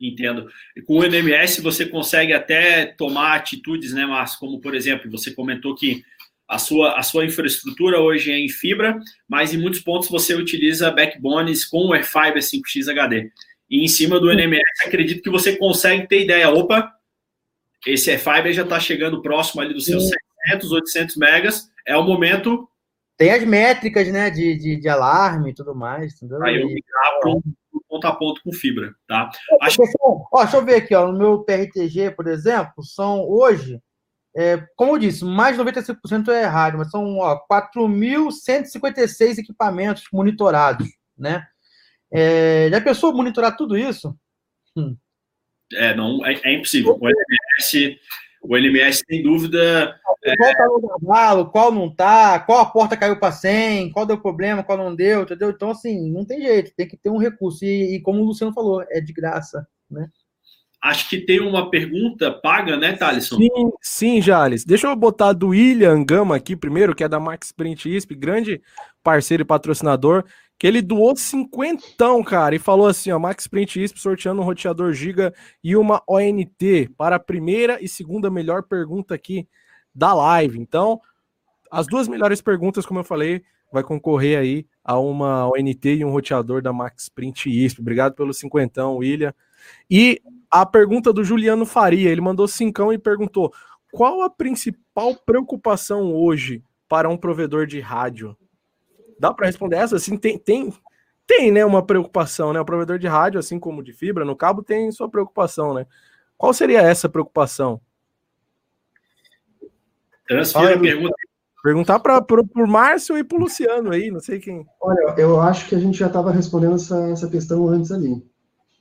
Entendo. 0.00 0.48
E 0.76 0.82
com 0.82 0.98
o 0.98 1.04
NMS 1.04 1.62
você 1.62 1.86
consegue 1.86 2.32
até 2.32 2.86
tomar 2.86 3.36
atitudes, 3.36 3.92
né, 3.92 4.04
Márcio? 4.04 4.38
Como, 4.40 4.60
por 4.60 4.74
exemplo, 4.74 5.10
você 5.10 5.30
comentou 5.30 5.74
que 5.74 6.04
a 6.48 6.58
sua, 6.58 6.98
a 6.98 7.02
sua 7.02 7.24
infraestrutura 7.24 8.00
hoje 8.00 8.30
é 8.30 8.38
em 8.38 8.48
fibra, 8.48 8.98
mas 9.28 9.52
em 9.52 9.58
muitos 9.58 9.80
pontos 9.80 10.08
você 10.08 10.34
utiliza 10.34 10.90
backbones 10.90 11.64
com 11.64 11.88
o 11.88 11.92
Airfiber 11.92 12.42
5X 12.42 12.88
HD. 12.88 13.30
E 13.68 13.84
em 13.84 13.88
cima 13.88 14.20
do 14.20 14.30
NMS, 14.30 14.62
acredito 14.84 15.22
que 15.22 15.30
você 15.30 15.56
consegue 15.56 16.06
ter 16.06 16.22
ideia. 16.22 16.48
Opa, 16.50 16.92
esse 17.84 18.10
Airfiber 18.10 18.52
já 18.52 18.62
está 18.62 18.78
chegando 18.78 19.22
próximo 19.22 19.60
ali 19.60 19.74
do 19.74 19.80
seu 19.80 20.00
700 20.00 20.26
700, 20.46 20.72
800 20.72 21.16
megas, 21.16 21.70
é 21.86 21.96
o 21.96 22.04
momento... 22.04 22.68
Tem 23.16 23.30
as 23.30 23.44
métricas, 23.44 24.12
né, 24.12 24.30
de, 24.30 24.56
de, 24.56 24.76
de 24.76 24.88
alarme 24.88 25.50
e 25.50 25.54
tudo 25.54 25.74
mais, 25.74 26.14
entendeu? 26.14 26.42
Aí 26.44 26.60
eu 26.60 26.66
migrar 26.66 27.18
para 27.20 27.30
um 27.30 27.42
ponto 27.88 28.06
a 28.06 28.14
ponto 28.14 28.42
com 28.42 28.52
fibra, 28.52 28.94
tá? 29.08 29.30
Acho... 29.62 29.82
Ó, 30.32 30.42
deixa 30.42 30.56
eu 30.56 30.64
ver 30.64 30.76
aqui, 30.76 30.94
ó, 30.94 31.10
no 31.10 31.18
meu 31.18 31.38
PRTG, 31.42 32.10
por 32.10 32.26
exemplo, 32.26 32.84
são 32.84 33.26
hoje, 33.26 33.80
é, 34.36 34.62
como 34.76 34.92
eu 34.92 34.98
disse, 34.98 35.24
mais 35.24 35.56
de 35.56 35.62
95% 35.62 36.28
é 36.28 36.44
rádio, 36.44 36.78
mas 36.78 36.90
são 36.90 37.16
4.156 37.50 39.38
equipamentos 39.38 40.04
monitorados, 40.12 40.86
né? 41.16 41.46
É, 42.12 42.68
já 42.70 42.80
pensou 42.82 43.14
monitorar 43.14 43.56
tudo 43.56 43.78
isso? 43.78 44.14
Hum. 44.76 44.94
É, 45.72 45.94
não, 45.96 46.24
é, 46.26 46.38
é 46.44 46.54
impossível. 46.54 46.98
O 47.00 47.08
LMS, 47.08 47.98
o 48.42 48.56
LMS, 48.56 49.02
sem 49.08 49.22
dúvida. 49.22 49.98
Qual 50.02 50.16
tá 50.54 50.66
no 50.66 50.88
cavalo, 50.88 51.50
qual 51.50 51.72
não 51.72 51.88
tá, 51.92 52.38
qual 52.40 52.60
a 52.60 52.66
porta 52.66 52.94
caiu 52.94 53.18
para 53.18 53.32
100, 53.32 53.90
qual 53.90 54.04
deu 54.04 54.20
problema, 54.20 54.62
qual 54.62 54.76
não 54.76 54.94
deu, 54.94 55.22
entendeu? 55.22 55.48
Então, 55.48 55.70
assim, 55.70 56.12
não 56.12 56.26
tem 56.26 56.42
jeito, 56.42 56.74
tem 56.76 56.86
que 56.86 56.98
ter 56.98 57.08
um 57.08 57.16
recurso. 57.18 57.64
E, 57.64 57.96
e 57.96 58.02
como 58.02 58.20
o 58.20 58.26
Luciano 58.26 58.52
falou, 58.52 58.84
é 58.90 59.00
de 59.00 59.14
graça, 59.14 59.66
né? 59.90 60.10
Acho 60.86 61.08
que 61.08 61.18
tem 61.18 61.40
uma 61.40 61.68
pergunta 61.68 62.30
paga, 62.30 62.76
né, 62.76 62.92
Thaleson? 62.92 63.38
Sim, 63.38 63.72
sim, 63.82 64.22
Jales. 64.22 64.64
Deixa 64.64 64.86
eu 64.86 64.94
botar 64.94 65.32
do 65.32 65.48
William 65.48 66.04
Gama 66.04 66.36
aqui 66.36 66.54
primeiro, 66.54 66.94
que 66.94 67.02
é 67.02 67.08
da 67.08 67.18
Max 67.18 67.50
Print 67.50 67.92
ISP, 67.92 68.14
grande 68.14 68.62
parceiro 69.02 69.42
e 69.42 69.44
patrocinador 69.44 70.24
que 70.56 70.64
ele 70.64 70.80
doou 70.80 71.16
cinquentão, 71.16 72.22
cara, 72.22 72.54
e 72.54 72.58
falou 72.60 72.86
assim, 72.86 73.10
ó, 73.10 73.18
Max 73.18 73.48
Print 73.48 73.82
ISP 73.82 74.00
sorteando 74.00 74.40
um 74.40 74.44
roteador 74.44 74.92
Giga 74.92 75.34
e 75.62 75.76
uma 75.76 76.02
ONT 76.08 76.88
para 76.96 77.16
a 77.16 77.20
primeira 77.20 77.82
e 77.82 77.88
segunda 77.88 78.30
melhor 78.30 78.62
pergunta 78.62 79.12
aqui 79.12 79.46
da 79.92 80.14
live. 80.14 80.58
Então, 80.58 81.00
as 81.68 81.88
duas 81.88 82.06
melhores 82.06 82.40
perguntas, 82.40 82.86
como 82.86 83.00
eu 83.00 83.04
falei, 83.04 83.42
vai 83.72 83.82
concorrer 83.82 84.38
aí 84.38 84.66
a 84.84 84.96
uma 84.98 85.48
ONT 85.48 85.96
e 85.96 86.04
um 86.04 86.10
roteador 86.10 86.62
da 86.62 86.72
Max 86.72 87.08
Print 87.08 87.50
ISP. 87.50 87.80
Obrigado 87.80 88.14
pelo 88.14 88.32
cinquentão, 88.32 88.96
William. 88.98 89.34
E 89.90 90.22
a 90.50 90.64
pergunta 90.64 91.12
do 91.12 91.24
Juliano 91.24 91.66
Faria, 91.66 92.10
ele 92.10 92.20
mandou 92.20 92.46
cincão 92.48 92.92
e 92.92 92.98
perguntou: 92.98 93.52
qual 93.92 94.22
a 94.22 94.30
principal 94.30 95.14
preocupação 95.14 96.14
hoje 96.14 96.62
para 96.88 97.08
um 97.08 97.16
provedor 97.16 97.66
de 97.66 97.80
rádio? 97.80 98.36
Dá 99.18 99.32
para 99.32 99.46
responder 99.46 99.76
essa? 99.76 99.96
Assim, 99.96 100.16
tem, 100.16 100.38
tem, 100.38 100.72
tem, 101.26 101.50
né, 101.50 101.64
uma 101.64 101.84
preocupação, 101.84 102.52
né? 102.52 102.60
O 102.60 102.64
provedor 102.64 102.98
de 102.98 103.06
rádio, 103.06 103.40
assim 103.40 103.58
como 103.58 103.82
de 103.82 103.92
fibra, 103.92 104.24
no 104.24 104.36
cabo, 104.36 104.62
tem 104.62 104.90
sua 104.92 105.08
preocupação, 105.08 105.74
né? 105.74 105.86
Qual 106.36 106.52
seria 106.52 106.82
essa 106.82 107.08
preocupação? 107.08 107.80
Transfira 110.28 110.74
a 110.74 110.80
pergunta. 110.80 111.14
Perguntar 111.62 111.98
para 111.98 112.24
o 112.56 112.68
Márcio 112.68 113.18
e 113.18 113.24
para 113.24 113.38
o 113.38 113.40
Luciano 113.40 113.90
aí, 113.90 114.10
não 114.10 114.20
sei 114.20 114.38
quem. 114.38 114.64
Olha, 114.80 115.14
eu 115.16 115.40
acho 115.40 115.68
que 115.68 115.74
a 115.74 115.78
gente 115.80 115.98
já 115.98 116.06
estava 116.06 116.30
respondendo 116.30 116.76
essa, 116.76 116.96
essa 117.10 117.28
questão 117.28 117.66
antes 117.66 117.90
ali. 117.90 118.24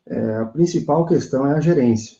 É, 0.08 0.38
a 0.38 0.45
principal 0.45 1.06
questão 1.06 1.47
é 1.47 1.53
a 1.53 1.60
gerência. 1.60 2.18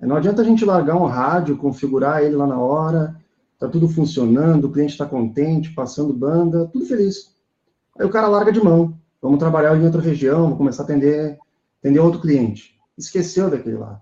Não 0.00 0.16
adianta 0.16 0.42
a 0.42 0.44
gente 0.44 0.64
largar 0.64 0.96
um 0.96 1.06
rádio, 1.06 1.56
configurar 1.56 2.22
ele 2.22 2.34
lá 2.34 2.46
na 2.46 2.58
hora, 2.58 3.16
tá 3.58 3.68
tudo 3.68 3.88
funcionando, 3.88 4.64
o 4.66 4.72
cliente 4.72 4.92
está 4.92 5.06
contente, 5.06 5.72
passando 5.72 6.12
banda, 6.12 6.68
tudo 6.72 6.84
feliz. 6.84 7.34
Aí 7.98 8.04
o 8.04 8.10
cara 8.10 8.28
larga 8.28 8.52
de 8.52 8.62
mão. 8.62 8.98
Vamos 9.22 9.38
trabalhar 9.38 9.76
em 9.76 9.84
outra 9.84 10.02
região, 10.02 10.42
vamos 10.42 10.58
começar 10.58 10.82
a 10.82 10.84
atender, 10.84 11.38
atender 11.80 12.00
outro 12.00 12.20
cliente. 12.20 12.78
Esqueceu 12.98 13.48
daquele 13.48 13.76
lá. 13.76 14.00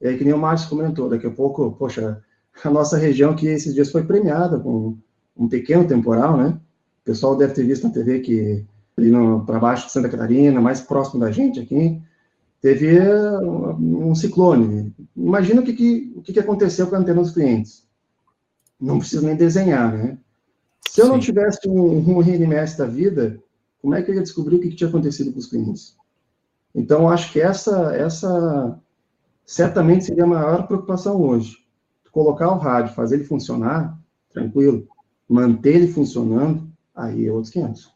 E 0.00 0.08
aí, 0.08 0.18
que 0.18 0.24
nem 0.24 0.34
o 0.34 0.38
Márcio 0.38 0.68
comentou, 0.68 1.08
daqui 1.08 1.26
a 1.26 1.30
pouco, 1.30 1.72
poxa, 1.72 2.22
a 2.62 2.70
nossa 2.70 2.98
região 2.98 3.34
que 3.34 3.46
esses 3.46 3.72
dias 3.72 3.90
foi 3.90 4.04
premiada 4.04 4.58
com 4.58 4.98
um 5.36 5.48
pequeno 5.48 5.86
temporal, 5.86 6.36
né? 6.36 6.48
O 7.02 7.04
pessoal 7.04 7.36
deve 7.36 7.54
ter 7.54 7.64
visto 7.64 7.84
na 7.84 7.92
TV 7.92 8.20
que 8.20 8.66
ali 8.96 9.10
para 9.46 9.58
baixo 9.58 9.86
de 9.86 9.92
Santa 9.92 10.08
Catarina, 10.08 10.60
mais 10.60 10.80
próximo 10.80 11.20
da 11.20 11.30
gente 11.30 11.58
aqui, 11.58 12.00
teve 12.64 12.98
um, 12.98 14.08
um 14.08 14.14
ciclone. 14.14 14.90
Imagina 15.14 15.60
o 15.60 15.64
que, 15.64 15.74
que, 15.74 16.14
o 16.16 16.22
que 16.22 16.40
aconteceu 16.40 16.86
com 16.86 16.96
a 16.96 16.98
antena 16.98 17.20
dos 17.20 17.32
clientes. 17.32 17.86
Não 18.80 18.98
preciso 18.98 19.26
nem 19.26 19.36
desenhar, 19.36 19.92
né? 19.92 20.16
Se 20.88 21.02
eu 21.02 21.04
Sim. 21.04 21.10
não 21.12 21.18
tivesse 21.18 21.68
um, 21.68 21.98
um 21.98 22.20
RMS 22.20 22.78
da 22.78 22.86
vida, 22.86 23.38
como 23.82 23.94
é 23.94 24.00
que 24.00 24.10
eu 24.10 24.14
ia 24.14 24.22
descobrir 24.22 24.56
o 24.56 24.60
que, 24.60 24.70
que 24.70 24.76
tinha 24.76 24.88
acontecido 24.88 25.30
com 25.30 25.38
os 25.38 25.46
clientes? 25.46 25.94
Então, 26.74 27.06
acho 27.10 27.30
que 27.34 27.38
essa, 27.38 27.94
essa 27.94 28.80
certamente 29.44 30.06
seria 30.06 30.24
a 30.24 30.26
maior 30.26 30.66
preocupação 30.66 31.20
hoje. 31.20 31.58
Colocar 32.10 32.50
o 32.50 32.56
rádio, 32.56 32.94
fazer 32.94 33.16
ele 33.16 33.24
funcionar, 33.24 33.94
tranquilo. 34.32 34.88
Manter 35.28 35.74
ele 35.74 35.88
funcionando, 35.88 36.66
aí 36.94 37.26
é 37.26 37.30
outros 37.30 37.52
500. 37.52 37.92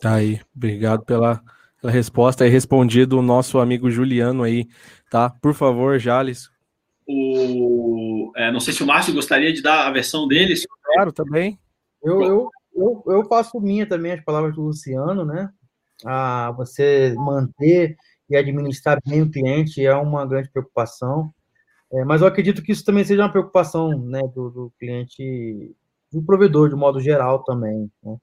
Tá 0.00 0.14
aí. 0.14 0.40
Obrigado 0.52 1.04
pela, 1.04 1.40
pela 1.80 1.92
resposta. 1.92 2.44
Aí 2.44 2.50
respondido 2.50 3.18
o 3.18 3.22
nosso 3.22 3.58
amigo 3.58 3.90
Juliano 3.90 4.42
aí, 4.42 4.66
tá? 5.10 5.30
Por 5.30 5.54
favor, 5.54 5.98
Jales. 5.98 6.50
O, 7.06 8.32
é, 8.36 8.52
não 8.52 8.60
sei 8.60 8.72
se 8.72 8.82
o 8.82 8.86
Márcio 8.86 9.14
gostaria 9.14 9.52
de 9.52 9.62
dar 9.62 9.86
a 9.86 9.90
versão 9.90 10.28
dele. 10.28 10.54
Claro, 10.94 11.12
também. 11.12 11.58
Eu, 12.02 12.22
eu, 12.22 12.50
eu, 12.74 13.04
eu 13.06 13.24
faço 13.24 13.60
minha 13.60 13.86
também 13.86 14.12
as 14.12 14.24
palavras 14.24 14.54
do 14.54 14.62
Luciano, 14.62 15.24
né? 15.24 15.50
Ah, 16.04 16.52
você 16.56 17.14
manter 17.16 17.96
e 18.28 18.36
administrar 18.36 18.98
bem 19.04 19.22
o 19.22 19.30
cliente 19.30 19.84
é 19.84 19.94
uma 19.94 20.24
grande 20.24 20.50
preocupação. 20.50 21.32
É, 21.92 22.04
mas 22.04 22.20
eu 22.20 22.28
acredito 22.28 22.62
que 22.62 22.70
isso 22.70 22.84
também 22.84 23.04
seja 23.04 23.22
uma 23.22 23.32
preocupação 23.32 23.98
né, 23.98 24.20
do, 24.32 24.48
do 24.48 24.72
cliente, 24.78 25.74
do 26.12 26.22
provedor, 26.22 26.68
de 26.68 26.76
modo 26.76 27.00
geral 27.00 27.42
também. 27.42 27.90
Né? 28.02 28.16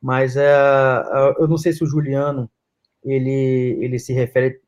Mas 0.00 0.36
é, 0.36 0.56
eu 1.38 1.46
não 1.46 1.58
sei 1.58 1.72
se 1.72 1.84
o 1.84 1.86
Juliano 1.86 2.50
ele, 3.04 3.78
ele 3.80 3.98
se 3.98 4.12
refere 4.12 4.60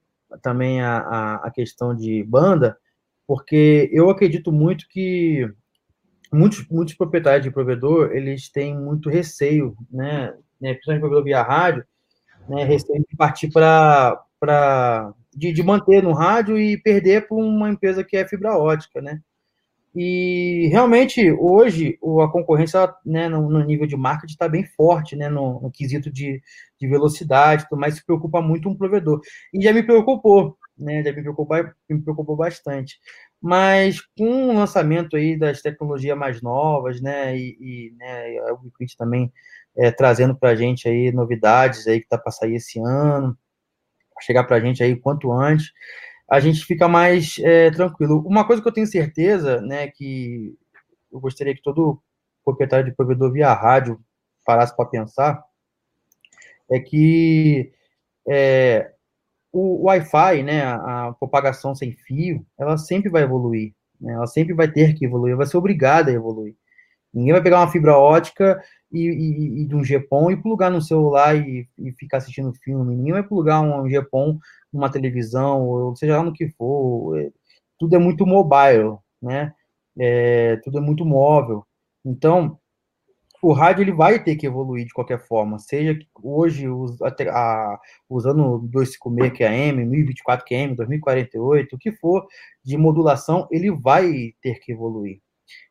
também 0.42 0.80
à, 0.80 1.36
à 1.36 1.50
questão 1.50 1.94
de 1.94 2.22
banda, 2.24 2.76
porque 3.26 3.88
eu 3.92 4.10
acredito 4.10 4.52
muito 4.52 4.86
que 4.88 5.48
muitos, 6.32 6.66
muitos 6.68 6.94
proprietários 6.94 7.44
de 7.44 7.50
provedor, 7.50 8.12
eles 8.12 8.50
têm 8.50 8.76
muito 8.76 9.08
receio, 9.08 9.76
né, 9.90 10.34
né 10.60 10.74
principalmente 10.74 11.00
provedor 11.00 11.24
via 11.24 11.42
rádio, 11.42 11.84
né, 12.48 12.64
receio 12.64 13.04
de 13.08 13.16
partir 13.16 13.50
para 13.50 14.22
de, 15.34 15.52
de 15.52 15.62
manter 15.62 16.02
no 16.02 16.12
rádio 16.12 16.58
e 16.58 16.78
perder 16.78 17.28
para 17.28 17.36
uma 17.36 17.68
empresa 17.68 18.02
que 18.02 18.16
é 18.16 18.26
fibra 18.26 18.56
ótica, 18.56 19.02
né? 19.02 19.20
E 19.98 20.68
realmente 20.70 21.32
hoje 21.32 21.98
a 22.22 22.28
concorrência 22.28 22.94
né, 23.02 23.30
no, 23.30 23.48
no 23.48 23.64
nível 23.64 23.86
de 23.86 23.96
marketing 23.96 24.34
está 24.34 24.46
bem 24.46 24.62
forte, 24.62 25.16
né, 25.16 25.30
no, 25.30 25.58
no 25.58 25.70
quesito 25.70 26.12
de, 26.12 26.42
de 26.78 26.86
velocidade, 26.86 27.66
mas 27.72 27.94
se 27.94 28.04
preocupa 28.04 28.42
muito 28.42 28.68
um 28.68 28.76
provedor. 28.76 29.22
E 29.54 29.62
já 29.62 29.72
me 29.72 29.82
preocupou, 29.82 30.58
né, 30.76 31.02
já 31.02 31.12
me 31.12 31.22
preocupou, 31.22 31.56
me 31.88 32.02
preocupou 32.02 32.36
bastante. 32.36 32.98
Mas 33.40 34.02
com 34.18 34.50
o 34.50 34.54
lançamento 34.54 35.16
aí 35.16 35.34
das 35.34 35.62
tecnologias 35.62 36.18
mais 36.18 36.42
novas, 36.42 37.00
né, 37.00 37.34
e, 37.34 37.56
e 37.58 37.94
né, 37.96 38.38
a 38.50 38.52
Ubiquiti 38.52 38.98
também 38.98 39.32
é, 39.74 39.90
trazendo 39.90 40.36
para 40.36 40.50
a 40.50 40.56
gente 40.56 40.86
aí 40.86 41.10
novidades 41.10 41.86
aí 41.86 42.02
que 42.02 42.08
tá 42.08 42.18
para 42.18 42.32
sair 42.32 42.56
esse 42.56 42.78
ano, 42.80 43.34
chegar 44.20 44.44
para 44.44 44.56
a 44.56 44.60
gente 44.60 44.82
aí 44.82 44.94
quanto 44.94 45.32
antes, 45.32 45.72
a 46.28 46.40
gente 46.40 46.64
fica 46.64 46.88
mais 46.88 47.36
é, 47.40 47.70
tranquilo. 47.70 48.22
Uma 48.26 48.44
coisa 48.44 48.60
que 48.60 48.68
eu 48.68 48.72
tenho 48.72 48.86
certeza, 48.86 49.60
né, 49.60 49.88
que 49.88 50.56
eu 51.12 51.20
gostaria 51.20 51.54
que 51.54 51.62
todo 51.62 52.02
proprietário 52.44 52.84
de 52.84 52.94
provedor 52.94 53.32
via 53.32 53.52
rádio 53.52 54.00
parasse 54.44 54.74
para 54.76 54.86
pensar, 54.86 55.44
é 56.70 56.78
que 56.78 57.72
é, 58.28 58.92
o, 59.52 59.86
Wi-Fi, 59.86 60.42
né, 60.42 60.64
a, 60.64 61.14
propagação 61.18 61.74
sem 61.74 61.92
fio, 61.92 62.44
ela 62.58 62.76
sempre 62.76 63.10
vai 63.10 63.22
evoluir, 63.22 63.72
né, 64.00 64.12
ela 64.12 64.26
sempre 64.26 64.54
vai 64.54 64.70
ter 64.70 64.94
que 64.94 65.04
evoluir, 65.04 65.36
vai 65.36 65.46
ser 65.46 65.56
obrigada 65.56 66.10
a 66.10 66.14
evoluir. 66.14 66.54
Ninguém 67.12 67.32
vai 67.32 67.42
pegar 67.42 67.60
uma 67.60 67.70
fibra 67.70 67.96
ótica 67.96 68.62
e, 68.92 69.00
e, 69.00 69.62
e 69.62 69.66
de 69.66 69.74
um 69.74 69.82
GPON 69.82 70.30
e 70.30 70.36
plugar 70.36 70.70
no 70.70 70.80
celular 70.80 71.36
e, 71.36 71.68
e, 71.78 71.92
ficar 71.92 72.18
assistindo 72.18 72.52
filme. 72.54 72.96
Ninguém 72.96 73.12
vai 73.12 73.22
plugar 73.22 73.60
um 73.60 73.84
GPON 73.88 74.38
numa 74.72 74.90
televisão, 74.90 75.66
ou 75.66 75.96
seja 75.96 76.16
lá 76.18 76.22
no 76.22 76.32
que 76.32 76.48
for. 76.50 77.18
É, 77.18 77.30
tudo 77.78 77.96
é 77.96 77.98
muito 77.98 78.26
mobile, 78.26 78.96
né? 79.20 79.54
É, 79.98 80.56
tudo 80.64 80.78
é 80.78 80.80
muito 80.80 81.04
móvel. 81.04 81.66
Então, 82.04 82.58
o 83.42 83.52
rádio 83.52 83.82
ele 83.82 83.92
vai 83.92 84.22
ter 84.22 84.36
que 84.36 84.46
evoluir 84.46 84.86
de 84.86 84.92
qualquer 84.92 85.20
forma, 85.26 85.58
seja 85.58 85.96
hoje 86.22 86.66
até, 87.02 87.28
a, 87.28 87.78
usando 88.08 88.58
256 88.58 89.32
QAM, 89.38 89.84
1024 89.84 90.46
QAM, 90.46 90.74
2048, 90.74 91.76
o 91.76 91.78
que 91.78 91.92
for 91.92 92.26
de 92.64 92.76
modulação, 92.76 93.46
ele 93.50 93.70
vai 93.70 94.34
ter 94.42 94.58
que 94.60 94.72
evoluir. 94.72 95.20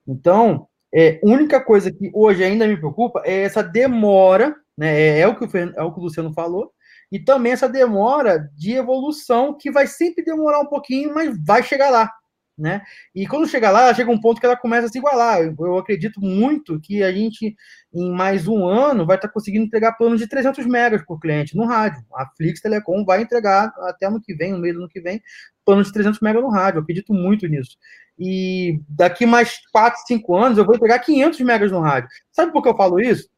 Então, 0.07 0.68
é, 0.96 1.20
única 1.22 1.60
coisa 1.60 1.91
que 1.91 2.10
hoje 2.14 2.41
ainda 2.41 2.66
me 2.66 2.78
preocupa 2.78 3.22
é 3.26 3.43
essa 3.43 3.62
demora, 3.62 4.56
né? 4.78 4.98
É, 4.98 5.20
é 5.20 5.28
o, 5.28 5.36
que 5.36 5.43
o, 5.43 5.58
é 5.58 5.84
o 5.84 5.91
que 5.91 6.00
o 6.00 6.04
Luciano 6.04 6.32
falou, 6.32 6.72
e 7.12 7.20
também 7.20 7.52
essa 7.52 7.68
demora 7.68 8.50
de 8.56 8.74
evolução 8.74 9.58
que 9.58 9.70
vai 9.70 9.88
sempre 9.88 10.24
demorar 10.24 10.62
um 10.62 10.68
pouquinho, 10.68 11.14
mas 11.14 11.38
vai 11.46 11.62
chegar 11.62 11.89
lá. 11.89 12.10
Né? 12.58 12.82
E 13.14 13.28
quando 13.28 13.47
chega 13.47 13.70
lá, 13.70 13.93
chega 13.93 14.10
um 14.10 14.20
ponto 14.20 14.39
que 14.39 14.45
ela 14.45 14.56
começa 14.56 14.88
a 14.88 14.89
se 14.89 14.97
igualar. 14.97 15.41
Eu, 15.41 15.56
eu 15.60 15.78
acredito 15.78 16.22
muito 16.22 16.80
que 16.80 17.03
a 17.03 17.12
gente, 17.12 17.56
em 17.93 18.12
mais 18.12 18.47
um 18.47 18.66
ano, 18.66 19.06
vai 19.06 19.18
estar 19.18 19.28
conseguindo 19.28 19.66
entregar 19.66 19.93
planos 19.93 20.20
de 20.20 20.28
300 20.28 20.66
megas 20.66 21.03
por 21.06 21.20
cliente 21.20 21.56
no 21.56 21.66
rádio. 21.66 22.03
A 22.14 22.26
Flix 22.38 22.62
Telecom 22.62 23.03
vai 23.03 23.22
entregar 23.22 23.74
até 23.82 24.06
ano 24.08 24.22
que 24.22 24.34
vem, 24.34 24.53
no 24.53 24.60
meio 24.60 24.76
do 24.76 24.80
ano 24.82 24.89
que 24.89 25.01
vem, 25.01 25.22
plano 25.66 25.84
de 25.84 25.91
300 25.91 26.20
megas 26.22 26.41
no 26.41 26.49
rádio. 26.49 26.80
Eu 26.80 26.84
acredito 26.84 27.14
muito 27.14 27.45
nisso. 27.47 27.78
E 28.18 28.80
daqui 28.88 29.26
mais 29.26 29.60
4, 29.72 29.99
5 30.08 30.36
anos, 30.36 30.58
eu 30.58 30.66
vou 30.66 30.76
entregar 30.76 30.99
500 30.99 31.39
megas 31.41 31.72
no 31.72 31.82
rádio. 31.82 32.10
Sabe 32.32 32.53
por 32.53 32.64
que 32.64 32.70
eu 32.70 32.78
falo 32.78 32.99
isso? 32.99 33.30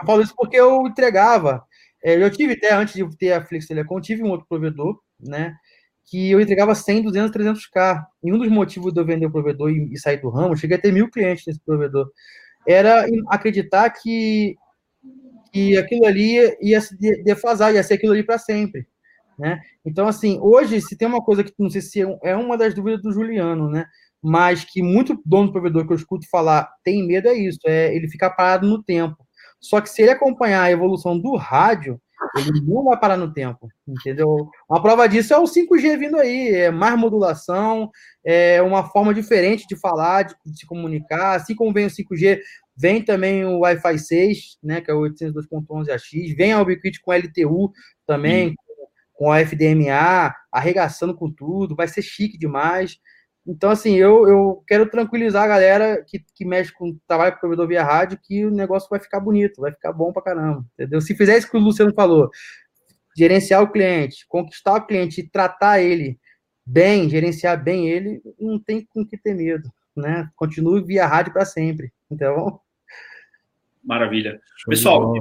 Eu 0.00 0.06
falo 0.06 0.22
isso 0.22 0.34
porque 0.34 0.56
eu 0.56 0.86
entregava. 0.86 1.62
É, 2.02 2.14
eu 2.14 2.30
tive 2.30 2.54
até, 2.54 2.72
antes 2.72 2.94
de 2.94 3.16
ter 3.18 3.32
a 3.32 3.44
Flix 3.44 3.66
Telecom, 3.66 4.00
tive 4.00 4.22
um 4.22 4.30
outro 4.30 4.46
provedor, 4.48 4.98
né? 5.20 5.54
Que 6.10 6.32
eu 6.32 6.40
entregava 6.40 6.74
100, 6.74 7.02
200, 7.04 7.30
300k. 7.30 8.04
E 8.24 8.32
um 8.32 8.38
dos 8.38 8.48
motivos 8.48 8.92
de 8.92 9.00
eu 9.00 9.04
vender 9.04 9.26
o 9.26 9.30
provedor 9.30 9.70
e, 9.70 9.92
e 9.92 9.98
sair 9.98 10.20
do 10.20 10.28
ramo, 10.28 10.56
cheguei 10.56 10.76
a 10.76 10.80
ter 10.80 10.92
mil 10.92 11.08
clientes 11.08 11.44
nesse 11.46 11.60
provedor, 11.60 12.10
era 12.66 13.06
acreditar 13.28 13.88
que, 13.90 14.56
que 15.52 15.78
aquilo 15.78 16.04
ali 16.04 16.56
ia 16.60 16.80
se 16.80 16.96
defasar, 17.22 17.72
ia 17.72 17.82
ser 17.84 17.94
aquilo 17.94 18.12
ali 18.12 18.24
para 18.24 18.38
sempre. 18.38 18.88
Né? 19.38 19.60
Então, 19.86 20.08
assim, 20.08 20.38
hoje, 20.42 20.80
se 20.80 20.96
tem 20.96 21.06
uma 21.06 21.22
coisa 21.22 21.44
que 21.44 21.54
não 21.56 21.70
sei 21.70 21.80
se 21.80 22.02
é, 22.02 22.18
é 22.24 22.36
uma 22.36 22.58
das 22.58 22.74
dúvidas 22.74 23.00
do 23.00 23.12
Juliano, 23.12 23.70
né? 23.70 23.86
mas 24.20 24.64
que 24.64 24.82
muito 24.82 25.18
dono 25.24 25.46
do 25.46 25.52
provedor 25.52 25.86
que 25.86 25.92
eu 25.92 25.96
escuto 25.96 26.28
falar 26.28 26.68
tem 26.84 27.06
medo 27.06 27.28
é 27.28 27.34
isso, 27.34 27.60
é 27.64 27.94
ele 27.94 28.08
ficar 28.08 28.30
parado 28.30 28.66
no 28.66 28.82
tempo. 28.82 29.16
Só 29.60 29.80
que 29.80 29.88
se 29.88 30.02
ele 30.02 30.10
acompanhar 30.10 30.64
a 30.64 30.70
evolução 30.72 31.18
do 31.18 31.36
rádio, 31.36 32.00
ele 32.36 32.60
não 32.60 32.84
vai 32.84 32.98
parar 32.98 33.16
no 33.16 33.32
tempo, 33.32 33.68
entendeu? 33.86 34.48
Uma 34.68 34.82
prova 34.82 35.08
disso 35.08 35.32
é 35.32 35.38
o 35.38 35.44
5G 35.44 35.98
vindo 35.98 36.16
aí, 36.16 36.48
é 36.54 36.70
mais 36.70 36.98
modulação, 36.98 37.90
é 38.24 38.60
uma 38.62 38.84
forma 38.84 39.14
diferente 39.14 39.66
de 39.66 39.76
falar, 39.76 40.24
de, 40.24 40.34
de 40.44 40.58
se 40.58 40.66
comunicar. 40.66 41.36
Assim 41.36 41.54
como 41.54 41.72
vem 41.72 41.86
o 41.86 41.90
5G, 41.90 42.40
vem 42.76 43.02
também 43.02 43.44
o 43.44 43.60
Wi-Fi 43.60 43.98
6, 43.98 44.58
né, 44.62 44.80
que 44.80 44.90
é 44.90 44.94
o 44.94 45.00
802.11ax, 45.00 46.36
vem 46.36 46.52
a 46.52 46.60
Ubiquiti 46.60 47.00
com 47.00 47.12
LTU 47.12 47.72
também, 48.06 48.54
com 49.14 49.30
a 49.30 49.40
FDMA, 49.40 50.34
arregaçando 50.50 51.14
com 51.14 51.30
tudo, 51.30 51.76
vai 51.76 51.88
ser 51.88 52.02
chique 52.02 52.38
demais. 52.38 52.96
Então, 53.46 53.70
assim, 53.70 53.94
eu, 53.96 54.28
eu 54.28 54.62
quero 54.66 54.88
tranquilizar 54.88 55.44
a 55.44 55.48
galera 55.48 56.04
que, 56.06 56.22
que 56.34 56.44
mexe 56.44 56.72
com 56.72 56.98
trabalho 57.06 57.32
com 57.32 57.40
provedor 57.40 57.66
via 57.66 57.82
rádio 57.82 58.18
que 58.22 58.44
o 58.44 58.50
negócio 58.50 58.88
vai 58.88 59.00
ficar 59.00 59.18
bonito, 59.18 59.60
vai 59.60 59.72
ficar 59.72 59.92
bom 59.92 60.12
pra 60.12 60.22
caramba, 60.22 60.64
entendeu? 60.74 61.00
Se 61.00 61.16
fizer 61.16 61.38
isso 61.38 61.50
que 61.50 61.56
o 61.56 61.60
Luciano 61.60 61.92
falou, 61.94 62.30
gerenciar 63.16 63.62
o 63.62 63.70
cliente, 63.70 64.26
conquistar 64.28 64.74
o 64.74 64.86
cliente 64.86 65.20
e 65.20 65.28
tratar 65.28 65.80
ele 65.80 66.18
bem, 66.64 67.08
gerenciar 67.08 67.62
bem 67.62 67.88
ele, 67.88 68.20
não 68.38 68.58
tem 68.58 68.86
com 68.86 69.04
que 69.04 69.16
ter 69.16 69.34
medo, 69.34 69.68
né? 69.96 70.28
Continue 70.36 70.84
via 70.84 71.06
rádio 71.06 71.32
para 71.32 71.44
sempre, 71.44 71.92
então... 72.10 72.60
Maravilha. 73.82 74.38
Pessoal, 74.68 75.14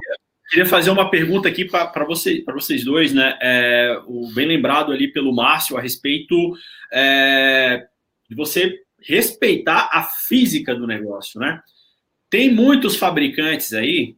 queria 0.50 0.66
fazer 0.66 0.90
uma 0.90 1.10
pergunta 1.10 1.48
aqui 1.48 1.64
para 1.64 2.04
você, 2.04 2.44
vocês 2.54 2.84
dois, 2.84 3.14
né? 3.14 3.38
É, 3.42 4.02
o, 4.06 4.30
bem 4.34 4.46
lembrado 4.46 4.92
ali 4.92 5.08
pelo 5.08 5.34
Márcio 5.34 5.78
a 5.78 5.82
respeito 5.82 6.36
é, 6.92 7.88
de 8.30 8.36
você 8.36 8.80
respeitar 9.02 9.90
a 9.92 10.04
física 10.04 10.76
do 10.76 10.86
negócio, 10.86 11.40
né? 11.40 11.62
Tem 12.30 12.54
muitos 12.54 12.96
fabricantes 12.96 13.74
aí 13.74 14.16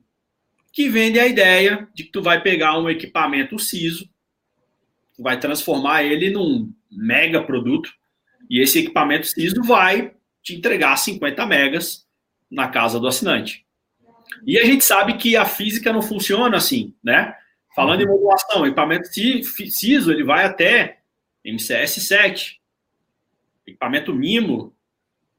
que 0.74 0.90
vendem 0.90 1.22
a 1.22 1.28
ideia 1.28 1.88
de 1.94 2.04
que 2.04 2.12
tu 2.12 2.22
vai 2.22 2.42
pegar 2.42 2.78
um 2.78 2.90
equipamento 2.90 3.60
CISO, 3.60 4.10
tu 5.16 5.24
vai 5.24 5.40
transformar 5.40 6.04
ele 6.04 6.30
num 6.30 6.72
mega 6.90 7.44
produto 7.44 7.92
e 8.50 8.60
esse 8.60 8.80
equipamento 8.80 9.28
CISO 9.28 9.64
vai 9.64 10.14
te 10.42 10.56
entregar 10.56 10.96
50 10.98 11.46
megas 11.46 12.06
na 12.50 12.68
casa 12.68 13.00
do 13.00 13.08
assinante. 13.08 13.66
E 14.46 14.58
a 14.58 14.66
gente 14.66 14.84
sabe 14.84 15.18
que 15.18 15.36
a 15.36 15.46
física 15.46 15.94
não 15.94 16.02
funciona 16.02 16.58
assim, 16.58 16.94
né? 17.04 17.36
Falando 17.76 18.02
em 18.02 18.08
modulação, 18.08 18.66
equipamento 18.66 19.08
CISO 19.08 20.12
ele 20.12 20.24
vai 20.24 20.46
até 20.46 21.00
MCS 21.46 22.08
7, 22.08 22.61
equipamento 23.72 24.14
MIMO, 24.14 24.76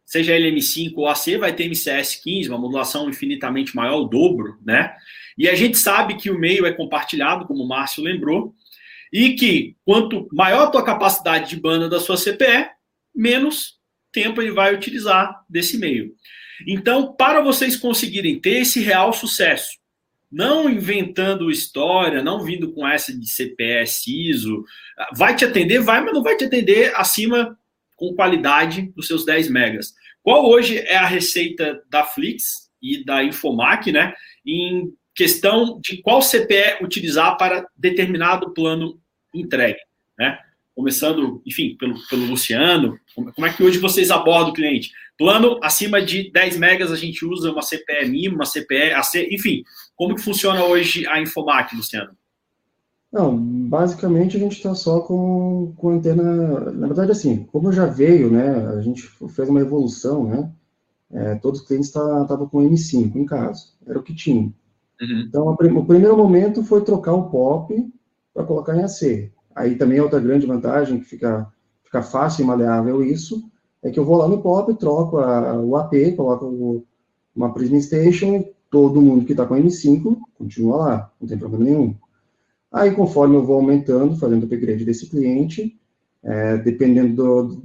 seja 0.04 0.34
ele 0.34 0.50
M5 0.50 0.92
ou 0.96 1.08
AC, 1.08 1.38
vai 1.38 1.54
ter 1.54 1.64
MCS 1.64 2.16
15, 2.16 2.48
uma 2.48 2.58
modulação 2.58 3.08
infinitamente 3.08 3.74
maior, 3.74 4.00
o 4.00 4.04
dobro, 4.04 4.58
né? 4.64 4.94
E 5.38 5.48
a 5.48 5.54
gente 5.54 5.78
sabe 5.78 6.16
que 6.16 6.30
o 6.30 6.38
meio 6.38 6.66
é 6.66 6.72
compartilhado, 6.72 7.46
como 7.46 7.62
o 7.62 7.68
Márcio 7.68 8.02
lembrou, 8.02 8.54
e 9.12 9.34
que 9.34 9.76
quanto 9.84 10.28
maior 10.32 10.64
a 10.64 10.70
tua 10.70 10.84
capacidade 10.84 11.48
de 11.48 11.60
banda 11.60 11.88
da 11.88 12.00
sua 12.00 12.16
CPE, 12.16 12.70
menos 13.14 13.78
tempo 14.12 14.40
ele 14.42 14.50
vai 14.50 14.74
utilizar 14.74 15.42
desse 15.48 15.78
meio. 15.78 16.14
Então, 16.66 17.14
para 17.14 17.40
vocês 17.40 17.76
conseguirem 17.76 18.38
ter 18.38 18.60
esse 18.60 18.80
real 18.80 19.12
sucesso, 19.12 19.78
não 20.30 20.68
inventando 20.68 21.50
história, 21.50 22.22
não 22.22 22.42
vindo 22.42 22.72
com 22.72 22.86
essa 22.86 23.12
de 23.12 23.26
CPE, 23.26 23.86
CISO, 23.86 24.64
vai 25.14 25.34
te 25.36 25.44
atender, 25.44 25.80
vai, 25.80 26.02
mas 26.02 26.14
não 26.14 26.22
vai 26.22 26.36
te 26.36 26.44
atender 26.44 26.94
acima 26.96 27.58
com 28.02 28.16
qualidade 28.16 28.90
dos 28.96 29.06
seus 29.06 29.24
10 29.24 29.48
megas. 29.48 29.94
Qual 30.24 30.44
hoje 30.44 30.76
é 30.78 30.96
a 30.96 31.06
receita 31.06 31.80
da 31.88 32.02
Flix 32.02 32.68
e 32.82 33.04
da 33.04 33.22
Infomac, 33.22 33.92
né, 33.92 34.12
em 34.44 34.92
questão 35.14 35.80
de 35.80 35.98
qual 35.98 36.20
CPE 36.20 36.82
utilizar 36.82 37.36
para 37.36 37.64
determinado 37.76 38.52
plano 38.52 39.00
entregue, 39.32 39.78
né? 40.18 40.36
Começando, 40.74 41.40
enfim, 41.46 41.76
pelo, 41.76 41.94
pelo 42.08 42.24
Luciano, 42.24 42.98
como 43.14 43.46
é 43.46 43.52
que 43.52 43.62
hoje 43.62 43.78
vocês 43.78 44.10
abordam 44.10 44.50
o 44.50 44.54
cliente? 44.54 44.90
Plano 45.16 45.60
acima 45.62 46.02
de 46.02 46.28
10 46.32 46.56
megas 46.56 46.90
a 46.90 46.96
gente 46.96 47.24
usa 47.24 47.52
uma 47.52 47.62
CPE 47.62 48.08
mínima, 48.08 48.36
uma 48.36 48.46
CPE 48.46 48.94
AC, 48.94 49.28
enfim, 49.30 49.62
como 49.94 50.16
que 50.16 50.22
funciona 50.22 50.64
hoje 50.64 51.06
a 51.06 51.20
Infomac, 51.20 51.76
Luciano? 51.76 52.16
Não, 53.12 53.36
basicamente 53.36 54.36
a 54.38 54.40
gente 54.40 54.56
está 54.56 54.74
só 54.74 55.00
com, 55.00 55.74
com 55.76 55.90
antena. 55.90 56.70
Na 56.72 56.86
verdade, 56.86 57.12
assim, 57.12 57.44
como 57.52 57.70
já 57.70 57.84
veio, 57.84 58.30
né? 58.30 58.68
A 58.68 58.80
gente 58.80 59.02
fez 59.02 59.48
uma 59.48 59.60
evolução, 59.60 60.24
né? 60.24 60.50
É, 61.10 61.34
todos 61.34 61.60
os 61.60 61.66
clientes 61.66 61.88
estavam 61.88 62.26
tá, 62.26 62.36
com 62.38 62.60
M5 62.60 63.14
em 63.16 63.26
casa, 63.26 63.66
era 63.86 63.98
o 63.98 64.02
que 64.02 64.14
tinha. 64.14 64.44
Uhum. 64.98 65.24
Então, 65.28 65.48
a, 65.48 65.52
o 65.52 65.84
primeiro 65.84 66.16
momento 66.16 66.64
foi 66.64 66.82
trocar 66.82 67.12
o 67.12 67.28
POP 67.28 67.92
para 68.32 68.44
colocar 68.44 68.74
em 68.74 68.82
AC. 68.82 69.30
Aí 69.54 69.76
também 69.76 70.00
outra 70.00 70.18
grande 70.18 70.46
vantagem, 70.46 70.98
que 70.98 71.04
fica, 71.04 71.46
fica 71.84 72.00
fácil 72.02 72.44
e 72.44 72.46
maleável 72.46 73.04
isso, 73.04 73.44
é 73.82 73.90
que 73.90 73.98
eu 73.98 74.06
vou 74.06 74.16
lá 74.16 74.26
no 74.26 74.40
POP, 74.40 74.74
troco 74.74 75.18
a, 75.18 75.60
o 75.60 75.76
AP, 75.76 76.16
coloco 76.16 76.46
o, 76.46 76.86
uma 77.36 77.52
Prism 77.52 77.78
Station 77.78 78.36
e 78.36 78.52
todo 78.70 79.02
mundo 79.02 79.26
que 79.26 79.32
está 79.32 79.44
com 79.44 79.54
M5 79.54 80.16
continua 80.38 80.76
lá, 80.76 81.12
não 81.20 81.28
tem 81.28 81.36
problema 81.36 81.64
nenhum. 81.64 81.94
Aí, 82.72 82.92
conforme 82.92 83.36
eu 83.36 83.44
vou 83.44 83.56
aumentando, 83.56 84.16
fazendo 84.16 84.42
o 84.42 84.46
upgrade 84.46 84.84
desse 84.84 85.08
cliente, 85.08 85.78
é, 86.22 86.56
dependendo 86.56 87.14
do. 87.14 87.62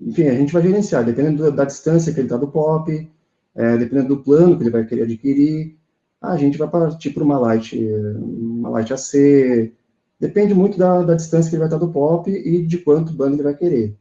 Enfim, 0.00 0.24
a 0.24 0.34
gente 0.34 0.52
vai 0.52 0.62
gerenciar, 0.62 1.04
dependendo 1.04 1.52
da 1.52 1.64
distância 1.64 2.12
que 2.12 2.18
ele 2.18 2.26
está 2.26 2.36
do 2.36 2.48
POP, 2.48 3.08
é, 3.54 3.76
dependendo 3.76 4.16
do 4.16 4.22
plano 4.22 4.56
que 4.56 4.62
ele 4.62 4.70
vai 4.70 4.84
querer 4.84 5.02
adquirir, 5.02 5.76
a 6.20 6.36
gente 6.36 6.58
vai 6.58 6.68
partir 6.68 7.10
para 7.10 7.22
uma 7.22 7.38
Light, 7.38 7.78
uma 7.78 8.70
Light 8.70 8.92
AC, 8.92 9.72
depende 10.18 10.54
muito 10.54 10.78
da, 10.78 11.02
da, 11.02 11.14
distância 11.14 11.48
que 11.48 11.56
ele 11.56 11.60
vai 11.60 11.68
estar 11.68 11.78
do 11.78 11.92
POP 11.92 12.30
e 12.30 12.66
de 12.66 12.78
quanto 12.78 13.12
banda 13.12 13.34
ele 13.36 13.42
vai 13.42 13.54
querer. 13.54 13.96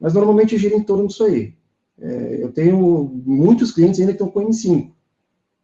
Mas 0.00 0.14
normalmente 0.14 0.58
gira 0.58 0.76
em 0.76 0.82
torno 0.82 1.08
disso 1.08 1.24
aí. 1.24 1.54
É, 2.00 2.42
eu 2.42 2.52
tenho 2.52 3.10
muitos 3.24 3.72
clientes 3.72 3.98
ainda 3.98 4.12
que 4.12 4.22
estão 4.22 4.30
com 4.30 4.48
M5. 4.48 4.90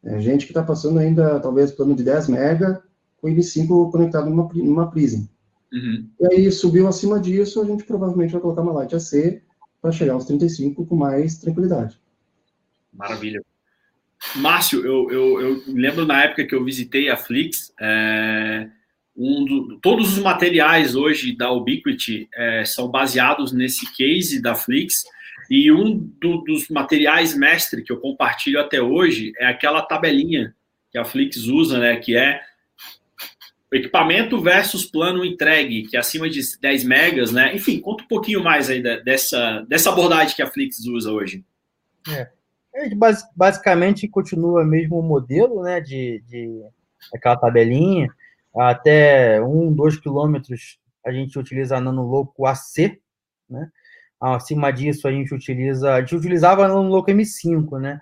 É, 0.02 0.20
gente 0.20 0.46
que 0.46 0.52
está 0.52 0.62
passando 0.62 0.98
ainda, 0.98 1.38
talvez, 1.40 1.70
plano 1.70 1.94
de 1.94 2.02
10 2.02 2.28
mega, 2.28 2.82
o 3.24 3.28
IB5 3.28 3.90
conectado 3.90 4.28
numa, 4.28 4.48
numa 4.52 4.90
Prism. 4.90 5.26
Uhum. 5.72 6.06
E 6.20 6.26
aí 6.26 6.52
subiu 6.52 6.86
acima 6.86 7.18
disso, 7.18 7.60
a 7.60 7.64
gente 7.64 7.84
provavelmente 7.84 8.32
vai 8.32 8.40
colocar 8.40 8.62
uma 8.62 8.72
Light 8.72 8.94
AC 8.94 9.42
para 9.80 9.90
chegar 9.90 10.12
aos 10.12 10.26
35 10.26 10.86
com 10.86 10.94
mais 10.94 11.38
tranquilidade. 11.38 11.98
Maravilha. 12.92 13.42
Márcio, 14.36 14.84
eu, 14.84 15.10
eu, 15.10 15.40
eu, 15.40 15.62
lembro 15.68 16.06
na 16.06 16.22
época 16.22 16.46
que 16.46 16.54
eu 16.54 16.64
visitei 16.64 17.10
a 17.10 17.16
Flix, 17.16 17.72
é, 17.80 18.68
um 19.16 19.44
do, 19.44 19.78
todos 19.80 20.16
os 20.16 20.22
materiais 20.22 20.94
hoje 20.94 21.36
da 21.36 21.50
Ubiquiti 21.50 22.28
é, 22.34 22.64
são 22.64 22.88
baseados 22.88 23.52
nesse 23.52 23.92
case 23.94 24.40
da 24.40 24.54
Flix, 24.54 25.04
e 25.50 25.70
um 25.70 25.98
do, 26.20 26.38
dos 26.38 26.68
materiais 26.68 27.36
mestre 27.36 27.82
que 27.82 27.92
eu 27.92 27.98
compartilho 27.98 28.60
até 28.60 28.80
hoje 28.80 29.32
é 29.38 29.46
aquela 29.46 29.82
tabelinha 29.82 30.54
que 30.90 30.98
a 30.98 31.04
Flix 31.04 31.46
usa, 31.48 31.78
né, 31.78 31.96
que 31.96 32.16
é 32.16 32.40
equipamento 33.76 34.40
versus 34.40 34.84
plano 34.84 35.24
entregue, 35.24 35.82
que 35.88 35.96
é 35.96 36.00
acima 36.00 36.28
de 36.28 36.40
10 36.60 36.84
megas, 36.84 37.32
né? 37.32 37.54
Enfim, 37.54 37.80
conta 37.80 38.04
um 38.04 38.08
pouquinho 38.08 38.42
mais 38.42 38.70
aí 38.70 38.82
dessa, 39.02 39.64
dessa 39.68 39.90
abordagem 39.90 40.36
que 40.36 40.42
a 40.42 40.50
Flix 40.50 40.84
usa 40.86 41.10
hoje. 41.10 41.44
É. 42.08 42.28
basicamente 43.34 44.08
continua 44.08 44.64
mesmo 44.64 44.98
o 44.98 45.02
modelo, 45.02 45.62
né? 45.62 45.80
De, 45.80 46.22
de 46.26 46.62
aquela 47.14 47.36
tabelinha. 47.36 48.08
Até 48.56 49.42
1, 49.42 49.72
2 49.74 49.98
quilômetros 49.98 50.78
a 51.04 51.12
gente 51.12 51.38
utiliza 51.38 51.76
a 51.76 51.80
Nanoloco 51.80 52.46
AC, 52.46 52.98
né? 53.48 53.70
Acima 54.20 54.72
disso, 54.72 55.06
a 55.06 55.12
gente 55.12 55.34
utiliza, 55.34 55.92
a 55.92 56.00
gente 56.00 56.16
utilizava 56.16 56.66
no 56.66 56.82
Loco 56.84 57.10
M5, 57.10 57.78
né? 57.78 58.00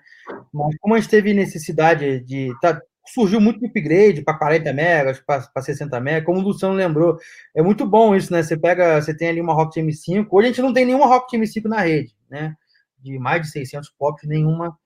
Mas 0.53 0.77
como 0.79 0.95
a 0.95 0.99
gente 0.99 1.09
teve 1.09 1.33
necessidade 1.33 2.21
de. 2.21 2.53
Tá, 2.61 2.81
surgiu 3.05 3.41
muito 3.41 3.65
upgrade 3.65 4.21
para 4.23 4.37
40 4.37 4.73
megas, 4.73 5.19
para 5.19 5.61
60 5.61 5.99
megas, 5.99 6.25
como 6.25 6.39
o 6.39 6.41
Luciano 6.41 6.73
lembrou. 6.73 7.17
É 7.55 7.61
muito 7.61 7.85
bom 7.85 8.15
isso, 8.15 8.31
né? 8.31 8.41
Você 8.41 8.57
pega, 8.57 9.01
você 9.01 9.15
tem 9.15 9.27
ali 9.27 9.41
uma 9.41 9.53
Rocket 9.53 9.83
M5. 9.83 10.27
Hoje 10.29 10.47
a 10.47 10.49
gente 10.51 10.61
não 10.61 10.73
tem 10.73 10.85
nenhuma 10.85 11.07
Rocket 11.07 11.39
M5 11.39 11.65
na 11.65 11.81
rede, 11.81 12.15
né? 12.29 12.55
De 12.99 13.19
mais 13.19 13.41
de 13.41 13.49
600 13.49 13.89
POPs, 13.97 14.27
nenhuma 14.27 14.77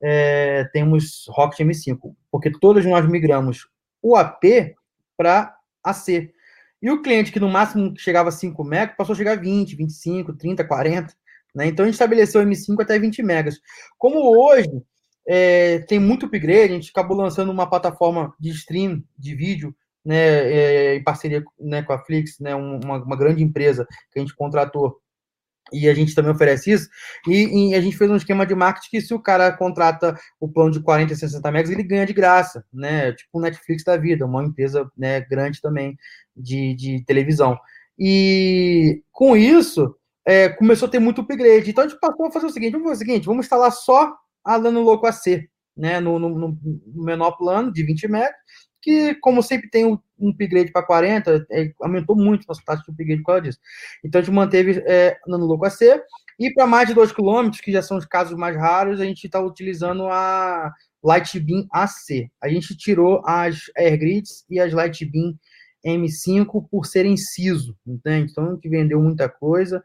é, 0.00 0.64
temos 0.72 1.26
Rocket 1.28 1.60
M5, 1.60 2.14
porque 2.30 2.50
todos 2.50 2.84
nós 2.84 3.08
migramos 3.08 3.68
o 4.02 4.14
AP 4.14 4.74
para 5.16 5.56
AC. 5.82 6.32
E 6.80 6.90
o 6.90 7.02
cliente 7.02 7.32
que 7.32 7.40
no 7.40 7.48
máximo 7.48 7.94
chegava 7.96 8.28
a 8.28 8.32
5 8.32 8.62
megas 8.62 8.96
passou 8.96 9.14
a 9.14 9.16
chegar 9.16 9.32
a 9.32 9.40
20, 9.40 9.74
25, 9.74 10.34
30, 10.34 10.64
40. 10.64 11.14
Né? 11.54 11.66
Então 11.66 11.84
a 11.84 11.86
gente 11.86 11.94
estabeleceu 11.94 12.42
M5 12.42 12.82
até 12.82 12.98
20 12.98 13.22
megas. 13.22 13.58
Como 13.98 14.18
hoje 14.38 14.70
é, 15.26 15.80
tem 15.80 15.98
muito 15.98 16.26
upgrade, 16.26 16.72
a 16.72 16.76
gente 16.76 16.90
acabou 16.90 17.16
lançando 17.16 17.50
uma 17.50 17.68
plataforma 17.68 18.34
de 18.38 18.50
stream 18.50 19.02
de 19.18 19.34
vídeo 19.34 19.74
né, 20.04 20.16
é, 20.16 20.94
em 20.96 21.02
parceria 21.02 21.42
né, 21.58 21.82
com 21.82 21.92
a 21.92 21.98
Flix, 21.98 22.38
né, 22.38 22.54
uma, 22.54 23.02
uma 23.02 23.16
grande 23.16 23.42
empresa 23.42 23.86
que 24.12 24.18
a 24.18 24.22
gente 24.22 24.36
contratou 24.36 25.00
e 25.72 25.88
a 25.88 25.94
gente 25.94 26.14
também 26.14 26.30
oferece 26.30 26.70
isso. 26.70 26.88
E, 27.26 27.70
e, 27.70 27.74
a 27.74 27.80
gente 27.80 27.96
fez 27.96 28.08
um 28.08 28.16
esquema 28.16 28.46
de 28.46 28.54
marketing 28.54 28.88
que 28.88 29.00
se 29.00 29.12
o 29.12 29.20
cara 29.20 29.50
contrata 29.50 30.16
o 30.38 30.48
plano 30.48 30.70
de 30.70 30.80
40, 30.80 31.14
60 31.14 31.50
megas, 31.50 31.70
ele 31.70 31.82
ganha 31.82 32.06
de 32.06 32.12
graça, 32.12 32.64
né? 32.72 33.12
Tipo 33.12 33.38
o 33.38 33.40
Netflix 33.40 33.82
da 33.82 33.96
vida, 33.96 34.24
uma 34.24 34.44
empresa 34.44 34.88
né, 34.96 35.20
grande 35.22 35.60
também 35.60 35.96
de, 36.36 36.74
de 36.74 37.04
televisão. 37.04 37.58
E 37.98 39.02
com 39.10 39.36
isso, 39.36 39.96
é, 40.24 40.48
começou 40.50 40.86
a 40.86 40.90
ter 40.90 41.00
muito 41.00 41.22
upgrade. 41.22 41.70
Então 41.70 41.84
a 41.84 41.88
gente 41.88 41.98
passou 41.98 42.26
a 42.26 42.30
fazer 42.30 42.46
o 42.46 42.50
seguinte: 42.50 42.72
vamos 42.72 42.88
fazer 42.88 43.02
o 43.02 43.06
seguinte, 43.06 43.26
vamos 43.26 43.46
instalar 43.46 43.72
só 43.72 44.14
a 44.46 44.56
Lano 44.56 44.82
Loco 44.82 45.06
AC, 45.06 45.48
né? 45.76 46.00
No, 46.00 46.18
no, 46.18 46.28
no 46.30 46.58
menor 46.94 47.32
plano 47.32 47.72
de 47.72 47.82
20 47.82 48.08
megas 48.08 48.34
que, 48.86 49.16
como 49.16 49.42
sempre 49.42 49.68
tem 49.68 49.84
um, 49.84 49.98
upgrade 50.30 50.70
para 50.70 50.86
40, 50.86 51.44
é, 51.50 51.72
aumentou 51.82 52.14
muito 52.14 52.46
nossa 52.46 52.62
taxa 52.64 52.84
de 52.84 52.92
upgrade 52.92 53.20
por 53.20 53.26
causa 53.26 53.42
disso. 53.42 53.58
Então, 54.04 54.20
a 54.20 54.22
gente 54.22 54.32
manteve 54.32 54.80
é, 54.86 55.18
no 55.26 55.38
Loco 55.38 55.66
AC. 55.66 56.00
E 56.38 56.54
para 56.54 56.68
mais 56.68 56.88
de 56.88 56.94
2 56.94 57.10
km, 57.10 57.50
que 57.60 57.72
já 57.72 57.82
são 57.82 57.96
os 57.96 58.06
casos 58.06 58.38
mais 58.38 58.56
raros, 58.56 59.00
a 59.00 59.04
gente 59.04 59.24
está 59.24 59.40
utilizando 59.40 60.06
a 60.06 60.72
Lightbeam 61.02 61.66
AC. 61.72 62.30
A 62.40 62.48
gente 62.48 62.76
tirou 62.76 63.20
as 63.26 63.62
Airgrids 63.76 64.44
e 64.48 64.60
as 64.60 64.72
Lightbeam 64.72 65.34
M5 65.84 66.68
por 66.70 66.86
serem 66.86 67.16
CISO, 67.16 67.76
entende? 67.84 68.30
Então, 68.30 68.50
a 68.50 68.54
gente 68.54 68.68
vendeu 68.68 69.00
muita 69.00 69.28
coisa, 69.28 69.82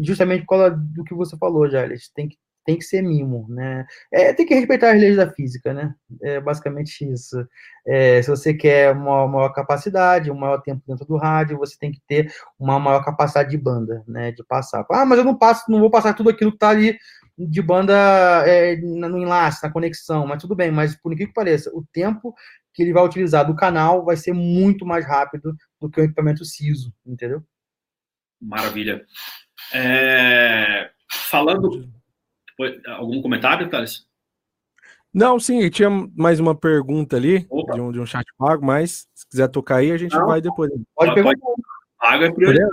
justamente 0.00 0.40
por 0.40 0.58
causa 0.58 0.70
do 0.70 1.04
que 1.04 1.14
você 1.14 1.36
falou, 1.38 1.70
já. 1.70 1.84
Eles 1.84 2.08
têm 2.08 2.28
que 2.28 2.36
tem 2.64 2.76
que 2.76 2.84
ser 2.84 3.02
mimo, 3.02 3.46
né? 3.48 3.86
É, 4.12 4.32
tem 4.32 4.46
que 4.46 4.54
respeitar 4.54 4.92
as 4.92 5.00
leis 5.00 5.16
da 5.16 5.30
física, 5.30 5.72
né? 5.72 5.94
É 6.22 6.40
basicamente 6.40 7.04
isso. 7.04 7.46
É, 7.86 8.22
se 8.22 8.30
você 8.30 8.54
quer 8.54 8.92
uma 8.92 9.26
maior 9.28 9.50
capacidade, 9.50 10.30
um 10.30 10.34
maior 10.34 10.60
tempo 10.62 10.82
dentro 10.86 11.04
do 11.04 11.16
rádio, 11.16 11.58
você 11.58 11.76
tem 11.78 11.92
que 11.92 12.00
ter 12.08 12.32
uma 12.58 12.78
maior 12.80 13.04
capacidade 13.04 13.50
de 13.50 13.58
banda, 13.58 14.02
né? 14.08 14.32
De 14.32 14.42
passar. 14.44 14.84
Ah, 14.90 15.04
mas 15.04 15.18
eu 15.18 15.24
não 15.24 15.36
passo, 15.36 15.70
não 15.70 15.80
vou 15.80 15.90
passar 15.90 16.14
tudo 16.14 16.30
aquilo 16.30 16.50
que 16.50 16.56
está 16.56 16.70
ali 16.70 16.96
de 17.36 17.60
banda 17.60 17.94
é, 18.46 18.76
no 18.76 19.18
enlace, 19.18 19.62
na 19.62 19.72
conexão, 19.72 20.26
mas 20.26 20.40
tudo 20.40 20.54
bem, 20.54 20.70
mas 20.70 20.94
por 20.94 21.12
incrível 21.12 21.32
que 21.32 21.34
pareça, 21.34 21.70
o 21.74 21.84
tempo 21.92 22.34
que 22.72 22.82
ele 22.82 22.92
vai 22.92 23.04
utilizar 23.04 23.46
do 23.46 23.56
canal 23.56 24.04
vai 24.04 24.16
ser 24.16 24.32
muito 24.32 24.86
mais 24.86 25.04
rápido 25.04 25.56
do 25.80 25.90
que 25.90 26.00
o 26.00 26.04
equipamento 26.04 26.44
CISO, 26.44 26.92
entendeu? 27.04 27.42
Maravilha. 28.40 29.04
É, 29.72 30.90
falando 31.08 31.88
Algum 32.86 33.20
comentário, 33.20 33.68
Thales? 33.68 34.06
Não, 35.12 35.38
sim, 35.38 35.68
tinha 35.70 35.88
mais 36.16 36.40
uma 36.40 36.56
pergunta 36.56 37.16
ali 37.16 37.40
de 37.40 37.80
um, 37.80 37.92
de 37.92 38.00
um, 38.00 38.06
chat 38.06 38.26
pago, 38.36 38.66
mas 38.66 39.06
se 39.14 39.28
quiser 39.28 39.46
tocar 39.48 39.76
aí, 39.76 39.92
a 39.92 39.96
gente 39.96 40.16
Não, 40.16 40.26
vai 40.26 40.40
depois. 40.40 40.72
Pode 40.94 41.14
perguntar. 41.14 41.38
Pago 41.98 42.24
é 42.24 42.32
prioridade. 42.32 42.70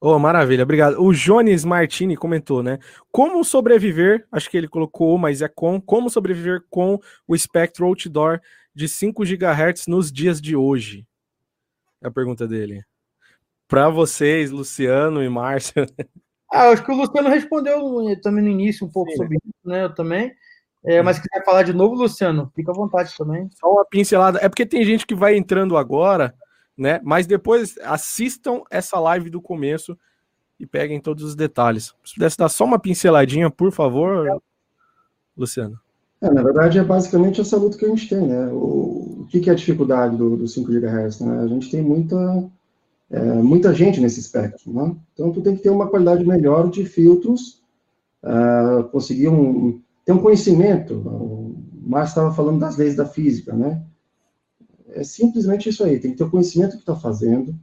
Oh, 0.00 0.18
maravilha, 0.18 0.64
obrigado. 0.64 1.00
O 1.00 1.12
Jones 1.12 1.64
Martini 1.64 2.16
comentou, 2.16 2.62
né? 2.62 2.78
Como 3.12 3.44
sobreviver, 3.44 4.26
acho 4.32 4.50
que 4.50 4.56
ele 4.56 4.66
colocou, 4.66 5.16
mas 5.16 5.42
é 5.42 5.48
com, 5.48 5.80
como 5.80 6.10
sobreviver 6.10 6.64
com 6.68 6.98
o 7.28 7.38
Spectrum 7.38 7.86
Outdoor 7.86 8.40
de 8.74 8.88
5 8.88 9.22
GHz 9.22 9.86
nos 9.86 10.10
dias 10.10 10.40
de 10.40 10.56
hoje? 10.56 11.06
É 12.02 12.08
a 12.08 12.10
pergunta 12.10 12.48
dele. 12.48 12.82
Para 13.68 13.90
vocês, 13.90 14.50
Luciano 14.50 15.22
e 15.22 15.28
Márcio. 15.28 15.86
Ah, 16.52 16.68
acho 16.68 16.84
que 16.84 16.92
o 16.92 16.96
Luciano 16.96 17.30
respondeu 17.30 18.20
também 18.20 18.44
no 18.44 18.50
início 18.50 18.86
um 18.86 18.90
pouco 18.90 19.10
Sim, 19.10 19.16
sobre 19.16 19.34
né? 19.34 19.40
isso, 19.44 19.68
né? 19.68 19.84
Eu 19.84 19.94
também. 19.94 20.32
É, 20.84 21.00
mas 21.00 21.16
se 21.16 21.22
quiser 21.22 21.44
falar 21.44 21.62
de 21.62 21.72
novo, 21.72 21.94
Luciano, 21.94 22.50
fica 22.54 22.72
à 22.72 22.74
vontade 22.74 23.14
também. 23.16 23.48
Só 23.58 23.70
uma 23.70 23.84
pincelada. 23.84 24.38
É 24.42 24.48
porque 24.48 24.66
tem 24.66 24.84
gente 24.84 25.06
que 25.06 25.14
vai 25.14 25.36
entrando 25.36 25.76
agora, 25.76 26.34
né? 26.76 27.00
Mas 27.02 27.26
depois 27.26 27.78
assistam 27.84 28.62
essa 28.70 28.98
live 28.98 29.30
do 29.30 29.40
começo 29.40 29.96
e 30.58 30.66
peguem 30.66 31.00
todos 31.00 31.24
os 31.24 31.34
detalhes. 31.34 31.94
Se 32.04 32.14
pudesse 32.14 32.36
dar 32.36 32.48
só 32.48 32.64
uma 32.64 32.78
pinceladinha, 32.78 33.48
por 33.48 33.72
favor, 33.72 34.28
é. 34.28 34.36
Luciano. 35.36 35.78
É, 36.20 36.30
na 36.30 36.42
verdade, 36.42 36.78
é 36.78 36.84
basicamente 36.84 37.40
essa 37.40 37.56
luta 37.56 37.78
que 37.78 37.84
a 37.84 37.88
gente 37.88 38.08
tem, 38.08 38.26
né? 38.26 38.46
O, 38.48 39.22
o 39.22 39.26
que, 39.30 39.40
que 39.40 39.48
é 39.48 39.52
a 39.52 39.56
dificuldade 39.56 40.16
do, 40.16 40.36
do 40.36 40.46
5 40.46 40.70
GHz? 40.70 41.20
Né? 41.20 41.40
A 41.42 41.46
gente 41.46 41.70
tem 41.70 41.82
muita 41.82 42.16
é, 43.12 43.20
muita 43.20 43.74
gente 43.74 44.00
nesse 44.00 44.20
espectro, 44.20 44.72
né? 44.72 44.96
Então, 45.12 45.30
tu 45.30 45.42
tem 45.42 45.54
que 45.54 45.62
ter 45.62 45.68
uma 45.68 45.86
qualidade 45.86 46.24
melhor 46.24 46.70
de 46.70 46.86
filtros, 46.86 47.62
uh, 48.22 48.84
conseguir 48.84 49.28
um, 49.28 49.82
ter 50.02 50.12
um 50.12 50.18
conhecimento. 50.18 50.94
O 50.94 51.54
Márcio 51.86 52.12
estava 52.12 52.34
falando 52.34 52.58
das 52.58 52.78
leis 52.78 52.96
da 52.96 53.04
física, 53.04 53.52
né? 53.52 53.82
É 54.94 55.04
simplesmente 55.04 55.68
isso 55.68 55.84
aí, 55.84 55.98
tem 55.98 56.12
que 56.12 56.16
ter 56.16 56.24
o 56.24 56.30
conhecimento 56.30 56.72
que 56.72 56.78
está 56.82 56.96
fazendo, 56.96 57.54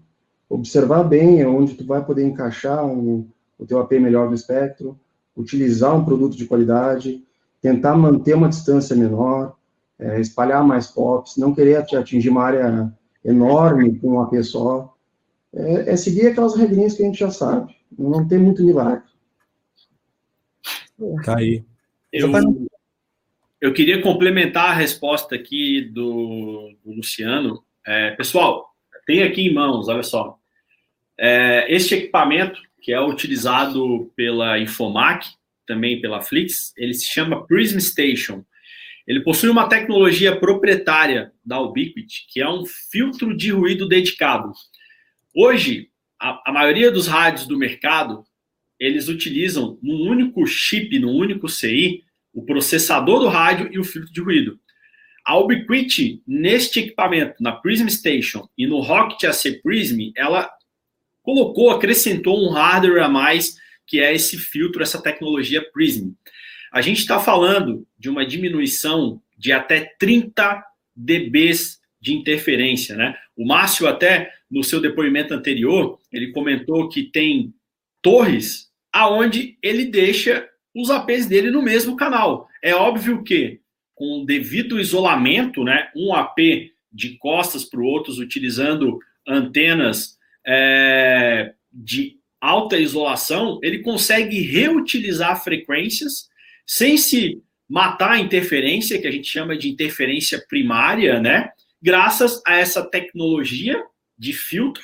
observar 0.48 1.04
bem 1.04 1.44
onde 1.48 1.74
tu 1.74 1.84
vai 1.84 2.06
poder 2.06 2.24
encaixar 2.26 2.86
um, 2.86 3.28
o 3.58 3.66
teu 3.66 3.80
AP 3.80 3.94
melhor 3.94 4.30
no 4.30 4.36
espectro, 4.36 5.00
utilizar 5.36 5.96
um 5.96 6.06
produto 6.06 6.38
de 6.38 6.46
qualidade, 6.46 7.24
tentar 7.60 7.96
manter 7.96 8.36
uma 8.36 8.50
distância 8.50 8.96
menor, 8.96 9.56
é, 9.98 10.22
espalhar 10.22 10.64
mais 10.64 10.88
pops, 10.88 11.38
não 11.38 11.56
querer 11.56 11.78
atingir 11.78 12.30
uma 12.30 12.44
área 12.44 12.94
enorme 13.26 13.98
com 14.00 14.12
um 14.12 14.22
AP 14.22 14.44
só, 14.44 14.96
é, 15.54 15.94
é 15.94 15.98
seguir 15.98 16.28
aquelas 16.28 16.56
regrinhas 16.56 16.94
que 16.94 17.04
a 17.04 17.06
gente 17.06 17.20
já 17.20 17.32
sabe. 17.32 17.76
Não 17.98 18.28
tem 18.28 18.38
muito 18.38 18.64
milagre. 18.64 19.04
Tá 21.24 21.38
aí. 21.38 21.64
Eu, 22.12 22.32
eu 23.62 23.74
queria 23.74 24.02
complementar 24.02 24.70
a 24.70 24.74
resposta 24.74 25.36
aqui 25.36 25.82
do, 25.82 26.74
do 26.84 26.94
Luciano. 26.94 27.64
É, 27.86 28.12
pessoal, 28.12 28.70
tem 29.06 29.24
aqui 29.24 29.42
em 29.42 29.54
mãos, 29.54 29.88
olha 29.88 30.04
só. 30.04 30.38
É, 31.18 31.74
este 31.74 31.96
equipamento, 31.96 32.62
que 32.82 32.94
é 32.94 33.02
utilizado 33.02 34.12
pela 34.16 34.60
Infomac, 34.60 35.28
também 35.66 36.02
pela 36.02 36.22
Flix, 36.22 36.74
ele 36.78 36.94
se 36.94 37.06
chama 37.06 37.46
Prism 37.46 37.80
Station. 37.80 38.44
Ele 39.08 39.22
possui 39.22 39.50
uma 39.50 39.68
tecnologia 39.68 40.40
proprietária 40.40 41.32
da 41.44 41.60
Ubiquiti, 41.60 42.26
que 42.30 42.40
é 42.40 42.50
um 42.50 42.64
filtro 42.66 43.36
de 43.36 43.52
ruído 43.52 43.88
dedicado. 43.88 44.52
Hoje, 45.36 45.90
a, 46.20 46.50
a 46.50 46.52
maioria 46.52 46.92
dos 46.92 47.08
rádios 47.08 47.46
do 47.46 47.58
mercado, 47.58 48.24
eles 48.80 49.08
utilizam 49.08 49.78
num 49.82 50.10
único 50.10 50.46
chip, 50.48 50.98
num 51.00 51.16
único 51.16 51.48
CI, 51.48 52.04
o 52.34 52.44
processador 52.44 53.20
do 53.20 53.28
rádio 53.28 53.70
e 53.72 53.80
o 53.80 53.84
filtro 53.84 54.12
de 54.12 54.22
ruído. 54.22 54.60
A 55.26 55.38
Ubiquiti, 55.38 56.24
neste 56.26 56.80
equipamento, 56.80 57.36
na 57.42 57.52
Prism 57.52 57.88
Station 57.88 58.48
e 58.58 58.66
no 58.66 58.80
Rocket 58.80 59.26
AC 59.26 59.62
Prism, 59.62 60.12
ela 60.16 60.50
colocou, 61.22 61.70
acrescentou 61.70 62.44
um 62.44 62.52
hardware 62.52 63.04
a 63.04 63.10
mais, 63.10 63.56
que 63.86 64.00
é 64.00 64.14
esse 64.14 64.38
filtro, 64.38 64.82
essa 64.82 65.02
tecnologia 65.02 65.64
Prism. 65.72 66.12
A 66.72 66.82
gente 66.82 67.00
está 67.00 67.20
falando 67.20 67.86
de 67.98 68.10
uma 68.10 68.26
diminuição 68.26 69.22
de 69.38 69.52
até 69.52 69.94
30 70.00 70.64
dBs 70.96 71.80
de 72.02 72.14
interferência, 72.14 72.96
né? 72.96 73.16
O 73.36 73.46
Márcio 73.46 73.88
até 73.88 74.32
no 74.50 74.64
seu 74.64 74.82
depoimento 74.82 75.34
anterior, 75.34 76.00
ele 76.12 76.32
comentou 76.32 76.90
que 76.90 77.04
tem 77.04 77.54
torres 78.02 78.70
aonde 78.92 79.58
ele 79.62 79.86
deixa 79.86 80.48
os 80.76 80.90
APs 80.90 81.28
dele 81.28 81.52
no 81.52 81.62
mesmo 81.62 81.96
canal. 81.96 82.48
É 82.64 82.74
óbvio 82.74 83.24
que 83.24 83.60
com 83.94 84.24
devido 84.26 84.80
isolamento, 84.80 85.64
né, 85.64 85.90
um 85.96 86.14
AP 86.14 86.38
de 86.92 87.18
costas 87.18 87.66
para 87.66 87.82
o 87.82 87.86
outro, 87.86 88.14
utilizando 88.14 88.98
antenas 89.28 90.18
é, 90.48 91.54
de 91.72 92.18
alta 92.40 92.78
isolação, 92.78 93.60
ele 93.62 93.80
consegue 93.80 94.40
reutilizar 94.40 95.44
frequências 95.44 96.30
sem 96.66 96.98
se 96.98 97.44
matar 97.68 98.12
a 98.12 98.20
interferência, 98.20 99.00
que 99.00 99.08
a 99.08 99.12
gente 99.12 99.28
chama 99.28 99.58
de 99.58 99.70
interferência 99.70 100.44
primária, 100.48 101.20
né? 101.20 101.50
Graças 101.82 102.42
a 102.48 102.56
essa 102.56 102.84
tecnologia 102.84 103.84
de 104.20 104.34
filtro 104.34 104.84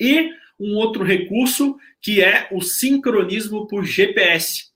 e 0.00 0.30
um 0.58 0.76
outro 0.76 1.04
recurso 1.04 1.76
que 2.00 2.20
é 2.22 2.48
o 2.50 2.60
sincronismo 2.60 3.68
por 3.68 3.84
GPS, 3.84 4.72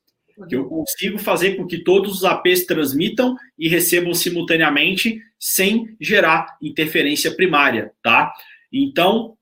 que 0.48 0.54
eu 0.54 0.66
consigo 0.66 1.18
fazer 1.18 1.56
com 1.56 1.66
que 1.66 1.78
todos 1.78 2.18
os 2.18 2.24
APs 2.24 2.66
transmitam 2.66 3.36
e 3.58 3.68
recebam 3.68 4.12
simultaneamente 4.12 5.20
sem 5.38 5.96
gerar 6.00 6.56
interferência 6.60 7.34
primária, 7.34 7.92
tá? 8.02 8.32
Então, 8.72 9.36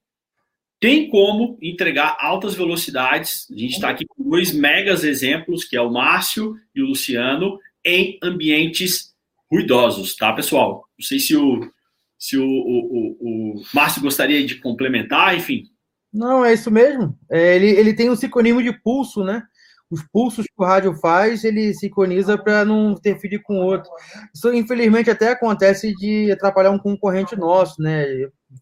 tem 0.81 1.09
como 1.09 1.59
entregar 1.61 2.17
altas 2.21 2.55
velocidades. 2.55 3.47
A 3.51 3.57
gente 3.57 3.73
está 3.73 3.89
aqui 3.89 4.05
com 4.07 4.23
dois 4.23 4.53
megas 4.53 5.03
exemplos, 5.03 5.65
que 5.65 5.77
é 5.77 5.81
o 5.81 5.91
Márcio 5.91 6.57
e 6.75 6.83
o 6.83 6.87
Luciano, 6.87 7.59
em 7.85 8.19
ambientes 8.23 9.15
ruidosos, 9.51 10.15
tá, 10.15 10.33
pessoal? 10.33 10.89
Não 10.99 11.05
sei 11.05 11.19
se 11.19 11.37
o, 11.37 11.71
se 12.25 12.39
o, 12.39 12.43
o, 12.43 12.47
o, 12.47 13.59
o 13.59 13.63
Márcio 13.75 14.01
gostaria 14.01 14.47
de 14.47 14.55
complementar, 14.55 15.37
enfim. 15.37 15.65
Não, 16.11 16.43
é 16.43 16.55
isso 16.55 16.71
mesmo. 16.71 17.19
É, 17.31 17.55
ele, 17.55 17.69
ele 17.69 17.93
tem 17.93 18.09
um 18.09 18.17
sincronismo 18.17 18.63
de 18.63 18.73
pulso, 18.73 19.23
né? 19.23 19.43
Os 19.91 20.03
pulsos 20.11 20.47
que 20.47 20.55
o 20.57 20.65
rádio 20.65 20.95
faz, 20.95 21.45
ele 21.45 21.75
sincroniza 21.75 22.39
para 22.39 22.65
não 22.65 22.93
interferir 22.93 23.43
com 23.43 23.59
o 23.59 23.65
outro. 23.67 23.91
Isso, 24.35 24.51
infelizmente, 24.55 25.11
até 25.11 25.33
acontece 25.33 25.95
de 25.95 26.33
atrapalhar 26.33 26.71
um 26.71 26.79
concorrente 26.79 27.37
nosso, 27.37 27.83
né? 27.83 28.07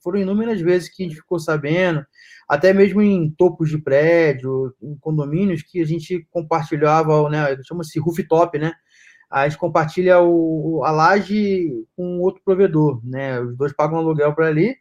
Foram 0.02 0.20
inúmeras 0.20 0.60
vezes 0.60 0.88
que 0.88 1.04
a 1.04 1.06
gente 1.06 1.20
ficou 1.20 1.38
sabendo 1.38 2.04
até 2.48 2.72
mesmo 2.72 3.00
em 3.00 3.30
topos 3.30 3.70
de 3.70 3.78
prédio, 3.78 4.74
em 4.82 4.96
condomínios, 4.98 5.62
que 5.62 5.80
a 5.80 5.86
gente 5.86 6.26
compartilhava, 6.30 7.30
né, 7.30 7.56
chama-se 7.66 7.98
rooftop, 8.00 8.58
né, 8.58 8.72
a 9.32 9.48
gente 9.48 9.58
compartilha 9.58 10.20
o, 10.20 10.84
a 10.84 10.90
laje 10.90 11.72
com 11.96 12.20
outro 12.20 12.42
provedor, 12.44 13.00
né, 13.02 13.40
os 13.40 13.56
dois 13.56 13.72
pagam 13.72 13.98
aluguel 13.98 14.34
para 14.34 14.46
ali, 14.46 14.76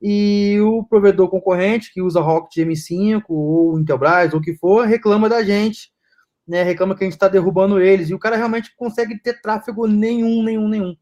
e 0.00 0.58
o 0.60 0.84
provedor 0.84 1.30
concorrente, 1.30 1.90
que 1.90 2.02
usa 2.02 2.20
Rocket 2.20 2.66
M5, 2.66 3.22
ou 3.28 3.80
Intelbras, 3.80 4.34
ou 4.34 4.40
o 4.40 4.42
que 4.42 4.54
for, 4.56 4.86
reclama 4.86 5.26
da 5.26 5.42
gente, 5.42 5.90
né, 6.46 6.62
reclama 6.62 6.94
que 6.94 7.02
a 7.02 7.06
gente 7.06 7.14
está 7.14 7.28
derrubando 7.28 7.80
eles, 7.80 8.10
e 8.10 8.14
o 8.14 8.18
cara 8.18 8.36
realmente 8.36 8.76
consegue 8.76 9.18
ter 9.18 9.40
tráfego 9.40 9.86
nenhum, 9.86 10.42
nenhum, 10.42 10.68
nenhum. 10.68 10.94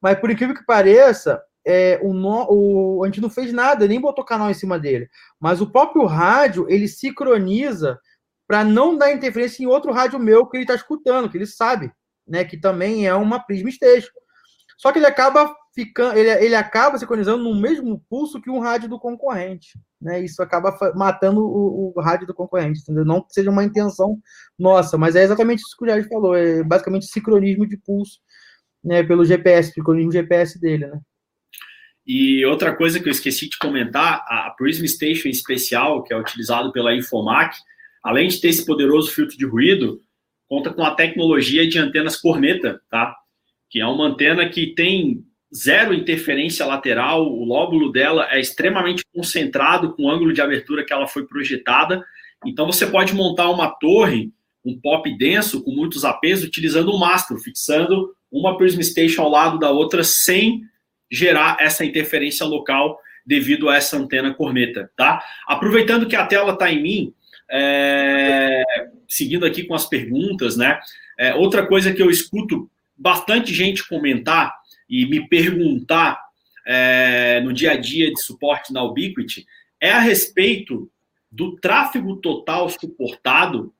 Mas 0.00 0.18
por 0.18 0.30
incrível 0.30 0.54
que 0.54 0.64
pareça, 0.64 1.42
é, 1.62 2.00
o, 2.02 2.14
no, 2.14 2.46
o, 2.48 3.04
a 3.04 3.06
gente 3.06 3.20
não 3.20 3.28
fez 3.28 3.52
nada, 3.52 3.86
nem 3.86 4.00
botou 4.00 4.24
canal 4.24 4.50
em 4.50 4.54
cima 4.54 4.78
dele. 4.78 5.10
Mas 5.38 5.60
o 5.60 5.70
próprio 5.70 6.06
rádio, 6.06 6.64
ele 6.70 6.88
sincroniza 6.88 7.98
para 8.46 8.64
não 8.64 8.96
dar 8.96 9.12
interferência 9.12 9.62
em 9.62 9.66
outro 9.66 9.92
rádio 9.92 10.18
meu 10.18 10.46
que 10.46 10.56
ele 10.56 10.64
está 10.64 10.74
escutando, 10.74 11.28
que 11.28 11.36
ele 11.36 11.46
sabe, 11.46 11.92
né? 12.26 12.44
Que 12.44 12.56
também 12.56 13.06
é 13.06 13.14
uma 13.14 13.40
Prisma 13.40 13.70
Station. 13.70 14.10
Só 14.76 14.92
que 14.92 14.98
ele 14.98 15.06
acaba 15.06 15.54
ficando, 15.74 16.18
ele, 16.18 16.30
ele 16.44 16.54
acaba 16.54 16.98
sincronizando 16.98 17.42
no 17.42 17.54
mesmo 17.54 18.02
pulso 18.08 18.40
que 18.40 18.50
um 18.50 18.58
rádio 18.58 18.88
do 18.88 18.98
concorrente, 18.98 19.78
né? 20.00 20.20
Isso 20.20 20.42
acaba 20.42 20.76
matando 20.94 21.40
o, 21.40 21.92
o 21.94 22.00
rádio 22.00 22.26
do 22.26 22.34
concorrente, 22.34 22.80
entendeu? 22.80 23.04
Não 23.04 23.22
que 23.22 23.32
seja 23.32 23.50
uma 23.50 23.64
intenção 23.64 24.18
nossa, 24.58 24.98
mas 24.98 25.16
é 25.16 25.22
exatamente 25.22 25.60
isso 25.60 25.76
que 25.78 25.84
o 25.84 25.88
Jair 25.88 26.08
falou, 26.08 26.34
é 26.34 26.62
basicamente 26.62 27.06
sincronismo 27.06 27.66
de 27.66 27.76
pulso, 27.76 28.18
né? 28.82 29.02
Pelo 29.02 29.24
GPS, 29.24 29.72
sincronismo 29.72 30.12
GPS 30.12 30.58
dele, 30.60 30.86
né? 30.86 31.00
E 32.06 32.44
outra 32.46 32.74
coisa 32.74 33.00
que 33.00 33.08
eu 33.08 33.12
esqueci 33.12 33.48
de 33.48 33.58
comentar, 33.58 34.24
a 34.28 34.54
Prism 34.56 34.86
Station 34.86 35.28
especial, 35.28 36.04
que 36.04 36.14
é 36.14 36.16
utilizado 36.16 36.70
pela 36.70 36.94
Infomac, 36.94 37.56
além 38.02 38.28
de 38.28 38.40
ter 38.40 38.48
esse 38.48 38.64
poderoso 38.64 39.10
filtro 39.10 39.36
de 39.36 39.44
ruído, 39.44 40.00
conta 40.48 40.72
com 40.72 40.82
a 40.82 40.94
tecnologia 40.94 41.66
de 41.68 41.78
antenas 41.78 42.16
corneta, 42.16 42.80
tá? 42.90 43.14
Que 43.70 43.80
é 43.80 43.86
uma 43.86 44.06
antena 44.06 44.48
que 44.48 44.74
tem 44.74 45.24
zero 45.54 45.94
interferência 45.94 46.66
lateral, 46.66 47.26
o 47.26 47.44
lóbulo 47.44 47.90
dela 47.90 48.28
é 48.30 48.40
extremamente 48.40 49.04
concentrado 49.14 49.94
com 49.94 50.04
o 50.04 50.10
ângulo 50.10 50.32
de 50.32 50.40
abertura 50.40 50.84
que 50.84 50.92
ela 50.92 51.06
foi 51.06 51.26
projetada. 51.26 52.04
Então 52.44 52.66
você 52.66 52.86
pode 52.86 53.14
montar 53.14 53.48
uma 53.50 53.68
torre, 53.70 54.30
um 54.64 54.78
pop 54.78 55.16
denso 55.16 55.62
com 55.62 55.70
muitos 55.70 56.04
APs 56.04 56.42
utilizando 56.42 56.92
um 56.92 56.98
mastro, 56.98 57.38
fixando 57.38 58.14
uma 58.30 58.56
Prism 58.56 58.82
Station 58.82 59.22
ao 59.22 59.30
lado 59.30 59.58
da 59.58 59.70
outra 59.70 60.02
sem 60.02 60.62
gerar 61.10 61.56
essa 61.60 61.84
interferência 61.84 62.44
local 62.44 62.98
devido 63.24 63.68
a 63.68 63.76
essa 63.76 63.96
antena 63.96 64.34
corneta, 64.34 64.90
tá? 64.96 65.22
Aproveitando 65.46 66.06
que 66.06 66.16
a 66.16 66.26
tela 66.26 66.52
está 66.52 66.70
em 66.70 66.82
mim, 66.82 67.14
é, 67.50 68.62
seguindo 69.08 69.46
aqui 69.46 69.64
com 69.64 69.74
as 69.74 69.88
perguntas, 69.88 70.56
né? 70.56 70.78
É, 71.18 71.34
outra 71.34 71.66
coisa 71.66 71.92
que 71.92 72.02
eu 72.02 72.10
escuto 72.10 72.70
bastante 72.96 73.52
gente 73.54 73.86
comentar 73.86 74.54
e 74.88 75.06
me 75.06 75.28
perguntar 75.28 76.20
é, 76.66 77.40
no 77.40 77.52
dia 77.52 77.72
a 77.72 77.76
dia 77.76 78.12
de 78.12 78.20
suporte 78.20 78.72
na 78.72 78.82
Ubiquiti 78.82 79.46
é 79.80 79.90
a 79.90 80.00
respeito 80.00 80.90
do 81.30 81.56
tráfego 81.56 82.16
total 82.16 82.68
suportado 82.68 83.72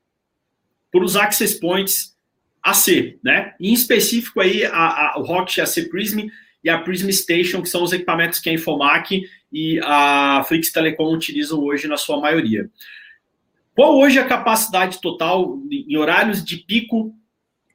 por 0.92 1.02
os 1.02 1.16
access 1.16 1.58
points 1.58 2.16
AC, 2.62 3.18
né? 3.22 3.54
Em 3.60 3.72
específico 3.72 4.40
aí 4.40 4.64
a, 4.64 5.12
a, 5.12 5.18
o 5.18 5.22
Rocket 5.22 5.58
AC 5.58 5.88
Prism 5.88 6.26
e 6.62 6.68
a 6.68 6.78
Prism 6.78 7.08
Station, 7.10 7.62
que 7.62 7.68
são 7.68 7.82
os 7.82 7.92
equipamentos 7.92 8.40
que 8.40 8.50
a 8.50 8.52
Infomac 8.52 9.22
e 9.52 9.80
a 9.84 10.44
Flix 10.48 10.72
Telecom 10.72 11.14
utilizam 11.14 11.60
hoje 11.60 11.86
na 11.86 11.96
sua 11.96 12.20
maioria. 12.20 12.68
Qual 13.76 13.98
hoje 13.98 14.18
a 14.18 14.26
capacidade 14.26 15.02
total 15.02 15.60
em 15.70 15.94
horários 15.98 16.42
de 16.42 16.56
pico? 16.56 17.14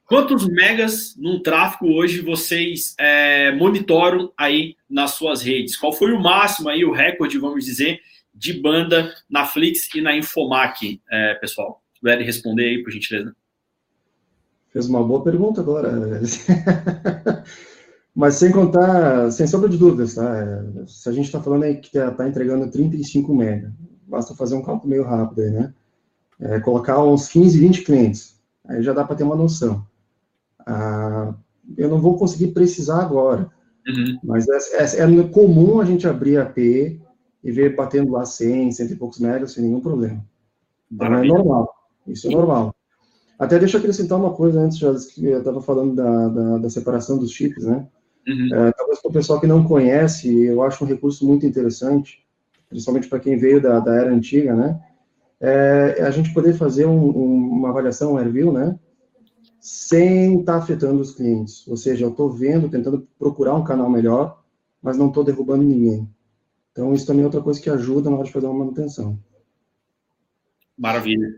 Quantos 0.04 0.48
megas 0.48 1.14
num 1.16 1.40
tráfego 1.40 1.92
hoje 1.92 2.20
vocês 2.20 2.96
é, 2.98 3.52
monitoram 3.52 4.32
aí 4.36 4.74
nas 4.90 5.12
suas 5.12 5.42
redes? 5.42 5.76
Qual 5.76 5.92
foi 5.92 6.12
o 6.12 6.20
máximo 6.20 6.68
aí, 6.68 6.84
o 6.84 6.90
recorde, 6.90 7.38
vamos 7.38 7.64
dizer, 7.64 8.00
de 8.34 8.52
banda 8.52 9.14
na 9.30 9.46
Flix 9.46 9.88
e 9.94 10.00
na 10.00 10.16
Infomac, 10.16 11.00
é, 11.08 11.34
pessoal? 11.34 11.80
Se 11.94 12.00
puderem 12.00 12.26
responder 12.26 12.64
aí, 12.64 12.82
por 12.82 12.90
gentileza. 12.90 13.32
Fez 14.72 14.88
uma 14.88 15.04
boa 15.04 15.22
pergunta 15.22 15.60
agora. 15.60 16.20
Mas 18.12 18.34
sem 18.34 18.50
contar, 18.50 19.30
sem 19.30 19.46
sombra 19.46 19.68
de 19.68 19.78
dúvidas, 19.78 20.16
tá? 20.16 20.64
Se 20.84 21.08
a 21.08 21.12
gente 21.12 21.26
está 21.26 21.40
falando 21.40 21.62
aí 21.62 21.76
que 21.76 21.86
está 21.86 22.10
tá 22.10 22.28
entregando 22.28 22.68
35 22.68 23.32
mega, 23.32 23.72
basta 24.08 24.34
fazer 24.34 24.56
um 24.56 24.62
cálculo 24.62 24.90
meio 24.90 25.04
rápido 25.04 25.42
aí, 25.42 25.50
né? 25.50 25.72
É, 26.42 26.58
colocar 26.58 27.02
uns 27.02 27.28
15, 27.28 27.56
20 27.56 27.82
clientes, 27.84 28.36
aí 28.66 28.82
já 28.82 28.92
dá 28.92 29.04
para 29.04 29.14
ter 29.14 29.22
uma 29.22 29.36
noção. 29.36 29.86
Ah, 30.66 31.34
eu 31.76 31.88
não 31.88 32.00
vou 32.00 32.18
conseguir 32.18 32.48
precisar 32.48 33.00
agora, 33.00 33.48
uhum. 33.86 34.18
mas 34.24 34.48
é, 34.48 34.82
é, 34.82 35.02
é, 35.04 35.22
comum 35.28 35.80
a 35.80 35.84
gente 35.84 36.06
abrir 36.06 36.38
a 36.38 36.44
P 36.44 37.00
e 37.44 37.52
ver 37.52 37.76
batendo 37.76 38.10
lá 38.10 38.24
100, 38.24 38.72
100 38.72 38.86
e 38.86 38.96
poucos 38.96 39.20
megas 39.20 39.52
sem 39.52 39.62
nenhum 39.62 39.80
problema. 39.80 40.24
Então 40.90 41.14
é 41.14 41.24
normal, 41.24 41.72
isso 42.08 42.26
é 42.26 42.30
normal. 42.30 42.74
Até 43.38 43.58
deixa 43.58 43.76
eu 43.76 43.80
acrescentar 43.80 44.18
uma 44.18 44.32
coisa 44.32 44.60
antes, 44.60 44.78
já 44.78 44.92
que 44.94 45.24
eu 45.24 45.38
estava 45.38 45.60
falando 45.62 45.94
da, 45.94 46.28
da, 46.28 46.58
da 46.58 46.70
separação 46.70 47.18
dos 47.18 47.30
chips, 47.30 47.64
né? 47.64 47.86
Uhum. 48.26 48.48
É, 48.54 48.72
talvez 48.72 49.00
para 49.00 49.10
o 49.10 49.12
pessoal 49.12 49.40
que 49.40 49.46
não 49.46 49.64
conhece, 49.64 50.44
eu 50.44 50.62
acho 50.62 50.84
um 50.84 50.86
recurso 50.86 51.26
muito 51.26 51.46
interessante, 51.46 52.24
principalmente 52.68 53.08
para 53.08 53.20
quem 53.20 53.36
veio 53.36 53.60
da, 53.60 53.80
da, 53.80 53.94
era 53.94 54.12
antiga, 54.12 54.54
né? 54.54 54.80
É, 55.42 56.02
a 56.02 56.10
gente 56.12 56.32
poder 56.32 56.54
fazer 56.54 56.86
um, 56.86 57.04
um, 57.04 57.50
uma 57.50 57.70
avaliação, 57.70 58.12
um 58.12 58.16
review, 58.16 58.52
né? 58.52 58.78
Sem 59.60 60.38
estar 60.38 60.58
tá 60.58 60.58
afetando 60.62 61.00
os 61.00 61.16
clientes. 61.16 61.66
Ou 61.66 61.76
seja, 61.76 62.04
eu 62.04 62.10
estou 62.10 62.30
vendo, 62.30 62.68
tentando 62.68 63.08
procurar 63.18 63.54
um 63.56 63.64
canal 63.64 63.90
melhor, 63.90 64.40
mas 64.80 64.96
não 64.96 65.08
estou 65.08 65.24
derrubando 65.24 65.64
ninguém. 65.64 66.08
Então, 66.70 66.94
isso 66.94 67.06
também 67.06 67.22
é 67.22 67.24
outra 67.24 67.40
coisa 67.40 67.60
que 67.60 67.68
ajuda 67.68 68.08
na 68.08 68.16
hora 68.16 68.24
de 68.24 68.32
fazer 68.32 68.46
uma 68.46 68.60
manutenção. 68.60 69.18
Maravilha. 70.78 71.34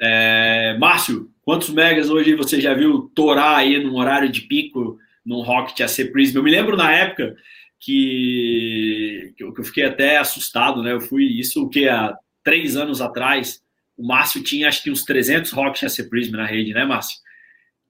É, 0.00 0.76
Márcio, 0.78 1.30
quantos 1.42 1.70
megas 1.70 2.10
hoje 2.10 2.34
você 2.34 2.60
já 2.60 2.74
viu 2.74 3.10
torar 3.14 3.56
aí 3.58 3.82
no 3.82 3.96
horário 3.96 4.28
de 4.28 4.42
pico 4.42 4.98
num 5.24 5.42
Rocket 5.42 5.80
AC 5.80 6.10
Prism. 6.10 6.38
Eu 6.38 6.42
me 6.42 6.50
lembro 6.50 6.76
na 6.76 6.92
época 6.92 7.36
que, 7.78 9.32
que 9.36 9.44
eu 9.44 9.64
fiquei 9.64 9.84
até 9.84 10.18
assustado, 10.18 10.82
né? 10.82 10.92
Eu 10.92 11.00
fui 11.00 11.24
isso 11.24 11.64
o 11.64 11.68
que 11.68 11.88
há 11.88 12.16
três 12.42 12.76
anos 12.76 13.00
atrás. 13.00 13.62
O 13.96 14.06
Márcio 14.06 14.42
tinha 14.42 14.68
acho 14.68 14.82
que 14.82 14.90
uns 14.90 15.04
300 15.04 15.52
Rocket 15.52 15.84
AC 15.84 16.08
Prism 16.08 16.32
na 16.32 16.46
rede, 16.46 16.72
né, 16.72 16.84
Márcio? 16.84 17.18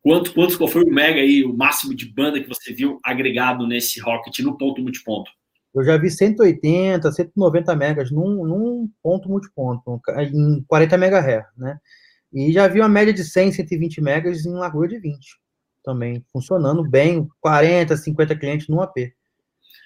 Quanto, 0.03 0.35
quantos, 0.35 0.57
qual 0.57 0.69
foi 0.69 0.83
o 0.83 0.91
mega 0.91 1.21
aí, 1.21 1.45
o 1.45 1.57
máximo 1.57 1.95
de 1.95 2.07
banda 2.07 2.41
que 2.41 2.49
você 2.49 2.73
viu 2.73 2.99
agregado 3.05 3.67
nesse 3.67 4.01
Rocket 4.01 4.41
no 4.41 4.59
ponto 4.59 4.83
multiponto? 4.83 5.31
Eu 5.75 5.85
já 5.85 5.97
vi 5.97 6.11
180, 6.11 7.11
190 7.11 7.77
megas 7.77 8.11
num, 8.11 8.45
num 8.45 8.91
ponto 9.03 9.29
multiponto, 9.29 10.01
em 10.19 10.63
40 10.65 10.97
MHz, 10.97 11.45
né? 11.57 11.79
E 12.33 12.53
já 12.53 12.67
vi 12.67 12.81
uma 12.81 12.89
média 12.89 13.13
de 13.13 13.25
100, 13.25 13.53
120 13.53 14.01
megas 14.01 14.45
em 14.45 14.53
largura 14.53 14.89
de 14.89 14.99
20 14.99 15.43
também 15.83 16.25
funcionando 16.33 16.83
bem, 16.83 17.29
40, 17.41 17.97
50 17.97 18.37
clientes 18.37 18.69
no 18.69 18.81
AP. 18.81 19.13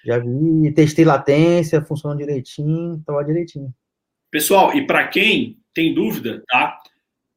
Já 0.05 0.19
vi, 0.19 0.71
testei 0.73 1.03
latência, 1.03 1.81
funcionando 1.81 2.19
direitinho, 2.19 2.95
estava 2.95 3.23
direitinho. 3.23 3.73
Pessoal, 4.29 4.75
e 4.75 4.85
para 4.85 5.07
quem 5.07 5.57
tem 5.73 5.93
dúvida, 5.93 6.43
tá? 6.47 6.77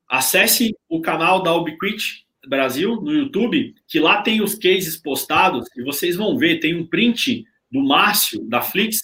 Acesse 0.09 0.75
o 0.89 1.01
canal 1.01 1.43
da 1.43 1.55
Ubiquit 1.55 2.27
Brasil 2.49 3.01
no 3.01 3.13
YouTube, 3.13 3.75
que 3.87 4.01
lá 4.01 4.23
tem 4.23 4.43
os 4.43 4.57
cases 4.57 4.97
postados 4.97 5.69
e 5.77 5.83
vocês 5.83 6.17
vão 6.17 6.37
ver, 6.37 6.59
tem 6.59 6.75
um 6.75 6.85
print 6.87 7.45
do 7.71 7.81
Márcio, 7.81 8.43
da 8.49 8.61
Flix, 8.61 9.03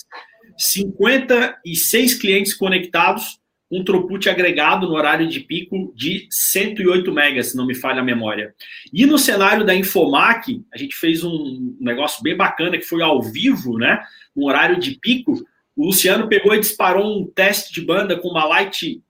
56 0.59 2.15
clientes 2.15 2.55
conectados, 2.55 3.39
um 3.71 3.85
throughput 3.85 4.29
agregado 4.29 4.89
no 4.89 4.95
horário 4.95 5.29
de 5.29 5.41
pico 5.41 5.93
de 5.95 6.27
108 6.31 7.13
megas, 7.13 7.49
se 7.49 7.57
não 7.57 7.67
me 7.67 7.75
falha 7.75 8.01
a 8.01 8.05
memória. 8.05 8.53
E 8.93 9.07
no 9.07 9.19
cenário 9.19 9.65
da 9.65 9.75
Infomac, 9.75 10.65
a 10.73 10.79
gente 10.79 10.97
fez 10.97 11.23
um 11.23 11.77
negócio 11.81 12.23
bem 12.23 12.37
bacana 12.37 12.79
que 12.79 12.85
foi 12.85 13.03
ao 13.03 13.23
vivo, 13.23 13.79
né? 13.79 14.03
No 14.35 14.47
horário 14.47 14.79
de 14.79 14.99
pico, 14.99 15.45
o 15.77 15.87
Luciano 15.87 16.29
pegou 16.29 16.55
e 16.55 16.61
disparou 16.61 17.21
um 17.21 17.27
teste 17.27 17.73
de 17.73 17.85
banda 17.85 18.19
com 18.19 18.29
uma 18.29 18.45
Light 18.45 19.03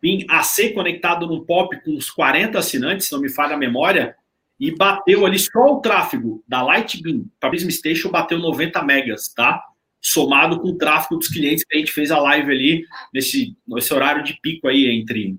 Beam 0.00 0.24
AC 0.28 0.72
conectado 0.74 1.26
no 1.26 1.44
POP 1.44 1.80
com 1.82 1.92
uns 1.92 2.10
40 2.10 2.58
assinantes, 2.58 3.06
se 3.06 3.12
não 3.12 3.20
me 3.20 3.28
falha 3.28 3.54
a 3.54 3.58
memória, 3.58 4.16
e 4.58 4.70
bateu 4.74 5.26
ali 5.26 5.38
só 5.38 5.74
o 5.74 5.80
tráfego 5.80 6.44
da 6.46 6.62
Lightbeam 6.62 7.24
para 7.40 7.50
Prism 7.50 7.68
Station 7.70 8.10
bateu 8.10 8.38
90 8.38 8.82
megas, 8.82 9.28
tá? 9.28 9.60
Somado 10.00 10.60
com 10.60 10.68
o 10.68 10.78
tráfego 10.78 11.18
dos 11.18 11.28
clientes 11.28 11.64
que 11.64 11.76
a 11.76 11.78
gente 11.78 11.92
fez 11.92 12.10
a 12.10 12.18
live 12.18 12.50
ali 12.50 12.86
nesse, 13.12 13.56
nesse 13.66 13.92
horário 13.92 14.22
de 14.22 14.38
pico 14.40 14.68
aí 14.68 14.88
entre 14.88 15.36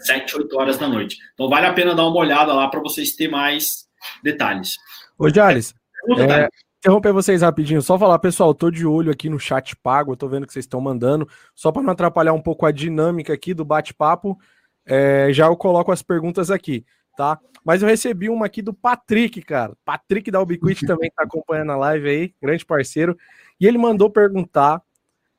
7 0.00 0.30
e 0.30 0.36
8 0.36 0.56
horas 0.56 0.78
da 0.78 0.88
noite. 0.88 1.18
Então 1.32 1.48
vale 1.48 1.66
a 1.66 1.72
pena 1.72 1.94
dar 1.94 2.06
uma 2.06 2.18
olhada 2.18 2.52
lá 2.52 2.68
para 2.68 2.80
vocês 2.80 3.14
terem 3.16 3.32
mais 3.32 3.86
detalhes. 4.22 4.76
Ô, 5.18 5.28
Jales, 5.28 5.74
é, 6.18 6.48
interromper 6.84 7.12
vocês 7.12 7.42
rapidinho, 7.42 7.80
só 7.80 7.98
falar, 7.98 8.18
pessoal, 8.18 8.54
tô 8.54 8.70
de 8.70 8.86
olho 8.86 9.10
aqui 9.10 9.30
no 9.30 9.40
chat 9.40 9.74
pago, 9.76 10.12
eu 10.12 10.16
tô 10.16 10.28
vendo 10.28 10.46
que 10.46 10.52
vocês 10.52 10.64
estão 10.64 10.80
mandando, 10.80 11.26
só 11.54 11.72
para 11.72 11.82
não 11.82 11.92
atrapalhar 11.92 12.34
um 12.34 12.42
pouco 12.42 12.66
a 12.66 12.70
dinâmica 12.70 13.32
aqui 13.32 13.54
do 13.54 13.64
bate-papo, 13.64 14.38
é, 14.84 15.28
já 15.32 15.46
eu 15.46 15.56
coloco 15.56 15.90
as 15.90 16.02
perguntas 16.02 16.50
aqui 16.50 16.84
tá? 17.16 17.38
Mas 17.64 17.82
eu 17.82 17.88
recebi 17.88 18.28
uma 18.28 18.46
aqui 18.46 18.60
do 18.60 18.74
Patrick, 18.74 19.40
cara. 19.42 19.76
Patrick 19.84 20.30
da 20.30 20.40
Ubiquiti 20.40 20.84
também 20.86 21.10
tá 21.10 21.24
acompanhando 21.24 21.72
a 21.72 21.76
live 21.76 22.08
aí, 22.08 22.34
grande 22.40 22.64
parceiro. 22.64 23.16
E 23.58 23.66
ele 23.66 23.78
mandou 23.78 24.10
perguntar, 24.10 24.82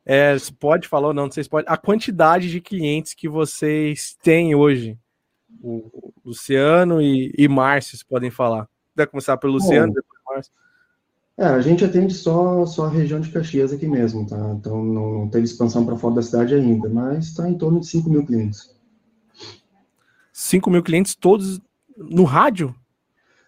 é, 0.06 0.36
pode 0.60 0.88
falar 0.88 1.10
ou 1.10 1.14
não, 1.14 1.26
não 1.26 1.32
sei 1.32 1.44
se 1.44 1.50
pode, 1.50 1.68
a 1.70 1.78
quantidade 1.78 2.50
de 2.50 2.62
clientes 2.62 3.14
que 3.14 3.30
vocês 3.30 4.18
têm 4.22 4.56
hoje. 4.56 4.98
O 5.62 6.14
Luciano 6.24 7.02
e, 7.02 7.34
e 7.38 7.48
Márcio, 7.48 7.98
se 7.98 8.06
podem 8.06 8.30
falar. 8.30 8.68
Vai 8.96 9.08
começar 9.08 9.38
pelo 9.38 9.54
Luciano, 9.54 9.88
Bom, 9.88 9.94
depois 9.94 10.22
Márcio. 10.28 10.54
É, 11.38 11.46
a 11.46 11.60
gente 11.60 11.84
atende 11.84 12.14
só, 12.14 12.66
só 12.66 12.86
a 12.86 12.90
região 12.90 13.20
de 13.20 13.30
Caxias 13.30 13.74
aqui 13.74 13.88
mesmo, 13.88 14.26
tá? 14.26 14.38
Então 14.58 14.82
não, 14.82 15.20
não 15.20 15.30
teve 15.30 15.44
expansão 15.44 15.86
para 15.86 15.98
fora 15.98 16.16
da 16.16 16.22
cidade 16.22 16.56
ainda, 16.56 16.88
mas 16.88 17.26
está 17.26 17.50
em 17.50 17.58
torno 17.58 17.82
de 17.82 17.88
5 17.88 18.10
mil 18.10 18.26
clientes. 18.26 18.74
5 20.32 20.70
mil 20.70 20.82
clientes 20.82 21.14
todos 21.14 21.60
no 21.98 22.24
rádio? 22.24 22.74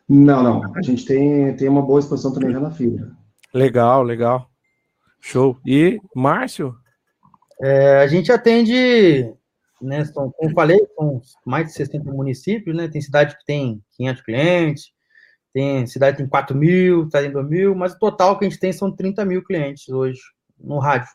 Não, 0.07 0.43
não. 0.43 0.75
A 0.75 0.81
gente 0.81 1.05
tem, 1.05 1.55
tem 1.55 1.69
uma 1.69 1.81
boa 1.81 1.99
expansão 1.99 2.33
também 2.33 2.51
já 2.51 2.59
na 2.59 2.71
fibra. 2.71 3.11
Legal, 3.53 4.03
legal. 4.03 4.49
Show. 5.21 5.57
E, 5.65 5.99
Márcio? 6.13 6.75
É, 7.61 7.99
a 8.01 8.07
gente 8.07 8.31
atende, 8.31 9.33
né, 9.81 10.05
são, 10.05 10.31
como 10.31 10.49
eu 10.49 10.53
falei, 10.53 10.79
são 10.95 11.21
mais 11.45 11.67
de 11.67 11.73
60 11.73 12.11
municípios, 12.11 12.75
né? 12.75 12.87
Tem 12.87 13.01
cidade 13.01 13.37
que 13.37 13.45
tem 13.45 13.81
500 13.97 14.21
clientes, 14.23 14.91
tem 15.57 15.87
cidade 15.87 16.17
tem 16.17 16.27
4 16.27 16.55
mil, 16.55 17.09
32 17.09 17.49
mil, 17.49 17.75
mas 17.75 17.93
o 17.93 17.97
total 17.97 18.37
que 18.37 18.45
a 18.45 18.49
gente 18.49 18.59
tem 18.59 18.71
são 18.71 18.95
30 18.95 19.25
mil 19.25 19.43
clientes 19.43 19.89
hoje 19.89 20.19
no 20.55 20.77
rádio. 20.77 21.09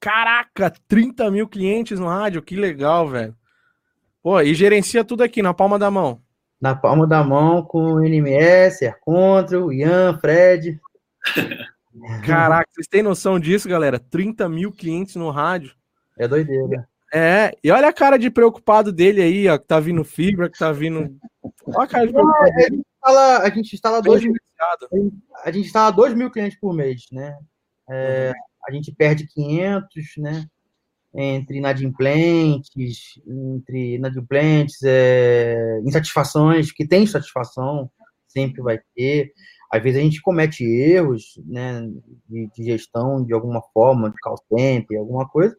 Caraca, 0.00 0.72
30 0.88 1.30
mil 1.30 1.46
clientes 1.46 2.00
no 2.00 2.08
rádio, 2.08 2.42
que 2.42 2.56
legal, 2.56 3.08
velho. 3.08 3.36
Pô, 4.20 4.40
e 4.40 4.52
gerencia 4.54 5.04
tudo 5.04 5.22
aqui 5.22 5.40
na 5.40 5.54
palma 5.54 5.78
da 5.78 5.88
mão. 5.88 6.20
Na 6.60 6.74
palma 6.74 7.06
da 7.06 7.22
mão 7.22 7.62
com 7.62 7.94
o 7.94 8.00
NMS, 8.00 8.92
o 9.06 9.72
Ian, 9.72 10.18
Fred. 10.18 10.80
Caraca, 12.26 12.68
vocês 12.72 12.88
têm 12.88 13.04
noção 13.04 13.38
disso, 13.38 13.68
galera? 13.68 14.00
30 14.00 14.48
mil 14.48 14.72
clientes 14.72 15.14
no 15.14 15.30
rádio. 15.30 15.76
É 16.18 16.26
doideira. 16.26 16.88
É, 17.14 17.56
e 17.62 17.70
olha 17.70 17.88
a 17.88 17.92
cara 17.92 18.18
de 18.18 18.30
preocupado 18.30 18.92
dele 18.92 19.22
aí, 19.22 19.48
ó, 19.48 19.56
que 19.56 19.66
tá 19.66 19.78
vindo 19.78 20.02
fibra, 20.02 20.50
que 20.50 20.58
tá 20.58 20.72
vindo. 20.72 21.16
Olha 21.66 21.84
a 21.84 21.86
cara 21.86 22.04
de 22.04 22.12
preocupado. 22.12 22.50
a, 22.50 22.60
gente 22.60 22.88
instala, 23.08 23.38
a 23.38 23.50
gente 23.50 23.74
instala 23.74 24.02
dois 24.02 24.22
mil, 24.22 24.34
a 25.44 25.50
gente 25.50 25.66
instala 25.66 25.90
2 25.90 26.14
mil 26.14 26.30
clientes 26.30 26.58
por 26.58 26.74
mês, 26.74 27.06
né? 27.12 27.38
É, 27.88 28.32
a 28.66 28.72
gente 28.72 28.92
perde 28.92 29.26
500, 29.26 30.16
né? 30.18 30.48
entre 31.14 31.58
inadimplentes, 31.58 33.20
entre 33.26 33.94
inadimplentes, 33.94 34.82
é, 34.84 35.80
insatisfações, 35.84 36.70
que 36.70 36.86
tem 36.86 37.06
satisfação, 37.06 37.90
sempre 38.26 38.62
vai 38.62 38.78
ter. 38.94 39.32
Às 39.70 39.82
vezes 39.82 39.98
a 39.98 40.02
gente 40.02 40.22
comete 40.22 40.64
erros 40.64 41.40
né, 41.44 41.88
de, 42.28 42.50
de 42.54 42.64
gestão 42.64 43.24
de 43.24 43.32
alguma 43.32 43.62
forma, 43.72 44.10
de 44.10 44.16
call 44.18 44.38
center, 44.48 44.98
alguma 44.98 45.28
coisa. 45.28 45.56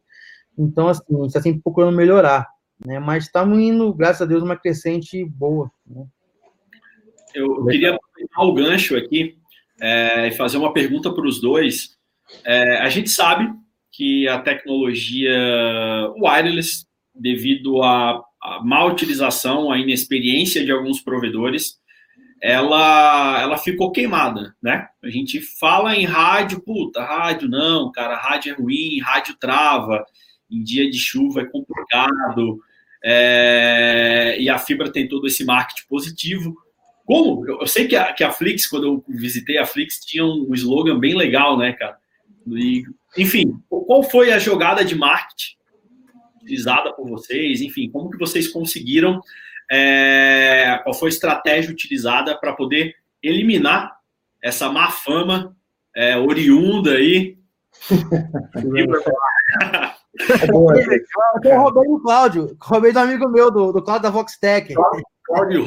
Então, 0.57 0.87
assim, 0.87 1.03
a 1.09 1.17
gente 1.17 1.27
está 1.27 1.41
sempre 1.41 1.61
procurando 1.61 1.95
melhorar. 1.95 2.47
Né, 2.85 2.97
mas 2.99 3.25
estamos 3.25 3.59
indo, 3.59 3.93
graças 3.93 4.21
a 4.21 4.25
Deus, 4.25 4.41
uma 4.41 4.55
crescente 4.55 5.25
boa. 5.25 5.69
Né? 5.85 6.05
Eu 7.33 7.65
queria 7.65 7.95
aproveitar 7.95 8.41
o 8.41 8.53
gancho 8.53 8.95
aqui 8.95 9.37
é, 9.79 10.27
e 10.27 10.31
fazer 10.31 10.57
uma 10.57 10.73
pergunta 10.73 11.13
para 11.13 11.25
os 11.25 11.39
dois. 11.39 11.97
É, 12.43 12.77
a 12.77 12.89
gente 12.89 13.09
sabe 13.09 13.49
que 13.91 14.27
a 14.27 14.39
tecnologia 14.39 15.33
wireless, 16.21 16.85
devido 17.13 17.81
à, 17.81 18.23
à 18.41 18.63
má 18.63 18.85
utilização, 18.85 19.71
à 19.71 19.77
inexperiência 19.77 20.63
de 20.63 20.71
alguns 20.71 21.01
provedores, 21.01 21.79
ela, 22.41 23.41
ela 23.41 23.57
ficou 23.57 23.91
queimada, 23.91 24.55
né? 24.61 24.87
A 25.03 25.09
gente 25.09 25.41
fala 25.41 25.95
em 25.95 26.05
rádio, 26.05 26.61
puta, 26.61 27.03
rádio 27.03 27.49
não, 27.49 27.91
cara, 27.91 28.15
rádio 28.15 28.53
é 28.53 28.55
ruim, 28.55 28.99
rádio 29.01 29.35
trava, 29.37 30.05
em 30.49 30.63
dia 30.63 30.89
de 30.89 30.97
chuva 30.97 31.41
é 31.41 31.45
complicado, 31.45 32.59
é, 33.03 34.37
e 34.39 34.49
a 34.49 34.57
fibra 34.57 34.91
tem 34.91 35.07
todo 35.07 35.27
esse 35.27 35.43
marketing 35.43 35.87
positivo. 35.87 36.55
Como? 37.09 37.43
Eu, 37.47 37.61
eu 37.61 37.65
sei 37.65 37.87
que 37.87 37.95
a, 37.95 38.13
que 38.13 38.23
a 38.23 38.31
Flix, 38.31 38.67
quando 38.67 38.85
eu 38.85 39.03
visitei 39.07 39.57
a 39.57 39.65
Flix, 39.65 39.99
tinha 40.05 40.23
um 40.23 40.53
slogan 40.53 40.99
bem 40.99 41.17
legal, 41.17 41.57
né, 41.57 41.73
cara? 41.73 41.97
E 42.47 42.83
enfim, 43.17 43.59
qual 43.67 44.03
foi 44.03 44.31
a 44.31 44.37
jogada 44.37 44.85
de 44.85 44.93
marketing 44.93 45.55
utilizada 46.39 46.93
por 46.93 47.09
vocês? 47.09 47.61
Enfim, 47.61 47.89
como 47.89 48.11
que 48.11 48.19
vocês 48.19 48.47
conseguiram? 48.47 49.19
É, 49.71 50.79
qual 50.83 50.93
foi 50.93 51.09
a 51.09 51.13
estratégia 51.13 51.71
utilizada 51.71 52.37
para 52.37 52.53
poder 52.53 52.93
eliminar 53.23 53.97
essa 54.39 54.71
má 54.71 54.91
fama 54.91 55.57
é, 55.95 56.15
oriunda 56.15 56.91
aí? 56.91 57.39
eu 61.43 61.59
roubei 61.59 61.87
do 61.87 61.99
Cláudio, 62.03 62.55
roubei 62.61 62.93
do 62.93 62.99
amigo 62.99 63.27
meu, 63.29 63.49
do, 63.49 63.71
do 63.71 63.81
Cláudio 63.81 64.03
da 64.03 64.11
Voxtec. 64.11 64.75
Cláudio? 65.25 65.65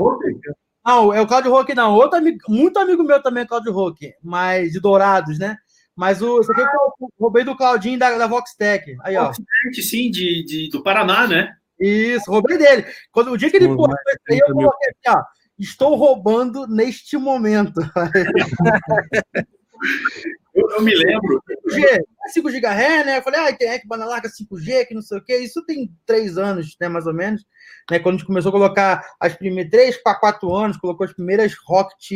Não, 0.84 1.12
é 1.12 1.20
o 1.20 1.26
Cláudio 1.26 1.50
Roque, 1.50 1.74
não. 1.74 1.94
Outro 1.94 2.18
amigo, 2.18 2.38
muito 2.48 2.78
amigo 2.78 3.04
meu 3.04 3.22
também, 3.22 3.46
Cláudio 3.46 3.72
Roque, 3.72 4.14
mas 4.22 4.72
de 4.72 4.80
Dourados, 4.80 5.38
né? 5.38 5.56
Mas 5.94 6.22
o, 6.22 6.40
isso 6.40 6.50
aqui 6.50 6.62
eu 6.62 7.10
roubei 7.20 7.44
do 7.44 7.56
Claudinho 7.56 7.98
da, 7.98 8.16
da 8.16 8.26
Voxtec. 8.26 8.96
Aí, 9.02 9.16
ó. 9.16 9.26
Voxtec, 9.26 9.82
sim, 9.82 10.10
de, 10.10 10.44
de, 10.44 10.70
do 10.70 10.82
Paraná, 10.82 11.28
né? 11.28 11.54
Isso, 11.78 12.30
roubei 12.30 12.58
dele. 12.58 12.86
Quando, 13.10 13.30
o 13.30 13.36
dia 13.36 13.50
que 13.50 13.56
ele 13.56 13.68
postou 13.68 13.96
isso 14.08 14.20
aí, 14.30 14.38
eu 14.38 14.54
coloquei 14.54 14.88
aqui, 14.88 15.08
ó. 15.08 15.22
Estou 15.58 15.94
roubando 15.94 16.66
neste 16.66 17.16
momento. 17.16 17.80
eu, 20.54 20.70
eu, 20.70 20.82
me 20.82 20.94
lembro. 20.94 21.42
5G, 21.70 22.00
5 22.32 22.50
GHz, 22.50 23.06
né? 23.06 23.18
Eu 23.18 23.22
falei, 23.22 23.40
ah, 23.40 23.56
tem 23.56 23.80
que 23.80 23.88
banda 23.88 24.04
larga 24.04 24.28
5G, 24.28 24.86
que 24.86 24.94
não 24.94 25.02
sei 25.02 25.18
o 25.18 25.24
quê. 25.24 25.38
Isso 25.38 25.64
tem 25.64 25.90
três 26.04 26.36
anos, 26.36 26.76
né, 26.80 26.88
mais 26.88 27.06
ou 27.06 27.14
menos. 27.14 27.42
Né, 27.90 27.98
quando 27.98 28.16
a 28.16 28.18
gente 28.18 28.26
começou 28.26 28.50
a 28.50 28.52
colocar 28.52 29.14
as 29.18 29.34
primeiras, 29.34 29.70
três 29.70 30.02
para 30.02 30.18
quatro 30.18 30.54
anos, 30.54 30.76
colocou 30.76 31.04
as 31.04 31.12
primeiras 31.12 31.54
Rocket, 31.66 32.10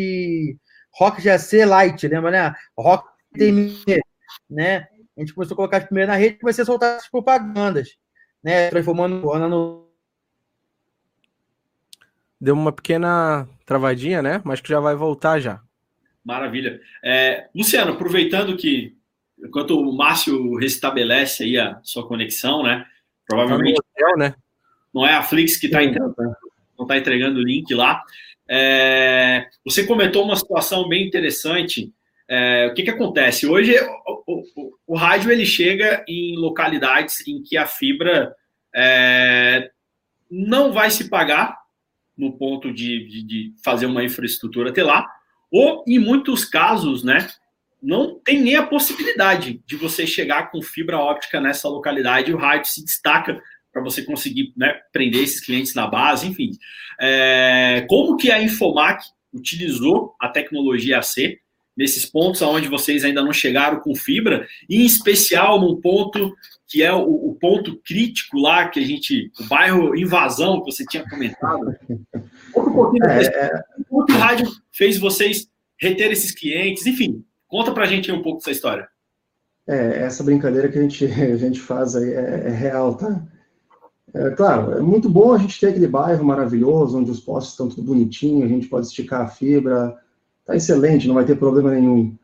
Rocket 0.95 1.24
GAC 1.24 1.57
Lite, 1.64 2.09
lembra, 2.09 2.30
né? 2.30 2.55
Rocket 2.76 3.11
TME, 3.34 4.03
né? 4.51 4.89
A 5.16 5.20
gente 5.20 5.34
começou 5.34 5.55
a 5.55 5.57
colocar 5.57 5.78
as 5.78 5.84
primeiras 5.84 6.14
na 6.14 6.20
rede 6.20 6.37
e 6.37 6.39
comecei 6.39 6.62
a 6.62 6.66
soltar 6.66 6.97
as 6.97 7.09
propagandas, 7.09 7.97
né? 8.43 8.68
Transformando 8.68 9.32
Ana 9.32 9.49
no. 9.49 9.87
Deu 12.39 12.55
uma 12.55 12.70
pequena 12.70 13.49
travadinha, 13.64 14.20
né? 14.20 14.43
Mas 14.45 14.61
que 14.61 14.68
já 14.68 14.78
vai 14.78 14.95
voltar 14.95 15.41
já. 15.41 15.62
Maravilha. 16.27 16.81
É, 17.05 17.47
Luciano, 17.55 17.93
aproveitando 17.93 18.57
que 18.57 18.97
enquanto 19.39 19.79
o 19.79 19.97
Márcio 19.97 20.57
restabelece 20.57 21.45
aí 21.45 21.59
a 21.59 21.79
sua 21.85 22.07
conexão, 22.07 22.62
né? 22.62 22.85
Provavelmente 23.29 23.77
tá 23.77 23.83
hotel, 23.93 24.18
né? 24.18 24.35
não 24.93 25.07
é 25.07 25.14
a 25.14 25.22
Flix 25.22 25.57
que 25.57 25.66
está 25.66 25.83
está 25.85 26.97
entregando 26.97 27.39
o 27.39 27.43
link 27.43 27.72
lá. 27.74 28.03
É, 28.49 29.47
você 29.64 29.87
comentou 29.87 30.24
uma 30.24 30.37
situação 30.37 30.89
bem 30.89 31.07
interessante 31.07 31.93
é, 32.29 32.66
o 32.66 32.74
que, 32.74 32.83
que 32.83 32.91
acontece? 32.91 33.47
Hoje, 33.47 33.77
o, 34.27 34.43
o, 34.57 34.72
o, 34.89 34.97
rádio 34.97 35.31
ele 35.31 35.47
chega 35.47 36.05
em 36.09 36.37
localidades 36.37 37.27
em 37.27 37.41
que 37.41 37.57
a 37.57 37.66
fibra 37.66 38.35
é, 38.74 39.70
não 40.29 40.72
vai 40.72 40.91
se 40.91 41.09
pagar 41.09 41.57
no 42.18 42.37
ponto 42.37 42.72
de, 42.72 43.07
de, 43.07 43.22
de, 43.22 43.55
fazer 43.62 43.87
uma 43.87 44.03
infraestrutura 44.03 44.70
até 44.70 44.83
lá, 44.83 45.07
ou 45.51 45.84
em 45.86 45.99
muitos 45.99 46.44
casos, 46.44 47.03
né, 47.03 47.28
não 47.82 48.18
tem 48.18 48.40
nem 48.40 48.57
a 48.57 48.66
possibilidade 48.66 49.61
de 49.66 49.76
você 49.76 50.07
chegar 50.07 50.51
com 50.51 50.62
fibra 50.62 50.99
óptica 50.99 51.40
nessa 51.40 51.68
localidade. 51.68 52.32
O 52.32 52.38
rádio 52.38 52.70
se 52.70 52.84
destaca 52.84 53.40
para 53.72 53.82
você 53.82 54.03
conseguir 54.03 54.53
né, 54.57 54.80
prender 54.92 55.22
esses 55.22 55.40
clientes 55.40 55.74
na 55.74 55.86
base, 55.86 56.26
enfim. 56.26 56.51
É, 57.01 57.84
como 57.88 58.16
que 58.16 58.30
a 58.30 58.42
Infomac 58.42 59.05
utilizou 59.32 60.14
a 60.20 60.28
tecnologia 60.28 60.99
AC 60.99 61.38
nesses 61.76 62.07
pontos 62.07 62.40
onde 62.40 62.68
vocês 62.68 63.05
ainda 63.05 63.22
não 63.22 63.32
chegaram 63.32 63.78
com 63.80 63.94
fibra, 63.94 64.49
em 64.68 64.84
especial 64.84 65.61
num 65.61 65.78
ponto 65.78 66.34
que 66.69 66.83
é 66.83 66.93
o, 66.93 67.09
o, 67.09 67.37
ponto 67.41 67.81
crítico 67.85 68.39
lá, 68.39 68.69
que 68.69 68.81
a 68.81 68.85
gente, 68.85 69.31
o 69.41 69.45
bairro 69.45 69.97
Invasão, 69.97 70.62
que 70.62 70.73
você 70.73 70.85
tinha 70.85 71.09
comentado. 71.09 71.75
Conta 72.53 72.71
um 72.71 72.75
pouquinho 72.75 73.05
é, 73.05 73.25
é... 73.25 73.64
o 73.91 74.05
rádio 74.12 74.49
fez 74.73 74.99
vocês 74.99 75.49
reter 75.79 76.11
esses 76.11 76.33
clientes, 76.33 76.87
enfim, 76.87 77.23
conta 77.47 77.73
pra 77.73 77.87
gente 77.87 78.11
um 78.11 78.23
pouco 78.23 78.39
dessa 78.39 78.51
história. 78.51 78.89
É, 79.67 80.03
essa 80.05 80.25
brincadeira 80.25 80.69
que 80.69 80.79
a 80.79 80.83
gente, 80.83 81.05
a 81.07 81.37
gente 81.37 81.61
faz 81.61 81.95
aí 81.95 82.12
é, 82.12 82.45
é 82.47 82.51
real, 82.51 82.95
tá? 82.95 83.23
É, 84.14 84.31
claro, 84.31 84.73
é 84.73 84.81
muito 84.81 85.11
bom 85.11 85.35
a 85.35 85.39
gente 85.39 85.61
ter 85.61 85.69
aquele 85.69 85.87
bairro 85.87 86.25
maravilhoso, 86.25 86.99
onde 86.99 87.11
os 87.11 87.21
postes 87.21 87.53
estão 87.53 87.69
tudo 87.69 87.83
bonitinho, 87.83 88.45
a 88.45 88.49
gente 88.49 88.67
pode 88.67 88.87
esticar 88.87 89.21
a 89.23 89.29
fibra, 89.29 89.95
tá 90.45 90.57
excelente, 90.57 91.07
não 91.07 91.14
vai 91.14 91.25
ter 91.25 91.37
problema 91.37 91.73
nenhum. 91.73 92.17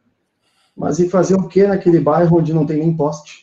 Mas 0.74 0.98
e 0.98 1.08
fazer 1.08 1.34
o 1.34 1.48
que 1.48 1.66
naquele 1.66 2.00
bairro 2.00 2.38
onde 2.38 2.54
não 2.54 2.64
tem 2.64 2.78
nem 2.78 2.96
poste? 2.96 3.41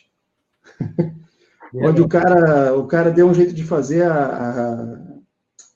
onde 1.73 2.01
o 2.01 2.07
cara, 2.07 2.75
o 2.75 2.88
cara 2.88 3.11
deu 3.11 3.27
um 3.27 3.34
jeito 3.34 3.53
de 3.53 3.63
fazer 3.63 4.03
a, 4.03 4.25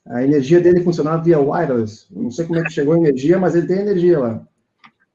a, 0.06 0.16
a, 0.16 0.24
energia 0.24 0.60
dele 0.60 0.82
funcionar 0.82 1.18
via 1.18 1.40
wireless. 1.40 2.06
Não 2.10 2.30
sei 2.30 2.46
como 2.46 2.58
é 2.58 2.62
que 2.62 2.72
chegou 2.72 2.94
a 2.94 2.98
energia, 2.98 3.38
mas 3.38 3.54
ele 3.54 3.66
tem 3.66 3.78
energia 3.78 4.18
lá. 4.18 4.46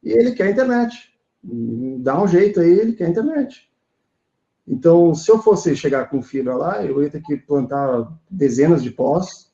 E 0.03 0.11
ele 0.11 0.31
quer 0.31 0.49
internet. 0.49 1.09
Dá 1.43 2.21
um 2.21 2.27
jeito 2.27 2.59
aí, 2.59 2.71
ele 2.71 2.93
quer 2.93 3.09
internet. 3.09 3.69
Então, 4.67 5.15
se 5.15 5.31
eu 5.31 5.41
fosse 5.41 5.75
chegar 5.75 6.09
com 6.09 6.21
fibra 6.21 6.55
lá, 6.55 6.85
eu 6.85 7.01
ia 7.01 7.09
ter 7.09 7.21
que 7.21 7.35
plantar 7.37 8.07
dezenas 8.29 8.83
de 8.83 8.91
pós 8.91 9.51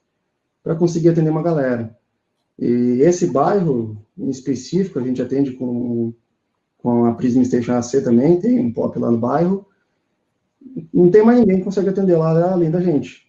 para 0.61 0.75
conseguir 0.75 1.09
atender 1.09 1.29
uma 1.29 1.43
galera. 1.43 1.95
E 2.59 3.01
esse 3.01 3.27
bairro, 3.27 3.97
em 4.17 4.29
específico, 4.29 4.99
a 4.99 5.01
gente 5.01 5.21
atende 5.21 5.51
com, 5.51 6.13
com 6.77 7.05
a 7.05 7.13
Prism 7.13 7.43
Station 7.43 7.73
AC 7.73 8.03
também, 8.03 8.39
tem 8.39 8.59
um 8.59 8.73
pop 8.73 8.97
lá 8.97 9.11
no 9.11 9.17
bairro. 9.17 9.65
Não 10.93 11.11
tem 11.11 11.24
mais 11.24 11.39
ninguém 11.39 11.57
que 11.59 11.63
consegue 11.63 11.89
atender 11.89 12.16
lá 12.16 12.53
além 12.53 12.72
da 12.72 12.82
gente. 12.82 13.26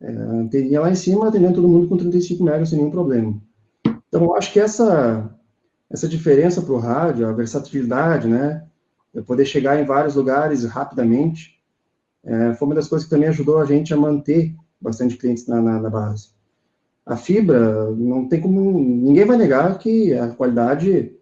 É, 0.00 0.48
teria 0.50 0.80
lá 0.80 0.90
em 0.90 0.94
cima 0.94 1.28
atendendo 1.28 1.54
todo 1.54 1.68
mundo 1.68 1.88
com 1.88 1.96
35 1.96 2.42
MB 2.42 2.66
sem 2.66 2.78
nenhum 2.78 2.90
problema. 2.90 3.40
Então, 4.08 4.34
acho 4.36 4.52
que 4.52 4.60
essa, 4.60 5.30
essa 5.90 6.08
diferença 6.08 6.62
para 6.62 6.72
o 6.72 6.78
rádio, 6.78 7.26
a 7.26 7.32
versatilidade, 7.32 8.28
né? 8.28 8.64
Eu 9.12 9.24
poder 9.24 9.44
chegar 9.44 9.80
em 9.80 9.84
vários 9.84 10.14
lugares 10.14 10.64
rapidamente, 10.64 11.54
é, 12.24 12.54
foi 12.54 12.66
uma 12.66 12.74
das 12.74 12.88
coisas 12.88 13.06
que 13.06 13.14
também 13.14 13.28
ajudou 13.28 13.58
a 13.58 13.64
gente 13.64 13.92
a 13.92 13.96
manter 13.96 14.54
bastante 14.80 15.16
clientes 15.16 15.46
na, 15.46 15.60
na, 15.60 15.80
na 15.80 15.90
base. 15.90 16.30
A 17.06 17.16
fibra, 17.16 17.90
não 17.90 18.28
tem 18.28 18.40
como. 18.40 18.80
Ninguém 18.80 19.26
vai 19.26 19.36
negar 19.36 19.78
que 19.78 20.14
a 20.14 20.28
qualidade. 20.28 21.14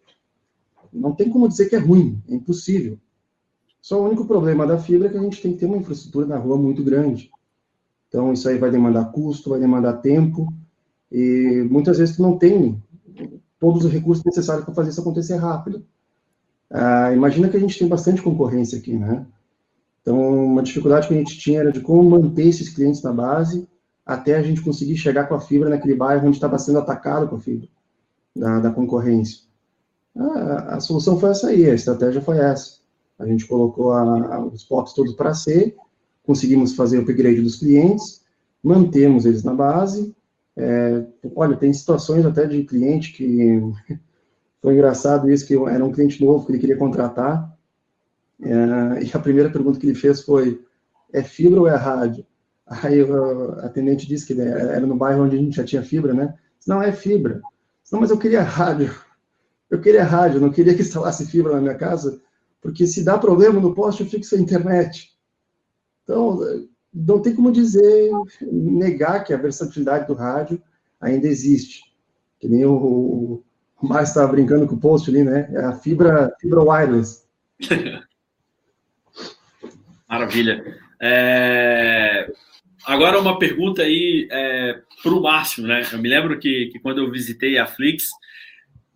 Não 0.93 1.13
tem 1.13 1.29
como 1.29 1.49
dizer 1.49 1.69
que 1.69 1.77
é 1.77 1.79
ruim, 1.79 2.23
é 2.29 2.35
impossível. 2.35 2.99
Só 3.83 4.01
o 4.01 4.07
único 4.07 4.25
problema 4.25 4.65
da 4.65 4.79
fibra 4.79 5.09
é 5.09 5.11
que 5.11 5.19
a 5.19 5.23
gente 5.23 5.43
tem 5.43 5.53
que 5.53 5.59
ter 5.59 5.67
uma 5.67 5.77
infraestrutura 5.77 6.25
na 6.25 6.39
rua 6.39 6.57
muito 6.57 6.85
grande. 6.85 7.33
Então, 8.09 8.33
isso 8.33 8.49
aí 8.49 8.57
vai 8.57 8.71
demandar 8.71 9.07
custo, 9.07 9.51
vai 9.51 9.59
demandar 9.59 9.95
tempo, 9.95 10.47
e 11.11 11.67
muitas 11.69 11.99
vezes 11.99 12.15
tu 12.15 12.23
não 12.23 12.39
tem 12.39 12.81
todos 13.59 13.85
os 13.85 13.93
recursos 13.93 14.25
necessários 14.25 14.65
para 14.65 14.75
fazer 14.75 14.91
isso 14.91 15.01
acontecer 15.01 15.35
rápido. 15.37 15.85
Ah, 16.71 17.13
imagina 17.13 17.49
que 17.49 17.57
a 17.57 17.61
gente 17.61 17.79
tem 17.79 17.89
bastante 17.89 18.23
concorrência 18.23 18.79
aqui, 18.79 18.97
né? 18.97 19.27
Então, 20.01 20.45
uma 20.47 20.63
dificuldade 20.63 21.09
que 21.09 21.15
a 21.15 21.17
gente 21.17 21.39
tinha 21.39 21.61
era 21.61 21.73
de 21.73 21.81
como 21.81 22.09
manter 22.09 22.47
esses 22.47 22.69
clientes 22.69 23.03
na 23.03 23.13
base 23.13 23.69
até 24.07 24.37
a 24.37 24.43
gente 24.43 24.63
conseguir 24.63 24.97
chegar 24.97 25.27
com 25.27 25.35
a 25.35 25.41
fibra 25.41 25.69
naquele 25.69 25.95
bairro 25.95 26.27
onde 26.27 26.37
estava 26.37 26.59
sendo 26.59 26.79
atacado 26.79 27.29
com 27.29 27.37
a 27.37 27.41
fibra 27.41 27.69
da, 28.35 28.61
da 28.61 28.71
concorrência. 28.71 29.41
Ah, 30.17 30.77
a 30.77 30.81
solução 30.81 31.19
foi 31.19 31.31
essa 31.31 31.49
aí, 31.49 31.69
a 31.69 31.75
estratégia 31.75 32.21
foi 32.21 32.39
essa. 32.39 32.82
A 33.23 33.27
gente 33.27 33.47
colocou 33.47 33.93
a, 33.93 34.35
a, 34.35 34.45
os 34.45 34.65
POPs 34.65 34.93
todos 34.93 35.15
para 35.15 35.33
ser, 35.35 35.75
conseguimos 36.25 36.75
fazer 36.75 36.99
o 36.99 37.03
upgrade 37.03 37.41
dos 37.41 37.57
clientes, 37.57 38.23
mantemos 38.63 39.25
eles 39.25 39.43
na 39.43 39.55
base. 39.55 40.15
É, 40.57 41.05
olha, 41.35 41.57
tem 41.57 41.73
situações 41.73 42.27
até 42.27 42.47
de 42.47 42.65
cliente 42.65 43.13
que 43.13 43.61
foi 44.61 44.75
engraçado 44.75 45.31
isso, 45.31 45.47
que 45.47 45.55
era 45.55 45.85
um 45.85 45.93
cliente 45.93 46.23
novo 46.23 46.45
que 46.45 46.53
ele 46.53 46.59
queria 46.59 46.77
contratar, 46.77 47.53
é, 48.43 49.05
e 49.05 49.11
a 49.15 49.19
primeira 49.21 49.51
pergunta 49.51 49.79
que 49.79 49.87
ele 49.87 49.95
fez 49.95 50.23
foi, 50.23 50.61
é 51.13 51.23
fibra 51.23 51.61
ou 51.61 51.69
é 51.69 51.77
rádio? 51.77 52.27
Aí 52.67 53.01
a 53.01 53.67
atendente 53.67 54.07
disse 54.07 54.27
que 54.27 54.41
era 54.41 54.87
no 54.87 54.97
bairro 54.97 55.25
onde 55.25 55.37
a 55.37 55.39
gente 55.39 55.57
já 55.57 55.65
tinha 55.65 55.83
fibra, 55.83 56.13
né? 56.13 56.35
Não, 56.67 56.83
é 56.83 56.91
fibra. 56.93 57.41
Não, 57.91 58.01
mas 58.01 58.11
eu 58.11 58.19
queria 58.19 58.43
rádio. 58.43 58.95
Eu 59.71 59.81
queria 59.81 60.05
rádio, 60.05 60.41
não 60.41 60.51
queria 60.51 60.75
que 60.75 60.83
instalasse 60.83 61.27
fibra 61.27 61.55
na 61.55 61.61
minha 61.61 61.75
casa, 61.75 62.21
porque 62.63 62.87
se 62.87 63.05
dá 63.05 63.19
problema 63.19 63.61
no 63.61 63.75
poste, 63.75 64.05
eu 64.05 64.09
fico 64.09 64.25
sem 64.25 64.41
internet. 64.41 65.11
Então, 66.05 66.39
não 66.95 67.21
tem 67.21 67.35
como 67.35 67.51
dizer, 67.51 68.11
negar 68.41 69.25
que 69.25 69.35
a 69.35 69.37
versatilidade 69.37 70.07
do 70.07 70.15
rádio 70.15 70.63
ainda 71.01 71.27
existe. 71.27 71.83
Que 72.39 72.49
nem 72.49 72.65
o, 72.65 73.43
o 73.81 73.87
Márcio 73.87 74.13
estava 74.13 74.33
brincando 74.33 74.67
com 74.69 74.77
o 74.77 74.81
post 74.81 75.11
ali, 75.11 75.25
né? 75.25 75.51
É 75.53 75.65
a 75.65 75.73
fibra, 75.73 76.33
fibra 76.41 76.63
wireless. 76.63 77.25
Maravilha. 80.09 80.79
É... 81.01 82.33
Agora 82.85 83.21
uma 83.21 83.39
pergunta 83.39 83.83
aí 83.83 84.29
é, 84.31 84.81
para 85.03 85.13
o 85.13 85.23
Márcio, 85.23 85.67
né? 85.67 85.83
Eu 85.93 85.99
me 85.99 86.09
lembro 86.09 86.39
que, 86.39 86.67
que 86.67 86.79
quando 86.79 86.99
eu 86.99 87.11
visitei 87.11 87.59
a 87.59 87.67
Flix, 87.67 88.11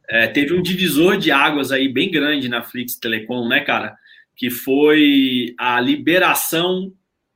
é, 0.08 0.26
teve 0.28 0.54
um 0.54 0.62
divisor 0.62 1.16
de 1.16 1.30
águas 1.30 1.72
aí 1.72 1.88
bem 1.88 2.10
grande 2.10 2.48
na 2.48 2.62
Flix 2.62 2.96
Telecom, 2.96 3.48
né, 3.48 3.60
cara? 3.60 3.96
Que 4.36 4.50
foi 4.50 5.54
a 5.58 5.80
liberação 5.80 6.92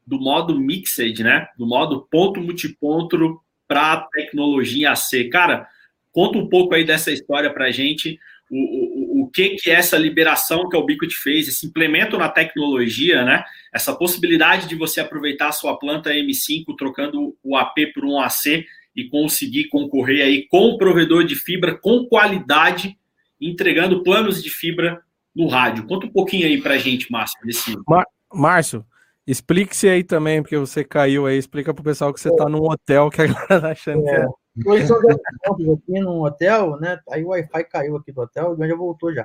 do 0.07 0.19
modo 0.19 0.59
Mixed, 0.59 1.23
né? 1.23 1.49
Do 1.57 1.67
modo 1.67 2.07
ponto 2.11 2.41
multiponto 2.41 3.41
para 3.67 4.09
tecnologia 4.13 4.93
AC. 4.93 5.29
Cara, 5.31 5.67
conta 6.13 6.39
um 6.39 6.49
pouco 6.49 6.75
aí 6.75 6.85
dessa 6.85 7.11
história 7.11 7.53
para 7.53 7.71
gente. 7.71 8.19
O, 8.51 9.21
o, 9.21 9.23
o 9.23 9.31
que 9.31 9.51
que 9.51 9.71
é 9.71 9.75
essa 9.75 9.97
liberação 9.97 10.69
que 10.69 10.77
a 10.77 10.81
Ubiquiti 10.81 11.15
fez, 11.15 11.47
esse 11.47 11.67
implemento 11.67 12.19
na 12.19 12.29
tecnologia, 12.29 13.25
né? 13.25 13.45
essa 13.73 13.95
possibilidade 13.95 14.67
de 14.67 14.75
você 14.75 15.01
aproveitar 15.01 15.49
a 15.49 15.53
sua 15.53 15.79
planta 15.79 16.11
M5 16.11 16.65
trocando 16.77 17.37
o 17.43 17.57
AP 17.57 17.93
por 17.95 18.05
um 18.05 18.19
AC 18.19 18.67
e 18.95 19.09
conseguir 19.09 19.69
concorrer 19.69 20.25
aí 20.25 20.47
com 20.49 20.69
o 20.69 20.79
provedor 20.79 21.25
de 21.25 21.35
fibra 21.35 21.79
com 21.79 22.07
qualidade, 22.07 22.99
entregando 23.41 24.03
planos 24.03 24.43
de 24.43 24.51
fibra 24.51 25.03
no 25.35 25.47
rádio. 25.47 25.87
Conta 25.87 26.07
um 26.07 26.13
pouquinho 26.13 26.47
aí 26.47 26.61
para 26.61 26.75
a 26.75 26.79
gente, 26.79 27.11
Márcio, 27.11 27.39
desse... 27.45 27.75
Mar 27.87 28.05
Márcio, 28.33 28.85
explique-se 29.27 29.89
aí 29.89 30.05
também, 30.05 30.43
porque 30.43 30.57
você 30.57 30.85
caiu 30.85 31.27
aí, 31.27 31.37
explica 31.37 31.73
para 31.73 31.81
o 31.81 31.85
pessoal 31.85 32.13
que 32.13 32.21
você 32.21 32.29
está 32.29 32.49
num 32.49 32.63
hotel 32.63 33.11
que 33.11 33.23
agora 33.23 33.61
tá 33.61 33.71
achando 33.71 34.07
é. 34.09 34.11
que 34.11 34.23
é... 34.23 34.27
Hoje 34.67 34.87
são 34.87 34.99
aqui 34.99 36.01
num 36.01 36.23
hotel, 36.23 36.79
né? 36.81 37.01
Aí 37.09 37.25
o 37.25 37.29
Wi-Fi 37.29 37.65
caiu 37.65 37.97
aqui 37.97 38.13
do 38.13 38.21
hotel 38.21 38.57
e 38.59 38.69
já 38.69 38.75
voltou 38.75 39.15
já. 39.15 39.25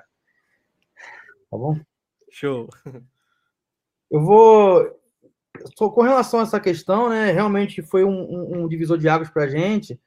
Tá 1.49 1.57
bom? 1.57 1.79
Show. 2.29 2.69
Eu 4.11 4.21
vou. 4.21 4.99
Com 5.75 6.01
relação 6.01 6.39
a 6.39 6.43
essa 6.43 6.59
questão, 6.59 7.09
né? 7.09 7.31
Realmente 7.31 7.81
foi 7.81 8.03
um, 8.03 8.09
um, 8.09 8.63
um 8.63 8.67
divisor 8.67 8.97
de 8.97 9.07
águas 9.07 9.29
para 9.29 9.43
a 9.43 9.49
gente. 9.49 9.99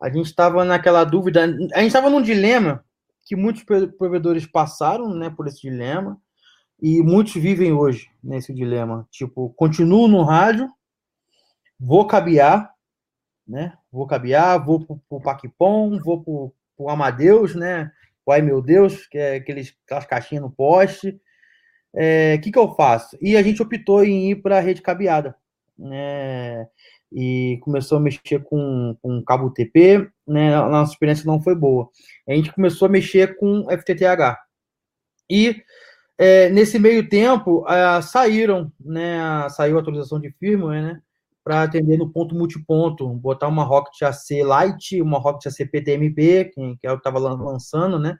A 0.00 0.10
gente 0.10 0.26
estava 0.26 0.64
naquela 0.64 1.04
dúvida. 1.04 1.44
A 1.44 1.80
gente 1.80 1.86
estava 1.86 2.10
num 2.10 2.22
dilema 2.22 2.84
que 3.24 3.34
muitos 3.34 3.64
provedores 3.96 4.46
passaram, 4.46 5.14
né, 5.14 5.30
por 5.30 5.46
esse 5.46 5.62
dilema 5.62 6.20
e 6.80 7.02
muitos 7.02 7.34
vivem 7.34 7.72
hoje 7.72 8.10
nesse 8.22 8.52
dilema. 8.52 9.08
Tipo, 9.10 9.48
continuo 9.50 10.06
no 10.06 10.22
rádio, 10.22 10.68
vou 11.80 12.06
cabear, 12.06 12.74
né? 13.46 13.76
Vou 13.90 14.06
cabear, 14.06 14.62
vou 14.62 14.84
pro, 15.08 15.20
Paquipom, 15.20 15.98
vou 16.00 16.22
pro, 16.22 16.54
pro 16.76 16.88
Amadeus, 16.90 17.54
né? 17.54 17.90
O 18.26 18.32
Ai 18.32 18.42
Meu 18.42 18.60
Deus, 18.60 19.06
que 19.06 19.16
é 19.16 19.36
aqueles, 19.36 19.74
aquelas 19.84 20.04
caixinhas 20.04 20.42
no 20.42 20.50
poste 20.50 21.18
o 21.94 21.96
é, 21.96 22.38
que, 22.38 22.50
que 22.50 22.58
eu 22.58 22.74
faço? 22.74 23.16
E 23.20 23.36
a 23.36 23.42
gente 23.42 23.62
optou 23.62 24.04
em 24.04 24.30
ir 24.30 24.42
para 24.42 24.58
a 24.58 24.60
rede 24.60 24.82
cabeada, 24.82 25.36
né? 25.78 26.66
E 27.12 27.58
começou 27.62 27.98
a 27.98 28.00
mexer 28.00 28.42
com, 28.42 28.96
com 29.00 29.22
cabo 29.22 29.50
TP, 29.50 30.08
né? 30.26 30.56
A 30.56 30.68
nossa 30.68 30.92
experiência 30.92 31.24
não 31.24 31.40
foi 31.40 31.54
boa. 31.54 31.88
A 32.28 32.34
gente 32.34 32.52
começou 32.52 32.86
a 32.86 32.90
mexer 32.90 33.36
com 33.36 33.66
FTTH. 33.70 34.36
E 35.30 35.62
é, 36.18 36.48
nesse 36.50 36.80
meio 36.80 37.08
tempo 37.08 37.64
saíram, 38.02 38.72
né? 38.80 39.48
Saiu 39.50 39.76
a 39.78 39.80
atualização 39.80 40.20
de 40.20 40.32
firmware, 40.32 40.82
né? 40.82 41.00
Para 41.44 41.62
atender 41.62 41.96
no 41.96 42.10
ponto 42.10 42.34
multiponto, 42.34 43.06
botar 43.08 43.46
uma 43.46 43.62
Rocket 43.62 44.02
AC 44.02 44.30
Lite, 44.30 45.00
uma 45.00 45.18
Rocket 45.18 45.46
AC 45.46 45.70
PTMP, 45.70 46.46
que, 46.46 46.76
que 46.78 46.86
é 46.88 46.90
que 46.90 46.96
estava 46.96 47.20
lançando, 47.20 48.00
né? 48.00 48.18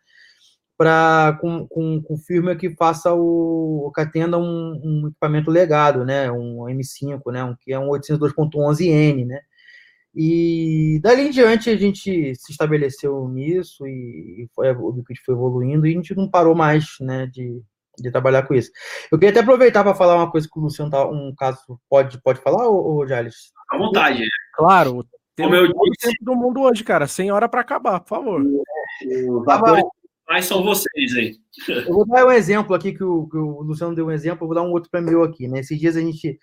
Para 0.76 1.38
com, 1.40 1.66
com, 1.68 2.02
com 2.02 2.16
firma 2.18 2.56
que 2.56 2.74
faça 2.74 3.12
o 3.14 3.92
que 3.94 4.00
atenda 4.00 4.36
um, 4.38 4.80
um, 4.82 5.08
equipamento 5.08 5.50
legado, 5.50 6.04
né? 6.04 6.30
Um 6.30 6.64
M5, 6.64 7.32
né? 7.32 7.44
Um, 7.44 7.54
que 7.60 7.72
é 7.72 7.78
um 7.78 7.88
802.11n, 7.88 9.26
né? 9.26 9.40
E 10.14 11.00
dali 11.02 11.28
em 11.28 11.30
diante 11.30 11.70
a 11.70 11.76
gente 11.76 12.34
se 12.36 12.52
estabeleceu 12.52 13.28
nisso 13.28 13.86
e 13.86 14.48
foi, 14.54 14.70
o 14.72 14.92
Liquid 14.92 15.18
foi 15.24 15.34
evoluindo 15.34 15.86
e 15.86 15.90
a 15.90 15.92
gente 15.92 16.14
não 16.14 16.28
parou 16.28 16.54
mais, 16.54 16.84
né? 17.00 17.26
De, 17.26 17.60
de 17.98 18.10
trabalhar 18.10 18.42
com 18.42 18.54
isso. 18.54 18.70
Eu 19.10 19.18
queria 19.18 19.30
até 19.30 19.40
aproveitar 19.40 19.84
para 19.84 19.94
falar 19.94 20.16
uma 20.16 20.30
coisa 20.30 20.48
que 20.52 20.58
o 20.58 20.62
Luciano 20.62 20.90
tá, 20.90 21.06
um 21.08 21.32
caso 21.36 21.80
pode 21.88 22.20
pode 22.20 22.40
falar, 22.40 22.66
ou, 22.66 22.96
ou 22.96 23.06
Jales? 23.06 23.52
À 23.70 23.78
vontade. 23.78 24.24
Claro. 24.54 25.04
Tem 25.36 25.46
Como 25.46 25.56
eu 25.56 25.66
disse, 25.66 26.12
tempo 26.12 26.24
do 26.24 26.36
mundo 26.36 26.60
hoje, 26.60 26.84
cara. 26.84 27.08
Sem 27.08 27.32
hora 27.32 27.48
para 27.48 27.60
acabar, 27.60 28.00
por 28.00 28.08
favor. 28.08 28.40
Os 28.40 29.48
atores 29.48 29.84
mais 30.28 30.46
são 30.46 30.62
vocês 30.62 31.14
aí. 31.16 31.36
Eu 31.68 31.92
vou 31.92 32.06
dar 32.06 32.26
um 32.26 32.32
exemplo 32.32 32.74
aqui, 32.74 32.92
que 32.92 33.04
o, 33.04 33.28
que 33.28 33.36
o 33.36 33.62
Luciano 33.62 33.94
deu 33.94 34.06
um 34.06 34.10
exemplo, 34.10 34.44
eu 34.44 34.48
vou 34.48 34.54
dar 34.54 34.62
um 34.62 34.70
outro 34.70 34.90
para 34.90 35.00
meu 35.00 35.22
aqui. 35.22 35.46
Né? 35.48 35.60
Esses 35.60 35.78
dias 35.78 35.96
a 35.96 36.00
gente. 36.00 36.38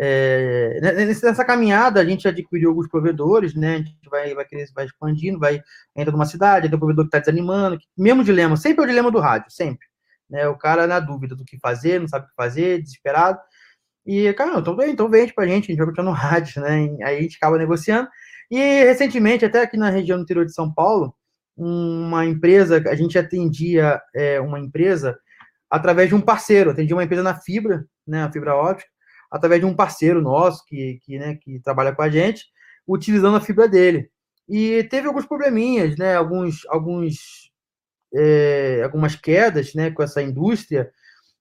É, 0.00 0.80
nessa 0.80 1.44
caminhada, 1.44 2.00
a 2.00 2.04
gente 2.04 2.26
adquiriu 2.26 2.70
alguns 2.70 2.88
provedores, 2.88 3.54
né? 3.54 3.74
A 3.74 3.78
gente 3.78 4.08
vai, 4.10 4.34
vai, 4.34 4.46
vai 4.74 4.84
expandindo, 4.86 5.38
vai 5.38 5.60
entra 5.94 6.10
numa 6.10 6.24
cidade, 6.24 6.66
tem 6.68 6.76
um 6.76 6.78
provedor 6.78 7.04
que 7.04 7.08
está 7.08 7.18
desanimando. 7.18 7.78
Mesmo 7.96 8.24
dilema, 8.24 8.56
sempre 8.56 8.82
é 8.82 8.84
o 8.84 8.88
dilema 8.88 9.10
do 9.10 9.20
rádio, 9.20 9.50
sempre. 9.50 9.86
Né? 10.30 10.48
O 10.48 10.56
cara 10.56 10.86
na 10.86 10.98
dúvida 10.98 11.36
do 11.36 11.44
que 11.44 11.58
fazer, 11.58 12.00
não 12.00 12.08
sabe 12.08 12.24
o 12.24 12.28
que 12.28 12.34
fazer, 12.34 12.82
desesperado. 12.82 13.38
E, 14.04 14.32
cara, 14.32 14.58
então 14.58 14.76
então 14.82 15.08
vende 15.08 15.32
pra 15.34 15.46
gente, 15.46 15.64
a 15.64 15.66
gente 15.68 15.76
vai 15.76 15.86
continuar 15.86 16.10
no 16.10 16.16
rádio, 16.16 16.62
né? 16.62 16.88
Aí 17.04 17.18
a 17.18 17.22
gente 17.22 17.36
acaba 17.36 17.58
negociando. 17.58 18.08
E 18.50 18.84
recentemente, 18.84 19.44
até 19.44 19.62
aqui 19.62 19.76
na 19.76 19.90
região 19.90 20.18
do 20.18 20.24
interior 20.24 20.44
de 20.44 20.54
São 20.54 20.72
Paulo, 20.72 21.14
uma 21.56 22.24
empresa, 22.24 22.82
a 22.88 22.94
gente 22.94 23.18
atendia 23.18 24.00
é, 24.14 24.40
uma 24.40 24.58
empresa 24.58 25.18
através 25.70 26.08
de 26.08 26.14
um 26.14 26.20
parceiro, 26.20 26.70
atendia 26.70 26.96
uma 26.96 27.04
empresa 27.04 27.22
na 27.22 27.34
fibra, 27.34 27.86
né, 28.06 28.22
a 28.22 28.32
fibra 28.32 28.54
óptica, 28.54 28.90
através 29.30 29.60
de 29.60 29.66
um 29.66 29.74
parceiro 29.74 30.20
nosso 30.20 30.64
que, 30.66 30.98
que, 31.02 31.18
né, 31.18 31.36
que 31.36 31.58
trabalha 31.60 31.94
com 31.94 32.02
a 32.02 32.10
gente, 32.10 32.44
utilizando 32.86 33.36
a 33.36 33.40
fibra 33.40 33.66
dele. 33.66 34.10
E 34.48 34.84
teve 34.84 35.06
alguns 35.06 35.24
probleminhas, 35.24 35.96
né, 35.96 36.14
alguns, 36.14 36.66
alguns, 36.68 37.50
é, 38.14 38.82
algumas 38.84 39.16
quedas, 39.16 39.74
né, 39.74 39.90
com 39.90 40.02
essa 40.02 40.22
indústria, 40.22 40.90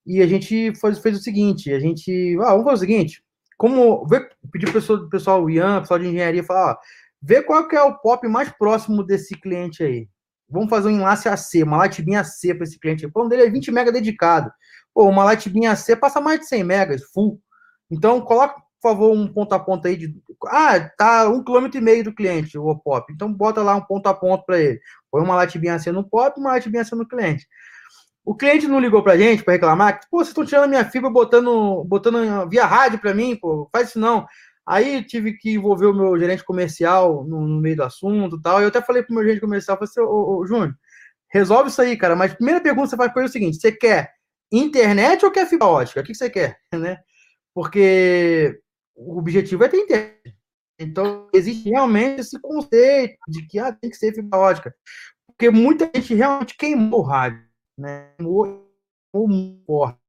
e 0.05 0.21
a 0.21 0.27
gente 0.27 0.73
fez, 0.75 0.99
fez 0.99 1.17
o 1.17 1.21
seguinte, 1.21 1.73
a 1.73 1.79
gente, 1.79 2.37
ah, 2.41 2.51
vamos 2.51 2.63
fazer 2.63 2.75
o 2.75 2.87
seguinte, 2.87 3.23
como, 3.57 4.07
pedir 4.51 4.65
para 4.65 4.71
o 4.71 4.73
pessoal, 4.73 5.09
pessoal, 5.09 5.49
Ian, 5.49 5.81
pessoal 5.81 5.99
de 5.99 6.07
engenharia, 6.07 6.43
falar, 6.43 6.79
Vê 7.21 7.43
qual 7.43 7.67
que 7.67 7.75
é 7.75 7.81
o 7.81 7.97
pop 7.99 8.27
mais 8.27 8.49
próximo 8.49 9.03
desse 9.03 9.39
cliente 9.39 9.83
aí. 9.83 10.07
Vamos 10.49 10.69
fazer 10.69 10.89
um 10.89 10.91
enlace 10.91 11.29
AC, 11.29 11.63
uma 11.63 11.77
Lightbeam 11.77 12.19
AC 12.19 12.53
para 12.55 12.63
esse 12.63 12.79
cliente. 12.79 13.05
O 13.05 13.11
plano 13.11 13.29
dele 13.29 13.43
é 13.43 13.49
20 13.49 13.71
mega 13.71 13.91
dedicado. 13.91 14.51
Pô, 14.93 15.07
uma 15.07 15.23
Lightbeam 15.23 15.71
AC 15.71 15.95
passa 15.95 16.19
mais 16.19 16.39
de 16.39 16.47
100 16.47 16.63
megas, 16.63 17.03
full. 17.13 17.39
Então, 17.89 18.19
coloca, 18.21 18.55
por 18.55 18.89
favor, 18.89 19.11
um 19.15 19.31
ponto 19.31 19.53
a 19.53 19.59
ponto 19.59 19.87
aí 19.87 19.95
de... 19.95 20.13
Ah, 20.47 20.79
tá 20.97 21.29
um 21.29 21.43
quilômetro 21.43 21.77
e 21.77 21.81
meio 21.81 22.03
do 22.03 22.13
cliente, 22.13 22.57
o 22.57 22.75
pop. 22.75 23.11
Então, 23.13 23.31
bota 23.31 23.61
lá 23.61 23.75
um 23.75 23.81
ponto 23.81 24.07
a 24.07 24.13
ponto 24.13 24.43
para 24.45 24.59
ele. 24.59 24.81
Põe 25.09 25.21
uma 25.21 25.35
Lightbeam 25.35 25.75
AC 25.75 25.87
no 25.87 26.03
pop 26.03 26.37
uma 26.39 26.51
Lightbeam 26.51 26.81
AC 26.81 26.91
no 26.91 27.07
cliente. 27.07 27.47
O 28.25 28.35
cliente 28.35 28.67
não 28.67 28.79
ligou 28.79 29.01
pra 29.03 29.17
gente 29.17 29.43
para 29.43 29.53
reclamar, 29.53 29.99
pô, 30.09 30.17
vocês 30.17 30.29
estão 30.29 30.45
tirando 30.45 30.69
minha 30.69 30.85
fibra 30.85 31.09
botando, 31.09 31.83
botando 31.85 32.47
via 32.49 32.65
rádio 32.65 32.99
para 32.99 33.15
mim, 33.15 33.35
pô, 33.35 33.67
faz 33.71 33.89
isso 33.89 33.99
não. 33.99 34.27
Aí 34.67 35.03
tive 35.03 35.33
que 35.33 35.51
envolver 35.51 35.87
o 35.87 35.93
meu 35.93 36.17
gerente 36.19 36.43
comercial 36.43 37.23
no, 37.25 37.41
no 37.47 37.59
meio 37.59 37.77
do 37.77 37.83
assunto 37.83 38.37
e 38.37 38.41
tal. 38.41 38.61
Eu 38.61 38.67
até 38.67 38.81
falei 38.81 39.03
pro 39.03 39.15
meu 39.15 39.23
gerente 39.23 39.41
comercial, 39.41 39.77
falei 39.77 39.89
assim, 39.89 40.01
ô, 40.01 40.39
ô, 40.39 40.45
Júnior, 40.45 40.75
resolve 41.31 41.69
isso 41.69 41.81
aí, 41.81 41.97
cara. 41.97 42.15
Mas 42.15 42.31
a 42.31 42.35
primeira 42.35 42.61
pergunta 42.61 42.85
que 42.85 42.89
você 42.91 42.97
faz 42.97 43.11
ele 43.15 43.25
é 43.25 43.29
o 43.29 43.31
seguinte: 43.31 43.57
você 43.57 43.71
quer 43.71 44.11
internet 44.51 45.25
ou 45.25 45.31
quer 45.31 45.47
fibra 45.47 45.67
ótica? 45.67 46.01
O 46.01 46.03
que 46.03 46.13
você 46.15 46.29
quer? 46.29 46.57
Né? 46.73 46.99
Porque 47.53 48.59
o 48.95 49.17
objetivo 49.19 49.63
é 49.63 49.67
ter 49.67 49.77
internet. 49.77 50.35
Então, 50.79 51.27
existe 51.33 51.69
realmente 51.69 52.21
esse 52.21 52.39
conceito 52.39 53.17
de 53.27 53.45
que 53.45 53.59
ah, 53.59 53.71
tem 53.73 53.89
que 53.89 53.97
ser 53.97 54.13
fibra 54.13 54.39
ótica. 54.39 54.75
Porque 55.27 55.49
muita 55.49 55.89
gente 55.93 56.13
realmente 56.13 56.55
queimou 56.57 57.01
o 57.01 57.03
rádio, 57.03 57.43
né? 57.77 58.13
Queimou, 58.17 58.67
queimou 59.11 59.27
muito 59.27 59.65
forte. 59.65 60.00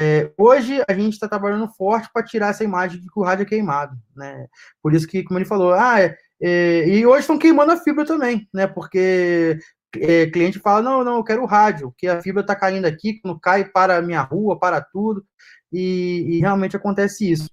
É, 0.00 0.32
hoje 0.38 0.80
a 0.88 0.92
gente 0.94 1.14
está 1.14 1.28
trabalhando 1.28 1.68
forte 1.72 2.08
para 2.12 2.24
tirar 2.24 2.48
essa 2.48 2.62
imagem 2.62 3.00
de 3.00 3.08
que 3.08 3.18
o 3.18 3.22
rádio 3.22 3.42
é 3.42 3.46
queimado, 3.46 3.96
né? 4.16 4.46
Por 4.80 4.94
isso 4.94 5.08
que, 5.08 5.24
como 5.24 5.38
ele 5.38 5.44
falou, 5.44 5.72
ah, 5.74 6.00
é, 6.00 6.16
é, 6.40 6.88
e 6.88 7.04
hoje 7.04 7.20
estão 7.20 7.38
queimando 7.38 7.72
a 7.72 7.76
fibra 7.76 8.04
também, 8.06 8.48
né? 8.54 8.66
Porque 8.68 9.58
é, 9.96 10.26
cliente 10.26 10.60
fala, 10.60 10.82
não, 10.82 11.02
não, 11.02 11.16
eu 11.16 11.24
quero 11.24 11.42
o 11.42 11.46
rádio, 11.46 11.92
que 11.98 12.06
a 12.06 12.22
fibra 12.22 12.42
está 12.42 12.54
caindo 12.54 12.84
aqui, 12.84 13.20
quando 13.20 13.40
cai 13.40 13.64
para 13.64 13.96
a 13.98 14.02
minha 14.02 14.22
rua, 14.22 14.58
para 14.58 14.80
tudo, 14.80 15.24
e, 15.72 16.36
e 16.36 16.40
realmente 16.40 16.76
acontece 16.76 17.30
isso. 17.30 17.50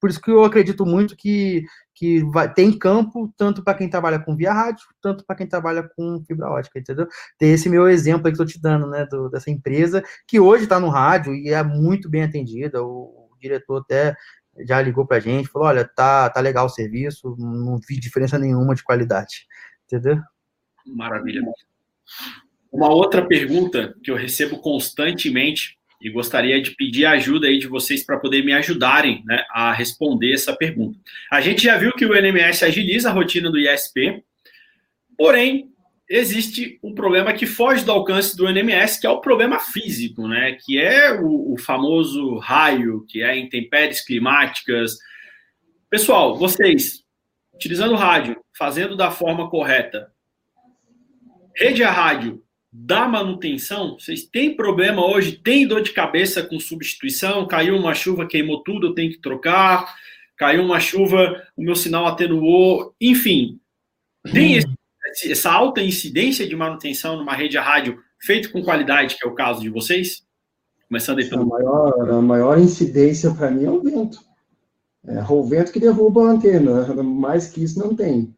Por 0.00 0.10
isso 0.10 0.20
que 0.20 0.30
eu 0.30 0.44
acredito 0.44 0.84
muito 0.84 1.16
que, 1.16 1.64
que 1.96 2.22
vai, 2.24 2.52
tem 2.52 2.78
campo 2.78 3.32
tanto 3.38 3.64
para 3.64 3.76
quem 3.76 3.88
trabalha 3.88 4.18
com 4.18 4.36
via 4.36 4.52
rádio, 4.52 4.84
tanto 5.00 5.24
para 5.24 5.34
quem 5.34 5.46
trabalha 5.46 5.82
com 5.96 6.22
fibra 6.26 6.50
ótica, 6.50 6.78
entendeu? 6.78 7.08
Tem 7.38 7.52
esse 7.52 7.70
meu 7.70 7.88
exemplo 7.88 8.26
aí 8.26 8.32
que 8.32 8.42
estou 8.42 8.46
te 8.46 8.60
dando, 8.60 8.86
né, 8.86 9.06
do, 9.06 9.30
dessa 9.30 9.50
empresa, 9.50 10.04
que 10.28 10.38
hoje 10.38 10.64
está 10.64 10.78
no 10.78 10.90
rádio 10.90 11.34
e 11.34 11.48
é 11.48 11.62
muito 11.62 12.10
bem 12.10 12.22
atendida. 12.22 12.84
O, 12.84 13.30
o 13.32 13.38
diretor 13.40 13.78
até 13.78 14.14
já 14.66 14.80
ligou 14.82 15.06
para 15.06 15.16
a 15.16 15.20
gente, 15.20 15.48
falou: 15.48 15.68
olha, 15.68 15.88
tá, 15.96 16.28
tá 16.28 16.38
legal 16.40 16.66
o 16.66 16.70
serviço, 16.70 17.34
não 17.38 17.78
vi 17.88 17.98
diferença 17.98 18.38
nenhuma 18.38 18.74
de 18.74 18.84
qualidade, 18.84 19.46
entendeu? 19.86 20.20
Maravilha. 20.86 21.40
Uma 22.70 22.90
outra 22.90 23.26
pergunta 23.26 23.94
que 24.04 24.10
eu 24.10 24.16
recebo 24.16 24.60
constantemente 24.60 25.75
e 26.00 26.10
gostaria 26.10 26.60
de 26.60 26.72
pedir 26.72 27.06
a 27.06 27.12
ajuda 27.12 27.46
aí 27.46 27.58
de 27.58 27.66
vocês 27.66 28.04
para 28.04 28.18
poder 28.18 28.44
me 28.44 28.52
ajudarem 28.52 29.22
né, 29.24 29.44
a 29.50 29.72
responder 29.72 30.32
essa 30.32 30.54
pergunta. 30.54 30.98
A 31.30 31.40
gente 31.40 31.64
já 31.64 31.76
viu 31.76 31.92
que 31.92 32.04
o 32.04 32.14
NMS 32.14 32.64
agiliza 32.64 33.10
a 33.10 33.12
rotina 33.12 33.50
do 33.50 33.58
ISP, 33.58 34.22
porém, 35.16 35.70
existe 36.08 36.78
um 36.82 36.94
problema 36.94 37.32
que 37.32 37.46
foge 37.46 37.84
do 37.84 37.92
alcance 37.92 38.36
do 38.36 38.48
NMS, 38.48 39.00
que 39.00 39.06
é 39.06 39.10
o 39.10 39.20
problema 39.20 39.58
físico, 39.58 40.28
né? 40.28 40.56
Que 40.64 40.78
é 40.78 41.12
o, 41.12 41.54
o 41.54 41.58
famoso 41.58 42.38
raio, 42.38 43.04
que 43.08 43.22
é 43.22 43.36
intempéries 43.36 44.04
climáticas. 44.04 44.98
Pessoal, 45.90 46.36
vocês, 46.36 47.02
utilizando 47.54 47.92
o 47.92 47.96
rádio, 47.96 48.36
fazendo 48.56 48.96
da 48.96 49.10
forma 49.10 49.50
correta, 49.50 50.12
rede 51.56 51.82
a 51.82 51.90
rádio 51.90 52.42
da 52.78 53.08
manutenção, 53.08 53.96
vocês 53.98 54.24
têm 54.24 54.54
problema 54.54 55.04
hoje? 55.04 55.32
Tem 55.32 55.66
dor 55.66 55.80
de 55.80 55.92
cabeça 55.92 56.42
com 56.42 56.60
substituição? 56.60 57.46
Caiu 57.46 57.74
uma 57.74 57.94
chuva, 57.94 58.26
queimou 58.26 58.62
tudo, 58.62 58.88
eu 58.88 58.94
tenho 58.94 59.10
que 59.10 59.18
trocar. 59.18 59.94
Caiu 60.36 60.62
uma 60.62 60.78
chuva, 60.78 61.42
o 61.56 61.62
meu 61.62 61.74
sinal 61.74 62.06
atenuou. 62.06 62.94
Enfim, 63.00 63.58
tem 64.30 64.56
esse, 64.56 65.32
essa 65.32 65.50
alta 65.50 65.80
incidência 65.80 66.46
de 66.46 66.54
manutenção 66.54 67.16
numa 67.16 67.34
rede 67.34 67.56
a 67.56 67.62
rádio 67.62 67.98
feito 68.20 68.52
com 68.52 68.62
qualidade, 68.62 69.16
que 69.16 69.26
é 69.26 69.28
o 69.28 69.34
caso 69.34 69.62
de 69.62 69.70
vocês? 69.70 70.22
Começando 70.86 71.20
aí 71.20 71.30
pelo... 71.30 71.42
a, 71.42 71.46
maior, 71.46 72.10
a 72.10 72.20
maior 72.20 72.58
incidência 72.58 73.32
para 73.32 73.50
mim 73.50 73.64
é 73.64 73.70
o 73.70 73.80
vento. 73.80 74.20
É 75.06 75.24
o 75.26 75.42
vento 75.44 75.72
que 75.72 75.80
derruba 75.80 76.28
a 76.28 76.32
antena. 76.32 76.92
Mais 77.02 77.48
que 77.48 77.64
isso 77.64 77.78
não 77.78 77.96
tem. 77.96 78.34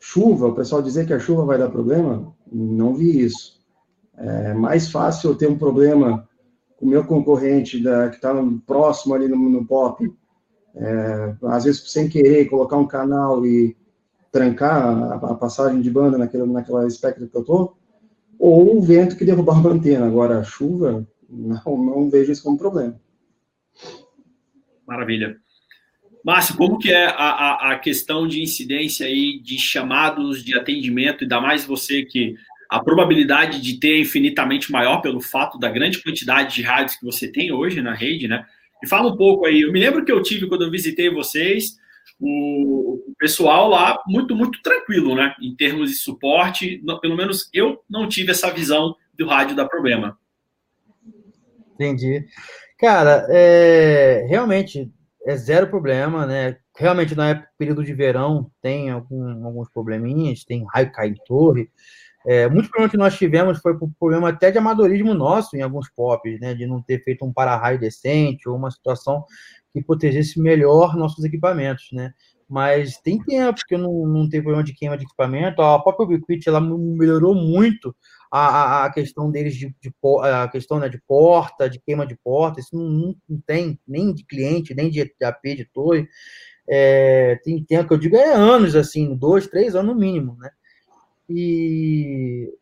Chuva, 0.00 0.48
o 0.48 0.54
pessoal 0.54 0.82
dizer 0.82 1.06
que 1.06 1.12
a 1.12 1.20
chuva 1.20 1.44
vai 1.44 1.56
dar 1.56 1.70
problema, 1.70 2.34
não 2.52 2.92
vi 2.92 3.20
isso. 3.20 3.55
É 4.18 4.54
mais 4.54 4.90
fácil 4.90 5.30
eu 5.30 5.36
ter 5.36 5.48
um 5.48 5.58
problema 5.58 6.28
com 6.76 6.86
o 6.86 6.88
meu 6.88 7.04
concorrente 7.04 7.82
da, 7.82 8.08
que 8.08 8.16
está 8.16 8.34
próximo 8.66 9.14
ali 9.14 9.28
no, 9.28 9.36
no 9.36 9.66
POP, 9.66 10.12
é, 10.74 11.34
às 11.44 11.64
vezes 11.64 11.90
sem 11.90 12.08
querer 12.08 12.46
colocar 12.46 12.76
um 12.76 12.86
canal 12.86 13.46
e 13.46 13.76
trancar 14.30 14.86
a, 14.86 15.14
a 15.14 15.34
passagem 15.34 15.80
de 15.80 15.90
banda 15.90 16.18
naquela, 16.18 16.46
naquela 16.46 16.86
espectro 16.86 17.28
que 17.28 17.36
eu 17.36 17.40
estou, 17.40 17.76
ou 18.38 18.76
o 18.76 18.82
vento 18.82 19.16
que 19.16 19.24
derrubar 19.24 19.66
a 19.66 19.70
antena. 19.70 20.06
Agora, 20.06 20.38
a 20.38 20.44
chuva, 20.44 21.06
não, 21.28 21.76
não 21.78 22.10
vejo 22.10 22.32
isso 22.32 22.42
como 22.42 22.58
problema. 22.58 23.00
Maravilha. 24.86 25.38
Márcio, 26.24 26.56
como 26.56 26.78
que 26.78 26.90
é 26.90 27.06
a, 27.06 27.12
a, 27.12 27.72
a, 27.72 27.78
questão 27.78 28.26
de 28.26 28.42
incidência 28.42 29.06
aí 29.06 29.40
de 29.40 29.58
chamados 29.58 30.44
de 30.44 30.58
atendimento, 30.58 31.22
ainda 31.22 31.40
mais 31.40 31.64
você 31.64 32.02
que 32.02 32.34
a 32.68 32.82
probabilidade 32.82 33.60
de 33.60 33.78
ter 33.78 33.96
é 33.96 34.00
infinitamente 34.00 34.72
maior 34.72 35.00
pelo 35.00 35.20
fato 35.20 35.58
da 35.58 35.70
grande 35.70 36.02
quantidade 36.02 36.54
de 36.54 36.62
rádios 36.62 36.96
que 36.96 37.04
você 37.04 37.30
tem 37.30 37.52
hoje 37.52 37.80
na 37.80 37.94
rede, 37.94 38.28
né? 38.28 38.44
E 38.82 38.88
fala 38.88 39.12
um 39.12 39.16
pouco 39.16 39.46
aí. 39.46 39.62
Eu 39.62 39.72
me 39.72 39.80
lembro 39.80 40.04
que 40.04 40.12
eu 40.12 40.22
tive 40.22 40.48
quando 40.48 40.64
eu 40.64 40.70
visitei 40.70 41.10
vocês, 41.10 41.76
o, 42.20 43.02
pessoal 43.18 43.68
lá 43.68 44.02
muito, 44.06 44.34
muito 44.34 44.60
tranquilo, 44.62 45.14
né? 45.14 45.34
Em 45.40 45.54
termos 45.54 45.90
de 45.90 45.96
suporte, 45.96 46.82
pelo 47.00 47.16
menos 47.16 47.48
eu 47.52 47.82
não 47.88 48.08
tive 48.08 48.30
essa 48.30 48.50
visão 48.50 48.94
do 49.16 49.26
rádio 49.26 49.56
da 49.56 49.66
problema. 49.66 50.18
Entendi. 51.74 52.24
Cara, 52.78 53.26
é, 53.30 54.26
realmente 54.28 54.90
é 55.26 55.36
zero 55.36 55.68
problema, 55.68 56.26
né? 56.26 56.56
Realmente 56.76 57.14
na 57.14 57.30
época, 57.30 57.48
período 57.58 57.82
de 57.82 57.94
verão, 57.94 58.50
tem 58.60 58.90
algum, 58.90 59.44
alguns 59.44 59.68
probleminhas, 59.70 60.44
tem 60.44 60.64
raio 60.72 60.92
cai 60.92 61.08
em 61.08 61.14
torre, 61.26 61.70
É, 62.26 62.48
muitos 62.48 62.68
problemas 62.68 62.90
que 62.90 62.96
nós 62.96 63.16
tivemos 63.16 63.58
foi 63.60 63.78
por 63.78 63.88
problema 64.00 64.30
até 64.30 64.50
de 64.50 64.58
amadorismo 64.58 65.14
nosso 65.14 65.56
em 65.56 65.62
alguns 65.62 65.88
POPs, 65.88 66.40
né? 66.40 66.54
De 66.54 66.66
não 66.66 66.82
ter 66.82 67.02
feito 67.04 67.24
um 67.24 67.32
para-raio 67.32 67.78
decente 67.78 68.48
ou 68.48 68.56
uma 68.56 68.70
situação 68.70 69.24
que 69.72 69.80
protegesse 69.80 70.40
melhor 70.40 70.96
nossos 70.96 71.24
equipamentos, 71.24 71.86
né? 71.92 72.12
Mas 72.48 72.98
tem 72.98 73.18
tempo 73.22 73.60
que 73.66 73.76
não, 73.76 74.06
não 74.06 74.28
tem 74.28 74.40
problema 74.40 74.64
de 74.64 74.74
queima 74.74 74.96
de 74.96 75.04
equipamento. 75.04 75.62
A 75.62 75.78
própria 75.80 76.04
Ubiquiti, 76.04 76.48
ela 76.48 76.60
melhorou 76.60 77.34
muito 77.34 77.94
a, 78.30 78.84
a 78.84 78.92
questão 78.92 79.30
deles 79.30 79.54
de, 79.54 79.74
de, 79.80 79.92
a 80.22 80.48
questão 80.48 80.78
né, 80.78 80.88
de 80.88 81.00
porta, 81.06 81.68
de 81.68 81.80
queima 81.80 82.06
de 82.06 82.16
porta. 82.16 82.60
Isso 82.60 82.76
não, 82.76 83.14
não 83.28 83.40
tem 83.46 83.78
nem 83.86 84.12
de 84.12 84.24
cliente, 84.24 84.74
nem 84.74 84.90
de 84.90 85.00
AP, 85.22 85.42
de 85.56 85.64
torre. 85.64 86.08
É, 86.68 87.38
tem 87.44 87.62
tempo 87.64 87.88
que 87.88 87.94
eu 87.94 87.98
digo 87.98 88.16
é 88.16 88.32
anos, 88.32 88.74
assim, 88.74 89.14
dois, 89.14 89.46
três 89.46 89.74
anos 89.74 89.94
no 89.94 90.00
mínimo, 90.00 90.36
né? 90.38 90.50
E 91.28 92.52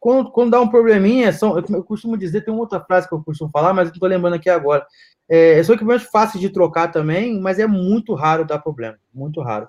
quando, 0.00 0.30
quando 0.30 0.50
dá 0.52 0.60
um 0.60 0.68
probleminha, 0.68 1.32
são, 1.32 1.58
eu 1.58 1.82
costumo 1.82 2.16
dizer, 2.16 2.42
tem 2.42 2.54
uma 2.54 2.60
outra 2.60 2.80
frase 2.80 3.08
que 3.08 3.14
eu 3.14 3.22
costumo 3.22 3.50
falar, 3.50 3.74
mas 3.74 3.88
não 3.88 3.94
estou 3.94 4.08
lembrando 4.08 4.34
aqui 4.34 4.48
agora. 4.48 4.86
É, 5.28 5.62
são 5.62 5.74
equipamentos 5.74 6.06
fáceis 6.06 6.40
de 6.40 6.48
trocar 6.48 6.92
também, 6.92 7.40
mas 7.40 7.58
é 7.58 7.66
muito 7.66 8.14
raro 8.14 8.46
dar 8.46 8.60
problema, 8.60 8.96
muito 9.12 9.40
raro. 9.40 9.68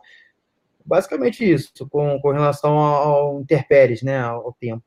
Basicamente 0.86 1.44
isso, 1.44 1.72
com, 1.90 2.20
com 2.22 2.32
relação 2.32 2.78
ao, 2.78 3.10
ao 3.10 3.42
interpéries, 3.42 4.02
né, 4.02 4.20
ao, 4.20 4.56
tempo. 4.60 4.84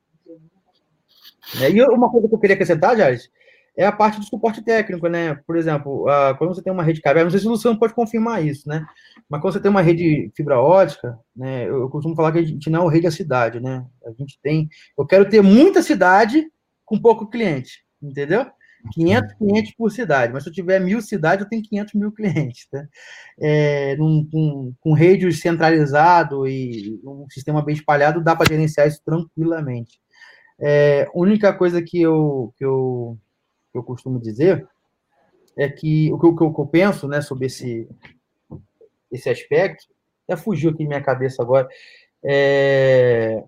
É, 1.60 1.70
e 1.70 1.82
uma 1.82 2.10
coisa 2.10 2.28
que 2.28 2.34
eu 2.34 2.38
queria 2.38 2.55
acrescentar, 2.55 2.97
Jair, 2.97 3.20
é 3.76 3.86
a 3.86 3.92
parte 3.92 4.18
do 4.18 4.26
suporte 4.26 4.62
técnico, 4.62 5.09
né? 5.09 5.34
Por 5.47 5.56
exemplo, 5.56 6.05
uh, 6.05 6.36
quando 6.36 6.55
você 6.55 6.62
tem 6.62 6.72
uma 6.72 6.82
rede 6.82 7.01
cabeça, 7.01 7.24
não 7.24 7.30
sei 7.30 7.40
se 7.40 7.47
o 7.47 7.51
Luciano 7.51 7.78
pode 7.78 7.94
confirmar 7.94 8.44
isso, 8.44 8.68
né? 8.68 8.84
Mas 9.28 9.40
quando 9.40 9.55
você 9.55 9.60
tem 9.60 9.70
uma 9.70 9.82
rede 9.82 10.30
fibra 10.36 10.60
ótica, 10.60 11.18
né? 11.34 11.64
Eu, 11.64 11.82
eu 11.82 11.88
costumo 11.88 12.16
falar 12.16 12.32
que 12.32 12.38
a 12.38 12.44
gente 12.44 12.68
não 12.68 12.82
é 12.82 12.84
o 12.84 12.88
rei 12.88 13.01
da 13.01 13.10
cidade, 13.10 13.60
né? 13.60 13.84
A 14.05 14.10
gente 14.12 14.38
tem. 14.42 14.68
Eu 14.98 15.06
quero 15.06 15.28
ter 15.28 15.42
muita 15.42 15.82
cidade 15.82 16.47
com 16.84 17.01
pouco 17.01 17.28
cliente, 17.28 17.84
entendeu? 18.02 18.47
500 18.92 19.34
clientes 19.34 19.74
por 19.76 19.90
cidade, 19.90 20.32
mas 20.32 20.42
se 20.42 20.48
eu 20.48 20.52
tiver 20.55 20.80
mil 20.80 21.01
cidades, 21.02 21.44
eu 21.44 21.48
tenho 21.48 21.62
500 21.62 21.94
mil 21.94 22.12
clientes. 22.12 22.66
Tá? 22.70 22.84
É, 23.38 23.97
num, 23.97 24.26
com, 24.30 24.74
com 24.80 24.92
rede 24.92 25.30
centralizado 25.32 26.47
e 26.47 26.98
um 27.05 27.26
sistema 27.28 27.62
bem 27.62 27.74
espalhado, 27.74 28.22
dá 28.22 28.34
para 28.34 28.48
gerenciar 28.48 28.88
isso 28.88 29.02
tranquilamente. 29.05 30.01
É, 30.60 31.09
única 31.14 31.52
coisa 31.52 31.82
que 31.82 32.01
eu, 32.01 32.52
que 32.56 32.64
eu 32.64 33.18
que 33.72 33.78
eu 33.78 33.82
costumo 33.82 34.20
dizer 34.20 34.68
é 35.56 35.68
que 35.68 36.12
o 36.12 36.18
que 36.18 36.26
eu, 36.26 36.52
que 36.52 36.60
eu 36.60 36.66
penso 36.66 37.09
né, 37.09 37.20
sobre 37.20 37.47
esse, 37.47 37.88
esse 39.10 39.28
aspecto, 39.28 39.84
até 40.24 40.40
fugiu 40.40 40.70
aqui 40.70 40.86
minha 40.86 41.02
cabeça 41.02 41.42
agora, 41.42 41.68
é, 42.22 43.42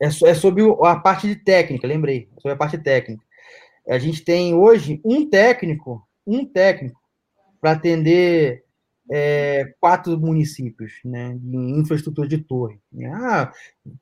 é, 0.00 0.06
é 0.06 0.34
sobre 0.34 0.62
a 0.82 0.96
parte 0.96 1.26
de 1.26 1.36
técnica, 1.36 1.86
lembrei, 1.86 2.28
sobre 2.38 2.52
a 2.52 2.56
parte 2.56 2.78
técnica. 2.78 3.24
A 3.88 3.98
gente 3.98 4.24
tem 4.24 4.54
hoje 4.54 5.00
um 5.04 5.28
técnico, 5.28 6.06
um 6.26 6.44
técnico, 6.44 7.00
para 7.60 7.72
atender 7.72 8.64
é, 9.10 9.74
quatro 9.80 10.18
municípios, 10.18 10.94
né, 11.04 11.38
em 11.44 11.80
infraestrutura 11.80 12.28
de 12.28 12.38
torre. 12.38 12.80
Ah, 13.12 13.52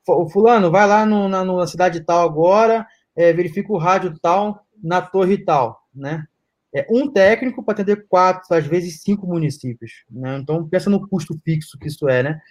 o 0.07 0.29
fulano 0.29 0.71
vai 0.71 0.87
lá 0.87 1.05
no, 1.05 1.27
na, 1.27 1.43
na 1.43 1.67
cidade 1.67 2.01
tal 2.01 2.27
agora, 2.27 2.87
é, 3.15 3.31
verifica 3.33 3.71
o 3.71 3.77
rádio 3.77 4.17
tal 4.21 4.65
na 4.83 5.01
torre 5.01 5.37
tal, 5.37 5.81
né? 5.93 6.25
É 6.73 6.85
um 6.89 7.09
técnico 7.09 7.63
para 7.63 7.73
atender 7.73 8.05
quatro, 8.07 8.53
às 8.53 8.65
vezes 8.67 9.01
cinco 9.01 9.25
municípios, 9.25 10.03
né? 10.09 10.37
Então, 10.37 10.67
pensa 10.67 10.89
no 10.89 11.07
custo 11.07 11.39
fixo 11.43 11.79
que 11.79 11.87
isso 11.87 12.09
é, 12.09 12.21
né? 12.21 12.41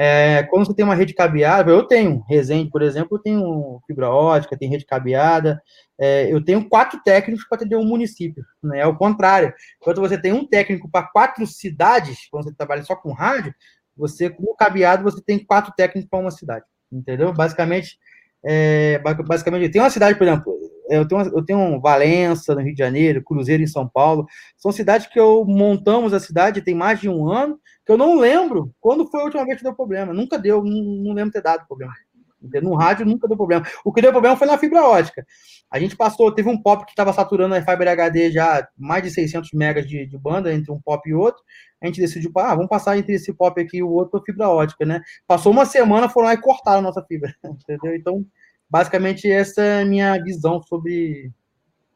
É, 0.00 0.44
quando 0.44 0.64
você 0.64 0.74
tem 0.74 0.84
uma 0.84 0.94
rede 0.94 1.12
cabeada, 1.12 1.72
eu 1.72 1.82
tenho, 1.82 2.24
Resende, 2.28 2.70
por 2.70 2.82
exemplo, 2.82 3.16
eu 3.16 3.20
tenho 3.20 3.80
fibra 3.84 4.08
ótica, 4.08 4.56
tem 4.56 4.68
rede 4.68 4.86
cabeada, 4.86 5.60
é, 5.98 6.32
eu 6.32 6.44
tenho 6.44 6.68
quatro 6.68 7.00
técnicos 7.02 7.44
para 7.48 7.56
atender 7.56 7.74
um 7.76 7.84
município, 7.84 8.44
né? 8.62 8.80
É 8.80 8.86
o 8.86 8.96
contrário. 8.96 9.52
Quando 9.80 10.00
você 10.00 10.16
tem 10.16 10.32
um 10.32 10.46
técnico 10.46 10.88
para 10.88 11.08
quatro 11.08 11.44
cidades, 11.46 12.28
quando 12.30 12.44
você 12.44 12.54
trabalha 12.54 12.84
só 12.84 12.94
com 12.94 13.12
rádio, 13.12 13.52
você, 13.96 14.30
com 14.30 14.44
o 14.44 14.54
cabeado, 14.54 15.02
você 15.02 15.20
tem 15.20 15.44
quatro 15.44 15.72
técnicos 15.76 16.08
para 16.08 16.20
uma 16.20 16.30
cidade, 16.30 16.64
entendeu? 16.92 17.32
Basicamente, 17.32 17.98
é, 18.44 18.98
basicamente, 18.98 19.70
tem 19.70 19.80
uma 19.80 19.90
cidade, 19.90 20.16
por 20.16 20.26
exemplo, 20.26 20.58
eu 20.88 21.06
tenho, 21.06 21.20
eu 21.36 21.44
tenho 21.44 21.80
Valença, 21.80 22.54
no 22.54 22.62
Rio 22.62 22.72
de 22.72 22.78
Janeiro, 22.78 23.22
Cruzeiro, 23.22 23.62
em 23.62 23.66
São 23.66 23.86
Paulo. 23.86 24.26
São 24.56 24.72
cidades 24.72 25.06
que 25.06 25.20
eu 25.20 25.44
montamos 25.44 26.14
a 26.14 26.20
cidade 26.20 26.62
tem 26.62 26.74
mais 26.74 27.00
de 27.00 27.08
um 27.08 27.30
ano, 27.30 27.60
que 27.84 27.92
eu 27.92 27.98
não 27.98 28.16
lembro 28.16 28.72
quando 28.80 29.06
foi 29.06 29.20
a 29.20 29.24
última 29.24 29.44
vez 29.44 29.58
que 29.58 29.64
deu 29.64 29.74
problema. 29.74 30.14
Nunca 30.14 30.38
deu, 30.38 30.64
não, 30.64 30.82
não 30.82 31.12
lembro 31.12 31.32
ter 31.32 31.42
dado 31.42 31.66
problema. 31.66 31.92
No 32.40 32.74
rádio 32.74 33.04
nunca 33.04 33.26
deu 33.26 33.36
problema. 33.36 33.66
O 33.84 33.92
que 33.92 34.00
deu 34.00 34.12
problema 34.12 34.36
foi 34.36 34.46
na 34.46 34.56
fibra 34.56 34.84
ótica. 34.84 35.26
A 35.70 35.78
gente 35.78 35.96
passou, 35.96 36.32
teve 36.32 36.48
um 36.48 36.60
pop 36.60 36.84
que 36.84 36.92
estava 36.92 37.12
saturando 37.12 37.54
a 37.54 37.60
Fiber 37.60 37.88
HD 37.88 38.30
já 38.30 38.66
mais 38.76 39.02
de 39.02 39.10
600 39.10 39.50
megas 39.52 39.86
de, 39.86 40.06
de, 40.06 40.16
banda 40.16 40.52
entre 40.52 40.72
um 40.72 40.80
pop 40.80 41.08
e 41.08 41.14
outro. 41.14 41.42
A 41.82 41.86
gente 41.86 42.00
decidiu, 42.00 42.30
ah, 42.36 42.54
vamos 42.54 42.68
passar 42.68 42.96
entre 42.96 43.14
esse 43.14 43.32
pop 43.32 43.60
aqui 43.60 43.78
e 43.78 43.82
o 43.82 43.90
outro 43.90 44.22
fibra 44.24 44.48
ótica, 44.48 44.84
né? 44.84 45.02
Passou 45.26 45.52
uma 45.52 45.66
semana, 45.66 46.08
foram 46.08 46.28
lá 46.28 46.34
e 46.34 46.40
cortaram 46.40 46.78
a 46.78 46.82
nossa 46.82 47.02
fibra, 47.02 47.34
entendeu? 47.44 47.94
Então, 47.94 48.24
basicamente, 48.70 49.30
essa 49.30 49.60
é 49.60 49.82
a 49.82 49.84
minha 49.84 50.16
visão 50.22 50.62
sobre 50.62 51.30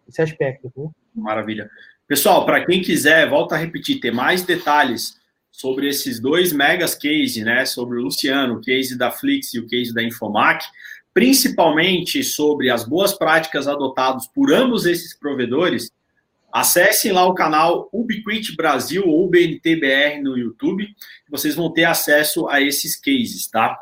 esse 0.09 0.21
aspecto. 0.21 0.93
Maravilha. 1.15 1.71
Pessoal, 2.07 2.45
para 2.45 2.65
quem 2.67 2.83
quiser, 2.83 3.29
volta 3.29 3.55
a 3.55 3.59
repetir, 3.59 4.01
ter 4.01 4.13
mais 4.13 4.43
detalhes 4.43 5.22
sobre 5.53 5.87
esses 5.87 6.19
dois 6.19 6.53
megas 6.53 6.95
case, 6.95 7.45
né? 7.45 7.65
Sobre 7.67 7.99
o 7.99 8.03
Luciano, 8.03 8.55
o 8.55 8.61
case 8.61 8.97
da 8.97 9.11
Flix 9.11 9.53
e 9.53 9.61
o 9.61 9.67
case 9.69 9.93
da 9.93 10.03
Infomac, 10.03 10.65
principalmente 11.13 12.25
sobre 12.25 12.71
as 12.71 12.85
boas 12.85 13.13
práticas 13.13 13.69
adotadas 13.69 14.27
por 14.27 14.53
ambos 14.53 14.87
esses 14.87 15.15
provedores, 15.15 15.93
acessem 16.53 17.13
lá 17.13 17.27
o 17.27 17.35
canal 17.35 17.89
Ubiquiti 17.93 18.57
Brasil 18.57 19.05
ou 19.07 19.29
BNTBR 19.29 20.23
no 20.23 20.37
YouTube, 20.37 20.89
vocês 21.31 21.55
vão 21.55 21.73
ter 21.73 21.85
acesso 21.85 22.49
a 22.49 22.61
esses 22.61 22.99
cases, 22.99 23.47
tá? 23.47 23.79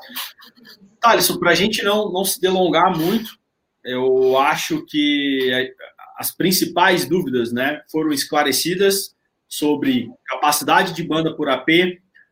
Thaleson, 1.01 1.39
para 1.39 1.53
a 1.53 1.55
gente 1.55 1.83
não, 1.83 2.13
não 2.13 2.25
se 2.25 2.41
delongar 2.41 2.97
muito, 2.97 3.39
eu 3.85 4.39
acho 4.39 4.85
que 4.85 5.51
as 6.19 6.31
principais 6.31 7.07
dúvidas 7.07 7.51
né, 7.53 7.81
foram 7.91 8.13
esclarecidas 8.13 9.15
sobre 9.51 10.09
capacidade 10.29 10.95
de 10.95 11.03
banda 11.03 11.35
por 11.35 11.49
AP, 11.49 11.69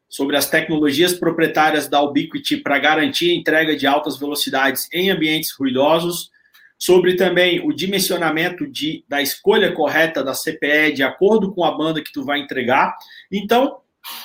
sobre 0.09 0.36
as 0.36 0.49
tecnologias 0.49 1.12
proprietárias 1.12 1.89
da 1.89 2.01
Ubiquiti 2.01 2.59
para 2.59 2.78
garantir 2.78 3.32
a 3.32 3.35
entrega 3.35 3.77
de 3.77 3.89
altas 3.89 4.16
velocidades 4.16 4.89
em 4.93 5.11
ambientes 5.11 5.51
ruidosos, 5.51 6.31
sobre 6.78 7.16
também 7.16 7.61
o 7.66 7.73
dimensionamento 7.73 8.65
de, 8.65 9.05
da 9.09 9.20
escolha 9.20 9.73
correta 9.73 10.23
da 10.23 10.32
CPE 10.32 10.93
de 10.95 11.03
acordo 11.03 11.53
com 11.53 11.65
a 11.65 11.77
banda 11.77 12.03
que 12.03 12.12
tu 12.12 12.24
vai 12.24 12.39
entregar. 12.39 12.97
Então, 13.32 13.78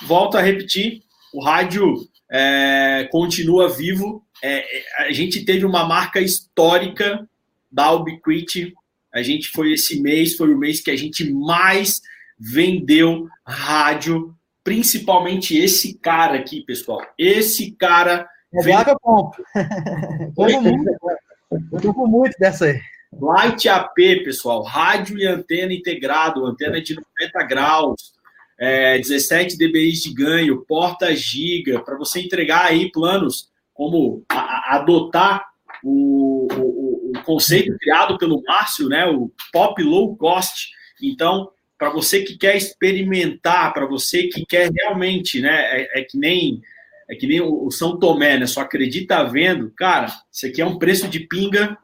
volto 0.04 0.38
a 0.38 0.42
repetir, 0.42 1.02
o 1.34 1.44
rádio 1.44 2.08
é, 2.32 3.10
continua 3.12 3.68
vivo. 3.68 4.24
É, 4.42 4.64
a 5.00 5.12
gente 5.12 5.44
teve 5.44 5.66
uma 5.66 5.84
marca 5.84 6.22
histórica 6.22 7.28
da 7.72 7.92
Ubiquiti. 7.92 8.72
A 9.12 9.24
gente 9.24 9.50
foi 9.50 9.74
esse 9.74 10.00
mês, 10.00 10.36
foi 10.36 10.54
o 10.54 10.58
mês 10.58 10.80
que 10.80 10.92
a 10.92 10.96
gente 10.96 11.28
mais 11.34 12.02
vendeu 12.52 13.28
rádio 13.46 14.36
principalmente 14.64 15.58
esse 15.58 15.96
cara 15.96 16.38
aqui, 16.38 16.62
pessoal. 16.62 17.02
Esse 17.18 17.72
cara. 17.72 18.28
É 18.54 18.62
vem... 18.62 18.76
eu 18.88 19.00
compro. 19.00 19.44
eu 21.84 21.94
com 21.94 22.08
muito 22.08 22.38
dessa 22.40 22.66
aí. 22.66 22.80
Light 23.20 23.68
AP, 23.70 24.24
pessoal. 24.24 24.64
Rádio 24.64 25.18
e 25.18 25.28
antena 25.28 25.74
integrado, 25.74 26.46
antena 26.46 26.82
de 26.82 26.96
90 26.96 27.48
graus, 27.48 28.14
é, 28.58 28.98
17 28.98 29.58
dBi 29.58 29.92
de 29.92 30.14
ganho, 30.14 30.66
porta 30.66 31.16
giga, 31.16 31.80
para 31.82 31.98
você 31.98 32.22
entregar 32.22 32.66
aí 32.66 32.92
planos 32.92 33.52
como 33.74 34.24
a, 34.30 34.40
a, 34.40 34.76
adotar 34.78 35.46
o, 35.84 36.48
o, 36.54 37.12
o, 37.12 37.24
conceito 37.24 37.76
criado 37.78 38.18
pelo 38.18 38.42
Márcio, 38.44 38.88
né? 38.88 39.06
O 39.06 39.32
pop 39.52 39.82
low 39.84 40.16
cost. 40.16 40.70
Então, 41.02 41.52
para 41.84 41.90
você 41.90 42.24
que 42.24 42.38
quer 42.38 42.56
experimentar, 42.56 43.74
para 43.74 43.86
você 43.86 44.30
que 44.30 44.46
quer 44.46 44.72
realmente, 44.72 45.42
né? 45.42 45.82
É, 45.82 46.00
é, 46.00 46.04
que 46.06 46.18
nem 46.18 46.62
é 47.10 47.14
que 47.16 47.28
nem 47.28 47.42
o 47.42 47.70
São 47.72 48.00
Tomé, 48.00 48.38
né? 48.38 48.48
Só 48.48 48.62
acredita 48.62 49.22
vendo, 49.26 49.70
cara. 49.72 50.08
Isso 50.32 50.46
aqui 50.46 50.62
é 50.62 50.66
um 50.66 50.80
preço 50.80 51.10
de 51.10 51.20
pinga 51.20 51.78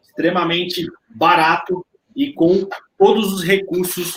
extremamente 0.00 0.86
barato 1.08 1.84
e 2.14 2.32
com 2.34 2.68
todos 2.96 3.32
os 3.32 3.42
recursos 3.42 4.16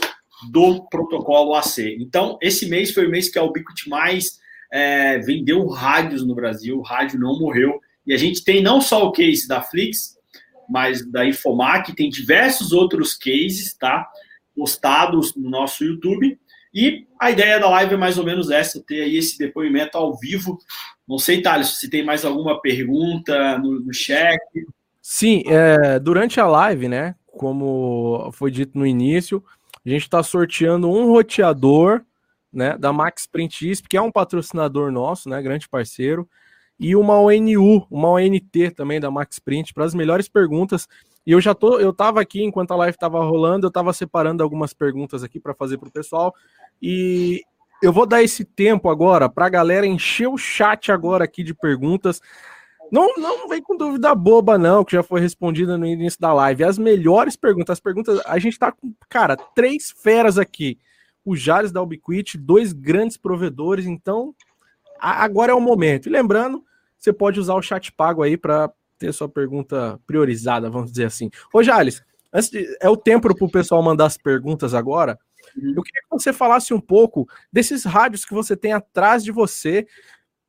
do 0.52 0.88
protocolo 0.91 1.56
AC. 1.56 1.98
Então, 1.99 2.38
esse 2.40 2.69
mês 2.69 2.91
foi 2.91 3.07
o 3.07 3.10
mês 3.10 3.31
que 3.31 3.40
a 3.40 3.44
Ubiquiti 3.44 3.90
mais 3.90 4.38
é, 4.72 5.18
vendeu 5.18 5.65
rádios 5.69 6.23
no 6.23 6.36
Brasil. 6.36 6.77
O 6.77 6.84
rádio 6.84 7.19
não 7.19 7.40
morreu. 7.40 7.81
E 8.06 8.14
a 8.14 8.18
gente 8.18 8.44
tem 8.44 8.61
não 8.61 8.80
só 8.80 9.07
o 9.07 9.11
case 9.11 9.48
da 9.48 9.60
Flix, 9.60 10.15
mas 10.69 11.03
da 11.03 11.26
Infomac, 11.26 11.95
tem 11.95 12.11
diversos 12.11 12.72
outros 12.72 13.15
cases, 13.15 13.76
tá? 13.76 14.07
Postados 14.60 15.34
no 15.36 15.49
nosso 15.49 15.86
YouTube. 15.86 16.38
E 16.73 17.07
a 17.18 17.31
ideia 17.31 17.60
da 17.60 17.69
live 17.69 17.94
é 17.94 17.98
mais 17.98 18.18
ou 18.18 18.26
menos 18.26 18.52
essa, 18.52 18.84
ter 18.86 19.02
aí 19.02 19.15
esse 19.15 19.38
depoimento 19.40 19.98
ao 19.98 20.15
vivo 20.15 20.60
Não 21.07 21.18
sei, 21.18 21.41
Thales, 21.41 21.80
se 21.80 21.90
tem 21.90 22.03
mais 22.03 22.26
alguma 22.26 22.61
pergunta 22.61 23.57
no, 23.57 23.80
no 23.80 23.94
chat. 23.94 24.38
Sim, 25.02 25.44
é, 25.48 25.98
durante 25.98 26.40
a 26.40 26.45
live, 26.45 26.90
né? 26.90 27.15
Como 27.26 28.30
foi 28.34 28.52
dito 28.52 28.77
no 28.77 28.86
início, 28.86 29.44
a 29.84 29.90
gente 29.90 30.03
está 30.03 30.22
sorteando 30.22 30.90
um 30.90 31.07
roteador 31.07 32.02
né, 32.52 32.77
da 32.77 32.91
Max 32.91 33.26
Print 33.26 33.81
que 33.88 33.95
é 33.95 34.02
um 34.02 34.11
patrocinador 34.11 34.91
nosso, 34.91 35.30
né, 35.30 35.41
grande 35.41 35.69
parceiro, 35.69 36.27
e 36.80 36.95
uma 36.95 37.19
ONU, 37.19 37.88
uma 37.90 38.10
ONT 38.10 38.72
também 38.76 38.99
da 38.99 39.11
Max 39.11 39.40
Print 39.40 39.73
para 39.73 39.86
as 39.86 39.94
melhores 39.94 40.27
perguntas. 40.27 40.88
E 41.30 41.31
eu 41.31 41.39
já 41.39 41.53
tô, 41.53 41.80
eu 41.80 41.93
tava 41.93 42.19
aqui 42.19 42.43
enquanto 42.43 42.72
a 42.72 42.76
live 42.76 42.95
estava 42.95 43.23
rolando, 43.23 43.68
eu 43.68 43.69
estava 43.69 43.93
separando 43.93 44.41
algumas 44.41 44.73
perguntas 44.73 45.23
aqui 45.23 45.39
para 45.39 45.53
fazer 45.53 45.77
para 45.77 45.88
o 45.88 45.91
pessoal 45.91 46.34
e 46.81 47.43
eu 47.84 47.93
vou 47.93 48.07
dar 48.07 48.23
esse 48.23 48.43
tempo 48.43 48.89
agora 48.89 49.30
para 49.30 49.45
a 49.45 49.49
galera 49.49 49.85
encher 49.85 50.27
o 50.27 50.39
chat 50.39 50.91
agora 50.91 51.23
aqui 51.23 51.43
de 51.43 51.53
perguntas. 51.53 52.19
Não, 52.91 53.14
não 53.15 53.47
vem 53.47 53.61
com 53.61 53.77
dúvida 53.77 54.15
boba, 54.15 54.57
não, 54.57 54.84
que 54.84 54.93
já 54.93 55.03
foi 55.03 55.22
respondida 55.22 55.77
no 55.77 55.85
início 55.85 56.19
da 56.19 56.34
live. 56.34 56.64
As 56.64 56.80
melhores 56.80 57.35
perguntas, 57.35 57.73
as 57.73 57.80
perguntas, 57.80 58.19
a 58.26 58.39
gente 58.39 58.57
tá 58.57 58.72
com, 58.72 58.91
cara, 59.07 59.38
três 59.38 59.91
feras 59.91 60.39
aqui. 60.39 60.80
O 61.23 61.35
Jales 61.35 61.72
da 61.72 61.80
Ubiquit, 61.80 62.39
dois 62.39 62.73
grandes 62.73 63.18
provedores, 63.18 63.85
então 63.85 64.34
agora 64.99 65.51
é 65.51 65.56
o 65.56 65.61
momento. 65.61 66.07
E 66.07 66.11
lembrando, 66.11 66.65
você 66.97 67.14
pode 67.14 67.39
usar 67.39 67.53
o 67.53 67.61
chat 67.61 67.91
pago 67.91 68.23
aí 68.23 68.35
para 68.35 68.72
ter 69.00 69.14
sua 69.14 69.30
pergunta 69.30 70.00
priorizada, 70.06 70.70
vamos 70.70 70.92
dizer 70.92 71.06
assim. 71.06 71.32
Ô, 71.54 71.64
Jales, 71.64 72.04
antes 72.32 72.50
de, 72.50 72.78
é 72.82 72.90
o 72.90 72.98
tempo 72.98 73.34
para 73.34 73.46
o 73.46 73.52
pessoal 73.52 73.82
mandar 73.82 74.06
as 74.06 74.18
perguntas 74.18 74.74
agora. 74.74 75.18
Uhum. 75.58 75.74
Eu 75.78 75.82
queria 75.82 76.02
que 76.02 76.10
você 76.12 76.34
falasse 76.34 76.74
um 76.74 76.80
pouco 76.80 77.28
desses 77.52 77.86
rádios 77.86 78.26
que 78.26 78.34
você 78.34 78.56
tem 78.56 78.74
atrás 78.74 79.24
de 79.24 79.32
você, 79.32 79.88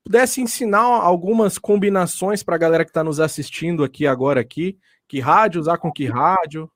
pudesse 0.05 0.41
ensinar 0.41 0.83
algumas 0.83 1.57
combinações 1.57 2.43
para 2.43 2.57
a 2.57 2.59
galera 2.59 2.85
que 2.85 2.91
está 2.91 3.05
nos 3.05 3.21
assistindo 3.21 3.85
aqui 3.85 4.07
agora 4.07 4.41
aqui, 4.41 4.77
que 5.07 5.21
rádio 5.21 5.61
usar 5.61 5.79
com 5.79 5.93
que 5.93 6.07
rádio. 6.07 6.71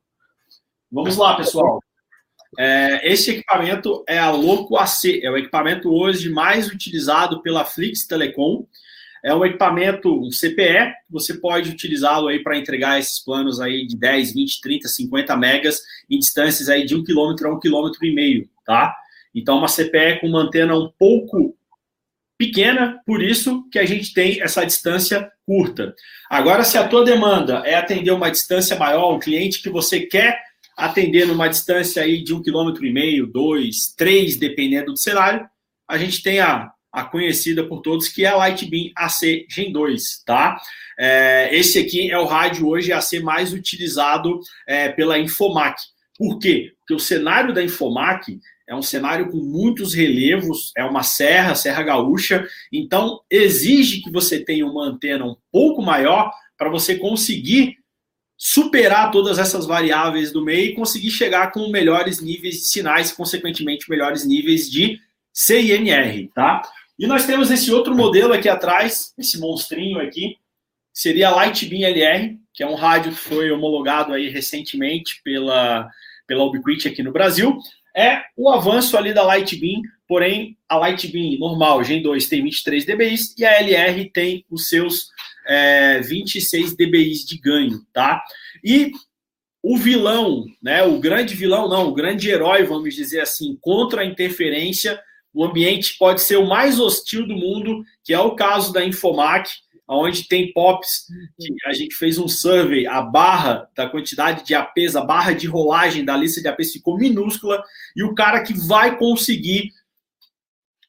Vamos 0.90 1.16
lá, 1.16 1.36
pessoal. 1.36 1.80
É, 2.56 3.12
esse 3.12 3.32
equipamento 3.32 4.04
é 4.08 4.18
a 4.18 4.30
Loco 4.30 4.76
AC, 4.76 5.20
é 5.22 5.30
o 5.30 5.36
equipamento 5.36 5.92
hoje 5.92 6.30
mais 6.30 6.68
utilizado 6.68 7.42
pela 7.42 7.64
Flix 7.64 8.06
Telecom. 8.06 8.64
É 9.24 9.34
um 9.34 9.42
equipamento, 9.42 10.14
um 10.14 10.28
CPE, 10.28 10.92
você 11.08 11.32
pode 11.32 11.70
utilizá-lo 11.70 12.28
aí 12.28 12.42
para 12.42 12.58
entregar 12.58 12.98
esses 12.98 13.24
planos 13.24 13.58
aí 13.58 13.86
de 13.86 13.96
10, 13.96 14.34
20, 14.34 14.60
30, 14.60 14.88
50 14.88 15.36
megas 15.38 15.80
em 16.10 16.18
distâncias 16.18 16.68
aí 16.68 16.84
de 16.84 16.94
um 16.94 17.02
quilômetro 17.02 17.48
a 17.48 17.54
um 17.54 17.58
quilômetro 17.58 18.04
e 18.04 18.14
meio, 18.14 18.46
tá? 18.66 18.94
Então, 19.34 19.56
uma 19.56 19.66
CPE 19.66 20.20
com 20.20 20.28
uma 20.28 20.42
antena 20.42 20.76
um 20.76 20.92
pouco 20.98 21.56
pequena, 22.36 23.00
por 23.06 23.22
isso 23.22 23.66
que 23.70 23.78
a 23.78 23.86
gente 23.86 24.12
tem 24.12 24.42
essa 24.42 24.62
distância 24.62 25.32
curta. 25.46 25.94
Agora, 26.28 26.62
se 26.62 26.76
a 26.76 26.86
tua 26.86 27.02
demanda 27.02 27.62
é 27.64 27.76
atender 27.76 28.10
uma 28.10 28.30
distância 28.30 28.76
maior, 28.76 29.14
um 29.14 29.18
cliente 29.18 29.62
que 29.62 29.70
você 29.70 30.00
quer 30.00 30.38
atender 30.76 31.26
numa 31.26 31.48
distância 31.48 32.02
aí 32.02 32.22
de 32.22 32.34
um 32.34 32.42
quilômetro 32.42 32.84
e 32.84 32.92
meio, 32.92 33.26
dois, 33.26 33.94
três, 33.96 34.36
dependendo 34.36 34.92
do 34.92 34.98
cenário, 34.98 35.48
a 35.88 35.96
gente 35.96 36.22
tem 36.22 36.40
a, 36.40 36.73
a 36.94 37.02
conhecida 37.04 37.66
por 37.66 37.82
todos 37.82 38.08
que 38.08 38.24
é 38.24 38.28
a 38.28 38.36
Lightbeam 38.36 38.92
AC 38.96 39.46
Gen 39.50 39.72
2, 39.72 40.22
tá? 40.24 40.56
É, 40.96 41.50
esse 41.52 41.76
aqui 41.80 42.08
é 42.08 42.16
o 42.16 42.24
rádio 42.24 42.68
hoje 42.68 42.92
a 42.92 43.00
ser 43.00 43.20
mais 43.20 43.52
utilizado 43.52 44.38
é, 44.64 44.88
pela 44.90 45.18
Infomac. 45.18 45.76
Por 46.16 46.38
quê? 46.38 46.72
Porque 46.78 46.94
o 46.94 47.00
cenário 47.00 47.52
da 47.52 47.64
Infomac 47.64 48.38
é 48.68 48.74
um 48.76 48.80
cenário 48.80 49.28
com 49.28 49.38
muitos 49.38 49.92
relevos, 49.92 50.70
é 50.76 50.84
uma 50.84 51.02
serra, 51.02 51.56
Serra 51.56 51.82
Gaúcha, 51.82 52.46
então 52.72 53.20
exige 53.28 54.00
que 54.00 54.10
você 54.10 54.38
tenha 54.38 54.64
uma 54.64 54.86
antena 54.86 55.24
um 55.24 55.36
pouco 55.50 55.82
maior 55.82 56.30
para 56.56 56.70
você 56.70 56.94
conseguir 56.94 57.76
superar 58.38 59.10
todas 59.10 59.38
essas 59.40 59.66
variáveis 59.66 60.30
do 60.30 60.44
meio 60.44 60.70
e 60.70 60.74
conseguir 60.74 61.10
chegar 61.10 61.50
com 61.50 61.68
melhores 61.70 62.20
níveis 62.20 62.54
de 62.54 62.66
sinais, 62.66 63.10
consequentemente 63.10 63.90
melhores 63.90 64.24
níveis 64.24 64.70
de 64.70 65.00
CINR, 65.32 66.28
tá? 66.32 66.62
E 66.98 67.06
nós 67.06 67.26
temos 67.26 67.50
esse 67.50 67.72
outro 67.72 67.94
modelo 67.94 68.32
aqui 68.32 68.48
atrás, 68.48 69.12
esse 69.18 69.38
monstrinho 69.38 70.00
aqui, 70.00 70.36
seria 70.92 71.28
a 71.28 71.34
Lightbeam 71.34 71.88
LR, 71.88 72.38
que 72.52 72.62
é 72.62 72.66
um 72.66 72.74
rádio 72.74 73.12
que 73.12 73.18
foi 73.18 73.50
homologado 73.50 74.12
aí 74.12 74.28
recentemente 74.28 75.20
pela, 75.24 75.90
pela 76.26 76.44
Ubiquiti 76.44 76.86
aqui 76.86 77.02
no 77.02 77.12
Brasil 77.12 77.58
é 77.94 78.24
o 78.36 78.50
avanço 78.50 78.96
ali 78.96 79.14
da 79.14 79.22
Lightbeam, 79.22 79.82
porém 80.08 80.58
a 80.68 80.76
Lightbeam 80.76 81.38
normal, 81.38 81.84
Gen 81.84 82.02
2, 82.02 82.26
tem 82.26 82.42
23 82.42 82.84
dBi 82.84 83.14
e 83.38 83.44
a 83.44 83.60
LR 83.60 84.10
tem 84.10 84.44
os 84.50 84.68
seus 84.68 85.08
é, 85.46 86.00
26 86.00 86.76
dBi 86.76 87.12
de 87.24 87.38
ganho, 87.38 87.80
tá? 87.92 88.22
E 88.64 88.90
o 89.62 89.76
vilão, 89.76 90.44
né, 90.60 90.82
o 90.82 90.98
grande 90.98 91.34
vilão 91.34 91.68
não, 91.68 91.88
o 91.88 91.94
grande 91.94 92.28
herói, 92.28 92.64
vamos 92.64 92.94
dizer 92.94 93.20
assim, 93.20 93.56
contra 93.60 94.02
a 94.02 94.04
interferência, 94.04 95.00
o 95.34 95.44
ambiente 95.44 95.98
pode 95.98 96.22
ser 96.22 96.36
o 96.36 96.48
mais 96.48 96.78
hostil 96.78 97.26
do 97.26 97.34
mundo, 97.34 97.84
que 98.04 98.14
é 98.14 98.20
o 98.20 98.36
caso 98.36 98.72
da 98.72 98.84
Infomac, 98.84 99.50
onde 99.86 100.26
tem 100.28 100.52
POPs, 100.52 101.08
a 101.66 101.72
gente 101.74 101.94
fez 101.96 102.16
um 102.16 102.28
survey, 102.28 102.86
a 102.86 103.02
barra 103.02 103.68
da 103.76 103.88
quantidade 103.88 104.44
de 104.46 104.54
APs, 104.54 104.96
a 104.96 105.04
barra 105.04 105.32
de 105.32 105.46
rolagem 105.46 106.04
da 106.04 106.16
lista 106.16 106.40
de 106.40 106.48
APs 106.48 106.72
ficou 106.72 106.96
minúscula, 106.96 107.62
e 107.94 108.02
o 108.02 108.14
cara 108.14 108.42
que 108.42 108.54
vai 108.54 108.96
conseguir 108.96 109.72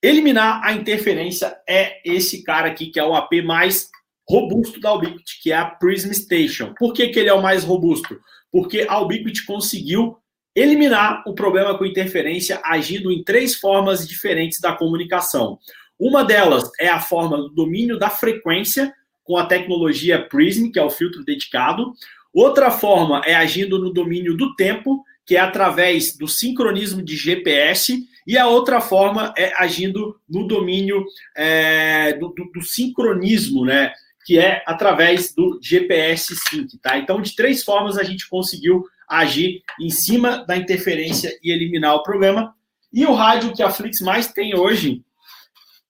eliminar 0.01 0.63
a 0.63 0.72
interferência 0.72 1.57
é 1.67 1.99
esse 2.05 2.43
cara 2.43 2.67
aqui, 2.69 2.88
que 2.88 2.99
é 2.99 3.03
o 3.03 3.15
AP 3.15 3.43
mais 3.43 3.89
robusto 4.27 4.80
da 4.80 4.93
Ubiquiti, 4.93 5.41
que 5.41 5.51
é 5.51 5.57
a 5.57 5.65
Prism 5.65 6.11
Station. 6.13 6.73
Por 6.77 6.93
que, 6.93 7.07
que 7.09 7.19
ele 7.19 7.30
é 7.30 7.34
o 7.34 7.41
mais 7.41 7.63
robusto? 7.63 8.19
Porque 8.51 8.85
a 8.88 8.99
Ubiquiti 8.99 9.45
conseguiu 9.45 10.17
eliminar 10.56 11.23
o 11.27 11.34
problema 11.34 11.77
com 11.77 11.86
interferência 11.86 12.61
agindo 12.64 13.11
em 13.11 13.23
três 13.23 13.56
formas 13.56 14.07
diferentes 14.07 14.60
da 14.60 14.72
comunicação. 14.72 15.60
Uma 15.99 16.23
delas 16.23 16.69
é 16.80 16.88
a 16.88 16.99
forma 16.99 17.38
do 17.38 17.49
domínio 17.49 17.99
da 17.99 18.10
frequência 18.10 18.94
com 19.23 19.38
a 19.38 19.45
tecnologia 19.45 20.22
Prism, 20.22 20.72
que 20.72 20.80
é 20.80 20.84
o 20.84 20.90
filtro 20.90 21.26
dedicado. 21.26 21.94
Outra 22.34 22.72
forma 22.72 23.22
é 23.26 23.36
agindo 23.36 23.80
no 23.80 23.91
domínio 23.91 24.38
do 24.38 24.56
tempo, 24.56 25.03
que 25.26 25.36
é 25.36 25.40
através 25.40 26.15
do 26.15 26.27
sincronismo 26.27 27.02
de 27.02 27.15
GPS, 27.15 28.07
e 28.27 28.38
a 28.38 28.48
outra 28.48 28.80
forma 28.80 29.34
é 29.38 29.53
agindo 29.57 30.19
no 30.30 30.48
domínio 30.48 31.03
é, 31.36 32.14
do, 32.14 32.30
do, 32.30 32.52
do, 32.52 32.61
sincronismo, 32.61 33.65
né? 33.65 33.91
Que 34.26 34.40
é 34.40 34.64
através 34.65 35.34
do 35.34 35.60
GPS 35.61 36.36
Sync, 36.36 36.77
tá? 36.80 36.98
Então, 36.98 37.22
de 37.22 37.36
três 37.36 37.64
formas 37.64 37.98
a 37.98 38.03
gente 38.03 38.27
conseguiu 38.27 38.84
agir 39.07 39.61
em 39.80 39.90
cima 39.90 40.45
da 40.45 40.57
interferência 40.57 41.38
e 41.44 41.52
eliminar 41.52 41.95
o 41.95 42.03
problema. 42.03 42.53
E 42.91 43.06
o 43.06 43.14
rádio 43.14 43.53
que 43.53 43.64
a 43.64 43.69
Flix 43.69 44.02
mais 44.02 44.32
tem 44.32 44.56
hoje 44.56 45.03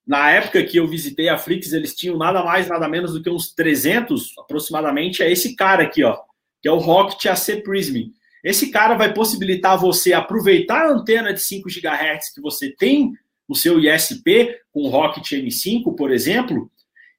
na 0.06 0.30
época 0.30 0.64
que 0.64 0.78
eu 0.78 0.88
visitei 0.88 1.30
a 1.30 1.38
Flix, 1.38 1.74
eles 1.74 1.96
tinham 1.96 2.18
nada 2.18 2.44
mais, 2.44 2.68
nada 2.68 2.88
menos 2.88 3.14
do 3.14 3.24
que 3.24 3.30
uns 3.30 3.52
300, 3.54 4.38
aproximadamente, 4.38 5.24
é 5.24 5.32
esse 5.32 5.56
cara 5.56 5.84
aqui, 5.84 6.04
ó, 6.04 6.16
que 6.62 6.68
é 6.68 6.72
o 6.72 6.78
Rocket 6.78 7.26
AC 7.26 7.64
Prism. 7.64 8.12
Esse 8.44 8.70
cara 8.70 8.94
vai 8.94 9.12
possibilitar 9.12 9.80
você 9.80 10.14
aproveitar 10.14 10.86
a 10.86 10.92
antena 10.92 11.34
de 11.34 11.42
5 11.42 11.68
GHz 11.68 12.34
que 12.36 12.42
você 12.42 12.70
tem 12.70 13.14
no 13.50 13.56
seu 13.56 13.80
ISP, 13.80 14.56
com 14.72 14.82
o 14.82 14.90
Rocket 14.90 15.32
M5, 15.32 15.96
por 15.96 16.12
exemplo, 16.12 16.70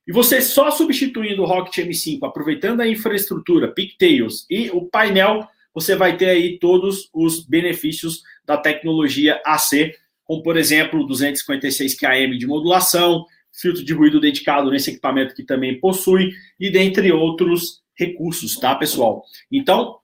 e 0.06 0.12
você 0.12 0.40
só 0.40 0.70
substituindo 0.70 1.42
o 1.42 1.46
Rocket 1.46 1.84
M5, 1.84 2.20
aproveitando 2.22 2.80
a 2.80 2.88
infraestrutura, 2.88 3.72
Pigtails 3.72 4.46
e 4.48 4.70
o 4.70 4.86
painel, 4.86 5.48
você 5.76 5.94
vai 5.94 6.16
ter 6.16 6.30
aí 6.30 6.58
todos 6.58 7.08
os 7.14 7.46
benefícios 7.46 8.22
da 8.44 8.56
tecnologia 8.56 9.40
AC 9.44 9.94
como 10.26 10.42
por 10.42 10.56
exemplo 10.56 11.06
256 11.06 11.96
km 11.96 12.36
de 12.36 12.46
modulação, 12.46 13.24
filtro 13.52 13.84
de 13.84 13.94
ruído 13.94 14.20
dedicado 14.20 14.70
nesse 14.70 14.90
equipamento 14.90 15.34
que 15.34 15.44
também 15.44 15.80
possui, 15.80 16.32
e 16.58 16.68
dentre 16.68 17.10
outros 17.12 17.80
recursos, 17.96 18.56
tá, 18.56 18.74
pessoal? 18.74 19.22
Então, 19.50 19.96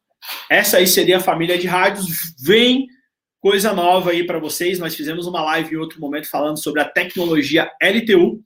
essa 0.49 0.79
aí 0.79 0.87
seria 0.87 1.19
a 1.19 1.21
família 1.21 1.59
de 1.59 1.67
rádios. 1.67 2.07
Vem 2.41 2.87
coisa 3.41 3.75
nova 3.75 4.13
aí 4.13 4.25
para 4.25 4.39
vocês. 4.39 4.79
Nós 4.79 4.95
fizemos 4.95 5.27
uma 5.27 5.43
live 5.43 5.75
em 5.75 5.79
outro 5.79 6.01
momento 6.01 6.31
falando 6.31 6.63
sobre 6.63 6.81
a 6.81 6.89
tecnologia 6.89 7.71
LTU, 7.83 8.41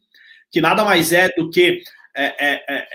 que 0.51 0.61
nada 0.61 0.85
mais 0.85 1.13
é 1.13 1.29
do 1.37 1.51
que. 1.51 1.83
É, 2.17 2.25
é, 2.25 2.65
é, 2.69 2.89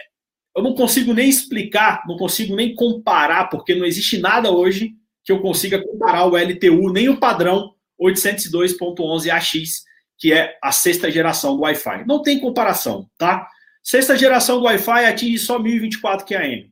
eu 0.56 0.64
não 0.64 0.73
consigo 0.73 1.14
nem 1.14 1.30
explicar, 1.30 2.03
não 2.07 2.18
consigo 2.18 2.56
nem 2.56 2.76
comparar, 2.76 3.45
porque 3.45 3.73
não 3.73 3.86
existe 3.86 4.18
nada 4.18 4.52
hoje 4.52 4.94
que 5.23 5.32
eu 5.32 5.41
consiga 5.41 5.82
comparar 5.82 6.26
o 6.26 6.36
LTU, 6.36 6.91
nem 6.91 7.10
o 7.10 7.18
padrão 7.18 7.73
802.11ax, 8.02 9.84
que 10.18 10.34
é 10.34 10.57
a 10.61 10.72
sexta 10.72 11.10
geração 11.10 11.56
do 11.56 11.61
Wi-Fi. 11.61 12.06
Não 12.06 12.22
tem 12.22 12.40
comparação, 12.40 13.07
tá? 13.18 13.48
Sexta 13.84 14.18
geração 14.18 14.60
do 14.60 14.65
Wi-Fi 14.65 15.06
atinge 15.06 15.40
só 15.40 15.57
1024 15.57 16.26
QAM. 16.26 16.69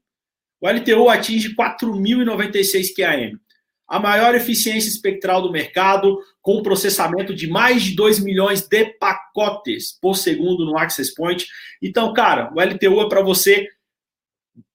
O 0.61 0.69
LTO 0.69 1.10
atinge 1.10 1.56
4096 1.56 2.93
QAM. 2.93 3.39
a 3.88 3.99
maior 3.99 4.35
eficiência 4.35 4.88
espectral 4.88 5.41
do 5.41 5.51
mercado, 5.51 6.19
com 6.49 6.63
processamento 6.63 7.35
de 7.35 7.47
mais 7.47 7.84
de 7.84 7.95
2 7.95 8.23
milhões 8.23 8.67
de 8.67 8.84
pacotes 8.93 9.91
por 10.01 10.15
segundo 10.15 10.65
no 10.65 10.80
Access 10.80 11.13
Point. 11.13 11.47
Então, 11.80 12.11
cara, 12.11 12.51
o 12.55 12.59
LTU 12.59 13.01
é 13.01 13.07
para 13.07 13.21
você 13.21 13.67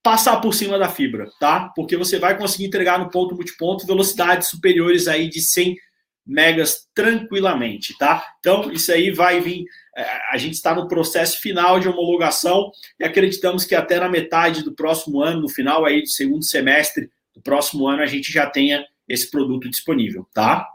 passar 0.01 0.37
por 0.37 0.55
cima 0.55 0.79
da 0.79 0.89
fibra, 0.89 1.29
tá? 1.41 1.73
Porque 1.75 1.97
você 1.97 2.17
vai 2.17 2.39
conseguir 2.39 2.67
entregar 2.67 3.01
no 3.01 3.11
ponto 3.11 3.35
multiponto 3.35 3.89
velocidades 3.89 4.51
superiores 4.51 5.09
aí 5.09 5.29
de 5.29 5.41
100 5.41 5.77
megas 6.25 6.87
tranquilamente, 6.95 7.99
tá? 7.99 8.25
Então, 8.39 8.71
isso 8.71 8.93
aí 8.93 9.11
vai 9.11 9.41
vir. 9.41 9.65
É, 9.97 10.07
a 10.31 10.39
gente 10.39 10.55
está 10.55 10.77
no 10.77 10.87
processo 10.87 11.41
final 11.41 11.81
de 11.81 11.89
homologação 11.89 12.71
e 13.01 13.05
acreditamos 13.05 13.65
que 13.65 13.75
até 13.75 13.99
na 13.99 14.09
metade 14.09 14.63
do 14.63 14.77
próximo 14.77 15.21
ano, 15.21 15.41
no 15.41 15.49
final 15.49 15.85
aí 15.85 16.03
do 16.03 16.09
segundo 16.09 16.45
semestre 16.45 17.11
do 17.35 17.43
próximo 17.43 17.89
ano, 17.89 18.01
a 18.01 18.07
gente 18.07 18.31
já 18.31 18.47
tenha 18.47 18.87
esse 19.09 19.29
produto 19.29 19.69
disponível, 19.69 20.25
tá? 20.33 20.69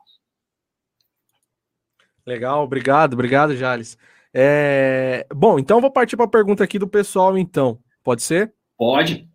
Legal, 2.29 2.63
obrigado, 2.63 3.13
obrigado, 3.13 3.55
Jales. 3.55 3.97
É... 4.31 5.25
Bom, 5.33 5.57
então 5.57 5.81
vou 5.81 5.91
partir 5.91 6.15
para 6.15 6.25
a 6.25 6.29
pergunta 6.29 6.63
aqui 6.63 6.77
do 6.77 6.87
pessoal, 6.87 7.35
então. 7.35 7.79
Pode 8.03 8.21
ser? 8.21 8.53
Pode. 8.77 9.27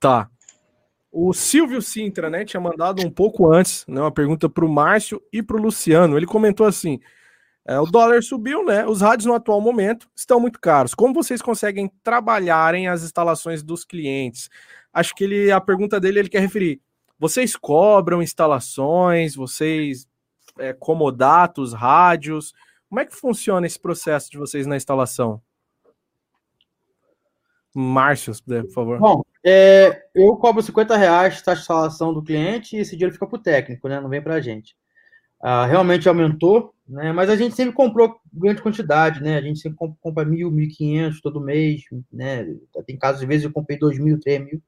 Tá. 0.00 0.28
O 1.12 1.32
Silvio 1.32 1.80
Sintra, 1.80 2.28
né, 2.28 2.44
tinha 2.44 2.60
mandado 2.60 3.06
um 3.06 3.10
pouco 3.10 3.52
antes, 3.52 3.84
né, 3.86 4.00
uma 4.00 4.10
pergunta 4.10 4.48
para 4.48 4.64
o 4.64 4.68
Márcio 4.68 5.22
e 5.32 5.40
para 5.40 5.56
o 5.56 5.60
Luciano. 5.60 6.16
Ele 6.16 6.26
comentou 6.26 6.66
assim: 6.66 6.98
é, 7.64 7.78
o 7.78 7.86
dólar 7.86 8.20
subiu, 8.24 8.64
né? 8.64 8.84
Os 8.84 9.02
rádios 9.02 9.26
no 9.26 9.34
atual 9.34 9.60
momento 9.60 10.08
estão 10.16 10.40
muito 10.40 10.58
caros. 10.58 10.94
Como 10.94 11.14
vocês 11.14 11.40
conseguem 11.40 11.92
trabalharem 12.02 12.88
as 12.88 13.04
instalações 13.04 13.62
dos 13.62 13.84
clientes? 13.84 14.50
Acho 14.92 15.14
que 15.14 15.22
ele, 15.22 15.52
a 15.52 15.60
pergunta 15.60 16.00
dele 16.00 16.18
ele 16.18 16.28
quer 16.28 16.40
referir 16.40 16.80
vocês 17.22 17.54
cobram 17.54 18.20
instalações, 18.20 19.36
vocês 19.36 20.08
é, 20.58 20.72
comodatos, 20.72 21.72
rádios? 21.72 22.54
Como 22.88 23.00
é 23.00 23.06
que 23.06 23.14
funciona 23.14 23.66
esse 23.66 23.78
processo 23.78 24.30
de 24.30 24.38
vocês 24.38 24.66
na 24.66 24.76
instalação? 24.76 25.40
Márcio, 27.74 28.34
por 28.44 28.70
favor. 28.70 28.98
Bom, 28.98 29.22
é, 29.44 30.06
eu 30.14 30.36
cobro 30.36 30.62
50 30.62 30.96
reais 30.96 31.40
taxa 31.40 31.56
de 31.56 31.62
instalação 31.62 32.12
do 32.12 32.22
cliente 32.22 32.76
e 32.76 32.80
esse 32.80 32.92
dinheiro 32.92 33.14
fica 33.14 33.26
para 33.26 33.36
o 33.36 33.42
técnico, 33.42 33.88
né? 33.88 34.00
Não 34.00 34.08
vem 34.08 34.20
para 34.22 34.34
a 34.34 34.40
gente. 34.40 34.76
Ah, 35.40 35.66
realmente 35.66 36.08
aumentou, 36.08 36.72
né? 36.86 37.12
Mas 37.12 37.28
a 37.28 37.34
gente 37.34 37.56
sempre 37.56 37.74
comprou 37.74 38.20
grande 38.32 38.62
quantidade, 38.62 39.20
né? 39.20 39.38
A 39.38 39.40
gente 39.40 39.58
sempre 39.58 39.78
compra 40.00 40.24
mil, 40.24 40.50
mil 40.50 40.68
quinhentos 40.68 41.20
todo 41.20 41.40
mês, 41.40 41.82
né? 42.12 42.46
Tem 42.86 42.96
casos, 42.96 43.22
às 43.22 43.28
vezes, 43.28 43.44
eu 43.44 43.52
comprei 43.52 43.76
dois 43.78 43.98
mil, 43.98 44.20
três 44.20 44.38
mil. 44.38 44.62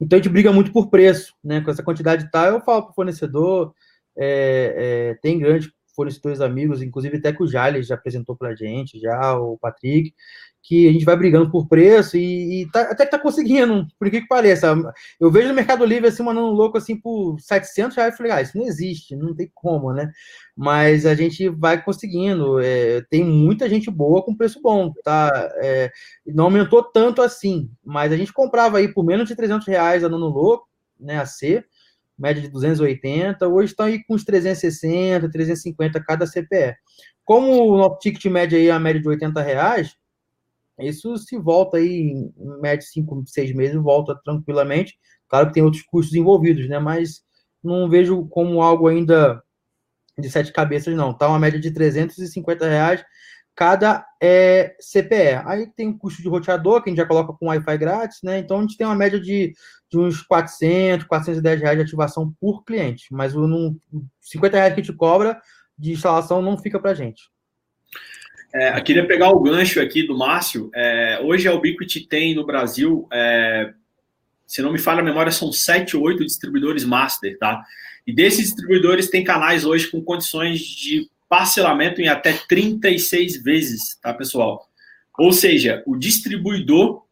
Então 0.00 0.16
a 0.16 0.22
gente 0.22 0.32
briga 0.32 0.52
muito 0.52 0.72
por 0.72 0.88
preço, 0.88 1.34
né? 1.44 1.60
Com 1.60 1.70
essa 1.70 1.82
quantidade 1.82 2.30
tal, 2.30 2.46
eu 2.46 2.60
falo 2.60 2.84
para 2.84 2.92
o 2.92 2.94
fornecedor, 2.94 3.74
é, 4.18 5.10
é, 5.10 5.14
tem 5.22 5.38
grandes 5.38 5.70
fornecedores 5.98 6.40
amigos, 6.40 6.80
inclusive 6.80 7.16
até 7.16 7.32
que 7.32 7.42
o 7.42 7.46
Jales 7.46 7.88
já 7.88 7.96
apresentou 7.96 8.36
para 8.36 8.50
a 8.50 8.54
gente, 8.54 9.00
já 9.00 9.36
o 9.36 9.58
Patrick, 9.58 10.14
que 10.62 10.88
a 10.88 10.92
gente 10.92 11.04
vai 11.04 11.16
brigando 11.16 11.50
por 11.50 11.66
preço 11.66 12.16
e, 12.16 12.62
e 12.62 12.70
tá, 12.70 12.82
até 12.82 13.04
que 13.04 13.10
tá 13.10 13.18
conseguindo, 13.18 13.84
por 13.98 14.08
que 14.08 14.20
que 14.20 14.28
pareça. 14.28 14.76
Eu 15.18 15.28
vejo 15.28 15.48
no 15.48 15.54
Mercado 15.54 15.84
Livre 15.84 16.06
assim, 16.08 16.22
mandando 16.22 16.48
louco 16.48 16.78
assim 16.78 16.96
por 16.96 17.40
700 17.40 17.96
reais, 17.96 18.12
eu 18.12 18.16
falei, 18.16 18.32
ah, 18.32 18.42
isso 18.42 18.56
não 18.56 18.64
existe, 18.64 19.16
não 19.16 19.34
tem 19.34 19.50
como, 19.52 19.92
né? 19.92 20.12
Mas 20.56 21.04
a 21.04 21.16
gente 21.16 21.48
vai 21.48 21.82
conseguindo, 21.82 22.60
é, 22.60 23.00
tem 23.10 23.24
muita 23.24 23.68
gente 23.68 23.90
boa 23.90 24.22
com 24.22 24.36
preço 24.36 24.60
bom, 24.62 24.92
tá? 25.02 25.30
É, 25.56 25.90
não 26.26 26.44
aumentou 26.44 26.84
tanto 26.84 27.22
assim, 27.22 27.70
mas 27.84 28.12
a 28.12 28.16
gente 28.16 28.32
comprava 28.32 28.78
aí 28.78 28.86
por 28.86 29.04
menos 29.04 29.28
de 29.28 29.34
300 29.34 29.66
reais 29.66 30.04
andando 30.04 30.26
louco, 30.26 30.68
né, 31.00 31.18
a 31.18 31.26
C, 31.26 31.64
média 32.18 32.42
de 32.42 32.48
280, 32.48 33.46
hoje 33.46 33.70
estão 33.72 33.86
aí 33.86 34.02
com 34.04 34.14
uns 34.14 34.24
360, 34.24 35.30
350 35.30 36.02
cada 36.04 36.26
CPE. 36.26 36.76
Como 37.24 37.74
o 37.74 37.98
ticket 37.98 38.24
médio 38.26 38.58
aí 38.58 38.68
é 38.68 38.70
a 38.70 38.80
média 38.80 39.00
de 39.00 39.08
80 39.08 39.40
reais, 39.40 39.96
isso 40.78 41.16
se 41.18 41.36
volta 41.36 41.76
aí, 41.76 42.10
em 42.10 42.32
média, 42.60 42.86
cinco, 42.86 43.22
seis 43.26 43.52
meses, 43.52 43.76
volta 43.76 44.14
tranquilamente. 44.24 44.98
Claro 45.28 45.48
que 45.48 45.54
tem 45.54 45.62
outros 45.62 45.82
custos 45.82 46.14
envolvidos, 46.14 46.68
né? 46.68 46.78
Mas 46.78 47.22
não 47.62 47.88
vejo 47.88 48.26
como 48.28 48.62
algo 48.62 48.86
ainda 48.86 49.42
de 50.16 50.30
sete 50.30 50.52
cabeças, 50.52 50.94
não. 50.94 51.12
Tá 51.12 51.28
uma 51.28 51.38
média 51.38 51.58
de 51.58 51.70
350 51.70 52.68
reais 52.68 53.04
cada 53.58 54.06
é, 54.22 54.76
CPE. 54.78 55.42
Aí 55.44 55.66
tem 55.66 55.88
o 55.88 55.98
custo 55.98 56.22
de 56.22 56.28
roteador, 56.28 56.80
que 56.80 56.88
a 56.88 56.92
gente 56.92 56.98
já 56.98 57.04
coloca 57.04 57.32
com 57.32 57.48
Wi-Fi 57.48 57.76
grátis, 57.76 58.18
né? 58.22 58.38
Então 58.38 58.58
a 58.58 58.60
gente 58.60 58.76
tem 58.76 58.86
uma 58.86 58.94
média 58.94 59.18
de, 59.18 59.52
de 59.90 59.98
uns 59.98 60.22
400, 60.22 61.04
410 61.08 61.60
reais 61.60 61.76
de 61.76 61.82
ativação 61.82 62.32
por 62.40 62.62
cliente. 62.62 63.08
Mas 63.10 63.34
o, 63.34 63.48
no, 63.48 63.76
50 64.20 64.56
reais 64.56 64.74
que 64.74 64.80
a 64.80 64.84
gente 64.84 64.96
cobra 64.96 65.40
de 65.76 65.90
instalação 65.90 66.40
não 66.40 66.56
fica 66.56 66.78
para 66.78 66.94
gente. 66.94 67.20
É, 68.54 68.80
queria 68.80 69.04
pegar 69.04 69.30
o 69.30 69.40
gancho 69.40 69.80
aqui 69.80 70.06
do 70.06 70.16
Márcio. 70.16 70.70
É, 70.72 71.20
hoje 71.24 71.48
a 71.48 71.52
Ubiquiti 71.52 72.06
tem 72.06 72.36
no 72.36 72.46
Brasil, 72.46 73.08
é, 73.12 73.72
se 74.46 74.62
não 74.62 74.70
me 74.70 74.78
falha 74.78 75.00
a 75.00 75.04
memória, 75.04 75.32
são 75.32 75.50
sete 75.50 75.96
ou 75.96 76.04
oito 76.04 76.24
distribuidores 76.24 76.84
master, 76.84 77.36
tá? 77.36 77.60
E 78.06 78.14
desses 78.14 78.44
distribuidores 78.44 79.10
tem 79.10 79.24
canais 79.24 79.64
hoje 79.64 79.90
com 79.90 80.00
condições 80.00 80.60
de 80.60 81.10
parcelamento 81.28 82.00
em 82.00 82.08
até 82.08 82.32
36 82.32 83.42
vezes, 83.42 83.96
tá, 84.00 84.14
pessoal? 84.14 84.68
Ou 85.18 85.32
seja, 85.32 85.82
o 85.86 85.96
distribuidor 85.96 87.04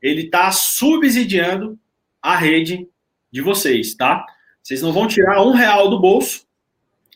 ele 0.00 0.22
está 0.22 0.52
subsidiando 0.52 1.78
a 2.22 2.36
rede 2.36 2.86
de 3.30 3.40
vocês, 3.40 3.94
tá? 3.94 4.24
Vocês 4.62 4.82
não 4.82 4.92
vão 4.92 5.06
tirar 5.06 5.42
um 5.42 5.52
real 5.52 5.88
do 5.88 5.98
bolso, 5.98 6.46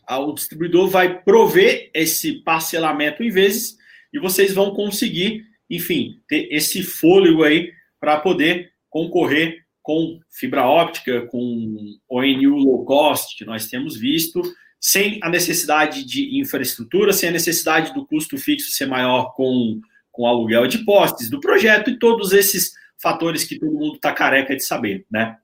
o 0.09 0.32
distribuidor 0.32 0.89
vai 0.89 1.22
prover 1.22 1.90
esse 1.94 2.43
parcelamento 2.43 3.22
em 3.22 3.31
vezes 3.31 3.78
e 4.12 4.18
vocês 4.18 4.52
vão 4.52 4.74
conseguir, 4.74 5.44
enfim, 5.68 6.20
ter 6.28 6.48
esse 6.51 6.82
fôlego 6.82 7.44
aí 7.44 7.72
para 8.01 8.18
poder 8.18 8.72
concorrer 8.89 9.64
com 9.82 10.20
fibra 10.28 10.66
óptica, 10.66 11.27
com 11.27 11.97
ONU 12.09 12.56
low 12.56 12.85
cost, 12.85 13.36
que 13.36 13.44
nós 13.44 13.68
temos 13.68 13.97
visto, 13.97 14.43
sem 14.81 15.20
a 15.23 15.28
necessidade 15.28 16.05
de 16.05 16.40
infraestrutura, 16.40 17.12
sem 17.12 17.28
a 17.28 17.32
necessidade 17.32 17.93
do 17.93 18.07
custo 18.07 18.39
fixo 18.39 18.70
ser 18.70 18.86
maior 18.86 19.35
com, 19.35 19.78
com 20.11 20.27
aluguel 20.27 20.66
de 20.66 20.78
postes, 20.85 21.28
do 21.28 21.39
projeto 21.39 21.90
e 21.90 21.98
todos 21.98 22.32
esses 22.32 22.73
fatores 23.01 23.44
que 23.44 23.59
todo 23.59 23.73
mundo 23.73 23.97
está 23.97 24.12
careca 24.12 24.57
de 24.57 24.65
saber, 24.65 25.07
né? 25.11 25.36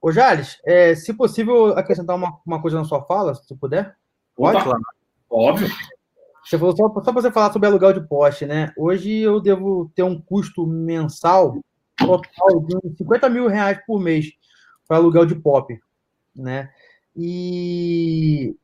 Ô, 0.00 0.12
Jales, 0.12 0.60
é, 0.64 0.94
se 0.94 1.12
possível, 1.14 1.76
acrescentar 1.78 2.14
uma, 2.14 2.38
uma 2.46 2.60
coisa 2.60 2.78
na 2.78 2.84
sua 2.84 3.02
fala, 3.02 3.34
se 3.34 3.56
puder? 3.56 3.96
Pode? 4.36 4.58
Opa, 4.58 4.78
óbvio. 5.28 5.68
Você 6.44 6.56
falou 6.58 6.76
só, 6.76 6.88
só 6.88 7.12
para 7.12 7.12
você 7.12 7.32
falar 7.32 7.52
sobre 7.52 7.68
aluguel 7.68 7.92
de 7.92 8.06
poste, 8.06 8.46
né? 8.46 8.72
Hoje 8.76 9.18
eu 9.18 9.40
devo 9.40 9.90
ter 9.94 10.02
um 10.02 10.20
custo 10.20 10.66
mensal 10.66 11.58
total 11.96 12.60
de 12.60 12.96
50 12.96 13.28
mil 13.28 13.48
reais 13.48 13.78
por 13.86 14.00
mês 14.00 14.32
para 14.86 14.98
aluguel 14.98 15.26
de 15.26 15.34
pop, 15.34 15.78
né? 16.34 16.70
E 17.18 18.54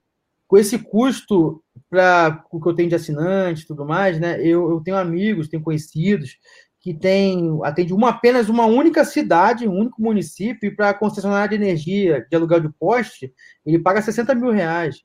com 0.47 0.57
esse 0.57 0.79
custo 0.79 1.63
para 1.91 2.45
o 2.53 2.61
que 2.61 2.69
eu 2.69 2.75
tenho 2.75 2.89
de 2.89 2.95
assinante 2.95 3.63
e 3.63 3.67
tudo 3.67 3.85
mais, 3.85 4.21
né? 4.21 4.41
Eu, 4.41 4.71
eu 4.71 4.81
tenho 4.81 4.97
amigos, 4.97 5.49
tenho 5.49 5.63
conhecidos 5.63 6.39
que 6.81 6.93
tem 6.93 7.59
atende 7.65 7.95
uma 7.95 8.11
apenas 8.11 8.51
uma 8.51 8.67
única 8.67 9.05
cidade, 9.05 9.67
um 9.67 9.75
único 9.75 10.03
município, 10.03 10.77
para 10.77 10.93
concessionária 10.93 11.49
de 11.49 11.65
energia 11.65 12.27
de 12.29 12.37
aluguel 12.37 12.61
de 12.61 12.69
poste, 12.79 13.33
ele 13.65 13.79
paga 13.79 14.03
60 14.03 14.35
mil 14.35 14.51
reais. 14.51 15.03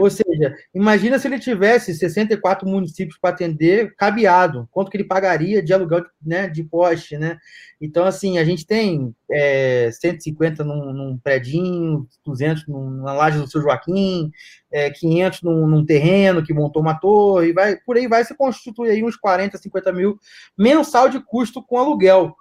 Ou 0.00 0.10
seja, 0.10 0.54
imagina 0.74 1.18
se 1.18 1.28
ele 1.28 1.38
tivesse 1.38 1.94
64 1.94 2.68
municípios 2.68 3.18
para 3.18 3.30
atender, 3.30 3.94
cabeado, 3.96 4.68
quanto 4.70 4.90
que 4.90 4.96
ele 4.96 5.04
pagaria 5.04 5.62
de 5.62 5.72
aluguel 5.72 6.04
né, 6.24 6.48
de 6.48 6.62
poste, 6.62 7.16
né? 7.16 7.38
Então, 7.80 8.04
assim, 8.04 8.38
a 8.38 8.44
gente 8.44 8.66
tem 8.66 9.14
é, 9.30 9.90
150 9.92 10.64
num, 10.64 10.92
num 10.92 11.18
predinho, 11.18 12.08
200 12.24 12.66
na 12.66 13.12
laje 13.12 13.38
do 13.38 13.48
seu 13.48 13.62
Joaquim, 13.62 14.30
é, 14.70 14.90
500 14.90 15.42
num, 15.42 15.66
num, 15.66 15.84
terreno 15.84 16.44
que 16.44 16.52
montou 16.52 16.82
uma 16.82 16.98
torre, 16.98 17.52
vai, 17.52 17.76
por 17.76 17.96
aí 17.96 18.08
vai 18.08 18.24
se 18.24 18.34
constituir 18.34 18.90
aí 18.90 19.04
uns 19.04 19.16
40, 19.16 19.56
50 19.58 19.92
mil 19.92 20.18
mensal 20.56 21.08
de 21.08 21.20
custo 21.20 21.62
com 21.62 21.78
aluguel. 21.78 22.34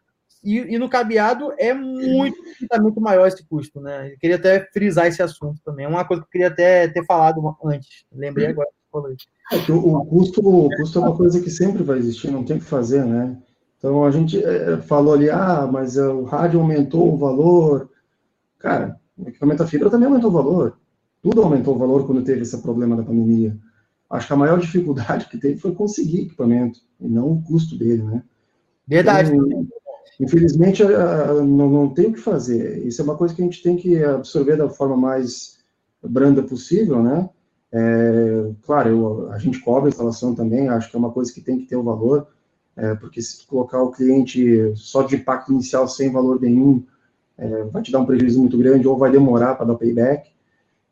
E, 0.44 0.76
e, 0.76 0.78
no 0.78 0.90
cabeado 0.90 1.52
é 1.58 1.74
muito, 1.74 2.38
muito 2.82 3.02
maior 3.02 3.28
esse 3.28 3.46
custo, 3.48 3.82
né? 3.82 4.14
Eu 4.14 4.18
queria 4.20 4.36
até 4.36 4.68
frisar 4.72 5.08
esse 5.08 5.22
assunto 5.22 5.60
também. 5.64 5.86
É 5.86 5.90
uma 5.90 6.06
coisa 6.06 6.22
que 6.22 6.28
eu 6.28 6.32
queria 6.32 6.48
até 6.48 6.88
ter 6.88 7.06
falado 7.06 7.42
antes. 7.64 8.06
Lembrei 8.12 8.48
agora 8.48 8.68
que 8.68 8.92
falou 8.92 9.12
isso. 9.12 9.28
É 9.52 9.72
o, 9.72 10.06
custo, 10.06 10.42
o 10.48 10.70
custo 10.70 11.00
é 11.00 11.02
uma 11.02 11.16
coisa 11.16 11.42
que 11.42 11.50
sempre 11.50 11.84
vai 11.84 11.98
existir, 11.98 12.32
não 12.32 12.44
tem 12.44 12.58
o 12.58 12.60
que 12.60 12.66
fazer, 12.66 13.06
né? 13.06 13.38
Então 13.78 14.04
a 14.04 14.12
gente 14.12 14.44
é, 14.44 14.78
falou 14.78 15.14
ali, 15.14 15.30
ah, 15.30 15.68
mas 15.72 15.98
o 15.98 16.24
rádio 16.24 16.60
aumentou 16.60 17.14
o 17.14 17.18
valor. 17.18 17.90
Cara, 18.60 19.00
o 19.18 19.28
equipamento 19.28 19.64
da 19.64 19.70
fibra 19.70 19.90
também 19.90 20.08
aumentou 20.08 20.30
o 20.30 20.34
valor. 20.34 20.78
Tudo 21.22 21.42
aumentou 21.42 21.76
o 21.76 21.78
valor 21.78 22.06
quando 22.06 22.24
teve 22.24 22.42
esse 22.42 22.58
problema 22.62 22.96
da 22.96 23.04
pandemia. 23.04 23.58
Acho 24.10 24.28
que 24.28 24.34
a 24.34 24.38
maior 24.38 24.60
dificuldade 24.60 25.28
que 25.28 25.38
teve 25.38 25.60
foi 25.60 25.74
conseguir 25.74 26.22
equipamento, 26.22 26.80
e 27.00 27.08
não 27.08 27.34
o 27.34 27.44
custo 27.44 27.78
dele, 27.78 28.04
né? 28.04 28.24
Verdade. 28.88 29.36
Então, 29.36 29.68
Infelizmente, 30.20 30.84
não, 30.84 31.70
não 31.70 31.90
tem 31.90 32.08
o 32.08 32.14
que 32.14 32.20
fazer. 32.20 32.86
Isso 32.86 33.02
é 33.02 33.04
uma 33.04 33.16
coisa 33.16 33.34
que 33.34 33.42
a 33.42 33.46
gente 33.46 33.62
tem 33.62 33.76
que 33.76 34.04
absorver 34.04 34.58
da 34.58 34.70
forma 34.70 34.98
mais 34.98 35.58
branda 36.04 36.42
possível, 36.42 37.02
né? 37.02 37.30
É, 37.72 38.52
claro, 38.64 38.90
eu, 38.90 39.32
a 39.32 39.38
gente 39.38 39.60
cobra 39.60 39.88
a 39.88 39.92
instalação 39.92 40.34
também, 40.34 40.70
acho 40.70 40.90
que 40.90 40.96
é 40.96 41.00
uma 41.00 41.12
coisa 41.12 41.34
que 41.34 41.42
tem 41.42 41.60
que 41.60 41.66
ter 41.66 41.76
o 41.76 41.84
valor, 41.84 42.28
é, 42.76 42.96
porque 42.96 43.22
se 43.22 43.46
colocar 43.46 43.82
o 43.82 43.92
cliente 43.92 44.72
só 44.76 45.04
de 45.04 45.16
impacto 45.16 45.52
inicial 45.52 45.88
sem 45.88 46.12
valor 46.12 46.40
nenhum, 46.40 46.84
é, 47.38 47.64
vai 47.66 47.82
te 47.82 47.92
dar 47.92 48.00
um 48.00 48.06
prejuízo 48.06 48.40
muito 48.40 48.58
grande 48.58 48.88
ou 48.88 48.98
vai 48.98 49.12
demorar 49.12 49.56
para 49.56 49.66
dar 49.66 49.76
payback. 49.76 50.32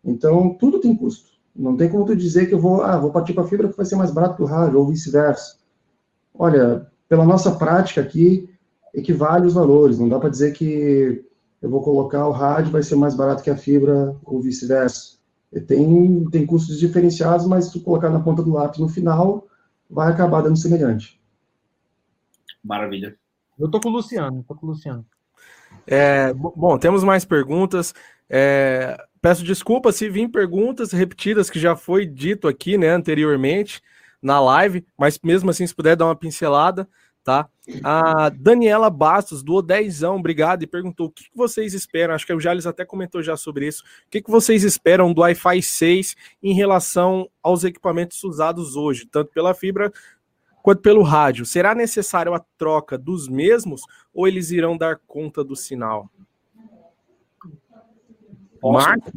Então, 0.03 0.53
tudo 0.53 0.79
tem 0.79 0.95
custo. 0.95 1.29
Não 1.55 1.75
tem 1.77 1.89
como 1.89 2.05
tu 2.05 2.15
dizer 2.15 2.47
que 2.47 2.53
eu 2.53 2.59
vou, 2.59 2.83
ah, 2.83 2.97
vou 2.97 3.11
partir 3.11 3.33
para 3.33 3.45
fibra 3.45 3.69
que 3.69 3.77
vai 3.77 3.85
ser 3.85 3.95
mais 3.95 4.11
barato 4.11 4.35
que 4.35 4.43
o 4.43 4.45
rádio, 4.45 4.77
ou 4.77 4.87
vice-versa. 4.87 5.55
Olha, 6.33 6.85
pela 7.07 7.25
nossa 7.25 7.51
prática 7.51 8.01
aqui, 8.01 8.49
equivale 8.95 9.45
os 9.45 9.53
valores. 9.53 9.99
Não 9.99 10.09
dá 10.09 10.19
para 10.19 10.29
dizer 10.29 10.53
que 10.53 11.23
eu 11.61 11.69
vou 11.69 11.81
colocar 11.81 12.27
o 12.27 12.31
rádio 12.31 12.71
vai 12.71 12.81
ser 12.81 12.95
mais 12.95 13.15
barato 13.15 13.43
que 13.43 13.49
a 13.49 13.57
fibra, 13.57 14.15
ou 14.23 14.41
vice-versa. 14.41 15.15
Tem, 15.67 16.25
tem 16.29 16.45
custos 16.45 16.79
diferenciados, 16.79 17.45
mas 17.45 17.65
se 17.65 17.73
tu 17.73 17.81
colocar 17.81 18.09
na 18.09 18.19
ponta 18.19 18.43
do 18.43 18.53
lápis 18.53 18.79
no 18.79 18.89
final, 18.89 19.47
vai 19.89 20.11
acabar 20.11 20.41
dando 20.41 20.57
semelhante. 20.57 21.19
Maravilha. 22.63 23.15
Eu 23.57 23.69
tô 23.69 23.79
com 23.79 23.89
o 23.89 23.91
Luciano, 23.91 24.43
tô 24.47 24.55
com 24.55 24.65
o 24.65 24.69
Luciano. 24.69 25.05
É, 25.87 26.33
bom, 26.33 26.77
temos 26.77 27.03
mais 27.03 27.23
perguntas. 27.23 27.93
É, 28.29 28.97
peço 29.21 29.43
desculpa 29.43 29.91
se 29.91 30.09
vim 30.09 30.27
perguntas 30.27 30.91
repetidas 30.91 31.49
que 31.49 31.59
já 31.59 31.75
foi 31.75 32.05
dito 32.05 32.47
aqui, 32.47 32.77
né, 32.77 32.89
anteriormente 32.89 33.81
na 34.21 34.39
live, 34.39 34.83
mas 34.97 35.19
mesmo 35.23 35.51
assim, 35.51 35.67
se 35.67 35.75
puder 35.75 35.95
dar 35.95 36.05
uma 36.05 36.15
pincelada, 36.15 36.89
tá? 37.25 37.49
A 37.83 38.29
Daniela 38.29 38.87
Bastos, 38.87 39.41
do 39.41 39.59
Dezão, 39.59 40.17
obrigado, 40.17 40.61
e 40.61 40.67
perguntou 40.67 41.07
o 41.07 41.11
que 41.11 41.25
vocês 41.33 41.73
esperam, 41.73 42.13
acho 42.13 42.25
que 42.25 42.31
o 42.31 42.39
Jales 42.39 42.67
até 42.67 42.85
comentou 42.85 43.23
já 43.23 43.35
sobre 43.35 43.67
isso, 43.67 43.83
o 44.05 44.09
que 44.11 44.23
vocês 44.27 44.63
esperam 44.63 45.11
do 45.11 45.21
Wi-Fi 45.21 45.61
6 45.61 46.15
em 46.43 46.53
relação 46.53 47.27
aos 47.41 47.63
equipamentos 47.63 48.23
usados 48.23 48.75
hoje, 48.75 49.07
tanto 49.07 49.31
pela 49.31 49.55
fibra 49.55 49.91
quanto 50.61 50.83
pelo 50.83 51.01
rádio. 51.01 51.47
Será 51.47 51.73
necessário 51.73 52.35
a 52.35 52.45
troca 52.57 52.95
dos 52.95 53.27
mesmos 53.27 53.81
ou 54.13 54.27
eles 54.27 54.51
irão 54.51 54.77
dar 54.77 54.99
conta 55.07 55.43
do 55.43 55.55
sinal? 55.55 56.09
Marcos, 58.61 59.11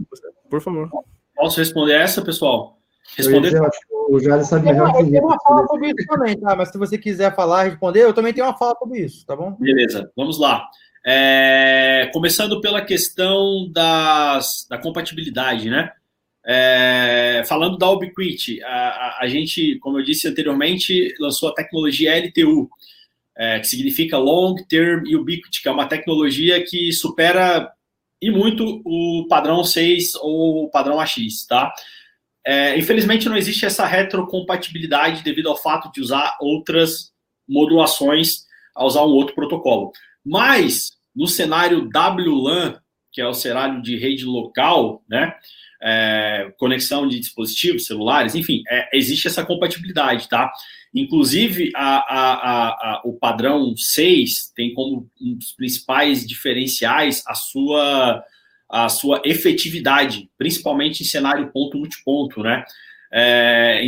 por 0.49 0.63
favor. 0.63 0.91
Posso 1.37 1.59
responder 1.59 1.95
essa, 1.95 2.23
pessoal? 2.23 2.78
Responder. 3.17 3.55
Eu, 3.55 3.71
o 4.11 4.21
Jales 4.21 4.49
sabe 4.49 4.67
melhor 4.67 4.93
que 4.93 5.03
eu 5.03 5.11
tenho 5.11 5.25
uma 5.25 5.39
fala 5.41 5.67
sobre 5.67 5.89
isso 5.89 6.07
também, 6.07 6.39
tá? 6.39 6.57
Mas 6.57 6.71
se 6.71 6.79
você 6.79 6.97
quiser 6.97 7.35
falar, 7.35 7.65
responder, 7.65 8.05
eu 8.05 8.15
também 8.15 8.33
tenho 8.33 8.47
uma 8.47 8.57
fala 8.57 8.75
sobre 8.79 9.01
isso, 9.01 9.25
tá 9.27 9.37
bom? 9.37 9.53
Beleza, 9.59 10.11
vamos 10.17 10.39
lá. 10.39 10.67
É, 11.07 12.11
começando 12.13 12.61
pela 12.61 12.85
questão 12.85 13.71
das, 13.71 14.67
da 14.69 14.79
compatibilidade, 14.79 15.71
né? 15.71 15.91
É, 16.47 17.43
falando 17.47 17.77
da 17.77 17.91
Ubiquiti, 17.91 18.63
a, 18.63 18.69
a, 18.69 19.19
a, 19.23 19.29
gente, 19.29 19.79
como 19.81 19.99
eu 19.99 20.05
disse 20.05 20.27
anteriormente, 20.27 21.15
lançou 21.21 21.51
a 21.51 21.55
tecnologia 21.55 22.17
LTU, 22.17 22.69
é, 23.37 23.61
que 23.61 23.67
significa 23.67 24.17
Long 24.17 24.55
Term 24.69 25.03
Ubiquity, 25.15 25.63
que 25.63 25.69
é 25.69 25.73
uma 25.73 25.87
tecnologia 25.87 26.65
que 26.65 26.91
supera 26.93 27.71
e 28.21 28.31
muito 28.31 28.83
o 28.85 29.27
padrão 29.29 29.63
6 29.63 30.15
ou 30.17 30.65
o 30.65 30.71
padrão 30.71 30.99
AX, 30.99 31.47
tá? 31.47 31.73
É, 32.47 32.79
infelizmente 32.79 33.29
não 33.29 33.37
existe 33.37 33.67
essa 33.67 33.85
retrocompatibilidade 33.87 35.23
devido 35.23 35.49
ao 35.49 35.57
fato 35.57 35.91
de 35.93 36.01
usar 36.01 36.37
outras 36.41 37.13
modulações 37.47 38.47
a 38.75 38.85
usar 38.85 39.03
um 39.03 39.11
outro 39.11 39.35
protocolo. 39.35 39.93
Mas 40.25 40.93
no 41.15 41.27
cenário 41.27 41.89
WLAN, 41.93 42.79
que 43.13 43.21
é 43.21 43.27
o 43.27 43.35
cenário 43.35 43.83
de 43.83 43.97
rede 43.97 44.25
local, 44.25 45.03
né? 45.09 45.35
É, 45.81 46.53
conexão 46.59 47.09
de 47.09 47.21
dispositivos 47.21 47.87
celulares, 47.87 48.35
enfim, 48.35 48.63
é, 48.69 48.97
existe 48.97 49.29
essa 49.29 49.45
compatibilidade, 49.45 50.29
tá? 50.29 50.51
Inclusive, 50.95 51.71
a, 51.75 51.99
a, 51.99 52.69
a, 52.69 53.03
o 53.05 53.13
padrão 53.15 53.77
6 53.77 54.53
tem 54.57 54.75
como 54.75 55.09
um 55.21 55.35
dos 55.35 55.53
principais 55.53 56.27
diferenciais 56.27 57.23
a 57.27 57.35
sua 57.35 58.25
a 58.69 58.89
sua 58.89 59.23
efetividade, 59.25 60.29
principalmente 60.37 61.03
em 61.03 61.07
cenário 61.07 61.51
ponto-multiponto, 61.53 62.43
né? 62.43 62.65
É, 63.11 63.83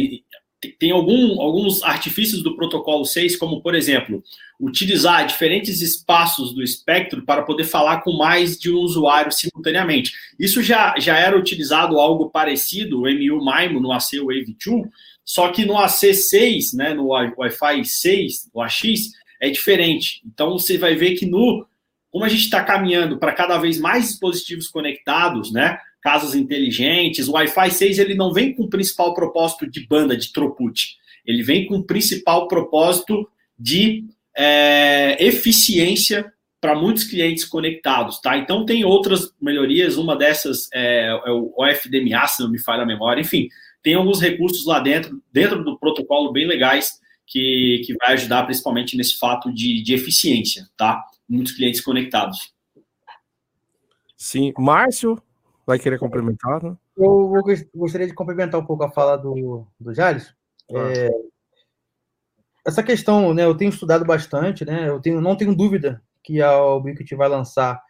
tem 0.78 0.90
algum, 0.90 1.40
alguns 1.40 1.82
artifícios 1.82 2.42
do 2.42 2.54
protocolo 2.54 3.04
6, 3.04 3.36
como, 3.36 3.62
por 3.62 3.74
exemplo, 3.74 4.22
utilizar 4.60 5.26
diferentes 5.26 5.80
espaços 5.80 6.52
do 6.54 6.62
espectro 6.62 7.24
para 7.24 7.42
poder 7.42 7.64
falar 7.64 8.02
com 8.02 8.12
mais 8.12 8.58
de 8.58 8.70
um 8.70 8.78
usuário 8.78 9.32
simultaneamente. 9.32 10.12
Isso 10.38 10.62
já, 10.62 10.94
já 10.98 11.16
era 11.16 11.38
utilizado 11.38 11.98
algo 11.98 12.28
parecido, 12.28 13.00
o 13.00 13.02
MU 13.02 13.44
MIMO 13.44 13.80
no 13.80 13.92
AC 13.92 14.18
Wave 14.18 14.56
2, 14.64 14.88
só 15.24 15.48
que 15.50 15.64
no 15.64 15.74
AC6, 15.74 16.74
né, 16.74 16.92
no 16.92 17.08
Wi-Fi 17.08 17.84
6, 17.84 18.50
o 18.52 18.60
AX, 18.60 19.12
é 19.40 19.48
diferente. 19.48 20.20
Então, 20.26 20.58
você 20.58 20.76
vai 20.76 20.94
ver 20.94 21.14
que 21.14 21.24
no 21.24 21.66
como 22.10 22.24
a 22.24 22.28
gente 22.28 22.44
está 22.44 22.62
caminhando 22.64 23.18
para 23.18 23.32
cada 23.32 23.58
vez 23.58 23.78
mais 23.78 24.08
dispositivos 24.08 24.68
conectados, 24.68 25.52
né? 25.52 25.78
Casas 26.02 26.34
inteligentes, 26.34 27.28
o 27.28 27.32
Wi-Fi 27.32 27.70
6 27.70 27.98
ele 27.98 28.14
não 28.14 28.32
vem 28.32 28.54
com 28.54 28.64
o 28.64 28.70
principal 28.70 29.14
propósito 29.14 29.70
de 29.70 29.86
banda, 29.86 30.16
de 30.16 30.32
throughput. 30.32 30.96
Ele 31.24 31.42
vem 31.42 31.66
com 31.66 31.76
o 31.76 31.84
principal 31.84 32.48
propósito 32.48 33.28
de 33.58 34.04
é, 34.36 35.16
eficiência 35.20 36.32
para 36.60 36.74
muitos 36.74 37.04
clientes 37.04 37.44
conectados, 37.44 38.20
tá? 38.20 38.36
Então 38.36 38.66
tem 38.66 38.84
outras 38.84 39.32
melhorias, 39.40 39.96
uma 39.96 40.16
dessas 40.16 40.68
é, 40.72 41.06
é 41.06 41.30
o 41.30 41.64
FDMA, 41.66 42.26
se 42.26 42.42
não 42.42 42.50
me 42.50 42.58
falha 42.58 42.82
a 42.82 42.86
memória, 42.86 43.20
enfim, 43.20 43.48
tem 43.82 43.94
alguns 43.94 44.20
recursos 44.20 44.66
lá 44.66 44.78
dentro, 44.78 45.22
dentro 45.32 45.64
do 45.64 45.78
protocolo 45.78 46.32
bem 46.32 46.46
legais 46.46 47.00
que, 47.26 47.82
que 47.86 47.94
vai 47.94 48.14
ajudar 48.14 48.42
principalmente 48.42 48.96
nesse 48.96 49.18
fato 49.18 49.52
de, 49.52 49.82
de 49.82 49.94
eficiência, 49.94 50.68
tá? 50.76 51.02
Muitos 51.30 51.52
clientes 51.52 51.80
conectados. 51.80 52.52
Sim. 54.16 54.52
Márcio, 54.58 55.22
vai 55.64 55.78
querer 55.78 55.98
complementar? 55.98 56.62
Né? 56.62 56.76
Eu 56.96 57.32
gostaria 57.74 58.06
de 58.06 58.14
complementar 58.14 58.60
um 58.60 58.66
pouco 58.66 58.82
a 58.82 58.90
fala 58.90 59.16
do, 59.16 59.66
do 59.78 59.94
Jales. 59.94 60.34
Ah. 60.74 60.92
É, 60.92 61.10
essa 62.66 62.82
questão, 62.82 63.32
né, 63.32 63.44
eu 63.44 63.56
tenho 63.56 63.70
estudado 63.70 64.04
bastante, 64.04 64.64
né, 64.64 64.88
eu 64.88 65.00
tenho, 65.00 65.20
não 65.20 65.36
tenho 65.36 65.54
dúvida 65.54 66.02
que 66.22 66.42
a 66.42 66.62
Ubiquiti 66.74 67.14
vai 67.14 67.28
lançar 67.28 67.80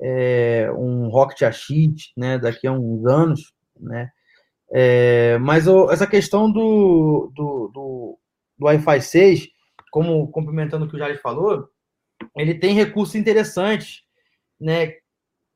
é, 0.00 0.70
um 0.76 1.08
Rocket 1.08 1.42
AX, 1.42 2.12
né, 2.16 2.38
daqui 2.38 2.66
a 2.66 2.72
uns 2.72 3.06
anos, 3.06 3.54
né, 3.78 4.10
é, 4.72 5.38
mas 5.38 5.66
o, 5.66 5.90
essa 5.90 6.06
questão 6.06 6.50
do, 6.50 7.32
do, 7.34 7.70
do, 7.72 8.18
do 8.58 8.66
Wi-Fi 8.66 9.00
6, 9.00 9.48
como 9.90 10.30
complementando 10.30 10.84
o 10.84 10.88
que 10.88 10.96
o 10.96 10.98
Jales 10.98 11.20
falou, 11.20 11.68
ele 12.36 12.54
tem 12.54 12.74
recursos 12.74 13.14
interessantes, 13.14 14.02
né? 14.60 14.92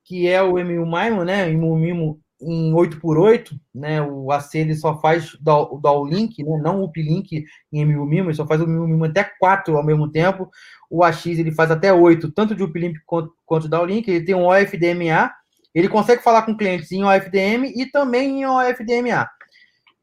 Que 0.04 0.28
é 0.28 0.42
o 0.42 0.52
MU 0.52 0.86
MIMO, 0.86 1.24
né? 1.24 1.46
O 1.48 1.76
MIMO 1.76 2.20
em 2.40 2.72
8x8, 2.72 3.58
né? 3.74 4.02
O 4.02 4.30
AC 4.30 4.54
ele 4.56 4.74
só 4.74 5.00
faz 5.00 5.34
o 5.34 5.78
downlink, 5.78 6.42
né? 6.42 6.60
Não 6.62 6.80
o 6.80 6.84
uplink 6.84 7.44
em 7.72 7.84
MU 7.84 8.06
MIMO, 8.06 8.28
ele 8.28 8.36
só 8.36 8.46
faz 8.46 8.60
o 8.60 8.66
MU 8.66 8.86
MIMO 8.86 9.04
até 9.04 9.24
4 9.38 9.76
ao 9.76 9.84
mesmo 9.84 10.10
tempo. 10.10 10.50
O 10.90 11.02
AX 11.02 11.26
ele 11.26 11.52
faz 11.52 11.70
até 11.70 11.92
8, 11.92 12.30
tanto 12.32 12.54
de 12.54 12.62
uplink 12.62 12.98
quanto, 13.06 13.32
quanto 13.44 13.68
downlink. 13.68 14.10
Ele 14.10 14.24
tem 14.24 14.34
um 14.34 14.46
OFDMA, 14.46 15.32
ele 15.74 15.88
consegue 15.88 16.22
falar 16.22 16.42
com 16.42 16.56
clientes 16.56 16.92
em 16.92 17.02
OFDM 17.02 17.72
e 17.74 17.86
também 17.90 18.42
em 18.42 18.46
OFDMA. 18.46 19.28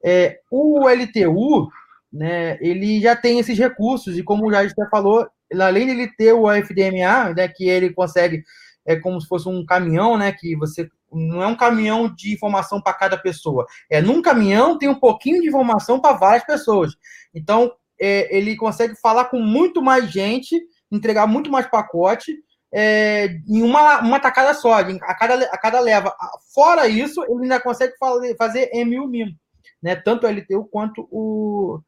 É, 0.03 0.39
o 0.49 0.89
LTU, 0.89 1.69
né, 2.11 2.57
ele 2.59 2.99
já 2.99 3.15
tem 3.15 3.39
esses 3.39 3.57
recursos, 3.57 4.17
e 4.17 4.23
como 4.23 4.47
o 4.47 4.51
Jair 4.51 4.73
já 4.75 4.89
falou, 4.89 5.29
além 5.59 5.85
de 5.85 5.91
ele 5.91 6.07
ter 6.15 6.33
o 6.33 6.49
FDMA, 6.51 7.33
né, 7.35 7.47
que 7.47 7.67
ele 7.67 7.93
consegue, 7.93 8.43
é 8.85 8.95
como 8.95 9.19
se 9.19 9.27
fosse 9.27 9.47
um 9.47 9.65
caminhão, 9.65 10.17
né, 10.17 10.31
que 10.31 10.55
você 10.55 10.87
não 11.11 11.43
é 11.43 11.47
um 11.47 11.55
caminhão 11.55 12.13
de 12.13 12.33
informação 12.33 12.81
para 12.81 12.93
cada 12.93 13.17
pessoa. 13.17 13.65
É 13.89 14.01
num 14.01 14.21
caminhão 14.21 14.77
tem 14.77 14.87
um 14.87 14.99
pouquinho 14.99 15.41
de 15.41 15.47
informação 15.49 15.99
para 15.99 16.17
várias 16.17 16.45
pessoas. 16.45 16.95
Então 17.33 17.71
é, 17.99 18.35
ele 18.35 18.55
consegue 18.55 18.95
falar 18.95 19.25
com 19.25 19.39
muito 19.39 19.81
mais 19.81 20.09
gente, 20.09 20.59
entregar 20.91 21.27
muito 21.27 21.51
mais 21.51 21.67
pacote 21.67 22.33
é, 22.73 23.37
em 23.47 23.61
uma, 23.61 23.99
uma 23.99 24.19
tacada 24.19 24.53
só, 24.53 24.79
a 24.79 25.15
cada, 25.15 25.35
a 25.45 25.57
cada 25.57 25.79
leva. 25.79 26.15
Fora 26.53 26.87
isso, 26.87 27.21
ele 27.25 27.43
ainda 27.43 27.59
consegue 27.59 27.93
fazer, 27.97 28.35
fazer 28.37 28.69
MU 28.85 29.07
MIM, 29.07 29.37
né? 29.83 29.95
Tanto 29.95 30.25
o 30.25 30.29
LTU 30.29 30.65
quanto 30.71 31.07
o, 31.11 31.79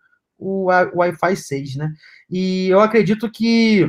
o 0.44 0.65
Wi-Fi 0.65 1.36
6, 1.36 1.76
né? 1.76 1.94
E 2.30 2.68
eu 2.70 2.80
acredito 2.80 3.32
que 3.32 3.88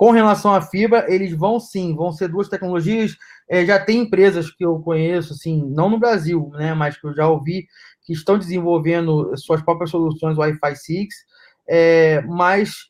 com 0.00 0.12
relação 0.12 0.54
à 0.54 0.62
fibra, 0.62 1.04
eles 1.12 1.30
vão 1.30 1.60
sim, 1.60 1.94
vão 1.94 2.10
ser 2.10 2.28
duas 2.28 2.48
tecnologias. 2.48 3.14
É, 3.46 3.66
já 3.66 3.78
tem 3.78 3.98
empresas 3.98 4.50
que 4.50 4.64
eu 4.64 4.78
conheço, 4.78 5.34
assim, 5.34 5.62
não 5.68 5.90
no 5.90 5.98
Brasil, 5.98 6.50
né, 6.54 6.72
mas 6.72 6.96
que 6.96 7.06
eu 7.06 7.14
já 7.14 7.28
ouvi 7.28 7.66
que 8.02 8.14
estão 8.14 8.38
desenvolvendo 8.38 9.36
suas 9.36 9.60
próprias 9.60 9.90
soluções 9.90 10.38
Wi-Fi 10.38 10.74
6, 10.74 11.06
é, 11.68 12.22
mas 12.22 12.86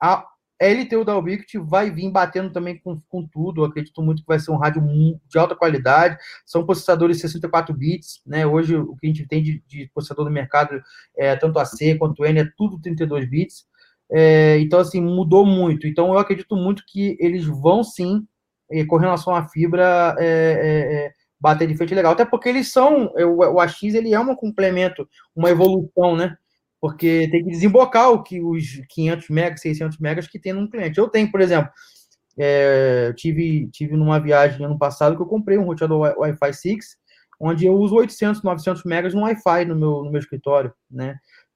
a, 0.00 0.24
LTU 0.64 1.04
da 1.04 1.16
Ubiquiti 1.16 1.58
vai 1.58 1.90
vir 1.90 2.10
batendo 2.10 2.50
também 2.52 2.78
com, 2.78 3.00
com 3.08 3.26
tudo. 3.26 3.62
Eu 3.62 3.66
acredito 3.66 4.02
muito 4.02 4.22
que 4.22 4.28
vai 4.28 4.38
ser 4.38 4.50
um 4.50 4.56
rádio 4.56 4.82
de 5.28 5.38
alta 5.38 5.56
qualidade. 5.56 6.16
São 6.46 6.64
processadores 6.64 7.20
64 7.20 7.74
bits, 7.74 8.22
né? 8.26 8.46
Hoje 8.46 8.76
o 8.76 8.96
que 8.96 9.06
a 9.06 9.08
gente 9.08 9.26
tem 9.26 9.42
de, 9.42 9.62
de 9.66 9.90
processador 9.92 10.24
no 10.24 10.30
mercado 10.30 10.80
é 11.16 11.34
tanto 11.36 11.58
a 11.58 11.64
C 11.64 11.96
quanto 11.96 12.24
N 12.24 12.40
é 12.40 12.48
tudo 12.56 12.80
32 12.80 13.28
bits. 13.28 13.66
É, 14.10 14.58
então 14.60 14.78
assim 14.78 15.00
mudou 15.00 15.44
muito. 15.46 15.86
Então 15.86 16.12
eu 16.12 16.18
acredito 16.18 16.54
muito 16.54 16.84
que 16.86 17.16
eles 17.18 17.44
vão 17.44 17.82
sim, 17.82 18.26
é, 18.70 18.84
com 18.84 18.96
relação 18.96 19.34
à 19.34 19.48
fibra, 19.48 20.14
é, 20.18 20.26
é, 20.26 21.06
é 21.06 21.12
bater 21.40 21.66
de 21.66 21.76
frente 21.76 21.94
legal. 21.94 22.12
Até 22.12 22.24
porque 22.24 22.48
eles 22.48 22.70
são 22.70 23.12
o, 23.16 23.54
o 23.54 23.60
AX 23.60 23.82
ele 23.82 24.14
é 24.14 24.20
um 24.20 24.34
complemento, 24.36 25.08
uma 25.34 25.50
evolução, 25.50 26.14
né? 26.14 26.36
Porque 26.82 27.28
tem 27.30 27.44
que 27.44 27.50
desembocar 27.50 28.10
o 28.10 28.24
que 28.24 28.42
os 28.42 28.82
500 28.88 29.28
megas, 29.28 29.60
600 29.60 29.98
megas 29.98 30.26
que 30.26 30.36
tem 30.36 30.52
num 30.52 30.68
cliente. 30.68 30.98
Eu 30.98 31.08
tenho, 31.08 31.30
por 31.30 31.40
exemplo, 31.40 31.70
é, 32.36 33.12
tive, 33.16 33.68
tive 33.70 33.96
numa 33.96 34.18
viagem 34.18 34.66
ano 34.66 34.76
passado 34.76 35.14
que 35.14 35.22
eu 35.22 35.26
comprei 35.26 35.56
um 35.56 35.64
roteador 35.64 36.12
Wi-Fi 36.18 36.52
6, 36.52 36.84
onde 37.40 37.66
eu 37.66 37.74
uso 37.74 37.94
800, 37.94 38.42
900 38.42 38.82
megas 38.82 39.14
no 39.14 39.22
Wi-Fi 39.22 39.64
no 39.64 39.76
meu, 39.76 40.02
no 40.02 40.10
meu 40.10 40.18
escritório, 40.18 40.74
né? 40.90 41.14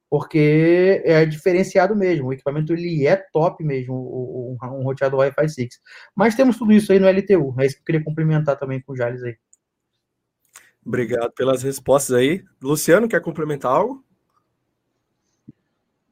Porque 0.09 1.03
é 1.03 1.25
diferenciado 1.25 1.93
mesmo, 1.93 2.29
o 2.29 2.33
equipamento 2.33 2.71
ele 2.71 3.05
é 3.05 3.17
top 3.33 3.61
mesmo, 3.65 3.95
um, 3.95 4.57
um 4.77 4.83
roteador 4.83 5.19
Wi-Fi 5.19 5.49
6. 5.49 5.69
Mas 6.15 6.35
temos 6.35 6.57
tudo 6.57 6.71
isso 6.71 6.93
aí 6.93 6.99
no 6.99 7.07
LTU, 7.09 7.53
é 7.59 7.65
isso 7.65 7.75
que 7.75 7.81
eu 7.81 7.85
queria 7.85 8.03
complementar 8.03 8.57
também 8.57 8.81
com 8.81 8.93
o 8.93 8.95
Jales 8.95 9.21
aí. 9.23 9.35
Obrigado 10.85 11.33
pelas 11.33 11.63
respostas 11.63 12.15
aí. 12.15 12.45
Luciano, 12.63 13.09
quer 13.09 13.19
complementar 13.19 13.73
algo? 13.73 14.06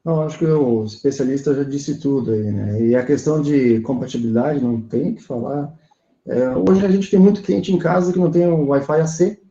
Não, 0.06 0.22
acho 0.22 0.38
que 0.38 0.46
o 0.46 0.84
especialista 0.84 1.52
já 1.52 1.64
disse 1.64 1.98
tudo 1.98 2.30
aí, 2.30 2.52
né? 2.52 2.80
E 2.80 2.94
a 2.94 3.04
questão 3.04 3.42
de 3.42 3.80
compatibilidade, 3.80 4.62
não 4.62 4.80
tem 4.80 5.16
que 5.16 5.20
falar. 5.20 5.76
É, 6.24 6.48
hoje 6.50 6.86
a 6.86 6.88
gente 6.88 7.10
tem 7.10 7.18
muito 7.18 7.42
cliente 7.42 7.72
em 7.72 7.78
casa 7.78 8.12
que 8.12 8.18
não 8.20 8.30
tem 8.30 8.46
um 8.46 8.68
Wi-Fi 8.68 9.00
AC. 9.00 9.42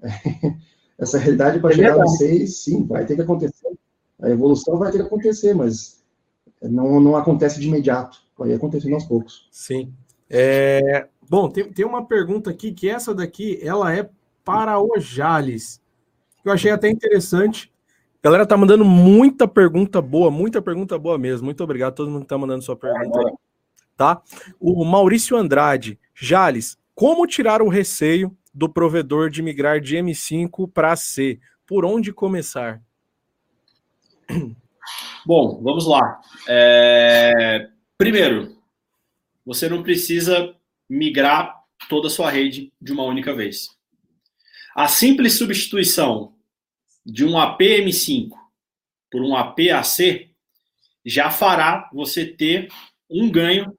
Essa 0.98 1.18
realidade 1.18 1.60
para 1.60 1.72
é 1.72 1.74
chegar 1.74 1.98
no 1.98 2.08
6, 2.08 2.62
sim, 2.62 2.86
vai 2.86 3.04
ter 3.04 3.16
que 3.16 3.20
acontecer. 3.20 3.68
A 4.22 4.30
evolução 4.30 4.78
vai 4.78 4.90
ter 4.90 4.96
que 4.96 5.04
acontecer, 5.04 5.52
mas 5.52 6.02
não, 6.62 6.98
não 6.98 7.14
acontece 7.14 7.60
de 7.60 7.68
imediato. 7.68 8.16
Vai 8.38 8.54
acontecendo 8.54 8.94
aos 8.94 9.04
poucos. 9.04 9.46
Sim. 9.50 9.92
É, 10.30 11.06
bom, 11.28 11.50
tem, 11.50 11.70
tem 11.70 11.84
uma 11.84 12.06
pergunta 12.06 12.48
aqui, 12.48 12.72
que 12.72 12.88
essa 12.88 13.14
daqui, 13.14 13.58
ela 13.60 13.94
é 13.94 14.08
para 14.42 14.80
o 14.80 14.98
Jales. 14.98 15.82
Eu 16.42 16.50
achei 16.50 16.70
até 16.70 16.88
interessante 16.88 17.70
Galera 18.22 18.46
tá 18.46 18.56
mandando 18.56 18.84
muita 18.84 19.48
pergunta 19.48 20.00
boa, 20.00 20.30
muita 20.30 20.62
pergunta 20.62 20.96
boa 20.96 21.18
mesmo. 21.18 21.46
Muito 21.46 21.64
obrigado 21.64 21.88
a 21.92 21.96
todo 21.96 22.10
mundo 22.10 22.22
que 22.22 22.28
tá 22.28 22.38
mandando 22.38 22.62
sua 22.62 22.76
pergunta. 22.76 23.18
Tá? 23.96 24.22
O 24.60 24.84
Maurício 24.84 25.36
Andrade, 25.36 25.98
Jales, 26.14 26.78
como 26.94 27.26
tirar 27.26 27.60
o 27.60 27.68
receio 27.68 28.36
do 28.54 28.68
provedor 28.68 29.28
de 29.28 29.42
migrar 29.42 29.80
de 29.80 29.96
M5 29.96 30.70
para 30.72 30.94
C? 30.94 31.40
Por 31.66 31.84
onde 31.84 32.12
começar? 32.12 32.80
Bom, 35.26 35.60
vamos 35.60 35.84
lá. 35.86 36.20
É... 36.48 37.70
Primeiro, 37.98 38.56
você 39.44 39.68
não 39.68 39.82
precisa 39.82 40.54
migrar 40.88 41.60
toda 41.88 42.06
a 42.06 42.10
sua 42.10 42.30
rede 42.30 42.72
de 42.80 42.92
uma 42.92 43.02
única 43.02 43.34
vez. 43.34 43.76
A 44.76 44.86
simples 44.86 45.36
substituição 45.36 46.34
de 47.04 47.24
um 47.24 47.32
APM5 47.32 48.30
por 49.10 49.22
um 49.22 49.36
APAC 49.36 50.30
já 51.04 51.30
fará 51.30 51.90
você 51.92 52.24
ter 52.24 52.68
um 53.10 53.30
ganho 53.30 53.76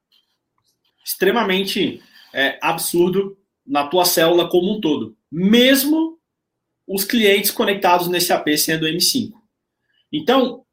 extremamente 1.03 2.01
é, 2.33 2.57
absurdo 2.61 3.37
na 3.65 3.87
tua 3.87 4.05
célula 4.05 4.49
como 4.49 4.71
um 4.71 4.81
todo, 4.81 5.17
mesmo 5.31 6.19
os 6.87 7.05
clientes 7.05 7.49
conectados 7.49 8.07
nesse 8.07 8.33
AP 8.33 8.49
sendo 8.57 8.85
M5. 8.85 9.31
Então, 10.11 10.63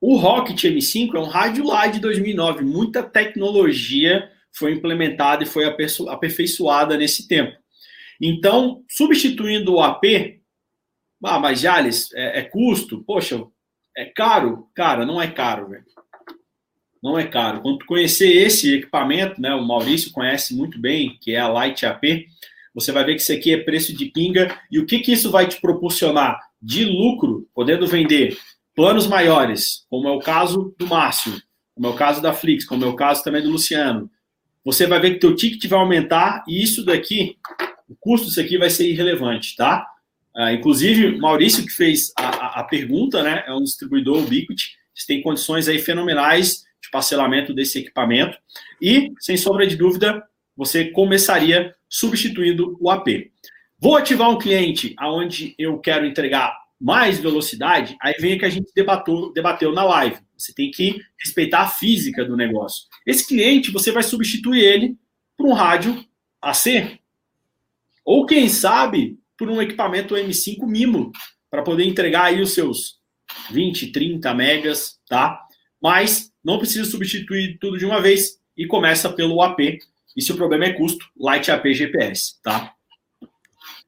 o 0.00 0.16
Rocket 0.16 0.64
M5 0.64 1.14
é 1.14 1.18
um 1.18 1.28
rádio 1.28 1.66
lá 1.66 1.86
de 1.86 2.00
2009, 2.00 2.64
muita 2.64 3.02
tecnologia 3.02 4.30
foi 4.52 4.72
implementada 4.72 5.44
e 5.44 5.46
foi 5.46 5.64
aperfeiçoada 6.08 6.96
nesse 6.96 7.28
tempo. 7.28 7.56
Então, 8.20 8.82
substituindo 8.88 9.74
o 9.74 9.80
AP, 9.80 10.39
ah, 11.24 11.38
mas 11.38 11.60
Jales, 11.60 12.12
é, 12.14 12.40
é 12.40 12.42
custo? 12.42 13.02
Poxa, 13.04 13.42
é 13.96 14.04
caro? 14.04 14.68
Cara, 14.74 15.04
não 15.04 15.20
é 15.20 15.28
caro, 15.28 15.68
velho. 15.68 15.84
Não 17.02 17.18
é 17.18 17.26
caro. 17.26 17.62
Quando 17.62 17.84
conhecer 17.86 18.28
esse 18.28 18.74
equipamento, 18.74 19.40
né, 19.40 19.54
o 19.54 19.66
Maurício 19.66 20.12
conhece 20.12 20.54
muito 20.54 20.78
bem, 20.78 21.16
que 21.20 21.34
é 21.34 21.40
a 21.40 21.48
Light 21.48 21.84
AP, 21.84 22.26
você 22.74 22.92
vai 22.92 23.04
ver 23.04 23.14
que 23.14 23.22
isso 23.22 23.32
aqui 23.32 23.52
é 23.52 23.62
preço 23.62 23.96
de 23.96 24.06
pinga. 24.06 24.58
E 24.70 24.78
o 24.78 24.86
que, 24.86 25.00
que 25.00 25.12
isso 25.12 25.30
vai 25.30 25.46
te 25.46 25.60
proporcionar 25.60 26.38
de 26.60 26.84
lucro, 26.84 27.48
podendo 27.54 27.86
vender 27.86 28.36
planos 28.74 29.06
maiores, 29.06 29.84
como 29.88 30.08
é 30.08 30.12
o 30.12 30.20
caso 30.20 30.74
do 30.78 30.86
Márcio, 30.86 31.40
como 31.74 31.86
é 31.86 31.90
o 31.90 31.96
caso 31.96 32.22
da 32.22 32.32
Flix, 32.32 32.64
como 32.64 32.84
é 32.84 32.88
o 32.88 32.96
caso 32.96 33.24
também 33.24 33.42
do 33.42 33.50
Luciano. 33.50 34.10
Você 34.64 34.86
vai 34.86 35.00
ver 35.00 35.12
que 35.12 35.20
teu 35.20 35.34
ticket 35.34 35.66
vai 35.68 35.78
aumentar 35.78 36.44
e 36.46 36.62
isso 36.62 36.84
daqui, 36.84 37.36
o 37.88 37.96
custo 37.98 38.28
disso 38.28 38.40
aqui 38.40 38.58
vai 38.58 38.70
ser 38.70 38.88
irrelevante, 38.88 39.56
tá? 39.56 39.86
Uh, 40.36 40.50
inclusive, 40.50 41.18
Maurício, 41.18 41.64
que 41.64 41.72
fez 41.72 42.12
a, 42.16 42.60
a, 42.60 42.64
pergunta, 42.64 43.22
né, 43.22 43.44
é 43.46 43.52
um 43.52 43.62
distribuidor 43.62 44.18
Ubiquiti, 44.18 44.78
tem 45.06 45.22
condições 45.22 45.66
aí 45.66 45.78
fenomenais 45.78 46.64
de 46.82 46.90
parcelamento 46.90 47.54
desse 47.54 47.78
equipamento 47.78 48.38
e, 48.80 49.12
sem 49.18 49.36
sombra 49.36 49.66
de 49.66 49.76
dúvida, 49.76 50.22
você 50.56 50.86
começaria 50.86 51.74
substituindo 51.88 52.76
o 52.80 52.90
AP. 52.90 53.30
Vou 53.78 53.96
ativar 53.96 54.30
um 54.30 54.38
cliente 54.38 54.94
aonde 54.98 55.54
eu 55.58 55.78
quero 55.78 56.06
entregar 56.06 56.54
mais 56.80 57.18
velocidade, 57.18 57.96
aí 58.00 58.14
vem 58.18 58.36
o 58.36 58.38
que 58.38 58.44
a 58.44 58.50
gente 58.50 58.72
debatou, 58.74 59.32
debateu 59.32 59.72
na 59.72 59.84
live. 59.84 60.18
Você 60.36 60.54
tem 60.54 60.70
que 60.70 61.00
respeitar 61.18 61.60
a 61.60 61.68
física 61.68 62.24
do 62.24 62.36
negócio. 62.36 62.86
Esse 63.06 63.26
cliente, 63.26 63.70
você 63.70 63.92
vai 63.92 64.02
substituir 64.02 64.60
ele 64.60 64.96
por 65.36 65.46
um 65.46 65.52
rádio 65.52 66.02
AC. 66.40 66.98
Ou 68.02 68.24
quem 68.24 68.48
sabe, 68.48 69.18
por 69.40 69.48
um 69.48 69.62
equipamento 69.62 70.14
M5 70.14 70.66
Mimo, 70.66 71.10
para 71.50 71.62
poder 71.62 71.84
entregar 71.84 72.24
aí 72.24 72.42
os 72.42 72.52
seus 72.52 73.00
20, 73.50 73.90
30 73.90 74.34
megas, 74.34 75.00
tá? 75.08 75.40
Mas 75.82 76.30
não 76.44 76.58
precisa 76.58 76.84
substituir 76.84 77.56
tudo 77.58 77.78
de 77.78 77.86
uma 77.86 78.02
vez 78.02 78.38
e 78.54 78.66
começa 78.66 79.10
pelo 79.10 79.40
AP. 79.40 79.78
E 80.14 80.20
se 80.20 80.30
o 80.30 80.36
problema 80.36 80.66
é 80.66 80.74
custo, 80.74 81.06
Light 81.18 81.50
AP 81.50 81.72
GPS, 81.72 82.34
tá? 82.42 82.74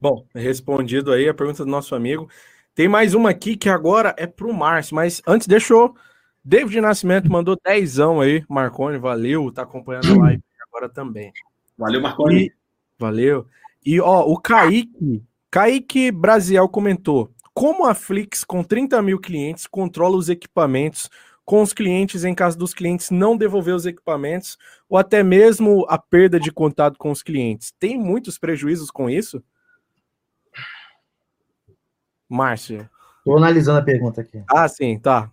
Bom, 0.01 0.27
respondido 0.35 1.13
aí 1.13 1.29
a 1.29 1.35
pergunta 1.35 1.67
do 1.67 1.71
nosso 1.71 1.95
amigo. 1.95 2.31
Tem 2.75 2.89
mais 2.89 3.13
uma 3.13 3.29
aqui 3.29 3.55
que 3.55 3.69
agora 3.69 4.15
é 4.17 4.27
para 4.27 4.47
o 4.47 4.55
Márcio, 4.55 4.97
mas 4.97 5.21
antes 5.27 5.47
deixou. 5.47 5.95
David 6.43 6.81
Nascimento 6.81 7.31
mandou 7.31 7.59
dezão 7.63 8.23
aí, 8.23 8.43
Marconi, 8.49 8.97
valeu, 8.97 9.53
tá 9.53 9.65
acompanhando 9.65 10.15
a 10.15 10.25
live 10.25 10.43
agora 10.67 10.89
também. 10.89 11.31
Valeu, 11.77 12.01
Marconi. 12.01 12.47
E, 12.47 12.53
valeu. 12.99 13.47
E 13.85 14.01
ó, 14.01 14.23
o 14.23 14.41
Kaique 14.41 15.23
Kaique 15.53 16.11
Brasiel 16.11 16.67
comentou: 16.67 17.31
como 17.53 17.85
a 17.85 17.95
Flix, 17.95 18.43
com 18.43 18.65
30 18.65 19.03
mil 19.03 19.21
clientes, 19.21 19.67
controla 19.67 20.17
os 20.17 20.31
equipamentos 20.31 21.11
com 21.45 21.61
os 21.61 21.75
clientes 21.75 22.25
em 22.25 22.35
caso 22.35 22.57
dos 22.57 22.73
clientes 22.73 23.11
não 23.11 23.37
devolver 23.37 23.75
os 23.75 23.85
equipamentos 23.85 24.57
ou 24.89 24.97
até 24.97 25.23
mesmo 25.23 25.85
a 25.91 25.99
perda 25.99 26.41
de 26.41 26.51
contato 26.51 26.97
com 26.97 27.11
os 27.11 27.23
clientes? 27.23 27.71
Tem 27.79 27.99
muitos 27.99 28.39
prejuízos 28.39 28.91
com 28.91 29.11
isso? 29.11 29.45
Márcia. 32.27 32.91
Estou 33.19 33.37
analisando 33.37 33.79
a 33.79 33.83
pergunta 33.83 34.23
aqui. 34.23 34.43
Ah, 34.49 34.67
sim, 34.67 34.99
tá. 34.99 35.31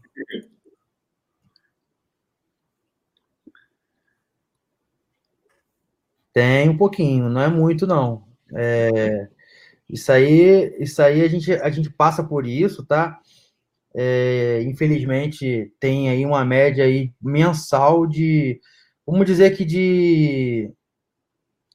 Tem 6.33 6.67
um 6.67 6.77
pouquinho, 6.77 7.29
não 7.29 7.41
é 7.41 7.47
muito, 7.47 7.87
não. 7.87 8.27
É, 8.53 9.29
isso 9.90 10.11
aí, 10.11 10.76
isso 10.80 11.02
aí 11.02 11.22
a 11.22 11.28
gente, 11.28 11.52
a 11.53 11.70
gente 11.70 11.90
passa 11.90 12.24
por 12.24 12.45
isso, 12.45 12.86
tá? 12.86 13.20
É, 13.95 14.61
infelizmente 14.64 15.74
tem 15.80 16.10
aí 16.10 16.26
uma 16.26 16.45
média 16.45 16.86
aí 16.86 17.11
mensal 17.22 18.06
de, 18.06 18.61
vamos 19.06 19.26
dizer 19.26 19.56
que 19.57 19.66
de 19.66 20.72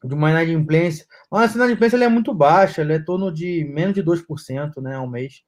de 0.05 0.15
uma 0.15 0.31
inadimplência. 0.31 1.07
Mas 1.31 1.53
a 1.53 1.57
inadimplência 1.57 1.97
ela 1.97 2.05
é 2.05 2.09
muito 2.09 2.35
baixa, 2.35 2.82
ela 2.82 2.93
é 2.93 2.97
em 2.97 3.05
torno 3.05 3.32
de 3.32 3.65
menos 3.65 3.95
de 3.95 4.03
2% 4.03 4.82
né, 4.82 4.97
ao 4.97 5.09
mês. 5.09 5.43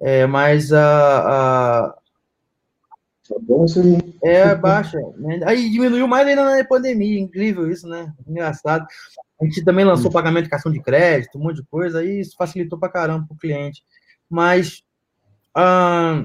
É, 0.00 0.26
mas 0.26 0.72
a, 0.72 1.86
a 1.88 2.02
Tá. 3.28 3.36
É 4.28 4.54
baixa. 4.54 4.98
Né? 5.16 5.40
Aí 5.46 5.70
diminuiu 5.70 6.08
mais 6.08 6.26
ainda 6.26 6.44
na 6.44 6.64
pandemia, 6.64 7.20
incrível 7.20 7.70
isso, 7.70 7.88
né? 7.88 8.12
Engraçado. 8.26 8.84
A 9.42 9.44
gente 9.44 9.64
também 9.64 9.84
lançou 9.84 10.08
hum. 10.08 10.12
pagamento 10.12 10.44
de 10.44 10.50
cartão 10.50 10.72
de 10.72 10.80
crédito, 10.80 11.36
um 11.36 11.42
monte 11.42 11.56
de 11.56 11.66
coisa, 11.66 11.98
aí 11.98 12.20
isso 12.20 12.36
facilitou 12.38 12.78
para 12.78 12.88
caramba 12.88 13.26
para 13.26 13.34
o 13.34 13.38
cliente. 13.38 13.82
Mas 14.30 14.84
ah, 15.54 16.24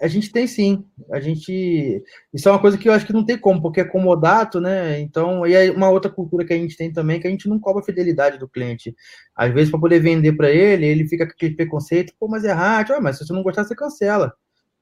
A 0.00 0.06
gente 0.06 0.30
tem 0.30 0.46
sim. 0.46 0.84
A 1.10 1.20
gente. 1.20 2.04
Isso 2.32 2.48
é 2.48 2.52
uma 2.52 2.60
coisa 2.60 2.78
que 2.78 2.88
eu 2.88 2.92
acho 2.92 3.06
que 3.06 3.12
não 3.12 3.24
tem 3.24 3.38
como, 3.38 3.60
porque 3.60 3.80
é 3.80 3.84
comodato, 3.84 4.60
né? 4.60 5.00
Então, 5.00 5.46
e 5.46 5.54
é 5.54 5.70
uma 5.70 5.90
outra 5.90 6.10
cultura 6.10 6.44
que 6.44 6.52
a 6.52 6.56
gente 6.56 6.76
tem 6.76 6.92
também, 6.92 7.20
que 7.20 7.26
a 7.26 7.30
gente 7.30 7.48
não 7.48 7.58
cobra 7.58 7.82
a 7.82 7.84
fidelidade 7.84 8.38
do 8.38 8.48
cliente. 8.48 8.94
Às 9.34 9.52
vezes, 9.52 9.70
para 9.70 9.80
poder 9.80 10.00
vender 10.00 10.34
para 10.34 10.50
ele, 10.50 10.86
ele 10.86 11.08
fica 11.08 11.26
com 11.26 11.32
aquele 11.32 11.56
preconceito, 11.56 12.12
pô, 12.18 12.28
mas 12.28 12.44
é 12.44 12.52
rádio, 12.52 12.94
ah, 12.96 13.00
mas 13.00 13.18
se 13.18 13.26
você 13.26 13.32
não 13.32 13.42
gostar, 13.42 13.64
você 13.64 13.74
cancela. 13.74 14.34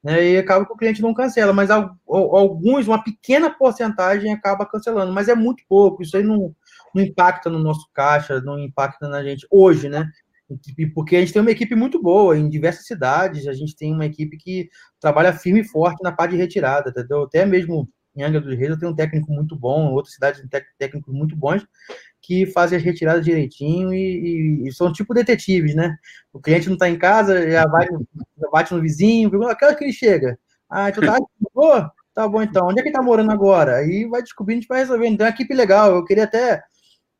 Né? 0.03 0.33
E 0.33 0.37
acaba 0.37 0.65
que 0.65 0.73
o 0.73 0.77
cliente 0.77 1.01
não 1.01 1.13
cancela, 1.13 1.51
mas 1.53 1.69
alguns, 1.71 2.87
uma 2.87 3.03
pequena 3.03 3.49
porcentagem 3.49 4.31
acaba 4.31 4.65
cancelando, 4.65 5.11
mas 5.11 5.27
é 5.29 5.35
muito 5.35 5.63
pouco. 5.67 6.03
Isso 6.03 6.15
aí 6.15 6.23
não, 6.23 6.55
não 6.93 7.03
impacta 7.03 7.49
no 7.49 7.59
nosso 7.59 7.87
caixa, 7.93 8.41
não 8.41 8.59
impacta 8.59 9.07
na 9.07 9.23
gente 9.23 9.47
hoje, 9.49 9.89
né? 9.89 10.09
porque 10.93 11.17
a 11.17 11.19
gente 11.19 11.33
tem 11.33 11.41
uma 11.41 11.51
equipe 11.51 11.75
muito 11.75 12.01
boa 12.01 12.37
em 12.37 12.49
diversas 12.49 12.85
cidades, 12.85 13.47
a 13.47 13.53
gente 13.53 13.75
tem 13.75 13.93
uma 13.93 14.05
equipe 14.05 14.37
que 14.37 14.69
trabalha 14.99 15.33
firme 15.33 15.59
e 15.59 15.67
forte 15.67 16.01
na 16.01 16.11
parte 16.11 16.31
de 16.31 16.37
retirada, 16.37 16.89
entendeu? 16.89 17.23
Até 17.23 17.45
mesmo 17.45 17.89
em 18.15 18.23
Angra 18.23 18.41
dos 18.41 18.57
Reis 18.57 18.71
eu 18.71 18.79
tenho 18.79 18.91
um 18.91 18.95
técnico 18.95 19.31
muito 19.31 19.55
bom, 19.55 19.91
outras 19.91 20.13
cidades 20.15 20.41
têm 20.49 20.61
técnicos 20.77 21.13
muito 21.13 21.35
bons 21.35 21.65
que 22.21 22.45
fazem 22.47 22.77
as 22.77 22.83
retiradas 22.83 23.23
direitinho 23.23 23.93
e, 23.93 24.63
e, 24.63 24.67
e 24.67 24.73
são 24.73 24.91
tipo 24.91 25.13
detetives, 25.13 25.75
né? 25.75 25.95
O 26.33 26.39
cliente 26.39 26.67
não 26.67 26.73
está 26.73 26.89
em 26.89 26.97
casa, 26.97 27.49
já, 27.49 27.67
vai, 27.67 27.85
já 27.85 28.49
bate 28.51 28.73
no 28.73 28.81
vizinho, 28.81 29.43
aquela 29.43 29.75
que 29.75 29.83
ele 29.83 29.93
chega. 29.93 30.37
Ah, 30.69 30.89
então 30.89 31.03
tá, 31.05 31.91
tá 32.13 32.27
bom 32.27 32.41
então, 32.41 32.67
onde 32.67 32.79
é 32.79 32.83
que 32.83 32.89
ele 32.89 32.95
tá 32.95 33.03
morando 33.03 33.31
agora? 33.31 33.77
Aí 33.77 34.05
vai 34.07 34.21
descobrindo, 34.21 34.59
a 34.59 34.61
gente 34.61 34.67
vai 34.67 34.79
resolvendo. 34.79 35.13
Então 35.13 35.27
é 35.27 35.29
uma 35.29 35.33
equipe 35.35 35.53
legal, 35.53 35.95
eu 35.95 36.03
queria 36.03 36.23
até 36.23 36.63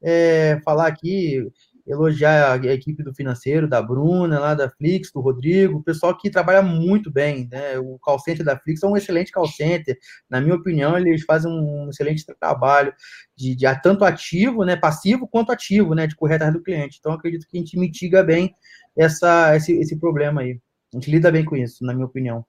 é, 0.02 0.60
falar 0.64 0.88
aqui, 0.88 1.48
elogiar 1.88 2.60
a 2.60 2.74
equipe 2.74 3.02
do 3.02 3.14
financeiro, 3.15 3.68
da 3.68 3.82
Bruna, 3.82 4.40
lá 4.40 4.53
da 4.53 4.69
Flix, 4.69 5.10
do 5.11 5.22
Rodrigo, 5.22 5.78
o 5.78 5.84
pessoal 5.84 6.15
que 6.18 6.30
trabalha 6.30 6.61
muito 6.61 7.10
bem, 7.10 7.48
né? 7.49 7.80
O 7.80 7.98
call 7.99 8.19
center 8.19 8.45
da 8.45 8.60
Flix 8.60 8.84
é 8.84 8.88
um 8.88 8.98
excelente 8.98 9.32
call 9.32 9.48
center. 9.48 9.98
Na 10.30 10.41
minha 10.41 10.56
opinião, 10.56 10.98
eles 10.98 11.24
fazem 11.24 11.49
um 11.49 11.90
excelente 11.90 12.26
trabalho 12.40 12.94
de, 13.36 13.56
de 13.56 13.65
tanto 13.82 14.03
ativo, 14.03 14.65
né? 14.65 14.76
Passivo 14.76 15.28
quanto 15.28 15.52
ativo, 15.52 15.95
né? 15.95 16.06
De 16.06 16.15
correr 16.15 16.36
atrás 16.36 16.53
do 16.53 16.61
cliente. 16.61 16.98
Então, 16.99 17.14
acredito 17.14 17.48
que 17.48 17.57
a 17.57 17.60
gente 17.60 17.80
mitiga 17.80 18.22
bem 18.22 18.53
essa, 18.95 19.56
esse, 19.56 19.72
esse 19.80 19.98
problema 19.98 20.41
aí. 20.41 20.60
A 20.94 20.98
gente 20.98 21.10
lida 21.10 21.32
bem 21.32 21.45
com 21.45 21.56
isso, 21.56 21.86
na 21.86 21.94
minha 21.94 22.06
opinião. 22.06 22.45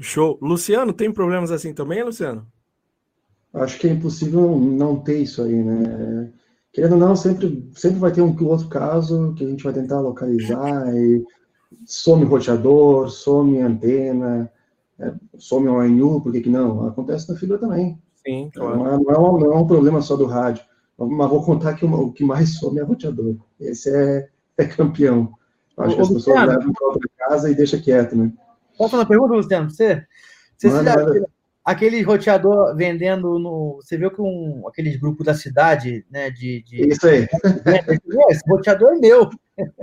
Show. 0.00 0.38
Luciano, 0.42 0.92
tem 0.92 1.10
problemas 1.10 1.50
assim 1.50 1.72
também, 1.72 2.02
Luciano? 2.02 2.46
Acho 3.54 3.78
que 3.78 3.88
é 3.88 3.92
impossível 3.92 4.58
não 4.58 4.96
ter 4.96 5.22
isso 5.22 5.42
aí, 5.42 5.62
né? 5.62 6.30
querendo 6.72 6.92
ou 6.92 6.98
não, 6.98 7.16
sempre, 7.16 7.68
sempre 7.74 7.98
vai 7.98 8.12
ter 8.12 8.20
um 8.20 8.36
outro 8.46 8.68
caso 8.68 9.34
que 9.34 9.44
a 9.44 9.48
gente 9.48 9.64
vai 9.64 9.72
tentar 9.72 10.00
localizar 10.00 10.94
e 10.94 11.24
some 11.84 12.24
roteador, 12.24 13.10
some 13.10 13.60
antena, 13.60 14.50
é, 14.98 15.12
some 15.38 15.68
o 15.68 15.80
ANU, 15.80 16.20
por 16.20 16.30
que, 16.32 16.40
que 16.40 16.48
não? 16.48 16.86
Acontece 16.86 17.28
na 17.28 17.36
fibra 17.36 17.58
também. 17.58 18.00
Sim, 18.14 18.50
claro. 18.54 18.76
Não 18.76 18.86
é, 18.86 18.98
não, 18.98 19.10
é 19.10 19.18
um, 19.18 19.38
não 19.38 19.52
é 19.52 19.56
um 19.56 19.66
problema 19.66 20.00
só 20.02 20.16
do 20.16 20.26
rádio. 20.26 20.62
Mas 20.96 21.30
vou 21.30 21.44
contar 21.44 21.74
que 21.74 21.84
o, 21.84 22.12
que 22.12 22.24
mais 22.24 22.58
some 22.58 22.78
é 22.78 22.82
roteador. 22.82 23.36
Esse 23.58 23.90
é, 23.90 24.28
é 24.56 24.64
campeão. 24.64 25.32
Acho 25.76 25.94
que 25.94 26.02
as 26.02 26.08
pessoas 26.08 26.46
levam 26.46 26.72
para 26.72 27.28
casa 27.28 27.50
e 27.50 27.54
deixa 27.54 27.80
quieto, 27.80 28.16
né? 28.16 28.32
Posso 28.76 28.90
fazer 28.90 29.02
uma 29.02 29.08
pergunta, 29.08 29.34
Luciano? 29.34 29.70
Você, 29.70 30.04
você 30.56 30.68
manda, 30.68 30.90
se 30.92 31.04
manda 31.04 31.30
aquele 31.68 32.00
roteador 32.00 32.74
vendendo 32.74 33.38
no. 33.38 33.78
Você 33.82 33.98
viu 33.98 34.10
que 34.10 34.22
um, 34.22 34.66
aqueles 34.66 34.96
grupos 34.96 35.26
da 35.26 35.34
cidade, 35.34 36.06
né? 36.10 36.30
De, 36.30 36.62
de... 36.62 36.88
Isso 36.88 37.06
aí. 37.06 37.28
Esse 38.30 38.42
roteador 38.48 38.94
é 38.94 38.96
meu. 38.96 39.28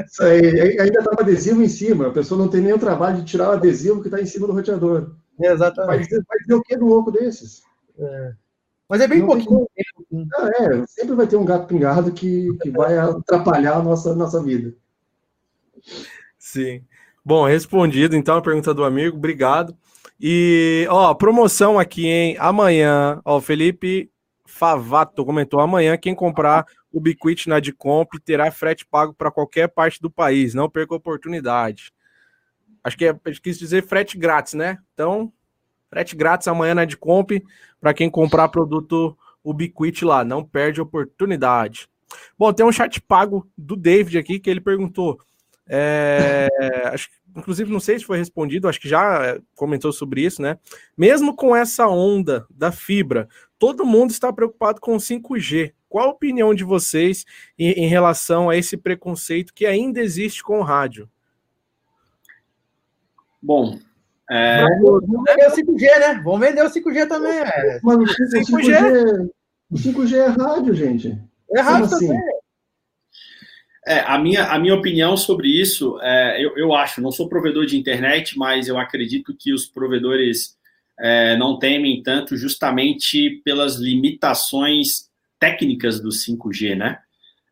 Isso 0.03 0.23
aí, 0.23 0.79
ainda 0.79 0.99
estava 0.99 1.21
adesivo 1.21 1.61
em 1.61 1.67
cima, 1.67 2.07
a 2.07 2.11
pessoa 2.11 2.41
não 2.41 2.49
tem 2.49 2.61
nem 2.61 2.73
o 2.73 2.79
trabalho 2.79 3.17
de 3.17 3.25
tirar 3.25 3.49
o 3.49 3.53
adesivo 3.53 4.01
que 4.01 4.07
está 4.07 4.19
em 4.19 4.25
cima 4.25 4.47
do 4.47 4.53
roteador. 4.53 5.15
exatamente. 5.39 5.87
Vai 5.87 5.99
dizer, 5.99 6.23
vai 6.27 6.37
dizer 6.39 6.53
o 6.55 6.63
que 6.63 6.77
no 6.77 6.87
louco 6.87 7.11
desses? 7.11 7.61
É. 7.99 8.33
Mas 8.89 9.01
é 9.01 9.07
bem 9.07 9.19
não 9.19 9.27
pouquinho. 9.27 9.67
Tem... 9.75 10.27
Ah, 10.37 10.49
é, 10.59 10.85
sempre 10.87 11.15
vai 11.15 11.27
ter 11.27 11.35
um 11.35 11.45
gato 11.45 11.67
pingado 11.67 12.11
que, 12.11 12.47
que 12.61 12.71
vai 12.71 12.97
atrapalhar 12.97 13.77
a 13.77 13.83
nossa, 13.83 14.15
nossa 14.15 14.41
vida. 14.41 14.73
Sim. 16.39 16.83
Bom, 17.23 17.45
respondido 17.45 18.15
então 18.15 18.37
a 18.37 18.41
pergunta 18.41 18.73
do 18.73 18.83
amigo, 18.83 19.17
obrigado. 19.17 19.75
E, 20.19 20.87
ó, 20.89 21.13
promoção 21.13 21.77
aqui, 21.77 22.07
hein? 22.07 22.35
Amanhã, 22.39 23.21
ó, 23.25 23.41
Felipe 23.41 24.09
Favato 24.45 25.25
comentou: 25.25 25.59
amanhã, 25.59 25.97
quem 25.97 26.15
comprar 26.15 26.65
o 26.91 26.99
Biquit 26.99 27.49
na 27.49 27.59
Dicomp 27.59 28.13
terá 28.23 28.49
frete 28.51 28.85
pago 28.85 29.13
para 29.13 29.29
qualquer 29.29 29.67
parte 29.67 30.01
do 30.01 30.09
país. 30.09 30.53
Não 30.53 30.69
perca 30.69 30.93
a 30.93 30.97
oportunidade. 30.97 31.91
Acho 32.83 32.97
que 32.97 33.05
é, 33.05 33.13
quis 33.43 33.59
dizer 33.59 33.85
frete 33.85 34.17
grátis, 34.17 34.53
né? 34.53 34.77
Então, 34.93 35.33
frete 35.89 36.15
grátis 36.15 36.47
amanhã 36.47 36.73
na 36.73 36.85
Dicomp 36.85 37.31
para 37.81 37.93
quem 37.93 38.09
comprar 38.09 38.47
produto 38.47 39.17
Ubiquit 39.43 40.05
lá. 40.05 40.23
Não 40.23 40.43
perde 40.43 40.79
a 40.79 40.83
oportunidade. 40.83 41.89
Bom, 42.37 42.53
tem 42.53 42.65
um 42.65 42.71
chat 42.71 43.01
pago 43.01 43.45
do 43.57 43.75
David 43.75 44.17
aqui 44.17 44.39
que 44.39 44.49
ele 44.49 44.61
perguntou. 44.61 45.19
É, 45.67 46.47
acho 46.93 47.09
que 47.09 47.15
inclusive 47.35 47.71
não 47.71 47.79
sei 47.79 47.99
se 47.99 48.05
foi 48.05 48.17
respondido, 48.17 48.67
acho 48.67 48.79
que 48.79 48.87
já 48.87 49.25
eh, 49.25 49.41
comentou 49.55 49.91
sobre 49.91 50.21
isso, 50.21 50.41
né? 50.41 50.57
Mesmo 50.97 51.35
com 51.35 51.55
essa 51.55 51.87
onda 51.87 52.45
da 52.49 52.71
fibra, 52.71 53.27
todo 53.59 53.85
mundo 53.85 54.11
está 54.11 54.31
preocupado 54.31 54.79
com 54.79 54.95
o 54.95 54.99
5G. 54.99 55.73
Qual 55.89 56.07
a 56.07 56.11
opinião 56.11 56.53
de 56.53 56.63
vocês 56.63 57.25
em, 57.57 57.71
em 57.71 57.87
relação 57.87 58.49
a 58.49 58.55
esse 58.55 58.77
preconceito 58.77 59.53
que 59.53 59.65
ainda 59.65 60.01
existe 60.01 60.43
com 60.43 60.59
o 60.59 60.63
rádio? 60.63 61.09
Bom, 63.41 63.77
é... 64.29 64.63
Vamos 64.81 65.03
vender 65.27 65.47
o 65.47 65.51
5G, 65.51 65.99
né? 65.99 66.21
Vamos 66.23 66.39
vender 66.39 66.63
o 66.63 66.69
5G 66.69 67.07
também. 67.07 67.39
É. 67.39 67.79
Mas 67.83 67.97
o 67.97 68.01
5G, 68.01 69.29
o 69.69 69.75
5G 69.75 70.15
é 70.15 70.25
rádio, 70.27 70.73
gente. 70.73 71.21
É 71.51 71.61
rádio 71.61 71.85
assim? 71.85 72.07
também. 72.07 72.21
É, 73.87 73.99
a, 73.99 74.17
minha, 74.17 74.45
a 74.45 74.57
minha 74.57 74.73
opinião 74.73 75.15
sobre 75.15 75.47
isso, 75.47 75.99
é, 76.01 76.43
eu, 76.43 76.57
eu 76.57 76.73
acho, 76.73 77.01
não 77.01 77.11
sou 77.11 77.29
provedor 77.29 77.65
de 77.65 77.77
internet, 77.77 78.37
mas 78.37 78.67
eu 78.67 78.79
acredito 78.79 79.35
que 79.37 79.53
os 79.53 79.67
provedores 79.67 80.55
é, 80.99 81.37
não 81.37 81.59
temem 81.59 82.01
tanto 82.01 82.35
justamente 82.35 83.41
pelas 83.43 83.75
limitações 83.75 85.09
técnicas 85.39 85.99
do 85.99 86.09
5G, 86.09 86.75
né? 86.75 86.97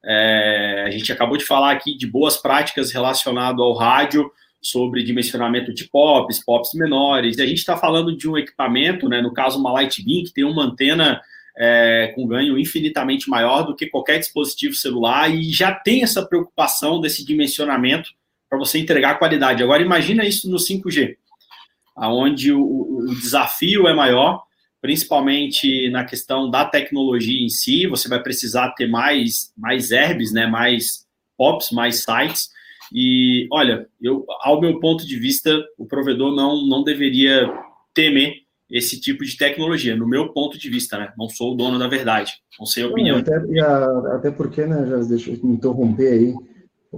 É, 0.06 0.86
a 0.88 0.90
gente 0.90 1.12
acabou 1.12 1.38
de 1.38 1.46
falar 1.46 1.72
aqui 1.72 1.96
de 1.96 2.08
boas 2.08 2.36
práticas 2.36 2.92
relacionado 2.92 3.62
ao 3.62 3.74
rádio, 3.74 4.30
sobre 4.64 5.04
dimensionamento 5.04 5.74
de 5.74 5.90
POPs, 5.90 6.44
POPs 6.44 6.74
menores, 6.74 7.38
e 7.38 7.42
a 7.42 7.46
gente 7.46 7.58
está 7.58 7.76
falando 7.76 8.16
de 8.16 8.30
um 8.30 8.38
equipamento, 8.38 9.10
né, 9.10 9.22
no 9.22 9.34
caso 9.34 9.60
uma 9.60 9.74
Light 9.74 10.02
Beam, 10.02 10.24
que 10.24 10.34
tem 10.34 10.46
uma 10.46 10.64
antena 10.64 11.22
é, 11.58 12.12
com 12.16 12.28
ganho 12.28 12.58
infinitamente 12.58 13.30
maior 13.30 13.64
do 13.64 13.76
que 13.76 13.88
qualquer 13.88 14.20
dispositivo 14.20 14.74
celular 14.74 15.34
e 15.34 15.52
já 15.52 15.74
tem 15.74 16.04
essa 16.04 16.26
preocupação 16.26 17.00
desse 17.00 17.26
dimensionamento 17.26 18.10
para 18.50 18.58
você 18.58 18.80
entregar 18.80 19.20
qualidade. 19.20 19.64
Agora 19.64 19.82
imagina 19.82 20.26
isso 20.26 20.50
no 20.50 20.58
5G, 20.58 21.16
aonde 21.96 22.52
o, 22.52 22.62
o 22.62 23.16
desafio 23.16 23.88
é 23.88 23.94
maior, 23.94 24.44
principalmente 24.82 25.90
na 25.90 26.04
questão 26.04 26.50
da 26.50 26.66
tecnologia 26.66 27.44
em 27.44 27.50
si. 27.50 27.88
Você 27.88 28.10
vai 28.10 28.22
precisar 28.22 28.72
ter 28.72 28.88
mais 28.88 29.52
mais 29.58 29.92
herbs, 29.92 30.32
né, 30.32 30.48
mais 30.48 31.06
POPs, 31.38 31.72
mais 31.72 32.04
sites. 32.04 32.50
E 32.92 33.48
olha, 33.52 33.88
eu, 34.02 34.26
ao 34.42 34.62
meu 34.62 34.80
ponto 34.80 35.06
de 35.06 35.18
vista, 35.18 35.64
o 35.78 35.86
provedor 35.86 36.36
não, 36.36 36.66
não 36.68 36.84
deveria 36.84 37.52
temer 37.94 38.43
esse 38.74 39.00
tipo 39.00 39.24
de 39.24 39.38
tecnologia, 39.38 39.96
no 39.96 40.08
meu 40.08 40.34
ponto 40.34 40.58
de 40.58 40.68
vista, 40.68 40.98
né? 40.98 41.14
Não 41.16 41.30
sou 41.30 41.54
o 41.54 41.56
dono 41.56 41.78
da 41.78 41.88
verdade, 41.88 42.34
não 42.60 42.66
sei 42.66 42.84
a 42.84 42.88
opinião. 42.88 43.20
Até, 43.20 43.36
a, 43.62 44.16
até 44.16 44.32
porque, 44.32 44.66
né, 44.66 44.88
já 44.88 44.98
deixa 44.98 45.30
eu 45.30 45.40
me 45.44 45.54
interromper 45.54 46.08
aí. 46.08 46.34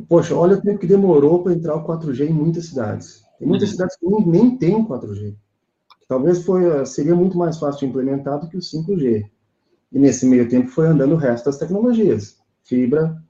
Poxa, 0.08 0.34
olha 0.34 0.56
o 0.56 0.62
tempo 0.62 0.80
que 0.80 0.88
demorou 0.88 1.44
para 1.44 1.52
entrar 1.52 1.76
o 1.76 1.86
4G 1.86 2.30
em 2.30 2.34
muitas 2.34 2.68
cidades. 2.68 3.26
Tem 3.38 3.46
muitas 3.46 3.70
uhum. 3.70 3.74
cidades 3.74 3.98
que 3.98 4.06
nem, 4.06 4.26
nem 4.26 4.58
tem 4.58 4.86
4G. 4.86 5.36
Talvez 6.08 6.46
foi, 6.46 6.86
seria 6.86 7.14
muito 7.14 7.38
mais 7.38 7.58
fácil 7.58 7.82
de 7.82 7.86
implementar 7.88 8.40
do 8.40 8.48
que 8.48 8.56
o 8.56 8.62
5G. 8.62 9.26
E 9.92 10.00
nesse 10.00 10.26
meio 10.26 10.48
tempo 10.48 10.70
foi 10.70 10.88
andando 10.88 11.12
o 11.14 11.18
resto 11.18 11.46
das 11.46 11.58
tecnologias. 11.58 12.38
Fibra, 12.64 13.22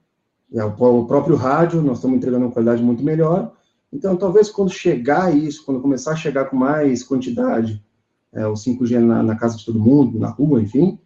é, 0.53 0.63
o 0.63 1.05
próprio 1.05 1.35
rádio, 1.35 1.81
nós 1.81 1.97
estamos 1.97 2.17
entregando 2.17 2.45
uma 2.45 2.51
qualidade 2.51 2.83
muito 2.83 3.03
melhor. 3.03 3.53
Então, 3.91 4.15
talvez 4.15 4.51
quando 4.51 4.71
chegar 4.71 5.35
isso, 5.35 5.65
quando 5.65 5.81
começar 5.81 6.11
a 6.11 6.15
chegar 6.15 6.45
com 6.45 6.55
mais 6.55 7.03
quantidade, 7.03 7.83
é, 8.35 8.45
o 8.45 8.53
5G 8.53 8.99
na, 8.99 9.23
na, 9.23 9.35
casa 9.35 9.57
de 9.57 9.65
todo 9.65 9.79
mundo, 9.79 10.19
na 10.19 10.29
rua, 10.29 10.61
enfim, 10.61 10.99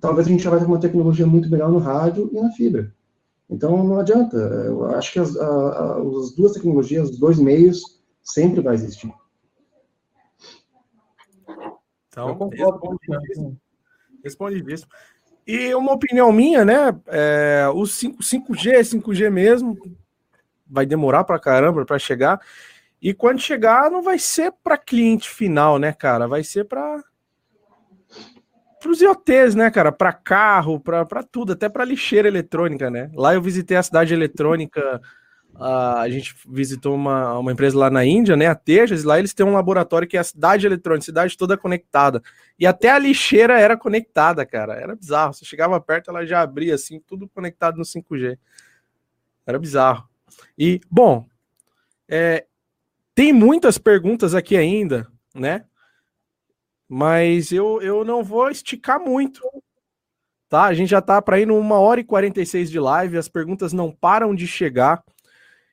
talvez 0.00 0.26
a 0.26 0.30
gente 0.30 0.44
já 0.44 0.50
vai 0.50 0.60
ter 0.60 0.66
uma 0.66 0.78
tecnologia 0.78 1.26
muito 1.26 1.50
melhor 1.50 1.70
no 1.70 1.78
rádio 1.78 2.30
e 2.32 2.40
na 2.40 2.50
fibra. 2.50 2.94
Então, 3.48 3.82
não 3.82 3.98
adianta. 3.98 4.36
Eu 4.36 4.84
acho 4.86 5.12
que 5.12 5.18
as, 5.18 5.36
a, 5.36 5.96
as 5.98 6.34
duas 6.34 6.52
tecnologias, 6.52 7.10
os 7.10 7.18
dois 7.18 7.38
meios, 7.38 8.00
sempre 8.22 8.60
vai 8.60 8.74
existir. 8.74 9.12
Então, 12.08 12.28
Eu 12.28 12.36
concordo 12.36 12.98
responde 14.22 14.60
disso. 14.62 14.86
E 15.46 15.72
uma 15.74 15.92
opinião 15.92 16.32
minha, 16.32 16.64
né? 16.64 16.98
É, 17.06 17.68
o 17.72 17.86
5, 17.86 18.18
5G, 18.20 18.80
5G 18.80 19.30
mesmo, 19.30 19.78
vai 20.66 20.84
demorar 20.84 21.22
para 21.22 21.38
caramba 21.38 21.84
para 21.84 21.98
chegar. 21.98 22.40
E 23.00 23.12
quando 23.12 23.40
chegar, 23.40 23.90
não 23.90 24.02
vai 24.02 24.18
ser 24.18 24.52
para 24.62 24.78
cliente 24.78 25.28
final, 25.28 25.78
né, 25.78 25.92
cara? 25.92 26.26
Vai 26.26 26.42
ser 26.42 26.64
para 26.64 27.02
os 28.86 29.00
IoTs, 29.00 29.54
né, 29.54 29.70
cara? 29.70 29.92
Para 29.92 30.12
carro, 30.12 30.80
para 30.80 31.22
tudo, 31.22 31.52
até 31.52 31.68
para 31.68 31.84
lixeira 31.84 32.28
eletrônica, 32.28 32.90
né? 32.90 33.10
Lá 33.14 33.34
eu 33.34 33.42
visitei 33.42 33.76
a 33.76 33.82
cidade 33.82 34.14
eletrônica, 34.14 35.00
uh, 35.54 35.98
a 35.98 36.08
gente 36.08 36.34
visitou 36.48 36.94
uma, 36.94 37.38
uma 37.38 37.52
empresa 37.52 37.78
lá 37.78 37.90
na 37.90 38.04
Índia, 38.04 38.36
né, 38.36 38.46
a 38.46 38.54
Tejas, 38.54 39.04
lá 39.04 39.18
eles 39.18 39.34
têm 39.34 39.44
um 39.44 39.52
laboratório 39.52 40.08
que 40.08 40.16
é 40.16 40.20
a 40.20 40.24
cidade 40.24 40.66
eletrônica, 40.66 41.02
a 41.02 41.04
cidade 41.04 41.36
toda 41.36 41.56
conectada. 41.56 42.22
E 42.58 42.66
até 42.66 42.90
a 42.90 42.98
lixeira 42.98 43.60
era 43.60 43.76
conectada, 43.76 44.46
cara. 44.46 44.74
Era 44.74 44.96
bizarro. 44.96 45.34
Você 45.34 45.44
chegava 45.44 45.78
perto, 45.80 46.10
ela 46.10 46.24
já 46.24 46.40
abria 46.40 46.74
assim, 46.74 47.00
tudo 47.00 47.28
conectado 47.28 47.76
no 47.76 47.84
5G. 47.84 48.38
Era 49.46 49.58
bizarro. 49.58 50.08
E, 50.58 50.80
bom, 50.90 51.26
é, 52.08 52.46
tem 53.16 53.32
muitas 53.32 53.78
perguntas 53.78 54.34
aqui 54.34 54.58
ainda, 54.58 55.10
né? 55.34 55.64
Mas 56.86 57.50
eu, 57.50 57.80
eu 57.80 58.04
não 58.04 58.22
vou 58.22 58.50
esticar 58.50 59.00
muito. 59.00 59.40
Tá? 60.50 60.64
A 60.64 60.74
gente 60.74 60.90
já 60.90 61.00
tá 61.00 61.20
para 61.22 61.40
ir 61.40 61.46
numa 61.46 61.80
hora 61.80 61.98
e 61.98 62.04
46 62.04 62.70
de 62.70 62.78
live, 62.78 63.16
as 63.16 63.26
perguntas 63.26 63.72
não 63.72 63.90
param 63.90 64.34
de 64.34 64.46
chegar. 64.46 65.02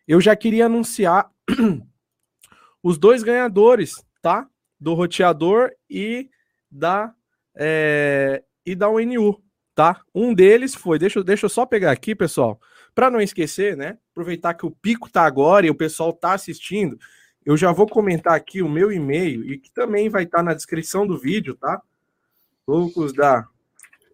Eu 0.07 0.21
já 0.21 0.37
queria 0.37 0.67
anunciar 0.67 1.29
os 2.81 2.97
dois 2.97 3.21
ganhadores, 3.23 3.91
tá? 4.21 4.47
Do 4.79 4.93
roteador 4.93 5.69
e 5.89 6.29
da 6.71 7.13
é, 7.53 8.41
e 8.65 8.73
da 8.73 8.87
UNU, 8.87 9.43
tá? 9.75 10.01
Um 10.15 10.33
deles 10.33 10.73
foi, 10.73 10.97
deixa, 10.97 11.21
deixa 11.21 11.45
eu 11.45 11.49
só 11.49 11.65
pegar 11.65 11.91
aqui, 11.91 12.15
pessoal, 12.15 12.57
para 12.95 13.11
não 13.11 13.19
esquecer, 13.19 13.75
né? 13.75 13.97
Aproveitar 14.11 14.53
que 14.53 14.65
o 14.65 14.71
pico 14.71 15.11
tá 15.11 15.23
agora 15.23 15.65
e 15.65 15.69
o 15.69 15.75
pessoal 15.75 16.13
tá 16.13 16.31
assistindo. 16.31 16.97
Eu 17.45 17.57
já 17.57 17.71
vou 17.71 17.87
comentar 17.87 18.33
aqui 18.33 18.61
o 18.61 18.69
meu 18.69 18.91
e-mail 18.91 19.43
e 19.43 19.57
que 19.57 19.71
também 19.71 20.09
vai 20.09 20.23
estar 20.23 20.37
tá 20.37 20.43
na 20.43 20.53
descrição 20.53 21.05
do 21.05 21.17
vídeo, 21.17 21.55
tá? 21.55 21.81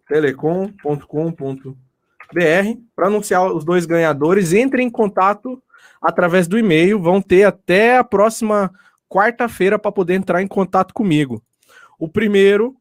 telecom.com.br 0.08 1.76
para 2.96 3.06
anunciar 3.06 3.52
os 3.52 3.64
dois 3.64 3.86
ganhadores. 3.86 4.52
Entre 4.52 4.82
em 4.82 4.90
contato 4.90 5.62
através 6.02 6.48
do 6.48 6.58
e-mail, 6.58 7.00
vão 7.00 7.22
ter 7.22 7.44
até 7.44 7.98
a 7.98 8.04
próxima 8.04 8.72
quarta-feira 9.08 9.78
para 9.78 9.92
poder 9.92 10.14
entrar 10.14 10.42
em 10.42 10.48
contato 10.48 10.94
comigo. 10.94 11.42
O 11.98 12.08
primeiro 12.08 12.76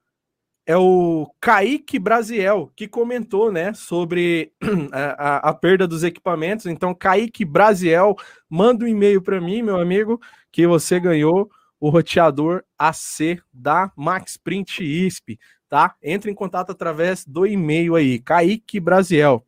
é 0.69 0.77
o 0.77 1.27
Kaique 1.41 1.97
Brasiel, 1.97 2.71
que 2.75 2.87
comentou, 2.87 3.51
né, 3.51 3.73
sobre 3.73 4.53
a, 4.93 4.99
a, 4.99 5.49
a, 5.49 5.53
perda 5.55 5.87
dos 5.87 6.03
equipamentos. 6.03 6.67
Então, 6.67 6.93
Kaique 6.93 7.43
Brasiel, 7.43 8.15
manda 8.47 8.85
um 8.85 8.87
e-mail 8.87 9.19
para 9.19 9.41
mim, 9.41 9.63
meu 9.63 9.79
amigo, 9.79 10.21
que 10.51 10.67
você 10.67 10.99
ganhou 10.99 11.49
o 11.79 11.89
roteador 11.89 12.63
AC 12.77 13.41
da 13.51 13.91
Max 13.95 14.37
Print 14.37 14.83
ISP, 14.83 15.39
tá? 15.67 15.95
Entre 16.03 16.29
em 16.29 16.35
contato 16.35 16.71
através 16.71 17.25
do 17.25 17.47
e-mail 17.47 17.95
aí, 17.95 18.19
Kaique 18.19 18.79
Brasiel. 18.79 19.43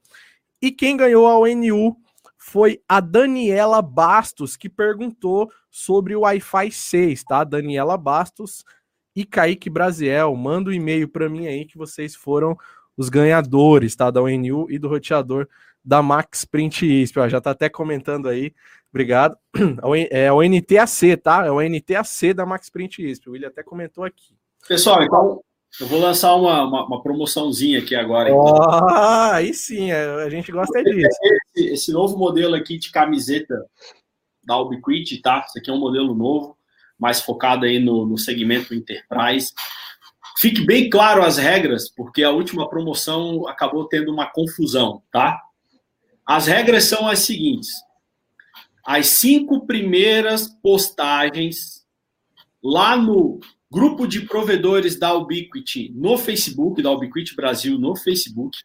E 0.59 0.71
quem 0.71 0.97
ganhou 0.97 1.27
a 1.27 1.37
ONU 1.37 1.97
foi 2.35 2.81
a 2.89 2.99
Daniela 2.99 3.79
Bastos, 3.79 4.57
que 4.57 4.67
perguntou 4.67 5.51
sobre 5.69 6.15
o 6.15 6.21
Wi-Fi 6.21 6.71
6, 6.71 7.23
tá? 7.25 7.43
Daniela 7.43 7.95
Bastos 7.95 8.65
e 9.15 9.25
Kaique 9.25 9.69
Brasiel. 9.69 10.35
Manda 10.35 10.69
um 10.69 10.73
e-mail 10.73 11.07
para 11.07 11.29
mim 11.29 11.47
aí 11.47 11.65
que 11.65 11.77
vocês 11.77 12.15
foram 12.15 12.57
os 12.97 13.09
ganhadores, 13.09 13.95
tá? 13.95 14.11
Da 14.11 14.21
ONU 14.21 14.67
e 14.69 14.77
do 14.77 14.87
roteador 14.87 15.47
da 15.83 16.01
Max 16.01 16.45
Print 16.45 16.85
ISP. 16.85 17.19
Ó, 17.19 17.27
já 17.27 17.41
tá 17.41 17.51
até 17.51 17.69
comentando 17.69 18.29
aí. 18.29 18.53
Obrigado. 18.91 19.37
É 20.11 20.31
o 20.31 20.41
NTAC, 20.41 21.17
tá? 21.17 21.45
É 21.45 21.51
o 21.51 21.61
NTAC 21.61 22.33
da 22.33 22.45
Max 22.45 22.69
Print 22.69 23.03
ISP. 23.03 23.29
O 23.29 23.31
William 23.33 23.47
até 23.47 23.63
comentou 23.63 24.03
aqui. 24.03 24.35
Pessoal, 24.67 25.01
então 25.01 25.41
eu 25.79 25.87
vou 25.87 25.99
lançar 25.99 26.35
uma, 26.35 26.63
uma, 26.63 26.85
uma 26.85 27.01
promoçãozinha 27.01 27.79
aqui 27.79 27.95
agora. 27.95 28.29
Então. 28.29 28.41
Oh, 28.41 29.33
aí 29.33 29.53
sim, 29.53 29.91
é, 29.91 30.05
a 30.23 30.29
gente 30.29 30.51
gosta 30.51 30.83
disso. 30.83 31.17
Esse, 31.55 31.73
esse, 31.73 31.91
novo 31.91 32.17
modelo 32.17 32.55
aqui 32.55 32.77
de 32.77 32.91
camiseta 32.91 33.65
da 34.43 34.59
Ubiquiti, 34.59 35.21
tá? 35.21 35.43
Esse 35.47 35.59
aqui 35.59 35.69
é 35.69 35.73
um 35.73 35.79
modelo 35.79 36.13
novo 36.13 36.57
mais 37.01 37.19
focado 37.19 37.65
aí 37.65 37.79
no, 37.79 38.05
no 38.05 38.17
segmento 38.17 38.75
enterprise. 38.75 39.51
Fique 40.37 40.63
bem 40.65 40.89
claro 40.89 41.23
as 41.23 41.37
regras, 41.37 41.89
porque 41.89 42.23
a 42.23 42.29
última 42.29 42.69
promoção 42.69 43.47
acabou 43.47 43.87
tendo 43.87 44.11
uma 44.11 44.31
confusão, 44.31 45.01
tá? 45.11 45.41
As 46.25 46.45
regras 46.45 46.83
são 46.83 47.07
as 47.07 47.19
seguintes: 47.19 47.69
as 48.85 49.07
cinco 49.07 49.65
primeiras 49.65 50.47
postagens 50.61 51.83
lá 52.63 52.95
no 52.95 53.39
grupo 53.71 54.05
de 54.07 54.21
provedores 54.21 54.99
da 54.99 55.13
Ubiquiti 55.13 55.91
no 55.95 56.17
Facebook, 56.17 56.81
da 56.81 56.91
Ubiquiti 56.91 57.35
Brasil 57.35 57.79
no 57.79 57.95
Facebook, 57.95 58.57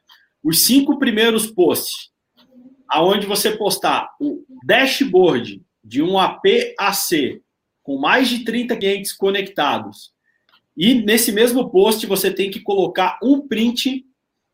os 0.43 0.65
cinco 0.65 0.99
primeiros 0.99 1.47
posts, 1.47 2.11
aonde 2.89 3.27
você 3.27 3.57
postar 3.57 4.11
o 4.21 4.45
dashboard 4.65 5.63
de 5.83 6.03
um 6.03 6.19
APAC 6.19 7.41
com 7.87 7.97
mais 7.97 8.29
de 8.29 8.41
30 8.41 8.77
clientes 8.77 9.13
conectados. 9.13 10.11
E 10.77 10.93
nesse 10.93 11.31
mesmo 11.31 11.71
post 11.71 12.05
você 12.05 12.33
tem 12.33 12.51
que 12.51 12.59
colocar 12.59 13.17
um 13.23 13.47
print 13.47 14.05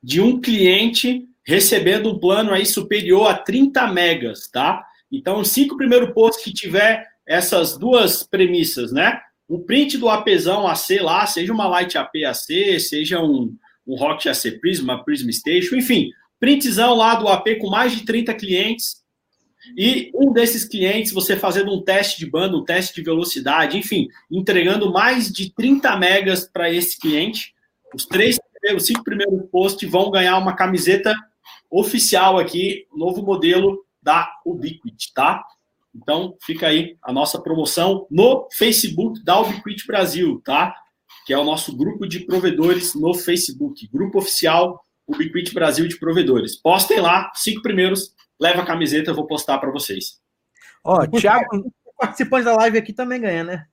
de 0.02 0.20
um 0.20 0.38
cliente 0.38 1.26
recebendo 1.42 2.10
um 2.10 2.18
plano 2.18 2.52
aí 2.52 2.66
superior 2.66 3.26
a 3.28 3.34
30 3.34 3.86
megas, 3.86 4.48
tá? 4.48 4.84
Então, 5.10 5.40
os 5.40 5.48
cinco 5.48 5.78
primeiros 5.78 6.12
posts 6.12 6.44
que 6.44 6.52
tiver 6.52 7.08
essas 7.26 7.78
duas 7.78 8.22
premissas, 8.22 8.92
né? 8.92 9.18
O 9.48 9.60
print 9.60 9.96
do 9.96 10.10
APzão 10.10 10.68
AC 10.68 11.00
lá, 11.00 11.26
seja 11.26 11.54
uma 11.54 11.66
Light 11.66 11.96
AP 11.96 12.14
AC, 12.26 12.78
seja 12.78 13.18
um, 13.18 13.56
um 13.86 13.96
AC 14.04 14.60
Prism, 14.60 14.84
uma 14.84 15.02
Prism 15.02 15.30
Station, 15.30 15.76
enfim, 15.76 16.10
printzão 16.38 16.94
lá 16.94 17.14
do 17.14 17.28
AP 17.28 17.56
com 17.58 17.70
mais 17.70 17.92
de 17.96 18.04
30 18.04 18.34
clientes 18.34 19.01
e 19.76 20.10
um 20.14 20.32
desses 20.32 20.64
clientes, 20.64 21.12
você 21.12 21.36
fazendo 21.36 21.72
um 21.72 21.82
teste 21.82 22.18
de 22.18 22.30
banda, 22.30 22.56
um 22.56 22.64
teste 22.64 22.94
de 22.94 23.02
velocidade, 23.02 23.78
enfim, 23.78 24.08
entregando 24.30 24.92
mais 24.92 25.30
de 25.30 25.50
30 25.50 25.96
megas 25.96 26.44
para 26.46 26.70
esse 26.70 26.98
cliente, 26.98 27.54
os 27.94 28.06
três 28.06 28.38
os 28.76 28.86
cinco 28.86 29.02
primeiros 29.02 29.50
posts 29.50 29.90
vão 29.90 30.08
ganhar 30.08 30.38
uma 30.38 30.54
camiseta 30.54 31.12
oficial 31.68 32.38
aqui, 32.38 32.86
novo 32.94 33.22
modelo 33.22 33.84
da 34.00 34.30
Ubiquit, 34.46 35.12
tá? 35.12 35.44
Então, 35.94 36.36
fica 36.40 36.68
aí 36.68 36.96
a 37.02 37.12
nossa 37.12 37.40
promoção 37.40 38.06
no 38.10 38.48
Facebook 38.52 39.22
da 39.24 39.40
Ubiquit 39.40 39.86
Brasil, 39.86 40.40
tá? 40.44 40.74
Que 41.26 41.32
é 41.32 41.38
o 41.38 41.44
nosso 41.44 41.76
grupo 41.76 42.06
de 42.06 42.20
provedores 42.20 42.94
no 42.94 43.12
Facebook, 43.14 43.88
grupo 43.92 44.18
oficial 44.18 44.80
Ubiquit 45.06 45.52
Brasil 45.52 45.88
de 45.88 45.98
provedores. 45.98 46.56
Postem 46.56 47.00
lá, 47.00 47.32
cinco 47.34 47.62
primeiros 47.62 48.14
leva 48.42 48.62
a 48.62 48.66
camiseta, 48.66 49.10
eu 49.10 49.14
vou 49.14 49.26
postar 49.26 49.58
para 49.58 49.70
vocês. 49.70 50.20
Ó, 50.82 51.06
Thiago, 51.06 51.72
participante 51.96 52.44
da 52.44 52.56
live 52.56 52.78
aqui 52.78 52.92
também 52.92 53.20
ganha, 53.20 53.44
né? 53.44 53.66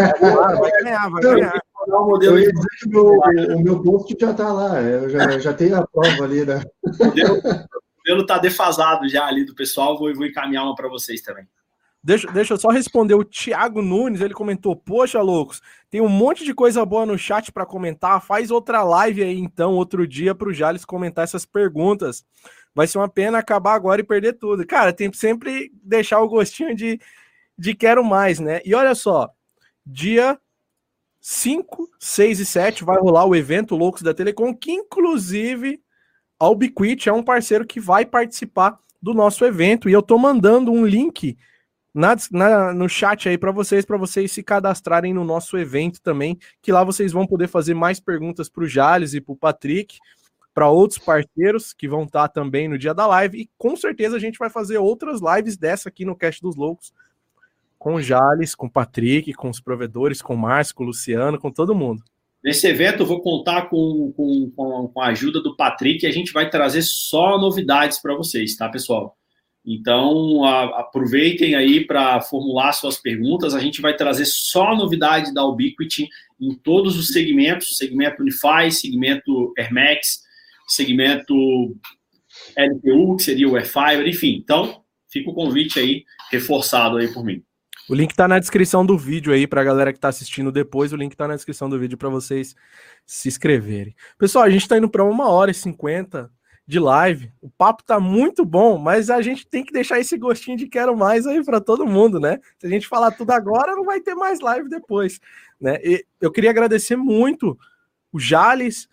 vai 0.00 0.82
ganhar, 0.82 1.08
vai 1.08 1.22
ganhar. 1.22 1.62
Eu 2.20 2.38
ia 2.38 2.52
dizer 2.52 2.68
que 2.80 2.88
meu, 2.88 3.06
o 3.56 3.62
meu 3.62 3.82
post 3.82 4.16
já 4.20 4.32
está 4.32 4.52
lá, 4.52 4.80
eu 4.82 5.08
já, 5.08 5.38
já 5.38 5.54
tenho 5.54 5.76
a 5.76 5.86
prova 5.86 6.24
ali, 6.24 6.44
né? 6.44 6.60
O 6.84 7.98
modelo 7.98 8.22
está 8.22 8.38
defasado 8.38 9.08
já 9.08 9.26
ali 9.26 9.44
do 9.44 9.54
pessoal, 9.54 9.96
vou, 9.96 10.12
vou 10.12 10.26
encaminhar 10.26 10.64
uma 10.64 10.74
para 10.74 10.88
vocês 10.88 11.22
também. 11.22 11.46
Deixa, 12.02 12.30
deixa 12.30 12.54
eu 12.54 12.58
só 12.58 12.68
responder 12.68 13.14
o 13.14 13.24
Thiago 13.24 13.82
Nunes, 13.82 14.20
ele 14.20 14.34
comentou: 14.34 14.76
Poxa, 14.76 15.20
loucos, 15.20 15.60
tem 15.90 16.00
um 16.00 16.08
monte 16.08 16.44
de 16.44 16.54
coisa 16.54 16.84
boa 16.84 17.04
no 17.04 17.18
chat 17.18 17.50
para 17.50 17.66
comentar. 17.66 18.22
Faz 18.22 18.50
outra 18.50 18.82
live 18.82 19.22
aí 19.22 19.38
então, 19.38 19.74
outro 19.74 20.06
dia, 20.06 20.34
para 20.34 20.48
o 20.48 20.52
Jales 20.52 20.84
comentar 20.84 21.24
essas 21.24 21.44
perguntas 21.44 22.24
vai 22.74 22.86
ser 22.86 22.98
uma 22.98 23.08
pena 23.08 23.38
acabar 23.38 23.74
agora 23.74 24.00
e 24.00 24.04
perder 24.04 24.34
tudo. 24.34 24.66
Cara, 24.66 24.92
tem 24.92 25.10
que 25.10 25.16
sempre 25.16 25.72
deixar 25.82 26.20
o 26.20 26.28
gostinho 26.28 26.74
de, 26.74 27.00
de 27.56 27.74
quero 27.74 28.04
mais, 28.04 28.38
né? 28.38 28.60
E 28.64 28.74
olha 28.74 28.94
só, 28.94 29.30
dia 29.84 30.38
5, 31.20 31.90
6 31.98 32.40
e 32.40 32.46
7 32.46 32.84
vai 32.84 32.98
rolar 32.98 33.24
o 33.24 33.34
evento 33.34 33.76
Loucos 33.76 34.02
da 34.02 34.14
Telecom, 34.14 34.54
que 34.54 34.70
inclusive 34.70 35.80
a 36.38 36.48
Ubiquit 36.48 37.08
é 37.08 37.12
um 37.12 37.22
parceiro 37.22 37.66
que 37.66 37.80
vai 37.80 38.06
participar 38.06 38.78
do 39.00 39.12
nosso 39.12 39.44
evento 39.44 39.88
e 39.88 39.92
eu 39.92 40.02
tô 40.02 40.18
mandando 40.18 40.72
um 40.72 40.84
link 40.84 41.36
na, 41.94 42.16
na, 42.30 42.72
no 42.72 42.88
chat 42.88 43.28
aí 43.28 43.36
para 43.36 43.50
vocês, 43.50 43.84
para 43.84 43.96
vocês 43.96 44.30
se 44.30 44.42
cadastrarem 44.42 45.12
no 45.12 45.24
nosso 45.24 45.58
evento 45.58 46.00
também, 46.00 46.38
que 46.62 46.70
lá 46.70 46.84
vocês 46.84 47.12
vão 47.12 47.26
poder 47.26 47.48
fazer 47.48 47.74
mais 47.74 47.98
perguntas 47.98 48.48
para 48.48 48.62
o 48.62 48.68
Jales 48.68 49.14
e 49.14 49.20
para 49.20 49.32
o 49.32 49.36
Patrick 49.36 49.98
para 50.58 50.68
outros 50.68 50.98
parceiros 50.98 51.72
que 51.72 51.86
vão 51.86 52.02
estar 52.02 52.26
tá 52.26 52.28
também 52.28 52.66
no 52.66 52.76
dia 52.76 52.92
da 52.92 53.06
live. 53.06 53.42
E 53.42 53.50
com 53.56 53.76
certeza 53.76 54.16
a 54.16 54.18
gente 54.18 54.40
vai 54.40 54.50
fazer 54.50 54.76
outras 54.76 55.20
lives 55.20 55.56
dessa 55.56 55.88
aqui 55.88 56.04
no 56.04 56.16
Cast 56.16 56.42
dos 56.42 56.56
Loucos, 56.56 56.92
com 57.78 57.94
o 57.94 58.02
Jales, 58.02 58.56
com 58.56 58.66
o 58.66 58.70
Patrick, 58.70 59.32
com 59.34 59.48
os 59.48 59.60
provedores, 59.60 60.20
com 60.20 60.34
o 60.34 60.36
Márcio, 60.36 60.74
com 60.74 60.82
o 60.82 60.86
Luciano, 60.88 61.38
com 61.38 61.52
todo 61.52 61.76
mundo. 61.76 62.02
Nesse 62.42 62.66
evento 62.66 63.04
eu 63.04 63.06
vou 63.06 63.20
contar 63.20 63.68
com, 63.68 64.12
com, 64.16 64.50
com 64.92 65.00
a 65.00 65.06
ajuda 65.06 65.40
do 65.40 65.54
Patrick 65.54 66.04
e 66.04 66.08
a 66.08 66.12
gente 66.12 66.32
vai 66.32 66.50
trazer 66.50 66.82
só 66.82 67.38
novidades 67.38 68.00
para 68.00 68.16
vocês, 68.16 68.56
tá, 68.56 68.68
pessoal? 68.68 69.16
Então, 69.64 70.42
a, 70.42 70.80
aproveitem 70.80 71.54
aí 71.54 71.86
para 71.86 72.20
formular 72.20 72.72
suas 72.72 72.96
perguntas. 72.96 73.54
A 73.54 73.60
gente 73.60 73.80
vai 73.80 73.94
trazer 73.94 74.24
só 74.26 74.74
novidade 74.74 75.32
da 75.32 75.44
Ubiquiti 75.44 76.08
em 76.40 76.52
todos 76.52 76.98
os 76.98 77.12
segmentos: 77.12 77.76
segmento 77.76 78.22
Unify, 78.22 78.72
segmento 78.72 79.54
Airmax, 79.56 80.26
segmento 80.68 81.76
LPU, 82.56 83.16
que 83.16 83.22
seria 83.22 83.48
o 83.48 83.56
Airfiber, 83.56 84.06
enfim. 84.06 84.40
Então, 84.42 84.82
fica 85.08 85.30
o 85.30 85.34
convite 85.34 85.78
aí, 85.78 86.04
reforçado 86.30 86.96
aí 86.96 87.08
por 87.08 87.24
mim. 87.24 87.42
O 87.88 87.94
link 87.94 88.10
está 88.10 88.28
na 88.28 88.38
descrição 88.38 88.84
do 88.84 88.98
vídeo 88.98 89.32
aí 89.32 89.46
para 89.46 89.62
a 89.62 89.64
galera 89.64 89.92
que 89.92 89.98
está 89.98 90.08
assistindo 90.08 90.52
depois. 90.52 90.92
O 90.92 90.96
link 90.96 91.12
está 91.12 91.26
na 91.26 91.34
descrição 91.34 91.70
do 91.70 91.78
vídeo 91.78 91.96
para 91.96 92.10
vocês 92.10 92.54
se 93.06 93.28
inscreverem. 93.28 93.96
Pessoal, 94.18 94.44
a 94.44 94.50
gente 94.50 94.62
está 94.62 94.76
indo 94.76 94.90
para 94.90 95.02
uma 95.02 95.30
hora 95.30 95.50
e 95.50 95.54
cinquenta 95.54 96.30
de 96.66 96.78
live. 96.78 97.32
O 97.40 97.48
papo 97.48 97.82
tá 97.82 97.98
muito 97.98 98.44
bom, 98.44 98.76
mas 98.76 99.08
a 99.08 99.22
gente 99.22 99.46
tem 99.46 99.64
que 99.64 99.72
deixar 99.72 99.98
esse 99.98 100.18
gostinho 100.18 100.58
de 100.58 100.68
quero 100.68 100.94
mais 100.94 101.26
aí 101.26 101.42
para 101.42 101.62
todo 101.62 101.86
mundo, 101.86 102.20
né? 102.20 102.38
Se 102.58 102.66
a 102.66 102.68
gente 102.68 102.86
falar 102.86 103.10
tudo 103.12 103.30
agora, 103.30 103.74
não 103.74 103.84
vai 103.84 104.00
ter 104.00 104.14
mais 104.14 104.40
live 104.40 104.68
depois, 104.68 105.18
né? 105.58 105.78
E 105.82 106.04
eu 106.20 106.30
queria 106.30 106.50
agradecer 106.50 106.94
muito 106.94 107.58
o 108.12 108.20
Jales, 108.20 108.86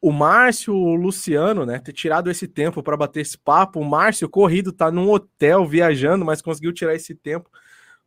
o 0.00 0.10
Márcio, 0.10 0.74
o 0.74 0.94
Luciano, 0.94 1.66
né, 1.66 1.78
ter 1.78 1.92
tirado 1.92 2.30
esse 2.30 2.48
tempo 2.48 2.82
para 2.82 2.96
bater 2.96 3.20
esse 3.20 3.36
papo. 3.36 3.80
O 3.80 3.84
Márcio 3.84 4.28
corrido 4.28 4.72
tá 4.72 4.90
num 4.90 5.10
hotel 5.10 5.66
viajando, 5.66 6.24
mas 6.24 6.40
conseguiu 6.40 6.72
tirar 6.72 6.94
esse 6.94 7.14
tempo 7.14 7.50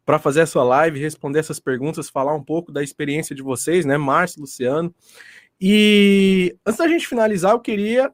para 0.05 0.19
fazer 0.19 0.41
a 0.41 0.45
sua 0.47 0.63
live, 0.63 0.99
responder 0.99 1.39
essas 1.39 1.59
perguntas, 1.59 2.09
falar 2.09 2.33
um 2.35 2.43
pouco 2.43 2.71
da 2.71 2.83
experiência 2.83 3.35
de 3.35 3.41
vocês, 3.41 3.85
né, 3.85 3.97
Márcio, 3.97 4.41
Luciano. 4.41 4.93
E 5.61 6.57
antes 6.65 6.79
da 6.79 6.87
gente 6.87 7.07
finalizar, 7.07 7.51
eu 7.51 7.59
queria 7.59 8.11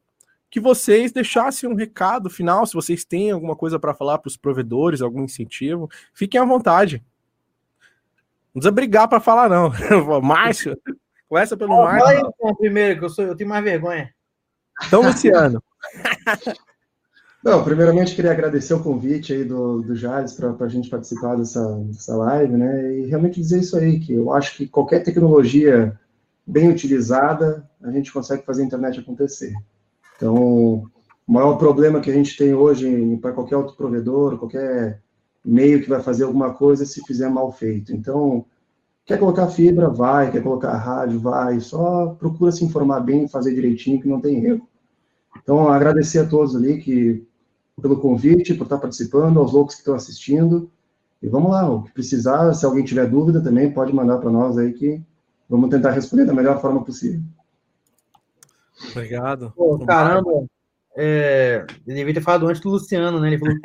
que 0.51 0.59
vocês 0.59 1.11
deixassem 1.11 1.69
um 1.69 1.75
recado 1.75 2.29
final, 2.29 2.65
se 2.65 2.73
vocês 2.73 3.05
têm 3.05 3.31
alguma 3.31 3.55
coisa 3.55 3.79
para 3.79 3.93
falar 3.93 4.17
para 4.17 4.27
os 4.27 4.37
provedores, 4.37 5.01
algum 5.01 5.23
incentivo, 5.23 5.89
fiquem 6.13 6.41
à 6.41 6.45
vontade. 6.45 7.03
Não 8.53 8.61
precisa 8.61 8.71
brigar 8.71 9.07
para 9.07 9.19
falar, 9.19 9.47
não. 9.47 9.71
Márcio, 10.21 10.77
começa 11.29 11.55
pelo 11.55 11.75
oh, 11.75 11.83
Márcio. 11.83 12.07
Fala 12.07 12.33
então, 12.35 12.55
primeiro, 12.55 12.99
que 12.99 13.05
eu, 13.05 13.09
sou, 13.09 13.23
eu 13.23 13.35
tenho 13.35 13.49
mais 13.49 13.63
vergonha. 13.63 14.09
Então, 14.85 15.01
Luciano. 15.01 15.63
Não, 17.41 17.63
primeiramente 17.63 18.15
queria 18.15 18.31
agradecer 18.31 18.73
o 18.73 18.83
convite 18.83 19.31
aí 19.31 19.45
do, 19.45 19.81
do 19.81 19.95
Jales 19.95 20.33
para 20.33 20.53
a 20.59 20.67
gente 20.67 20.89
participar 20.89 21.37
dessa, 21.37 21.63
dessa 21.85 22.13
live, 22.17 22.57
né? 22.57 22.93
E 22.97 23.05
realmente 23.05 23.39
dizer 23.39 23.59
isso 23.59 23.77
aí, 23.77 23.97
que 23.97 24.13
eu 24.13 24.33
acho 24.33 24.57
que 24.57 24.67
qualquer 24.67 25.03
tecnologia 25.03 25.97
bem 26.45 26.69
utilizada, 26.69 27.65
a 27.81 27.91
gente 27.91 28.11
consegue 28.11 28.45
fazer 28.45 28.63
a 28.63 28.65
internet 28.65 28.99
acontecer. 28.99 29.53
Então, 30.17 30.35
o 30.35 31.31
maior 31.31 31.55
problema 31.57 32.01
que 32.01 32.11
a 32.11 32.13
gente 32.13 32.35
tem 32.35 32.53
hoje 32.53 33.17
para 33.21 33.31
qualquer 33.31 33.55
outro 33.55 33.77
provedor, 33.77 34.37
qualquer 34.37 34.99
meio 35.45 35.81
que 35.81 35.87
vai 35.87 36.01
fazer 36.01 36.25
alguma 36.25 36.53
coisa, 36.53 36.83
é 36.83 36.85
se 36.85 37.01
fizer 37.05 37.29
mal 37.29 37.53
feito. 37.53 37.93
Então, 37.93 38.45
quer 39.09 39.17
colocar 39.17 39.47
fibra, 39.47 39.89
vai, 39.89 40.31
quer 40.31 40.43
colocar 40.43 40.77
rádio, 40.77 41.19
vai, 41.19 41.59
só 41.59 42.15
procura 42.19 42.51
se 42.51 42.63
informar 42.63 42.99
bem, 42.99 43.27
fazer 43.27 43.55
direitinho, 43.55 43.99
que 43.99 44.07
não 44.07 44.21
tem 44.21 44.45
erro. 44.45 44.69
Então, 45.41 45.67
agradecer 45.67 46.19
a 46.19 46.27
todos 46.27 46.55
ali 46.55 46.79
que 46.79 47.27
pelo 47.81 47.99
convite, 47.99 48.53
por 48.53 48.65
estar 48.65 48.77
participando, 48.77 49.39
aos 49.39 49.51
loucos 49.51 49.73
que 49.73 49.81
estão 49.81 49.95
assistindo. 49.95 50.69
E 51.23 51.27
vamos 51.27 51.49
lá, 51.49 51.67
o 51.67 51.81
que 51.81 51.91
precisar, 51.91 52.53
se 52.53 52.63
alguém 52.63 52.85
tiver 52.85 53.09
dúvida 53.09 53.41
também, 53.41 53.71
pode 53.71 53.91
mandar 53.91 54.19
para 54.19 54.29
nós 54.29 54.59
aí 54.59 54.73
que 54.73 55.01
vamos 55.49 55.71
tentar 55.71 55.89
responder 55.89 56.25
da 56.25 56.33
melhor 56.33 56.61
forma 56.61 56.83
possível. 56.83 57.21
Obrigado. 58.91 59.51
Pô, 59.55 59.79
caramba, 59.79 60.45
é, 60.95 61.65
eu 61.87 61.95
devia 61.95 62.13
ter 62.13 62.21
falado 62.21 62.47
antes 62.47 62.61
do 62.61 62.69
Luciano, 62.69 63.19
né? 63.19 63.29
Ele 63.29 63.39
falou. 63.39 63.55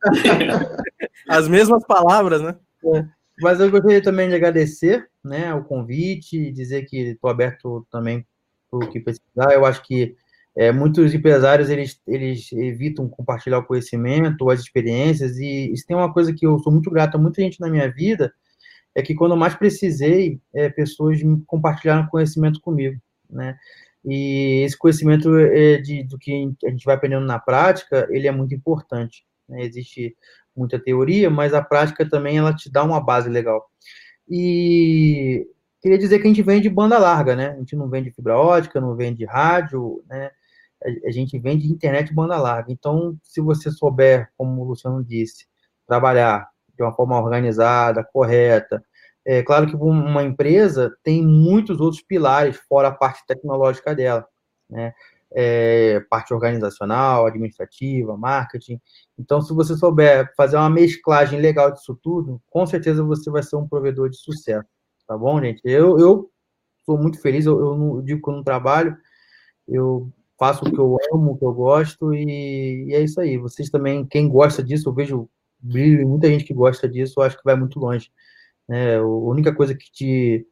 As 1.28 1.46
mesmas 1.48 1.84
palavras, 1.84 2.40
né? 2.40 2.56
É. 2.94 3.17
Mas 3.40 3.60
eu 3.60 3.70
gostaria 3.70 4.02
também 4.02 4.28
de 4.28 4.34
agradecer 4.34 5.08
né, 5.24 5.54
o 5.54 5.64
convite, 5.64 6.50
dizer 6.52 6.86
que 6.86 6.96
estou 6.98 7.30
aberto 7.30 7.86
também 7.90 8.26
para 8.70 8.84
o 8.84 8.90
que 8.90 9.00
precisar. 9.00 9.52
Eu 9.52 9.64
acho 9.64 9.82
que 9.84 10.16
é, 10.56 10.72
muitos 10.72 11.14
empresários 11.14 11.70
eles, 11.70 12.00
eles 12.06 12.50
evitam 12.52 13.08
compartilhar 13.08 13.58
o 13.58 13.64
conhecimento, 13.64 14.50
as 14.50 14.60
experiências, 14.60 15.38
e 15.38 15.72
isso 15.72 15.86
tem 15.86 15.96
uma 15.96 16.12
coisa 16.12 16.32
que 16.32 16.44
eu 16.44 16.58
sou 16.58 16.72
muito 16.72 16.90
grato 16.90 17.16
a 17.16 17.20
muita 17.20 17.40
gente 17.40 17.60
na 17.60 17.68
minha 17.70 17.88
vida, 17.90 18.32
é 18.94 19.02
que 19.02 19.14
quando 19.14 19.32
eu 19.32 19.36
mais 19.36 19.54
precisei, 19.54 20.40
é, 20.52 20.68
pessoas 20.68 21.20
compartilharam 21.46 22.08
conhecimento 22.08 22.60
comigo, 22.60 23.00
né? 23.30 23.56
E 24.04 24.62
esse 24.64 24.76
conhecimento 24.76 25.36
é, 25.36 25.76
de, 25.78 26.02
do 26.04 26.18
que 26.18 26.50
a 26.64 26.70
gente 26.70 26.84
vai 26.84 26.94
aprendendo 26.96 27.26
na 27.26 27.38
prática, 27.38 28.08
ele 28.10 28.26
é 28.26 28.32
muito 28.32 28.54
importante. 28.54 29.24
Né? 29.48 29.62
Existe 29.64 30.16
muita 30.58 30.78
teoria, 30.78 31.30
mas 31.30 31.54
a 31.54 31.62
prática 31.62 32.08
também 32.08 32.38
ela 32.38 32.54
te 32.54 32.70
dá 32.70 32.82
uma 32.84 33.00
base 33.00 33.28
legal. 33.28 33.64
E 34.28 35.46
queria 35.80 35.98
dizer 35.98 36.18
que 36.18 36.24
a 36.26 36.28
gente 36.28 36.42
vende 36.42 36.68
banda 36.68 36.98
larga, 36.98 37.34
né? 37.36 37.50
A 37.50 37.56
gente 37.56 37.76
não 37.76 37.88
vende 37.88 38.10
fibra 38.10 38.36
ótica, 38.36 38.80
não 38.80 38.94
vende 38.96 39.24
rádio, 39.24 40.02
né? 40.08 40.30
A 41.04 41.10
gente 41.10 41.38
vende 41.38 41.70
internet 41.70 42.12
banda 42.14 42.36
larga. 42.36 42.72
Então, 42.72 43.16
se 43.22 43.40
você 43.40 43.70
souber, 43.70 44.28
como 44.36 44.60
o 44.60 44.64
Luciano 44.64 45.02
disse, 45.02 45.46
trabalhar 45.86 46.48
de 46.76 46.82
uma 46.82 46.92
forma 46.94 47.20
organizada, 47.20 48.04
correta, 48.04 48.82
é 49.26 49.42
claro 49.42 49.66
que 49.66 49.76
uma 49.76 50.22
empresa 50.22 50.96
tem 51.02 51.22
muitos 51.22 51.80
outros 51.80 52.02
pilares 52.02 52.56
fora 52.68 52.88
a 52.88 52.92
parte 52.92 53.26
tecnológica 53.26 53.94
dela, 53.94 54.26
né? 54.70 54.94
É, 55.30 56.00
parte 56.08 56.32
organizacional, 56.32 57.26
administrativa, 57.26 58.16
marketing. 58.16 58.80
Então, 59.18 59.42
se 59.42 59.52
você 59.52 59.76
souber 59.76 60.32
fazer 60.36 60.56
uma 60.56 60.70
mesclagem 60.70 61.38
legal 61.38 61.70
disso 61.70 61.98
tudo, 62.02 62.40
com 62.48 62.66
certeza 62.66 63.04
você 63.04 63.30
vai 63.30 63.42
ser 63.42 63.56
um 63.56 63.68
provedor 63.68 64.08
de 64.08 64.16
sucesso. 64.16 64.66
Tá 65.06 65.16
bom, 65.16 65.40
gente? 65.40 65.60
Eu, 65.64 65.98
eu 65.98 66.30
sou 66.84 66.96
muito 66.96 67.20
feliz, 67.20 67.44
eu, 67.44 67.58
eu, 67.58 68.02
digo 68.02 68.22
que 68.22 68.30
eu 68.30 68.34
não 68.34 68.42
trabalho, 68.42 68.96
eu 69.66 70.10
faço 70.38 70.64
o 70.64 70.70
que 70.70 70.78
eu 70.78 70.96
amo, 71.12 71.32
o 71.32 71.36
que 71.38 71.44
eu 71.44 71.52
gosto, 71.52 72.14
e, 72.14 72.86
e, 72.88 72.94
é 72.94 73.00
isso 73.02 73.20
aí. 73.20 73.36
Vocês 73.36 73.68
também, 73.68 74.06
quem 74.06 74.28
gosta 74.28 74.62
disso, 74.62 74.88
eu 74.88 74.94
vejo 74.94 75.28
brilho 75.60 76.08
muita 76.08 76.28
gente 76.28 76.44
que 76.44 76.54
gosta 76.54 76.88
disso, 76.88 77.14
eu 77.18 77.24
acho 77.24 77.36
que 77.36 77.44
vai 77.44 77.56
muito 77.56 77.78
longe. 77.78 78.10
Né? 78.68 78.96
A 78.96 79.04
única 79.04 79.54
coisa 79.54 79.74
que 79.74 79.90
te, 79.90 80.46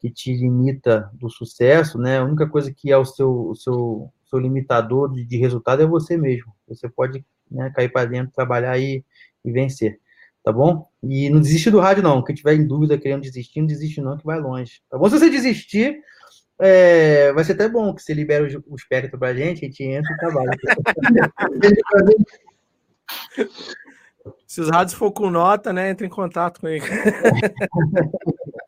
que 0.00 0.10
te 0.10 0.34
limita 0.34 1.10
do 1.14 1.28
sucesso, 1.28 1.98
né? 1.98 2.18
A 2.18 2.24
única 2.24 2.48
coisa 2.48 2.72
que 2.72 2.92
é 2.92 2.96
o 2.96 3.04
seu, 3.04 3.48
o 3.48 3.56
seu, 3.56 4.12
seu 4.26 4.38
limitador 4.38 5.12
de, 5.12 5.24
de 5.24 5.36
resultado 5.36 5.82
é 5.82 5.86
você 5.86 6.16
mesmo. 6.16 6.54
Você 6.68 6.88
pode 6.88 7.24
né, 7.50 7.70
cair 7.74 7.90
para 7.90 8.08
dentro, 8.08 8.32
trabalhar 8.32 8.78
e, 8.78 9.04
e 9.44 9.50
vencer. 9.50 9.98
Tá 10.44 10.52
bom? 10.52 10.86
E 11.02 11.28
não 11.28 11.40
desiste 11.40 11.70
do 11.70 11.80
rádio, 11.80 12.02
não. 12.02 12.22
Quem 12.22 12.34
tiver 12.34 12.54
em 12.54 12.66
dúvida, 12.66 12.96
querendo 12.96 13.22
desistir, 13.22 13.60
não 13.60 13.66
desiste, 13.66 14.00
não, 14.00 14.16
que 14.16 14.24
vai 14.24 14.38
longe. 14.38 14.80
Tá 14.88 14.96
bom? 14.96 15.08
Se 15.08 15.18
você 15.18 15.28
desistir, 15.28 16.00
é, 16.60 17.32
vai 17.32 17.44
ser 17.44 17.52
até 17.52 17.68
bom 17.68 17.94
que 17.94 18.02
você 18.02 18.14
libera 18.14 18.44
o, 18.44 18.72
o 18.72 18.76
espectro 18.76 19.18
pra 19.18 19.34
gente, 19.34 19.64
a 19.64 19.68
gente 19.68 19.82
entra 19.82 20.12
e 20.12 20.16
trabalha. 20.16 20.50
Se 24.46 24.60
os 24.60 24.68
rádios 24.68 24.96
for 24.96 25.10
com 25.10 25.30
nota, 25.30 25.72
né, 25.72 25.90
entre 25.90 26.06
em 26.06 26.10
contato 26.10 26.60
com 26.60 26.68
ele. 26.68 26.84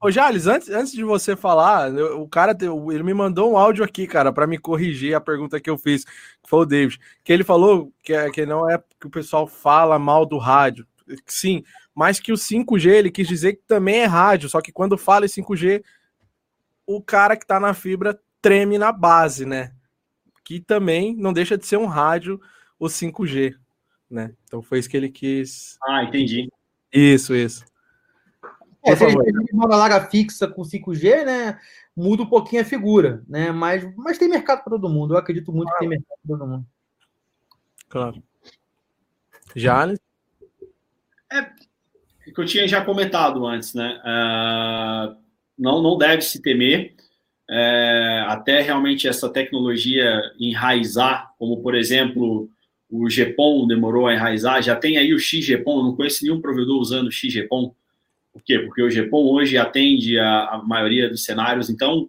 ô, 0.00 0.10
Jales, 0.10 0.46
antes, 0.46 0.68
antes 0.68 0.92
de 0.92 1.02
você 1.02 1.34
falar, 1.36 1.92
o 2.14 2.28
cara 2.28 2.56
ele 2.92 3.02
me 3.02 3.14
mandou 3.14 3.52
um 3.52 3.58
áudio 3.58 3.84
aqui, 3.84 4.06
cara, 4.06 4.32
para 4.32 4.46
me 4.46 4.58
corrigir 4.58 5.14
a 5.14 5.20
pergunta 5.20 5.60
que 5.60 5.70
eu 5.70 5.78
fiz, 5.78 6.04
que 6.04 6.48
foi 6.48 6.60
o 6.60 6.66
David, 6.66 6.98
que 7.24 7.32
ele 7.32 7.44
falou 7.44 7.92
que, 8.02 8.12
é, 8.12 8.30
que 8.30 8.46
não 8.46 8.68
é 8.68 8.78
que 9.00 9.06
o 9.06 9.10
pessoal 9.10 9.46
fala 9.46 9.98
mal 9.98 10.24
do 10.24 10.38
rádio. 10.38 10.86
Sim, 11.26 11.62
mas 11.94 12.20
que 12.20 12.32
o 12.32 12.36
5G 12.36 12.90
ele 12.90 13.10
quis 13.10 13.26
dizer 13.26 13.54
que 13.54 13.62
também 13.66 14.00
é 14.00 14.04
rádio, 14.04 14.48
só 14.48 14.60
que 14.60 14.70
quando 14.70 14.98
fala 14.98 15.24
em 15.24 15.28
5G, 15.28 15.82
o 16.86 17.02
cara 17.02 17.36
que 17.36 17.46
tá 17.46 17.58
na 17.58 17.74
fibra 17.74 18.18
treme 18.40 18.78
na 18.78 18.92
base, 18.92 19.44
né? 19.44 19.72
Que 20.44 20.60
também 20.60 21.14
não 21.16 21.32
deixa 21.32 21.58
de 21.58 21.66
ser 21.66 21.76
um 21.76 21.86
rádio 21.86 22.40
o 22.78 22.86
5G, 22.86 23.54
né? 24.10 24.34
Então 24.44 24.62
foi 24.62 24.78
isso 24.78 24.88
que 24.88 24.96
ele 24.96 25.10
quis. 25.10 25.76
Ah, 25.86 26.04
entendi. 26.04 26.48
Isso, 26.92 27.34
isso. 27.34 27.64
É, 28.84 28.96
se 28.96 29.04
ele 29.04 29.16
uma 29.52 29.66
larga 29.66 30.06
fixa 30.08 30.46
com 30.46 30.62
5G, 30.62 31.24
né? 31.24 31.60
Muda 31.96 32.22
um 32.22 32.28
pouquinho 32.28 32.62
a 32.62 32.64
figura, 32.64 33.22
né? 33.28 33.50
Mas, 33.50 33.84
mas 33.96 34.18
tem 34.18 34.28
mercado 34.28 34.62
para 34.62 34.70
todo 34.70 34.88
mundo. 34.88 35.14
Eu 35.14 35.18
acredito 35.18 35.52
muito 35.52 35.68
claro. 35.68 35.78
que 35.78 35.80
tem 35.80 35.88
mercado 35.88 36.18
para 36.26 36.38
todo 36.38 36.48
mundo. 36.48 36.66
Claro. 37.88 38.22
Jales? 39.54 39.98
É, 41.30 41.42
que 42.32 42.40
eu 42.40 42.46
tinha 42.46 42.68
já 42.68 42.84
comentado 42.84 43.46
antes, 43.46 43.74
né? 43.74 44.00
Uh, 44.04 45.16
não, 45.58 45.82
não 45.82 45.98
deve 45.98 46.22
se 46.22 46.40
temer 46.40 46.94
é, 47.50 48.24
até 48.28 48.60
realmente 48.60 49.08
essa 49.08 49.28
tecnologia 49.28 50.20
enraizar, 50.38 51.32
como 51.38 51.62
por 51.62 51.74
exemplo 51.74 52.48
o 52.90 53.06
GPON 53.06 53.66
demorou 53.66 54.06
a 54.06 54.14
enraizar, 54.14 54.62
já 54.62 54.74
tem 54.74 54.96
aí 54.96 55.12
o 55.12 55.18
XGPON, 55.18 55.82
não 55.82 55.96
conheço 55.96 56.24
nenhum 56.24 56.40
provedor 56.40 56.80
usando 56.80 57.08
o 57.08 57.12
XGPON. 57.12 57.74
Por 58.32 58.42
quê? 58.42 58.58
Porque 58.60 58.82
o 58.82 58.88
GPON 58.88 59.30
hoje 59.30 59.58
atende 59.58 60.18
a, 60.18 60.44
a 60.44 60.62
maioria 60.64 61.08
dos 61.08 61.24
cenários, 61.24 61.68
então 61.68 62.08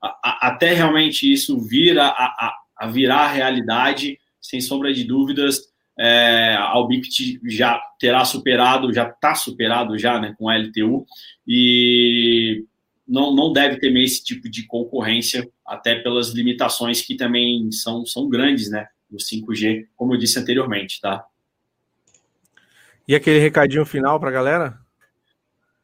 a, 0.00 0.08
a, 0.22 0.48
até 0.48 0.72
realmente 0.74 1.30
isso 1.30 1.58
vir 1.60 1.98
a, 1.98 2.54
virar 2.90 3.32
realidade, 3.32 4.18
sem 4.40 4.60
sombra 4.60 4.92
de 4.92 5.04
dúvidas, 5.04 5.72
é, 5.98 6.54
a 6.54 6.64
Albit 6.64 7.40
já 7.44 7.80
terá 7.98 8.24
superado, 8.24 8.92
já 8.92 9.08
está 9.08 9.34
superado 9.34 9.98
já, 9.98 10.20
né, 10.20 10.34
com 10.38 10.48
a 10.48 10.56
LTU, 10.56 11.06
e 11.46 12.64
não, 13.06 13.34
não 13.34 13.52
deve 13.52 13.78
temer 13.78 14.04
esse 14.04 14.24
tipo 14.24 14.48
de 14.48 14.66
concorrência, 14.66 15.48
até 15.66 15.96
pelas 15.96 16.30
limitações 16.30 17.02
que 17.02 17.14
também 17.14 17.70
são, 17.70 18.04
são 18.04 18.28
grandes, 18.28 18.70
né, 18.70 18.86
do 19.12 19.18
5G, 19.18 19.86
como 19.94 20.14
eu 20.14 20.18
disse 20.18 20.38
anteriormente, 20.38 21.00
tá? 21.00 21.24
E 23.06 23.14
aquele 23.14 23.38
recadinho 23.38 23.84
final 23.84 24.18
para 24.18 24.30
a 24.30 24.32
galera? 24.32 24.78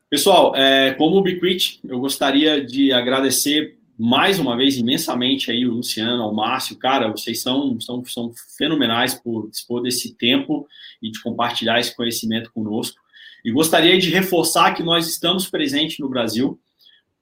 Pessoal, 0.09 0.57
é, 0.57 0.95
como 0.95 1.19
Ubiquit, 1.19 1.81
eu 1.85 2.01
gostaria 2.01 2.65
de 2.65 2.93
agradecer 2.93 3.77
mais 3.99 4.39
uma 4.39 4.57
vez 4.57 4.77
imensamente 4.79 5.51
aí 5.51 5.67
o 5.67 5.73
Luciano, 5.73 6.23
ao 6.23 6.33
Márcio, 6.33 6.77
cara, 6.77 7.11
vocês 7.11 7.43
são, 7.43 7.79
são, 7.81 8.05
são 8.07 8.33
fenomenais 8.57 9.15
por 9.15 9.51
dispor 9.51 9.83
desse 9.83 10.15
tempo 10.15 10.67
e 11.03 11.11
de 11.11 11.21
compartilhar 11.21 11.81
esse 11.81 11.95
conhecimento 11.95 12.51
conosco. 12.53 12.97
E 13.45 13.51
gostaria 13.51 13.99
de 13.99 14.09
reforçar 14.09 14.75
que 14.75 14.83
nós 14.83 15.09
estamos 15.09 15.49
presentes 15.49 15.99
no 15.99 16.09
Brasil, 16.09 16.59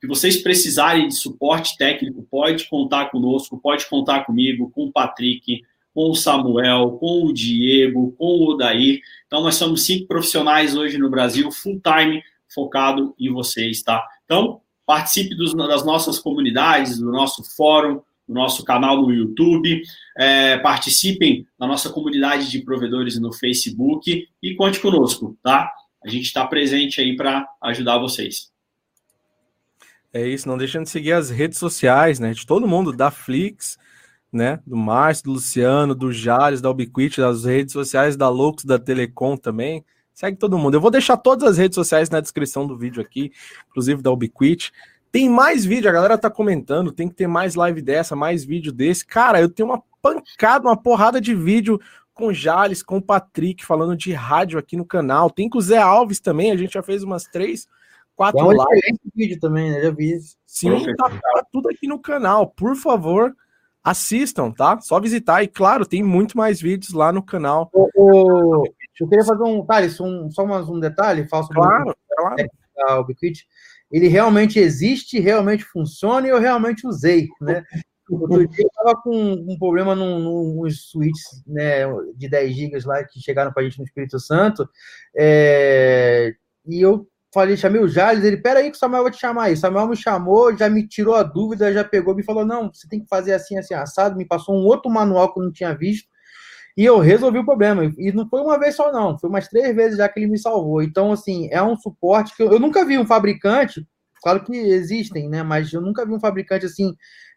que 0.01 0.07
vocês 0.07 0.37
precisarem 0.37 1.09
de 1.09 1.15
suporte 1.15 1.77
técnico, 1.77 2.23
pode 2.31 2.69
contar 2.69 3.07
conosco, 3.07 3.59
pode 3.59 3.89
contar 3.89 4.25
comigo, 4.25 4.71
com 4.71 4.85
o 4.85 4.93
Patrick, 4.93 5.63
com 5.97 6.11
o 6.11 6.15
Samuel, 6.15 6.99
com 7.01 7.25
o 7.25 7.33
Diego, 7.33 8.13
com 8.19 8.27
o 8.27 8.51
Odair. 8.51 9.01
Então, 9.27 9.41
nós 9.43 9.55
somos 9.55 9.87
cinco 9.87 10.07
profissionais 10.07 10.77
hoje 10.77 10.99
no 10.99 11.09
Brasil, 11.09 11.51
full 11.51 11.81
time, 11.81 12.23
focado 12.55 13.15
em 13.19 13.33
vocês, 13.33 13.83
tá? 13.83 14.07
Então, 14.27 14.61
participe 14.85 15.35
dos, 15.35 15.55
das 15.55 15.87
nossas 15.87 16.19
comunidades, 16.19 16.99
do 16.99 17.11
nosso 17.11 17.43
fórum, 17.57 18.03
do 18.29 18.35
nosso 18.35 18.63
canal 18.63 19.01
no 19.01 19.11
YouTube, 19.11 19.81
é, 20.19 20.59
participem 20.59 21.47
da 21.59 21.67
nossa 21.67 21.89
comunidade 21.89 22.51
de 22.51 22.61
provedores 22.61 23.19
no 23.19 23.33
Facebook 23.33 24.29
e 24.43 24.55
conte 24.55 24.79
conosco, 24.81 25.35
tá? 25.43 25.73
A 26.05 26.11
gente 26.11 26.27
está 26.27 26.47
presente 26.47 27.01
aí 27.01 27.17
para 27.17 27.49
ajudar 27.63 27.97
vocês. 27.97 28.53
É 30.13 30.29
isso, 30.29 30.47
não 30.47 30.59
deixando 30.59 30.85
de 30.85 30.91
seguir 30.91 31.13
as 31.13 31.31
redes 31.31 31.59
sociais, 31.59 32.21
né? 32.21 32.35
De 32.35 32.45
todo 32.45 32.69
mundo, 32.69 32.93
da 32.93 33.11
Flix, 33.11 33.79
né? 34.37 34.61
Do 34.67 34.77
Márcio, 34.77 35.25
do 35.25 35.33
Luciano, 35.33 35.95
do 35.95 36.13
Jales, 36.13 36.61
da 36.61 36.71
Ubiquit, 36.71 37.21
das 37.21 37.45
redes 37.45 37.73
sociais 37.73 38.17
da 38.17 38.29
Loucos, 38.29 38.65
da 38.65 38.79
Telecom 38.79 39.37
também. 39.37 39.85
Segue 40.15 40.37
todo 40.37 40.57
mundo. 40.57 40.75
Eu 40.75 40.81
vou 40.81 40.91
deixar 40.91 41.17
todas 41.17 41.49
as 41.49 41.59
redes 41.59 41.75
sociais 41.75 42.09
na 42.09 42.21
descrição 42.21 42.67
do 42.67 42.77
vídeo 42.77 43.03
aqui, 43.03 43.33
inclusive 43.69 44.01
da 44.01 44.11
Ubiquit. 44.11 44.73
Tem 45.11 45.29
mais 45.29 45.65
vídeo, 45.65 45.89
a 45.89 45.93
galera 45.93 46.19
tá 46.19 46.31
comentando, 46.31 46.93
tem 46.93 47.09
que 47.09 47.15
ter 47.15 47.27
mais 47.27 47.55
live 47.55 47.83
dessa, 47.83 48.15
mais 48.15 48.45
vídeo 48.45 48.73
desse. 48.73 49.05
Cara, 49.07 49.41
eu 49.41 49.49
tenho 49.49 49.69
uma 49.69 49.83
pancada, 50.01 50.69
uma 50.69 50.77
porrada 50.77 51.21
de 51.21 51.35
vídeo 51.35 51.81
com 52.15 52.29
o 52.29 52.35
Jales, 52.35 52.83
com 52.83 52.97
o 52.97 53.03
Patrick, 53.03 53.65
falando 53.65 53.97
de 53.97 54.13
rádio 54.13 54.59
aqui 54.59 54.77
no 54.77 54.85
canal. 54.85 55.31
Tem 55.31 55.49
com 55.49 55.59
o 55.59 55.63
Zé 55.63 55.79
Alves 55.79 56.21
também, 56.21 56.51
a 56.51 56.57
gente 56.57 56.75
já 56.75 56.83
fez 56.83 57.03
umas 57.03 57.25
três, 57.25 57.69
quatro 58.15 58.41
é 58.51 58.55
lives. 58.55 59.01
vídeo 59.15 59.39
também, 59.39 59.71
né? 59.71 59.83
Já 59.83 59.91
vi. 59.91 60.19
Sim, 60.47 60.71
tá, 60.97 61.11
tá 61.11 61.47
tudo 61.53 61.69
aqui 61.69 61.87
no 61.87 61.99
canal. 61.99 62.49
Por 62.49 62.75
favor, 62.75 63.37
assistam, 63.87 64.51
tá? 64.51 64.81
Só 64.81 64.99
visitar. 64.99 65.45
E 65.45 65.49
claro, 65.49 65.87
tem 65.87 66.03
muito 66.03 66.37
mais 66.37 66.61
vídeos 66.61 66.93
lá 66.93 67.13
no 67.13 67.23
canal. 67.23 67.71
O, 67.73 67.89
o, 67.95 68.65
eu 69.01 69.09
queria 69.09 69.25
fazer 69.25 69.45
um, 69.45 69.65
Thales, 69.65 70.01
um, 70.01 70.29
só 70.29 70.45
mais 70.45 70.69
um 70.69 70.81
detalhe, 70.81 71.29
falso. 71.29 71.49
Claro, 71.51 71.97
claro. 72.17 72.37
Da 72.75 73.01
Ubiquit. 73.01 73.47
Ele 73.91 74.09
realmente 74.09 74.59
existe, 74.59 75.21
realmente 75.21 75.63
funciona 75.63 76.27
e 76.27 76.31
eu 76.31 76.41
realmente 76.41 76.85
usei, 76.85 77.29
né? 77.41 77.63
Outro 78.11 78.47
dia 78.49 78.65
eu 78.65 78.69
estava 78.69 79.01
com 79.03 79.17
um 79.17 79.59
problema 79.59 79.95
num, 79.95 80.21
num 80.21 80.71
switches 80.71 81.43
né, 81.45 81.87
de 82.17 82.29
10 82.29 82.55
GB 82.55 82.79
lá 82.85 83.05
que 83.05 83.21
chegaram 83.21 83.53
para 83.53 83.63
a 83.63 83.65
gente 83.65 83.79
no 83.79 83.85
Espírito 83.85 84.21
Santo. 84.21 84.69
É, 85.17 86.33
e 86.69 86.81
eu 86.81 87.09
falei, 87.37 87.57
chamei 87.57 87.81
o 87.81 87.89
Jales, 87.89 88.25
ele, 88.25 88.39
peraí 88.39 88.71
que 88.71 88.77
o 88.77 88.81
Samuel 88.81 89.03
vai 89.03 89.13
te 89.13 89.19
chamar 89.19 89.45
aí. 89.45 89.57
Samuel 89.57 89.89
me 89.89 89.97
chamou, 89.97 90.57
já 90.57 90.71
me 90.71 90.87
tirou 90.89 91.15
a 91.15 91.23
dúvida, 91.23 91.73
já 91.73 91.85
pegou, 91.85 92.15
me 92.15 92.25
falou, 92.25 92.47
não, 92.47 92.73
você 92.73 92.89
tem 92.89 93.01
que 93.01 93.09
fazer 93.09 93.35
assim, 93.35 93.59
assim, 93.59 93.75
assado, 93.75 94.17
me 94.17 94.25
passou 94.25 94.55
um 94.55 94.65
outro 94.65 94.91
manual 94.91 95.33
que 95.33 95.39
eu 95.39 95.45
não 95.45 95.53
tinha 95.53 95.75
visto. 95.75 96.09
E 96.77 96.85
eu 96.85 96.99
resolvi 96.99 97.39
o 97.39 97.45
problema. 97.45 97.85
E 97.99 98.13
não 98.13 98.29
foi 98.29 98.41
uma 98.41 98.59
vez 98.59 98.75
só, 98.75 98.93
não. 98.93 99.19
Foi 99.19 99.31
umas 99.31 99.49
três 99.49 99.75
vezes 99.75 99.99
já 99.99 100.09
que 100.09 100.19
ele 100.19 100.27
me 100.27 100.39
salvou. 100.39 100.83
Então, 100.83 101.13
assim, 101.13 101.49
é 101.51 101.63
um 101.63 101.77
suporte 101.77 102.35
que 102.37 102.43
eu, 102.43 102.53
eu 102.53 102.59
nunca 102.59 102.85
vi 102.85 102.99
um 102.99 103.07
fabricante, 103.07 103.87
claro 104.23 104.43
que 104.43 104.57
existem, 104.57 105.29
né? 105.29 105.43
Mas 105.43 105.73
eu 105.73 105.81
nunca 105.81 106.07
vi 106.07 106.13
um 106.13 106.21
fabricante 106.21 106.67
assim. 106.67 106.95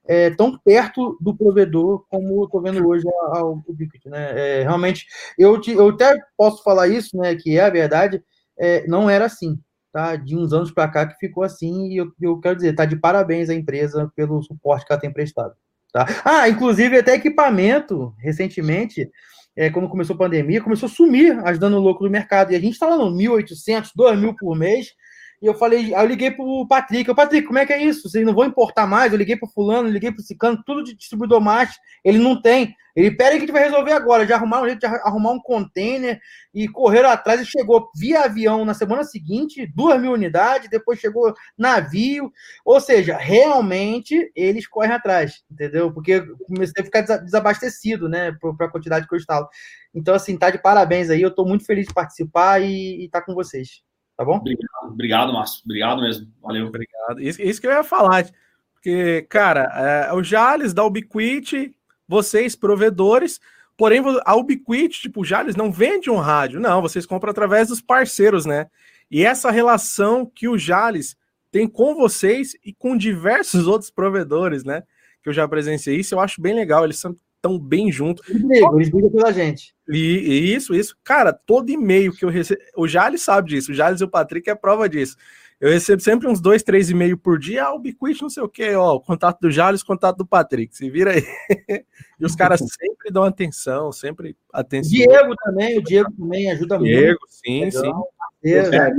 É, 0.07 0.31
tão 0.31 0.57
perto 0.57 1.17
do 1.21 1.37
provedor 1.37 2.03
como 2.09 2.41
eu 2.41 2.45
estou 2.45 2.61
vendo 2.61 2.83
hoje 2.87 3.03
o 3.05 3.61
Ubiquiti, 3.67 4.09
né? 4.09 4.61
É, 4.61 4.63
realmente, 4.63 5.05
eu, 5.37 5.59
te, 5.61 5.71
eu 5.71 5.89
até 5.89 6.17
posso 6.35 6.63
falar 6.63 6.87
isso, 6.87 7.15
né? 7.17 7.35
Que 7.35 7.57
é 7.57 7.65
a 7.65 7.69
verdade, 7.69 8.23
é, 8.57 8.87
não 8.87 9.09
era 9.09 9.25
assim, 9.25 9.59
tá? 9.91 10.15
De 10.15 10.35
uns 10.35 10.53
anos 10.53 10.71
para 10.71 10.87
cá 10.87 11.05
que 11.05 11.17
ficou 11.19 11.43
assim, 11.43 11.87
e 11.89 11.97
eu, 11.97 12.11
eu 12.21 12.39
quero 12.39 12.55
dizer, 12.55 12.73
tá 12.73 12.85
de 12.85 12.95
parabéns 12.95 13.49
à 13.49 13.53
empresa 13.53 14.11
pelo 14.15 14.41
suporte 14.41 14.85
que 14.85 14.93
ela 14.93 15.01
tem 15.01 15.11
prestado. 15.11 15.53
Tá? 15.91 16.05
Ah, 16.23 16.47
inclusive 16.47 16.97
até 16.97 17.15
equipamento, 17.15 18.13
recentemente, 18.19 19.09
é, 19.55 19.69
quando 19.69 19.89
começou 19.89 20.13
a 20.13 20.19
pandemia, 20.19 20.61
começou 20.61 20.87
a 20.87 20.91
sumir 20.91 21.37
ajudando 21.45 21.79
louco 21.79 22.03
do 22.03 22.09
mercado. 22.09 22.51
E 22.51 22.55
a 22.55 22.59
gente 22.59 22.73
estava 22.73 22.95
no 22.95 23.11
1.800, 23.11 23.89
2.000 23.97 24.35
por 24.39 24.55
mês. 24.55 24.93
E 25.41 25.45
eu 25.45 25.53
falei, 25.53 25.95
eu 25.95 26.05
liguei 26.05 26.31
pro 26.31 26.67
Patrick, 26.67 27.07
eu, 27.07 27.15
Patrick, 27.15 27.47
como 27.47 27.59
é 27.59 27.65
que 27.65 27.71
é 27.71 27.81
isso? 27.81 28.09
Vocês 28.09 28.25
não 28.25 28.33
vão 28.33 28.45
importar 28.45 28.85
mais? 28.85 29.11
Eu 29.11 29.17
liguei 29.17 29.37
pro 29.37 29.47
fulano, 29.47 29.87
liguei 29.87 30.11
pro 30.11 30.21
Cicano, 30.21 30.61
tudo 30.65 30.83
de 30.83 30.93
distribuidor 30.93 31.39
mais, 31.39 31.77
ele 32.03 32.17
não 32.17 32.41
tem. 32.41 32.75
Ele, 32.93 33.15
pera 33.15 33.29
aí 33.29 33.37
que 33.37 33.43
a 33.43 33.47
gente 33.47 33.53
vai 33.53 33.63
resolver 33.63 33.93
agora, 33.93 34.25
de 34.25 34.33
arrumar 34.33 34.61
um 34.61 34.65
jeito 34.65 34.79
de 34.79 34.85
arrumar 34.85 35.31
um 35.31 35.39
container 35.39 36.19
e 36.53 36.67
correram 36.67 37.09
atrás 37.09 37.39
e 37.39 37.45
chegou 37.45 37.89
via 37.95 38.23
avião 38.23 38.65
na 38.65 38.73
semana 38.73 39.05
seguinte, 39.05 39.65
duas 39.73 40.01
mil 40.01 40.11
unidades, 40.11 40.69
depois 40.69 40.99
chegou 40.99 41.33
navio, 41.57 42.29
ou 42.65 42.81
seja, 42.81 43.15
realmente 43.15 44.29
eles 44.35 44.67
correm 44.67 44.91
atrás, 44.91 45.41
entendeu? 45.49 45.93
Porque 45.93 46.21
comecei 46.47 46.81
a 46.81 46.85
ficar 46.85 47.01
desabastecido, 47.19 48.09
né, 48.09 48.35
para 48.57 48.65
a 48.65 48.71
quantidade 48.71 49.07
que 49.07 49.15
eu 49.15 49.19
estava. 49.19 49.47
Então, 49.93 50.13
assim, 50.13 50.37
tá 50.37 50.49
de 50.49 50.61
parabéns 50.61 51.09
aí, 51.09 51.21
eu 51.21 51.29
estou 51.29 51.47
muito 51.47 51.65
feliz 51.65 51.87
de 51.87 51.93
participar 51.93 52.61
e 52.61 53.05
estar 53.05 53.21
tá 53.21 53.25
com 53.25 53.33
vocês. 53.33 53.81
Tá 54.19 54.25
bom? 54.25 54.35
Obrigado, 54.35 54.67
obrigado, 54.83 55.31
Márcio. 55.31 55.61
Obrigado 55.63 56.01
mesmo. 56.01 56.27
Valeu. 56.41 56.67
Obrigado. 56.67 57.21
Isso, 57.21 57.41
isso 57.41 57.61
que 57.61 57.67
eu 57.67 57.71
ia 57.71 57.85
falar. 57.85 58.29
Porque, 58.73 59.25
cara, 59.29 60.09
é, 60.09 60.13
o 60.13 60.21
Jales 60.21 60.73
da 60.73 60.83
Ubiquiti, 60.83 61.73
vocês, 62.05 62.53
provedores, 62.53 63.39
porém, 63.77 64.01
a 64.25 64.35
Ubiquiti, 64.35 65.03
tipo, 65.03 65.21
o 65.21 65.23
Jales 65.23 65.55
não 65.55 65.71
vende 65.71 66.09
um 66.09 66.17
rádio. 66.17 66.59
Não, 66.59 66.81
vocês 66.81 67.05
compram 67.05 67.31
através 67.31 67.69
dos 67.69 67.79
parceiros, 67.79 68.45
né? 68.45 68.67
E 69.09 69.23
essa 69.23 69.51
relação 69.51 70.25
que 70.25 70.49
o 70.49 70.57
Jales 70.57 71.15
tem 71.49 71.65
com 71.65 71.95
vocês 71.95 72.57
e 72.61 72.73
com 72.73 72.97
diversos 72.97 73.67
outros 73.71 73.89
provedores, 73.89 74.65
né? 74.65 74.83
Que 75.23 75.29
eu 75.29 75.33
já 75.33 75.47
presenciei 75.47 75.95
isso, 75.95 76.13
eu 76.13 76.19
acho 76.19 76.41
bem 76.41 76.53
legal. 76.53 76.83
Eles 76.83 76.99
são 76.99 77.15
tão 77.41 77.59
bem 77.59 77.91
juntos. 77.91 78.27
Eles 78.29 78.43
brigam, 78.43 78.75
eles 78.75 78.89
brigam 78.89 79.09
pela 79.09 79.31
gente. 79.31 79.73
E, 79.87 80.53
isso, 80.53 80.73
isso. 80.73 80.95
Cara, 81.03 81.33
todo 81.33 81.69
e-mail 81.69 82.13
que 82.13 82.23
eu 82.23 82.29
recebo. 82.29 82.61
O 82.75 82.87
Jales 82.87 83.21
sabe 83.21 83.49
disso, 83.49 83.71
o 83.71 83.75
Jales 83.75 84.01
e 84.01 84.03
o 84.03 84.09
Patrick 84.09 84.49
é 84.49 84.55
prova 84.55 84.87
disso. 84.87 85.15
Eu 85.59 85.69
recebo 85.69 86.01
sempre 86.01 86.25
uns 86.25 86.39
dois, 86.39 86.63
três 86.63 86.89
e-mails 86.89 87.19
por 87.21 87.37
dia. 87.37 87.65
Ah, 87.65 87.73
o 87.73 87.79
Biquit, 87.79 88.21
não 88.21 88.29
sei 88.29 88.41
o 88.41 88.47
quê, 88.47 88.75
ó. 88.75 88.93
O 88.93 89.01
contato 89.01 89.41
do 89.41 89.51
Jales, 89.51 89.83
contato 89.83 90.15
do 90.15 90.25
Patrick. 90.25 90.75
Se 90.75 90.89
vira 90.89 91.11
aí. 91.11 91.23
e 92.17 92.25
os 92.25 92.33
caras 92.33 92.61
sempre 92.61 93.11
dão 93.11 93.23
atenção, 93.23 93.91
sempre 93.91 94.37
atenção. 94.53 94.89
Diego 94.89 95.35
também, 95.43 95.77
o 95.77 95.83
Diego 95.83 96.11
também 96.13 96.49
ajuda 96.49 96.77
Diego, 96.77 96.85
muito. 96.85 97.01
Diego, 97.01 97.19
sim, 97.27 97.65
Legal. 97.65 98.07
sim. 98.41 98.49
É, 98.51 98.57
é, 98.57 98.91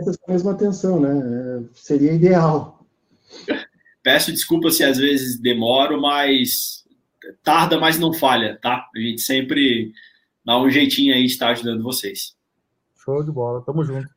essa 0.00 0.18
mesma 0.26 0.50
atenção, 0.50 1.00
né? 1.00 1.62
É, 1.62 1.62
seria 1.74 2.12
ideal. 2.12 2.84
Peço 4.02 4.32
desculpa 4.32 4.70
se 4.70 4.82
às 4.82 4.98
vezes 4.98 5.40
demoro, 5.40 6.00
mas 6.00 6.83
tarda, 7.44 7.78
mas 7.78 7.98
não 7.98 8.12
falha, 8.12 8.58
tá? 8.60 8.88
A 8.96 8.98
gente 8.98 9.20
sempre 9.20 9.92
dá 10.44 10.58
um 10.58 10.70
jeitinho 10.70 11.14
aí 11.14 11.26
de 11.26 11.32
estar 11.32 11.50
ajudando 11.50 11.82
vocês. 11.82 12.34
Show 12.96 13.22
de 13.22 13.30
bola, 13.30 13.62
tamo 13.62 13.84
junto. 13.84 14.08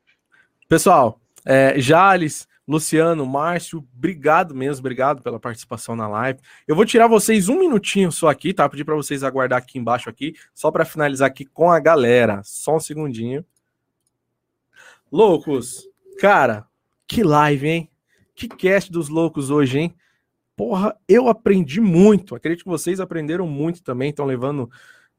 Pessoal, 0.68 1.20
é, 1.46 1.80
Jales, 1.80 2.48
Luciano, 2.68 3.26
Márcio, 3.26 3.86
obrigado 3.96 4.56
mesmo, 4.56 4.80
obrigado 4.80 5.22
pela 5.22 5.40
participação 5.40 5.96
na 5.96 6.08
live. 6.08 6.40
Eu 6.68 6.76
vou 6.76 6.86
tirar 6.86 7.08
vocês 7.08 7.48
um 7.50 7.60
minutinho 7.60 8.12
só 8.12 8.30
aqui, 8.30 8.54
tá? 8.54 8.68
Pedir 8.68 8.86
para 8.86 8.96
vocês 8.96 9.24
aguardar 9.24 9.60
aqui 9.60 9.78
embaixo 9.78 10.10
aqui, 10.10 10.34
só 10.54 10.72
para 10.72 10.86
finalizar 10.86 11.28
aqui 11.28 11.46
com 11.46 11.70
a 11.70 11.80
galera. 11.80 12.42
Só 12.44 12.78
um 12.78 12.80
segundinho. 12.80 13.46
Loucos, 15.12 15.88
cara, 16.20 16.66
que 17.08 17.24
live, 17.24 17.68
hein? 17.68 17.90
Que 18.36 18.48
cast 18.48 18.92
dos 18.92 19.08
loucos 19.08 19.50
hoje, 19.50 19.80
hein? 19.80 19.96
Porra, 20.58 20.98
eu 21.08 21.30
aprendi 21.30 21.80
muito. 21.80 22.36
Acredito 22.36 22.64
que 22.64 22.70
vocês 22.70 23.00
aprenderam 23.00 23.48
muito 23.48 23.84
também, 23.84 24.10
estão 24.10 24.26
levando 24.26 24.70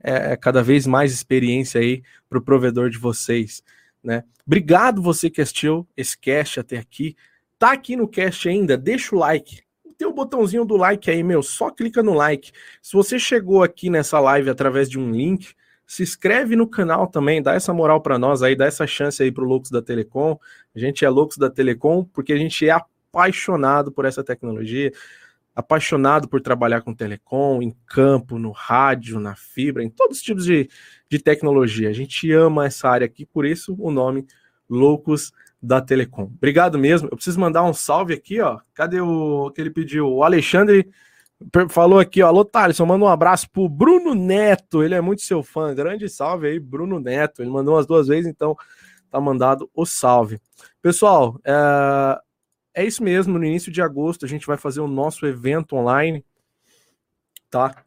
é, 0.03 0.33
é, 0.33 0.37
cada 0.37 0.63
vez 0.63 0.85
mais 0.85 1.13
experiência 1.13 1.81
aí 1.81 2.03
para 2.29 2.39
o 2.39 2.43
provedor 2.43 2.91
de 2.91 2.99
vocês. 2.99 3.63
Né? 4.03 4.25
Obrigado 4.45 5.01
você 5.01 5.31
que 5.31 5.41
assistiu 5.41 5.87
esse 5.97 6.19
cast 6.19 6.59
até 6.59 6.77
aqui. 6.77 7.17
Tá 7.57 7.73
aqui 7.73 7.95
no 7.95 8.09
cast 8.09 8.49
ainda? 8.49 8.77
Deixa 8.77 9.15
o 9.15 9.19
like. 9.21 9.63
ter 9.97 10.07
o 10.07 10.13
botãozinho 10.13 10.65
do 10.65 10.77
like 10.77 11.09
aí, 11.09 11.23
meu, 11.23 11.43
só 11.43 11.71
clica 11.71 12.03
no 12.03 12.15
like. 12.15 12.51
Se 12.83 12.93
você 12.95 13.17
chegou 13.19 13.63
aqui 13.63 13.89
nessa 13.89 14.19
live 14.19 14.51
através 14.51 14.91
de 14.91 14.99
um 14.99 15.13
link, 15.13 15.55
se 15.87 16.03
inscreve 16.03 16.57
no 16.57 16.67
canal 16.67 17.07
também, 17.07 17.41
dá 17.41 17.55
essa 17.55 17.73
moral 17.73 18.01
para 18.01 18.19
nós 18.19 18.43
aí, 18.43 18.57
dá 18.57 18.67
essa 18.67 18.87
chance 18.89 19.23
aí 19.23 19.31
pro 19.31 19.45
Loucos 19.45 19.71
da 19.71 19.81
Telecom. 19.81 20.37
A 20.75 20.79
gente 20.79 21.05
é 21.05 21.09
Loucos 21.09 21.39
da 21.39 21.49
Telecom 21.49 22.05
porque 22.05 22.33
a 22.33 22.37
gente 22.37 22.69
é 22.69 22.73
apaixonado 22.73 23.91
por 23.91 24.05
essa 24.05 24.23
tecnologia, 24.23 24.93
apaixonado 25.59 26.29
por 26.29 26.41
trabalhar 26.41 26.83
com 26.83 26.95
telecom, 26.95 27.61
em 27.61 27.75
campo, 27.85 28.39
no 28.39 28.53
rádio, 28.53 29.19
na 29.19 29.35
fibra, 29.35 29.83
em 29.83 29.91
todos 29.91 30.19
os 30.19 30.23
tipos 30.23 30.45
de, 30.45 30.71
de 31.11 31.19
tecnologia. 31.19 31.89
A 31.89 31.93
gente 31.93 32.31
ama 32.31 32.67
essa 32.67 32.89
área 32.89 33.05
aqui, 33.05 33.27
por 33.27 33.45
isso 33.45 33.75
o 33.77 33.91
nome 33.91 34.25
Loucos 34.71 35.33
da 35.61 35.81
Telecom. 35.81 36.31
Obrigado 36.37 36.79
mesmo. 36.79 37.09
Eu 37.11 37.17
preciso 37.17 37.41
mandar 37.41 37.65
um 37.65 37.75
salve 37.75 38.15
aqui, 38.15 38.41
ó. 38.41 38.61
Cadê 38.73 39.01
o 39.01 39.51
que 39.51 39.61
ele 39.61 39.71
pediu? 39.71 40.07
O 40.09 40.23
Alexandre 40.23 40.89
falou 41.69 41.99
aqui, 41.99 42.23
ó. 42.23 42.29
Alô, 42.29 42.45
Thales, 42.45 42.79
manda 42.79 43.05
um 43.05 43.09
abraço 43.09 43.51
pro 43.51 43.69
Bruno 43.69 44.15
Neto. 44.15 44.85
Ele 44.85 44.95
é 44.95 45.01
muito 45.01 45.23
seu 45.23 45.43
fã. 45.43 45.75
Grande 45.75 46.09
salve 46.09 46.47
aí, 46.47 46.61
Bruno 46.61 47.01
Neto. 47.01 47.43
Ele 47.43 47.51
mandou 47.51 47.75
umas 47.75 47.87
duas 47.87 48.07
vezes, 48.07 48.31
então 48.31 48.57
tá 49.11 49.21
mandado 49.21 49.69
o 49.75 49.85
salve. 49.85 50.41
Pessoal, 50.81 51.41
é, 51.45 52.21
é 52.79 52.85
isso 52.85 53.03
mesmo. 53.03 53.39
No 53.39 53.45
início 53.45 53.73
de 53.73 53.83
agosto 53.83 54.25
a 54.25 54.29
gente 54.29 54.47
vai 54.47 54.57
fazer 54.57 54.81
o 54.81 54.87
nosso 54.87 55.27
evento 55.27 55.75
online, 55.75 56.25
tá? 57.51 57.85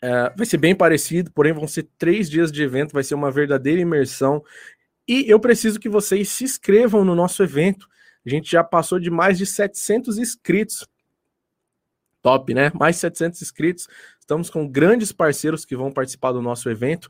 É, 0.00 0.30
vai 0.34 0.46
ser 0.46 0.56
bem 0.56 0.74
parecido, 0.74 1.30
porém 1.32 1.52
vão 1.52 1.68
ser 1.68 1.88
três 1.98 2.30
dias 2.30 2.50
de 2.50 2.62
evento, 2.62 2.92
vai 2.92 3.04
ser 3.04 3.14
uma 3.14 3.30
verdadeira 3.30 3.80
imersão. 3.80 4.42
E 5.06 5.30
eu 5.30 5.38
preciso 5.38 5.78
que 5.78 5.88
vocês 5.88 6.30
se 6.30 6.44
inscrevam 6.44 7.04
no 7.04 7.14
nosso 7.14 7.42
evento. 7.42 7.86
A 8.24 8.30
gente 8.30 8.50
já 8.50 8.64
passou 8.64 8.98
de 8.98 9.10
mais 9.10 9.36
de 9.36 9.44
700 9.44 10.16
inscritos. 10.18 10.86
Top, 12.22 12.52
né? 12.54 12.72
Mais 12.74 12.96
700 12.96 13.42
inscritos. 13.42 13.86
Estamos 14.18 14.48
com 14.48 14.66
grandes 14.66 15.12
parceiros 15.12 15.64
que 15.64 15.76
vão 15.76 15.92
participar 15.92 16.32
do 16.32 16.42
nosso 16.42 16.68
evento. 16.70 17.08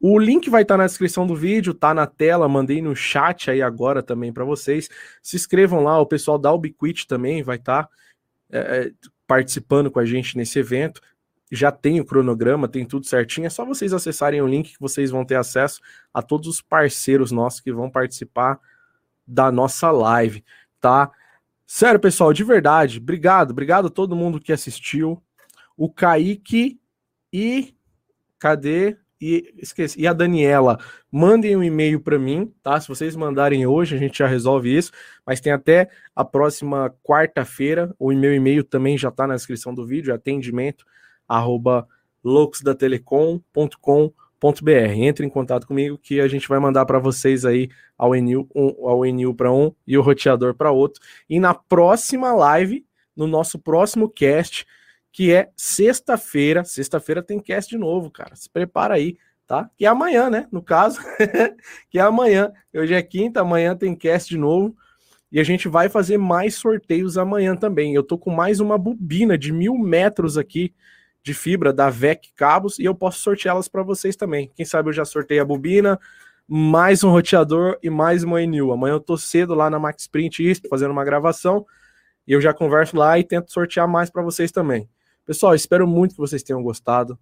O 0.00 0.18
link 0.18 0.48
vai 0.48 0.62
estar 0.62 0.76
na 0.76 0.86
descrição 0.86 1.26
do 1.26 1.34
vídeo, 1.34 1.74
tá 1.74 1.92
na 1.92 2.06
tela, 2.06 2.48
mandei 2.48 2.80
no 2.80 2.94
chat 2.94 3.50
aí 3.50 3.60
agora 3.60 4.02
também 4.02 4.32
para 4.32 4.44
vocês. 4.44 4.88
Se 5.20 5.36
inscrevam 5.36 5.82
lá, 5.82 5.98
o 6.00 6.06
pessoal 6.06 6.38
da 6.38 6.52
Ubiquit 6.52 7.06
também 7.06 7.42
vai 7.42 7.56
estar 7.56 7.88
é, 8.50 8.58
é, 8.58 8.92
participando 9.26 9.90
com 9.90 9.98
a 9.98 10.04
gente 10.04 10.36
nesse 10.36 10.58
evento. 10.58 11.00
Já 11.50 11.72
tem 11.72 12.00
o 12.00 12.04
cronograma, 12.04 12.68
tem 12.68 12.84
tudo 12.84 13.06
certinho. 13.06 13.46
É 13.46 13.50
só 13.50 13.64
vocês 13.64 13.92
acessarem 13.92 14.40
o 14.40 14.46
link 14.46 14.72
que 14.72 14.80
vocês 14.80 15.10
vão 15.10 15.24
ter 15.24 15.34
acesso 15.34 15.80
a 16.14 16.22
todos 16.22 16.46
os 16.46 16.60
parceiros 16.60 17.32
nossos 17.32 17.60
que 17.60 17.72
vão 17.72 17.90
participar 17.90 18.60
da 19.26 19.50
nossa 19.50 19.90
live, 19.90 20.44
tá? 20.80 21.10
Sério, 21.66 22.00
pessoal, 22.00 22.32
de 22.32 22.44
verdade, 22.44 22.98
obrigado, 22.98 23.50
obrigado 23.50 23.88
a 23.88 23.90
todo 23.90 24.16
mundo 24.16 24.40
que 24.40 24.52
assistiu. 24.52 25.22
O 25.76 25.90
Kaique 25.90 26.80
e 27.32 27.74
cadê? 28.38 28.96
E 29.20 29.52
esqueci, 29.58 30.00
e 30.00 30.06
a 30.06 30.12
Daniela, 30.12 30.78
mandem 31.10 31.56
um 31.56 31.62
e-mail 31.62 32.00
para 32.00 32.18
mim, 32.18 32.52
tá? 32.62 32.80
Se 32.80 32.86
vocês 32.86 33.16
mandarem 33.16 33.66
hoje, 33.66 33.96
a 33.96 33.98
gente 33.98 34.18
já 34.18 34.26
resolve 34.26 34.76
isso, 34.76 34.92
mas 35.26 35.40
tem 35.40 35.52
até 35.52 35.88
a 36.14 36.24
próxima 36.24 36.94
quarta-feira. 37.02 37.92
O 37.98 38.12
meu 38.12 38.32
e-mail 38.32 38.62
também 38.62 38.96
já 38.96 39.08
está 39.08 39.26
na 39.26 39.34
descrição 39.34 39.74
do 39.74 39.84
vídeo, 39.84 40.14
atendimento 40.14 40.84
arroba 41.28 41.86
loucosdatelecom.com.br. 42.24 44.70
Entre 44.96 45.26
em 45.26 45.28
contato 45.28 45.66
comigo 45.66 45.98
que 45.98 46.20
a 46.20 46.28
gente 46.28 46.48
vai 46.48 46.58
mandar 46.58 46.86
para 46.86 46.98
vocês 46.98 47.44
aí 47.44 47.68
ao 47.96 48.16
Enil, 48.16 48.48
um, 48.54 48.88
ao 48.88 49.04
Enil 49.04 49.34
para 49.34 49.52
um 49.52 49.72
e 49.86 49.98
o 49.98 50.02
roteador 50.02 50.54
para 50.54 50.70
outro. 50.70 51.02
E 51.28 51.38
na 51.38 51.52
próxima 51.52 52.32
live, 52.32 52.86
no 53.16 53.26
nosso 53.26 53.58
próximo 53.58 54.08
cast, 54.08 54.66
que 55.12 55.32
é 55.32 55.50
sexta-feira. 55.56 56.64
Sexta-feira 56.64 57.22
tem 57.22 57.40
cast 57.40 57.70
de 57.70 57.78
novo, 57.78 58.10
cara. 58.10 58.34
Se 58.36 58.48
prepara 58.48 58.94
aí, 58.94 59.16
tá? 59.46 59.70
Que 59.76 59.84
é 59.84 59.88
amanhã, 59.88 60.30
né? 60.30 60.46
No 60.52 60.62
caso, 60.62 61.00
que 61.90 61.98
é 61.98 62.02
amanhã. 62.02 62.52
Hoje 62.74 62.94
é 62.94 63.02
quinta, 63.02 63.40
amanhã 63.40 63.76
tem 63.76 63.94
cast 63.94 64.28
de 64.28 64.38
novo. 64.38 64.76
E 65.30 65.38
a 65.38 65.44
gente 65.44 65.68
vai 65.68 65.88
fazer 65.88 66.16
mais 66.16 66.54
sorteios 66.54 67.18
amanhã 67.18 67.54
também. 67.54 67.94
Eu 67.94 68.02
tô 68.02 68.16
com 68.16 68.30
mais 68.30 68.60
uma 68.60 68.78
bobina 68.78 69.36
de 69.36 69.52
mil 69.52 69.76
metros 69.76 70.38
aqui 70.38 70.74
de 71.22 71.34
fibra 71.34 71.72
da 71.72 71.90
VEC 71.90 72.30
Cabos 72.34 72.78
e 72.78 72.84
eu 72.84 72.94
posso 72.94 73.18
sorteá-las 73.18 73.68
para 73.68 73.82
vocês 73.82 74.16
também. 74.16 74.50
Quem 74.54 74.64
sabe 74.64 74.88
eu 74.88 74.92
já 74.92 75.04
sorteio 75.04 75.42
a 75.42 75.44
bobina, 75.44 76.00
mais 76.46 77.04
um 77.04 77.10
roteador 77.10 77.78
e 77.82 77.90
mais 77.90 78.24
uma 78.24 78.42
Enil. 78.42 78.72
Amanhã 78.72 78.94
eu 78.94 79.00
tô 79.00 79.18
cedo 79.18 79.54
lá 79.54 79.68
na 79.68 79.78
Max 79.78 80.06
Print 80.06 80.62
fazendo 80.70 80.92
uma 80.92 81.04
gravação 81.04 81.66
e 82.26 82.32
eu 82.32 82.40
já 82.40 82.54
converso 82.54 82.96
lá 82.96 83.18
e 83.18 83.24
tento 83.24 83.52
sortear 83.52 83.86
mais 83.86 84.08
para 84.08 84.22
vocês 84.22 84.50
também. 84.50 84.88
Pessoal, 85.28 85.54
espero 85.54 85.86
muito 85.86 86.14
que 86.14 86.20
vocês 86.22 86.42
tenham 86.42 86.62
gostado. 86.62 87.18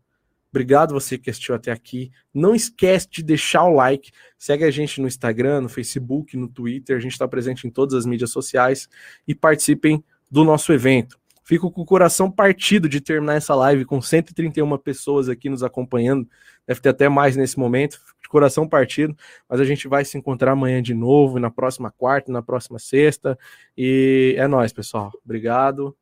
Obrigado 0.49 0.95
você 0.95 1.19
que 1.19 1.29
assistiu 1.29 1.57
até 1.57 1.73
aqui. 1.73 2.13
Não 2.33 2.55
esquece 2.55 3.09
de 3.11 3.21
deixar 3.21 3.65
o 3.65 3.75
like. 3.75 4.13
Segue 4.39 4.63
a 4.63 4.71
gente 4.71 5.01
no 5.01 5.09
Instagram, 5.09 5.63
no 5.63 5.69
Facebook, 5.69 6.37
no 6.37 6.47
Twitter. 6.47 6.97
A 6.97 7.01
gente 7.01 7.11
está 7.11 7.27
presente 7.27 7.67
em 7.67 7.71
todas 7.71 7.95
as 7.97 8.07
mídias 8.07 8.31
sociais 8.31 8.89
e 9.27 9.35
participem 9.35 10.05
do 10.31 10.45
nosso 10.45 10.73
evento. 10.73 11.19
Fico 11.43 11.69
com 11.69 11.81
o 11.81 11.85
coração 11.85 12.31
partido 12.31 12.89
de 12.89 13.01
terminar 13.01 13.35
essa 13.35 13.57
live 13.57 13.85
com 13.85 14.01
131 14.01 14.79
pessoas 14.79 15.29
aqui 15.29 15.51
nos 15.51 15.65
acompanhando. 15.65 16.29
Deve 16.65 16.81
ter 16.81 16.91
até 16.91 17.09
mais 17.09 17.35
nesse 17.35 17.59
momento. 17.59 17.99
De 18.23 18.29
coração 18.29 18.69
partido, 18.69 19.17
mas 19.49 19.59
a 19.59 19.65
gente 19.65 19.89
vai 19.89 20.05
se 20.05 20.17
encontrar 20.17 20.53
amanhã 20.53 20.81
de 20.81 20.95
novo, 20.95 21.41
na 21.41 21.51
próxima 21.51 21.91
quarta, 21.91 22.31
na 22.31 22.41
próxima 22.41 22.79
sexta. 22.79 23.37
E 23.77 24.37
é 24.39 24.47
nós, 24.47 24.73
pessoal. 24.73 25.11
Obrigado. 25.25 25.97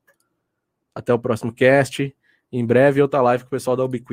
Até 0.94 1.12
o 1.12 1.18
próximo 1.18 1.52
cast. 1.52 2.14
Em 2.52 2.64
breve, 2.64 3.02
outra 3.02 3.20
live 3.20 3.44
com 3.44 3.48
o 3.48 3.50
pessoal 3.50 3.76
da 3.76 3.84
Ubiqui. 3.84 4.12